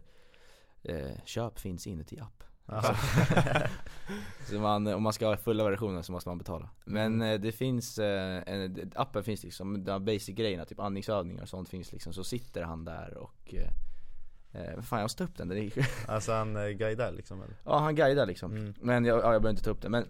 Eh, 0.84 1.12
köp 1.26 1.60
finns 1.60 1.88
inuti 1.88 2.20
app. 2.20 2.44
Så 4.50 4.60
man, 4.60 4.88
om 4.88 5.04
man 5.04 5.14
ska 5.14 5.28
ha 5.28 5.38
fulla 5.38 5.64
versionen 5.64 6.04
så 6.04 6.12
måste 6.12 6.30
man 6.30 6.38
betala. 6.38 6.70
Men 6.86 7.06
Mm. 7.16 7.34
eh, 7.34 7.40
det 7.42 7.52
finns, 7.52 8.00
eh, 8.00 8.44
en, 8.48 8.92
appen 8.96 9.24
finns 9.24 9.44
liksom, 9.44 9.84
de 9.84 10.06
basic 10.06 10.36
grejerna, 10.36 10.66
typ 10.66 10.80
andningsövningar 10.80 11.42
och 11.44 11.50
sånt 11.50 11.70
finns 11.70 11.92
liksom. 11.92 12.14
Så 12.14 12.24
sitter 12.24 12.64
han 12.64 12.86
där 12.86 13.18
och 13.18 13.54
eh, 13.54 14.62
eh, 14.62 14.82
fan 14.82 15.00
jag 15.00 15.04
måste 15.06 15.18
ta 15.18 15.30
upp 15.32 15.38
den, 15.38 15.48
det 15.48 15.60
är, 15.60 15.72
Alltså 16.08 16.32
han 16.34 16.56
eh, 16.56 16.68
guidar 16.70 17.12
liksom 17.12 17.42
eller? 17.42 17.56
Ja 17.66 17.80
han 17.80 17.96
guidar 17.96 18.26
liksom. 18.26 18.52
Mm. 18.52 18.74
Men 18.82 19.06
jag, 19.06 19.18
ja, 19.18 19.22
jag 19.34 19.42
behöver 19.42 19.50
inte 19.50 19.64
ta 19.64 19.70
upp 19.72 19.82
det. 19.82 19.90
Men 19.90 20.08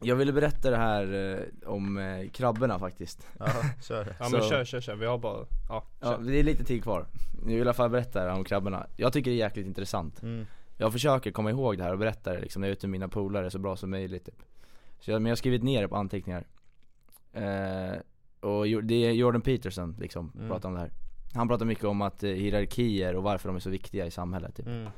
jag 0.00 0.16
ville 0.16 0.32
berätta 0.32 0.70
det 0.70 0.76
här 0.76 1.14
eh, 1.14 1.68
om 1.70 1.98
eh, 1.98 2.28
krabborna 2.30 2.78
faktiskt. 2.78 3.26
Ja, 3.38 3.46
kör 3.82 4.06
Ja 4.18 4.28
men 4.32 4.42
Så- 4.42 4.48
kör 4.48 4.64
kör 4.64 4.80
kör, 4.80 4.94
vi 4.96 5.06
har 5.06 5.18
bara, 5.18 5.46
ja, 5.68 5.84
Ja, 6.00 6.06
kör. 6.16 6.18
det 6.22 6.38
är 6.38 6.42
lite 6.42 6.64
tid 6.64 6.82
kvar. 6.82 7.06
Jag 7.40 7.46
vill 7.46 7.56
i 7.58 7.60
alla 7.60 7.72
fall 7.74 7.90
berätta 7.90 8.24
det 8.24 8.30
här 8.30 8.38
om 8.38 8.44
krabborna. 8.44 8.86
Jag 8.96 9.12
tycker 9.12 9.30
det 9.30 9.34
är 9.36 9.38
jäkligt 9.38 9.66
intressant. 9.66 10.22
mm. 10.22 10.46
Jag 10.80 10.92
försöker 10.92 11.30
komma 11.30 11.50
ihåg 11.50 11.78
det 11.78 11.84
här 11.84 11.92
och 11.92 11.98
berätta 11.98 12.32
det 12.32 12.40
liksom 12.40 12.60
när 12.60 12.68
jag 12.68 12.70
är 12.72 12.76
ute 12.76 12.86
med 12.86 12.90
mina 12.92 13.08
polare 13.08 13.50
så 13.50 13.58
bra 13.58 13.76
som 13.76 13.90
möjligt 13.90 14.24
typ. 14.24 14.42
Så 15.00 15.10
jag, 15.10 15.22
men 15.22 15.26
jag 15.28 15.32
har 15.32 15.36
skrivit 15.36 15.62
ner 15.62 15.82
det 15.82 15.88
på 15.88 15.96
anteckningar. 15.96 16.44
Eh, 17.32 17.96
och 18.40 18.66
Jo- 18.66 18.80
det 18.80 18.94
är 19.06 19.12
Jordan 19.12 19.40
Peterson 19.40 19.96
liksom, 20.00 20.32
Mm. 20.36 20.48
pratar 20.48 20.68
om 20.68 20.74
det 20.74 20.80
här. 20.80 20.90
Han 21.34 21.48
pratar 21.48 21.66
mycket 21.66 21.84
om 21.84 22.02
att 22.02 22.22
eh, 22.24 22.30
hierarkier 22.30 23.14
och 23.16 23.22
varför 23.22 23.48
de 23.48 23.56
är 23.56 23.60
så 23.60 23.70
viktiga 23.70 24.06
i 24.06 24.10
samhället 24.10 24.56
typ. 24.56 24.66
Mm. 24.66 24.88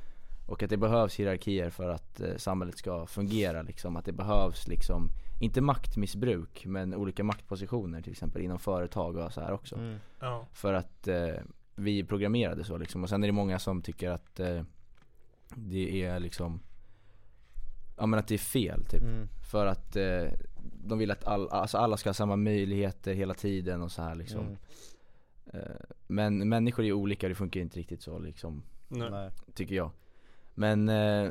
Och 0.51 0.63
att 0.63 0.71
det 0.71 0.77
behövs 0.77 1.21
hierarkier 1.21 1.71
för 1.71 1.89
att 1.89 2.21
eh, 2.21 2.37
samhället 2.37 2.79
ska 2.79 3.07
fungera 3.07 3.63
liksom. 3.63 3.97
Att 3.97 4.05
det 4.05 4.13
behövs 4.13 4.69
liksom, 4.69 5.09
inte 5.41 5.61
maktmissbruk 5.61 6.67
men 6.67 6.95
olika 6.95 7.25
maktpositioner 7.25 8.03
till 8.03 8.13
exempel 8.13 8.43
inom 8.43 8.59
företag 8.59 9.17
och 9.17 9.33
så 9.33 9.41
här 9.41 9.53
också. 9.53 9.77
Mm. 9.77 9.99
Ja, 10.21 10.47
För 10.53 10.75
att 10.75 11.09
eh, 11.09 11.35
vi 11.75 11.99
är 11.99 12.05
programmerade 12.05 12.65
så 12.65 12.77
liksom. 12.77 13.03
Och 13.03 13.09
sen 13.09 13.23
är 13.23 13.29
det 13.29 13.33
många 13.33 13.59
som 13.59 13.83
tycker 13.83 14.11
att 14.11 14.41
eh, 14.41 14.63
det 15.55 16.03
är 16.03 16.21
liksom, 16.21 16.61
ja 17.97 18.07
men 18.07 18.19
att 18.19 18.29
det 18.29 18.35
är 18.35 18.39
fel 18.39 18.85
typ. 18.85 19.03
Mm. 19.03 19.29
För 19.51 19.67
att 19.67 19.97
eh, 19.97 20.25
de 20.85 20.99
vill 20.99 21.11
att 21.11 21.25
all, 21.25 21.49
alltså 21.49 21.79
alla 21.79 21.97
ska 21.97 22.09
ha 22.09 22.15
samma 22.15 22.37
möjligheter 22.37 23.15
hela 23.15 23.35
tiden 23.35 23.83
och 23.83 23.93
så 23.93 24.03
här 24.03 24.15
liksom. 24.15 24.41
Mm. 24.41 24.57
Eh, 25.53 25.81
men 26.07 26.49
människor 26.49 26.85
är 26.85 26.93
olika, 26.93 27.29
det 27.29 27.35
funkar 27.35 27.61
inte 27.61 27.79
riktigt 27.79 28.03
så 28.03 28.19
liksom 28.19 28.63
nej. 28.89 29.11
Nej. 29.11 29.31
tycker 29.55 29.75
jag. 29.75 29.91
Men, 30.55 30.89
eh, 30.89 31.31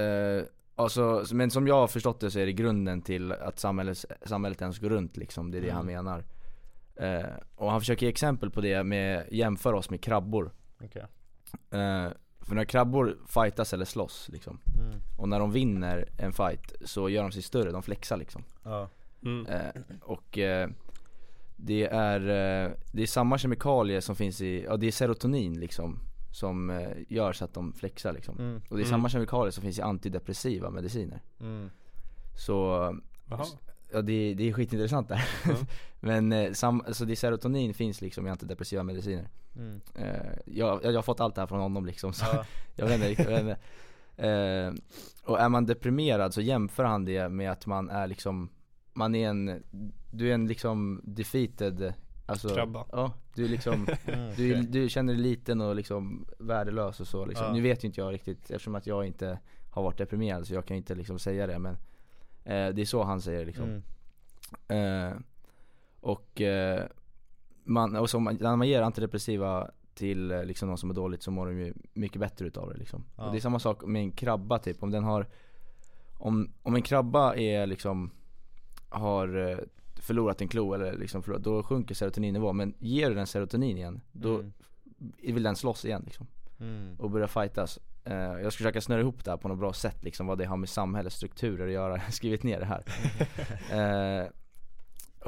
eh, 0.00 0.44
alltså, 0.74 1.24
men 1.32 1.50
som 1.50 1.66
jag 1.66 1.74
har 1.74 1.86
förstått 1.86 2.20
det 2.20 2.30
så 2.30 2.38
är 2.38 2.46
det 2.46 2.52
grunden 2.52 3.02
till 3.02 3.32
att 3.32 3.58
samhället, 3.58 4.04
samhället 4.24 4.60
ens 4.62 4.78
går 4.78 4.90
runt 4.90 5.16
liksom, 5.16 5.50
det 5.50 5.58
är 5.58 5.62
det 5.62 5.70
han 5.70 5.88
Mm. 5.88 5.94
menar. 6.04 6.24
Eh, 6.96 7.30
och 7.54 7.70
han 7.70 7.80
försöker 7.80 8.06
ge 8.06 8.10
exempel 8.10 8.50
på 8.50 8.60
det 8.60 8.84
med, 8.84 9.28
jämför 9.30 9.72
oss 9.72 9.90
med 9.90 10.00
krabbor. 10.00 10.50
Okej 10.84 11.06
Eh, 11.70 12.08
för 12.40 12.54
när 12.54 12.64
krabbor 12.64 13.16
fightas 13.26 13.72
eller 13.72 13.84
slåss 13.84 14.28
liksom, 14.32 14.60
mm. 14.78 15.00
och 15.16 15.28
när 15.28 15.38
de 15.38 15.52
vinner 15.52 16.08
en 16.18 16.32
fight 16.32 16.74
så 16.84 17.08
gör 17.08 17.22
de 17.22 17.32
sig 17.32 17.42
större, 17.42 17.70
de 17.70 17.82
flexar 17.82 18.16
liksom. 18.16 18.44
Ja 18.64 18.88
Mm. 19.22 19.46
Eh, 19.46 19.82
och 20.02 20.38
eh, 20.38 20.68
det 21.56 21.86
är, 21.86 22.20
det 22.92 23.02
är 23.02 23.06
samma 23.06 23.38
kemikalier 23.38 24.00
som 24.00 24.16
finns 24.16 24.40
i, 24.40 24.64
ja 24.64 24.76
det 24.76 24.86
är 24.86 24.92
serotonin 24.92 25.60
liksom 25.60 25.98
Som 26.30 26.70
eh, 26.70 26.88
gör 27.08 27.32
så 27.32 27.44
att 27.44 27.54
de 27.54 27.72
flexar 27.72 28.12
liksom 28.12 28.38
mm. 28.38 28.56
Och 28.56 28.76
det 28.76 28.82
är 28.82 28.86
Mm. 28.86 28.90
samma 28.90 29.08
kemikalier 29.08 29.50
som 29.50 29.62
finns 29.62 29.78
i 29.78 29.82
antidepressiva 29.82 30.70
mediciner 30.70 31.20
Mm. 31.40 31.70
Så, 32.38 32.90
ja 33.92 34.02
det, 34.02 34.34
det 34.34 34.48
är 34.48 34.52
skitintressant 34.52 35.08
där. 35.08 35.24
Men 36.00 36.32
eh, 36.32 36.52
sam, 36.52 36.82
alltså 36.86 37.04
det 37.04 37.16
serotonin 37.16 37.74
finns 37.74 38.00
liksom 38.00 38.26
i 38.26 38.30
antidepressiva 38.30 38.82
mediciner 38.82 39.28
Mm. 39.56 39.80
eh, 39.94 40.32
jag, 40.46 40.84
jag 40.84 40.92
har 40.92 41.02
fått 41.02 41.20
allt 41.20 41.34
det 41.34 41.40
här 41.40 41.46
från 41.46 41.60
honom 41.60 41.86
liksom 41.86 42.12
så 42.12 42.24
Ja. 42.32 42.44
jag 42.74 42.86
vet 42.86 43.10
inte 43.10 43.22
jag 43.22 43.30
vet 43.30 43.40
inte. 43.40 43.58
Eh, 44.28 44.72
Och 45.24 45.40
är 45.40 45.48
man 45.48 45.66
deprimerad 45.66 46.34
så 46.34 46.40
jämför 46.40 46.84
han 46.84 47.04
det 47.04 47.28
med 47.28 47.50
att 47.50 47.66
man 47.66 47.90
är 47.90 48.06
liksom 48.06 48.48
Man 48.94 49.14
är 49.14 49.28
en, 49.28 49.62
du 50.10 50.30
är 50.30 50.34
en 50.34 50.46
liksom 50.46 51.00
defeated 51.04 51.94
Alltså, 52.26 52.48
Krabba. 52.48 52.84
Ja, 52.92 53.12
du 53.34 53.48
liksom 53.48 53.86
Mm. 54.06 54.34
du, 54.36 54.62
du 54.62 54.88
känner 54.88 55.12
dig 55.12 55.22
liten 55.22 55.60
och 55.60 55.76
liksom 55.76 56.26
värdelös 56.38 57.00
och 57.00 57.06
så 57.08 57.26
liksom. 57.26 57.46
Ja. 57.46 57.52
Nu 57.52 57.60
vet 57.60 57.84
ju 57.84 57.88
inte 57.88 58.00
jag 58.00 58.12
riktigt 58.14 58.40
eftersom 58.50 58.74
att 58.74 58.86
jag 58.86 59.06
inte 59.06 59.38
har 59.70 59.82
varit 59.82 59.98
deprimerad 59.98 60.46
så 60.46 60.54
jag 60.54 60.66
kan 60.66 60.76
inte 60.76 60.94
liksom 60.94 61.18
säga 61.18 61.46
det 61.46 61.58
men 61.58 61.74
eh, 62.44 62.74
Det 62.74 62.80
är 62.82 62.84
så 62.84 63.02
han 63.02 63.20
säger 63.20 63.46
liksom 63.46 63.82
Mm. 64.68 65.12
eh, 65.12 65.18
Och 66.00 66.40
eh, 66.40 66.84
man, 67.64 67.96
och 67.96 68.22
man- 68.22 68.38
när 68.40 68.56
man 68.56 68.68
ger 68.68 68.82
antidepressiva 68.82 69.70
till 69.94 70.30
eh, 70.30 70.44
liksom 70.44 70.68
någon 70.68 70.78
som 70.78 70.90
är 70.90 70.94
dåligt 70.94 71.22
så 71.22 71.30
mår 71.30 71.46
de 71.46 71.58
ju 71.58 71.74
mycket 71.94 72.20
bättre 72.20 72.46
utav 72.46 72.68
det 72.72 72.76
liksom. 72.78 73.04
Ja. 73.16 73.24
Och 73.26 73.32
det 73.32 73.38
är 73.38 73.40
samma 73.40 73.58
sak 73.58 73.84
med 73.84 74.02
en 74.02 74.12
krabba 74.12 74.58
typ, 74.58 74.82
om 74.82 74.90
den 74.90 75.04
har 75.04 75.26
Om, 76.18 76.52
om 76.62 76.74
en 76.74 76.82
krabba 76.82 77.34
är 77.36 77.66
liksom 77.66 78.10
Har 78.88 79.50
eh, 79.50 79.58
förlorat 80.06 80.40
en 80.40 80.48
klo 80.48 80.72
eller 80.74 80.98
liksom 80.98 81.22
förlorat, 81.22 81.44
då 81.44 81.62
sjunker 81.62 81.94
serotoninnivån 81.94 82.56
men 82.56 82.74
ger 82.78 83.08
du 83.08 83.14
den 83.14 83.26
serotonin 83.26 83.76
igen 83.76 84.00
då 84.12 84.34
Mm. 84.38 84.52
vill 85.22 85.42
den 85.42 85.56
slåss 85.56 85.84
igen 85.84 86.02
liksom 86.04 86.26
Mm. 86.60 86.94
och 86.98 87.10
börja 87.10 87.28
fightas 87.28 87.78
Eh, 88.08 88.14
Jag 88.16 88.52
ska 88.52 88.56
försöka 88.58 88.80
snöra 88.80 89.00
ihop 89.00 89.24
det 89.24 89.30
här 89.30 89.38
på 89.38 89.48
något 89.48 89.58
bra 89.58 89.72
sätt 89.72 90.04
liksom, 90.04 90.26
vad 90.26 90.38
det 90.38 90.44
har 90.44 90.56
med 90.56 90.68
samhällets 90.68 91.16
strukturer 91.16 91.66
att 91.66 91.72
göra, 91.72 91.92
jag 91.96 91.98
har 92.02 92.10
skrivit 92.10 92.42
ner 92.42 92.60
det 92.60 92.66
här 92.66 92.84
Eh, 94.22 94.28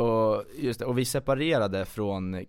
och, 0.05 0.45
just 0.59 0.81
det, 0.81 0.87
och 0.87 0.99
vi 0.99 1.05
separerade 1.05 1.85
från 1.85 2.35
eh, 2.35 2.45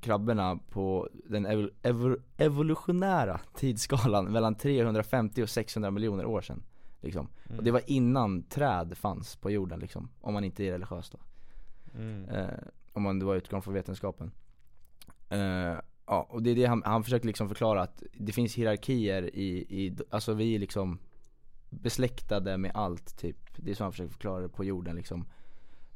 krabborna 0.00 0.58
på 0.70 1.08
den 1.28 1.46
evo, 1.46 1.68
evo, 1.82 2.16
evolutionära 2.36 3.40
tidsskalan 3.54 4.24
mellan 4.32 4.54
350 4.54 5.42
och 5.42 5.48
600 5.50 5.90
miljoner 5.90 6.24
år 6.26 6.40
sedan 6.40 6.62
liksom. 7.00 7.28
Mm. 7.46 7.58
Och 7.58 7.64
det 7.64 7.70
var 7.70 7.82
innan 7.86 8.42
träd 8.42 8.96
fanns 8.96 9.36
på 9.36 9.50
jorden 9.50 9.80
liksom, 9.80 10.08
om 10.20 10.34
man 10.34 10.44
inte 10.44 10.64
är 10.64 10.72
religiös 10.72 11.10
då 11.10 11.18
Mm. 11.96 12.28
eh, 12.28 12.48
Om 12.92 13.02
man 13.02 13.18
då 13.18 13.36
utgår 13.36 13.60
från 13.60 13.74
vetenskapen 13.74 14.30
eh, 15.28 15.74
Ja, 16.08 16.26
och 16.30 16.42
det 16.42 16.50
är 16.50 16.54
det 16.54 16.64
han, 16.66 16.82
han 16.84 17.04
försöker 17.04 17.26
liksom 17.26 17.48
förklara 17.48 17.82
att 17.82 18.02
det 18.12 18.32
finns 18.32 18.54
hierarkier 18.54 19.22
i, 19.36 19.48
i, 19.68 19.96
alltså 20.10 20.34
vi 20.34 20.54
är 20.54 20.58
liksom 20.58 20.98
besläktade 21.70 22.56
med 22.58 22.70
allt 22.74 23.18
typ 23.18 23.36
Det 23.56 23.70
är 23.70 23.74
så 23.74 23.84
han 23.84 23.92
försöker 23.92 24.12
förklara 24.12 24.40
det 24.42 24.48
på 24.48 24.64
jorden 24.64 24.96
liksom 24.96 25.24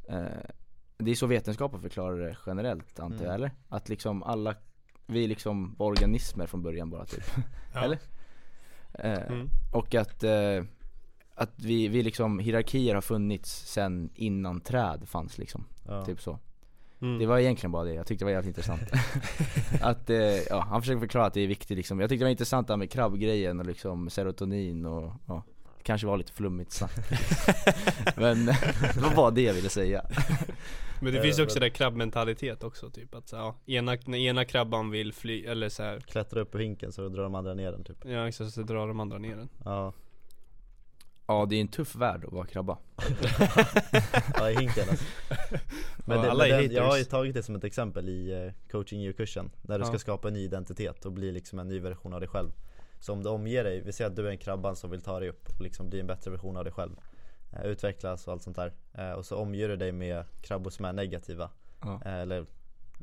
eh, 0.09 0.25
Det 0.99 1.11
är 1.11 1.15
så 1.15 1.27
vetenskapen 1.27 1.81
förklarar 1.81 2.19
det 2.19 2.37
generellt 2.47 3.01
antar 3.01 3.17
jag, 3.25 3.25
Mm. 3.25 3.35
eller? 3.35 3.51
Att 3.69 3.89
liksom 3.89 4.23
alla, 4.23 4.55
vi 5.07 5.25
är 5.25 5.29
liksom 5.29 5.75
var 5.79 5.87
organismer 5.87 6.47
från 6.47 6.63
början 6.63 6.91
bara 6.91 7.05
typ 7.05 7.25
Ja. 7.75 7.81
Eller? 7.85 7.99
Eh, 8.93 9.27
Mm. 9.33 9.49
och 9.73 9.95
att, 9.95 10.25
eh, 10.25 10.65
att 11.43 11.51
vi, 11.57 11.89
vi 11.89 12.03
liksom, 12.03 12.39
hierarkier 12.39 12.95
har 12.95 13.03
funnits 13.03 13.67
sen 13.73 14.11
innan 14.15 14.61
träd 14.61 15.09
fanns 15.09 15.39
liksom, 15.39 15.65
Ja. 15.87 16.05
typ 16.05 16.21
så. 16.21 16.39
Mm. 17.03 17.19
Det 17.19 17.27
var 17.27 17.39
egentligen 17.39 17.73
bara 17.73 17.85
det, 17.85 17.95
jag 17.95 18.07
tyckte 18.07 18.25
det 18.25 18.27
var 18.27 18.33
jävligt 18.33 18.49
intressant. 18.59 18.83
Att, 19.83 20.11
eh, 20.11 20.17
ja, 20.19 20.61
han 20.71 20.83
försöker 20.83 21.01
förklara 21.01 21.27
att 21.27 21.35
det 21.35 21.41
är 21.41 21.47
viktigt 21.47 21.77
liksom. 21.77 22.01
Jag 22.01 22.11
tyckte 22.11 22.25
det 22.25 22.27
var 22.27 22.31
intressant 22.31 22.67
det 22.67 22.73
här 22.73 22.79
med 22.79 22.91
krabbgrejen 22.91 23.61
och 23.61 23.67
liksom 23.67 24.11
serotonin 24.11 24.87
och, 24.87 25.13
ja. 25.27 25.43
Kanske 25.83 26.07
var 26.07 26.17
lite 26.19 26.33
flummigt 26.33 26.73
sagt. 26.73 27.11
Men 28.17 28.47
det 28.95 29.01
var 29.03 29.15
bara 29.17 29.31
det 29.31 29.43
jag 29.43 29.55
ville 29.55 29.69
säga. 29.69 30.03
Men 31.03 31.13
det 31.13 31.19
Eh, 31.19 31.23
finns 31.25 31.39
ju 31.39 31.43
också 31.43 31.57
men- 31.57 31.61
där 31.61 31.69
krabbmentalitet 31.69 32.65
också 32.65 32.91
typ 32.91 33.15
att 33.15 33.29
så, 33.29 33.37
ja, 33.37 33.57
ena, 33.67 33.97
när 34.07 34.19
ena 34.19 34.45
krabban 34.45 34.91
vill 34.91 35.13
fly, 35.13 35.45
eller 35.45 35.69
så 35.69 35.83
här, 35.83 36.01
Klättra 36.01 36.41
upp 36.41 36.51
på 36.51 36.59
hinken 36.59 36.93
så 36.93 37.09
drar 37.09 37.23
de 37.23 37.35
andra 37.35 37.55
ner 37.55 37.73
den 37.73 37.85
typ. 37.85 37.97
Ja 38.05 38.29
exakt 38.29 38.53
så 38.53 38.63
drar 38.63 38.89
de 38.89 39.01
andra 39.01 39.19
ner 39.19 39.37
den. 39.37 39.49
Ja, 39.65 39.93
Ja 41.31 41.47
det 41.51 41.57
är 41.57 41.61
en 41.61 41.69
tuff 41.69 41.95
värld 41.97 42.25
att 42.25 42.33
vara 42.33 42.47
krabba. 42.47 42.79
Ja 44.35 44.51
i 44.51 44.55
hinken 44.55 44.85
alltså. 44.91 45.05
Men, 46.05 46.17
Ja, 46.17 46.23
det, 46.25 46.31
alla 46.31 46.45
men 46.45 46.53
är 46.53 46.63
den, 46.63 46.73
jag 46.73 46.85
har 46.85 46.97
ju 46.99 47.05
tagit 47.05 47.35
det 47.35 47.43
som 47.43 47.55
ett 47.55 47.65
exempel 47.65 48.09
i 48.09 48.33
eh, 48.47 48.71
coaching 48.71 49.05
U-kursen 49.05 49.51
Där 49.63 49.79
du 49.79 49.85
ska 49.85 49.95
Ja. 49.95 49.99
skapa 49.99 50.29
en 50.29 50.35
ny 50.35 50.41
identitet 50.45 51.05
och 51.07 51.13
bli 51.13 51.33
liksom 51.33 51.59
en 51.59 51.69
ny 51.69 51.81
version 51.81 52.15
av 52.15 52.21
dig 52.21 52.29
själv. 52.29 52.51
Så 53.01 53.13
om 53.13 53.23
du 53.23 53.29
omger 53.29 53.65
dig, 53.65 53.81
vi 53.81 53.93
säger 53.93 54.11
att 54.11 54.17
du 54.17 54.27
är 54.27 54.31
en 54.31 54.39
krabban 54.39 54.77
som 54.77 54.91
vill 54.91 55.01
ta 55.03 55.21
dig 55.21 55.29
upp 55.29 55.49
och 55.57 55.61
liksom 55.63 55.89
bli 55.91 56.01
en 56.01 56.07
bättre 56.07 56.31
version 56.31 56.57
av 56.57 56.65
dig 56.65 56.73
själv. 56.73 56.93
Eh, 57.53 57.63
Utvecklas 57.67 58.27
och 58.27 58.33
allt 58.33 58.43
sånt 58.43 58.57
där. 58.57 58.73
Eh, 58.95 59.13
Och 59.13 59.27
så 59.27 59.37
omger 59.37 59.69
du 59.69 59.77
dig 59.77 59.93
med 59.93 60.25
krabbor 60.43 60.71
som 60.71 60.85
är 60.85 60.93
negativa. 60.93 61.51
Ja. 61.81 62.03
Eller 62.05 62.47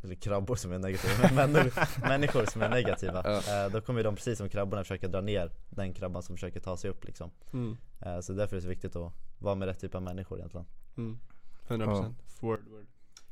eller 0.04 0.16
krabbor 0.16 0.56
som 0.56 0.72
är 0.72 0.80
negativa, 0.80 1.14
men 1.36 1.52
människor, 1.54 2.02
människor 2.08 2.46
som 2.46 2.62
är 2.62 2.70
negativa 2.70 3.22
Ja. 3.26 3.66
eh, 3.66 3.72
Då 3.72 3.82
kommer 3.82 4.04
de 4.04 4.16
precis 4.16 4.38
som 4.38 4.50
krabborna 4.50 4.84
försöka 4.84 5.08
dra 5.08 5.22
ner 5.22 5.52
den 5.70 5.94
krabban 5.94 6.24
som 6.24 6.36
försöker 6.36 6.60
ta 6.60 6.78
sig 6.78 6.90
upp 6.90 7.06
liksom 7.06 7.32
mm. 7.54 7.78
eh, 8.02 8.20
Så 8.20 8.34
därför 8.34 8.56
är 8.56 8.58
det 8.58 8.62
så 8.64 8.70
viktigt 8.70 8.96
att 8.96 9.14
vara 9.40 9.56
med 9.56 9.68
rätt 9.68 9.80
typ 9.80 9.96
av 9.96 10.02
människor 10.02 10.38
egentligen 10.38 10.66
Mm. 10.98 11.20
100% 11.68 12.14
Word, 12.40 12.60
word. 12.70 12.86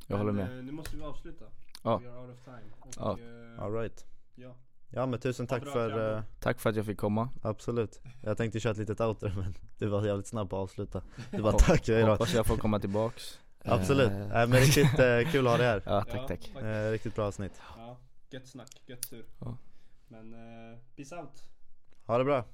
Jag 0.08 0.18
håller 0.18 0.32
Men, 0.32 0.48
med 0.48 0.58
eh, 0.60 0.64
Nu 0.64 0.72
måste 0.72 0.96
vi 0.98 1.04
avsluta 1.04 1.46
Ja. 1.84 1.98
We 1.98 2.10
are 2.12 2.20
out 2.20 2.30
of 2.40 2.44
time 2.46 2.62
och, 2.80 2.96
Ja. 2.98 3.18
eh, 3.58 3.64
Alright 3.64 4.06
ja. 4.36 4.56
Ja 4.90 5.06
men 5.06 5.20
tusen 5.20 5.48
tack 5.48 5.64
för, 5.64 6.16
eh, 6.18 6.22
Tack 6.40 6.60
för 6.60 6.70
att 6.70 6.76
jag 6.76 6.86
fick 6.86 6.98
komma 6.98 7.30
absolut 7.42 8.02
Jag 8.24 8.38
tänkte 8.38 8.60
köra 8.60 8.72
ett 8.72 8.78
litet 8.78 9.02
outro 9.02 9.30
men 9.36 9.54
du 9.78 9.88
var 9.88 10.06
jävligt 10.06 10.28
snabb 10.28 10.50
på 10.50 10.56
att 10.56 10.62
avsluta 10.64 11.02
Du 11.32 11.42
bara 11.42 11.54
Ja. 11.54 11.60
tack, 11.60 11.88
jag 11.88 12.00
är 12.02 12.08
Hoppas 12.08 12.34
jag 12.34 12.46
får 12.46 12.58
komma 12.58 12.80
tillbaks 12.80 13.40
Absolut, 13.66 14.12
äh, 14.12 14.28
men 14.30 14.52
riktigt 14.54 15.00
eh, 15.00 15.32
kul 15.32 15.48
att 15.48 15.52
ha 15.52 15.58
dig 15.58 15.68
här. 15.68 15.82
Ja 15.86 16.06
Ja, 16.14 16.28
tack. 16.28 16.28
Tack 16.28 16.64
eh, 16.64 16.92
Riktigt 16.92 17.16
bra 17.16 17.26
avsnitt. 17.26 17.62
Ja, 17.78 17.98
gött 18.30 18.48
snack, 18.48 18.82
gött 18.86 19.06
sur 19.06 19.26
Ja. 19.40 19.58
Men 20.08 20.36
peace 20.96 21.16
out. 21.16 21.44
Ha 22.06 22.18
det 22.18 22.24
bra 22.24 22.46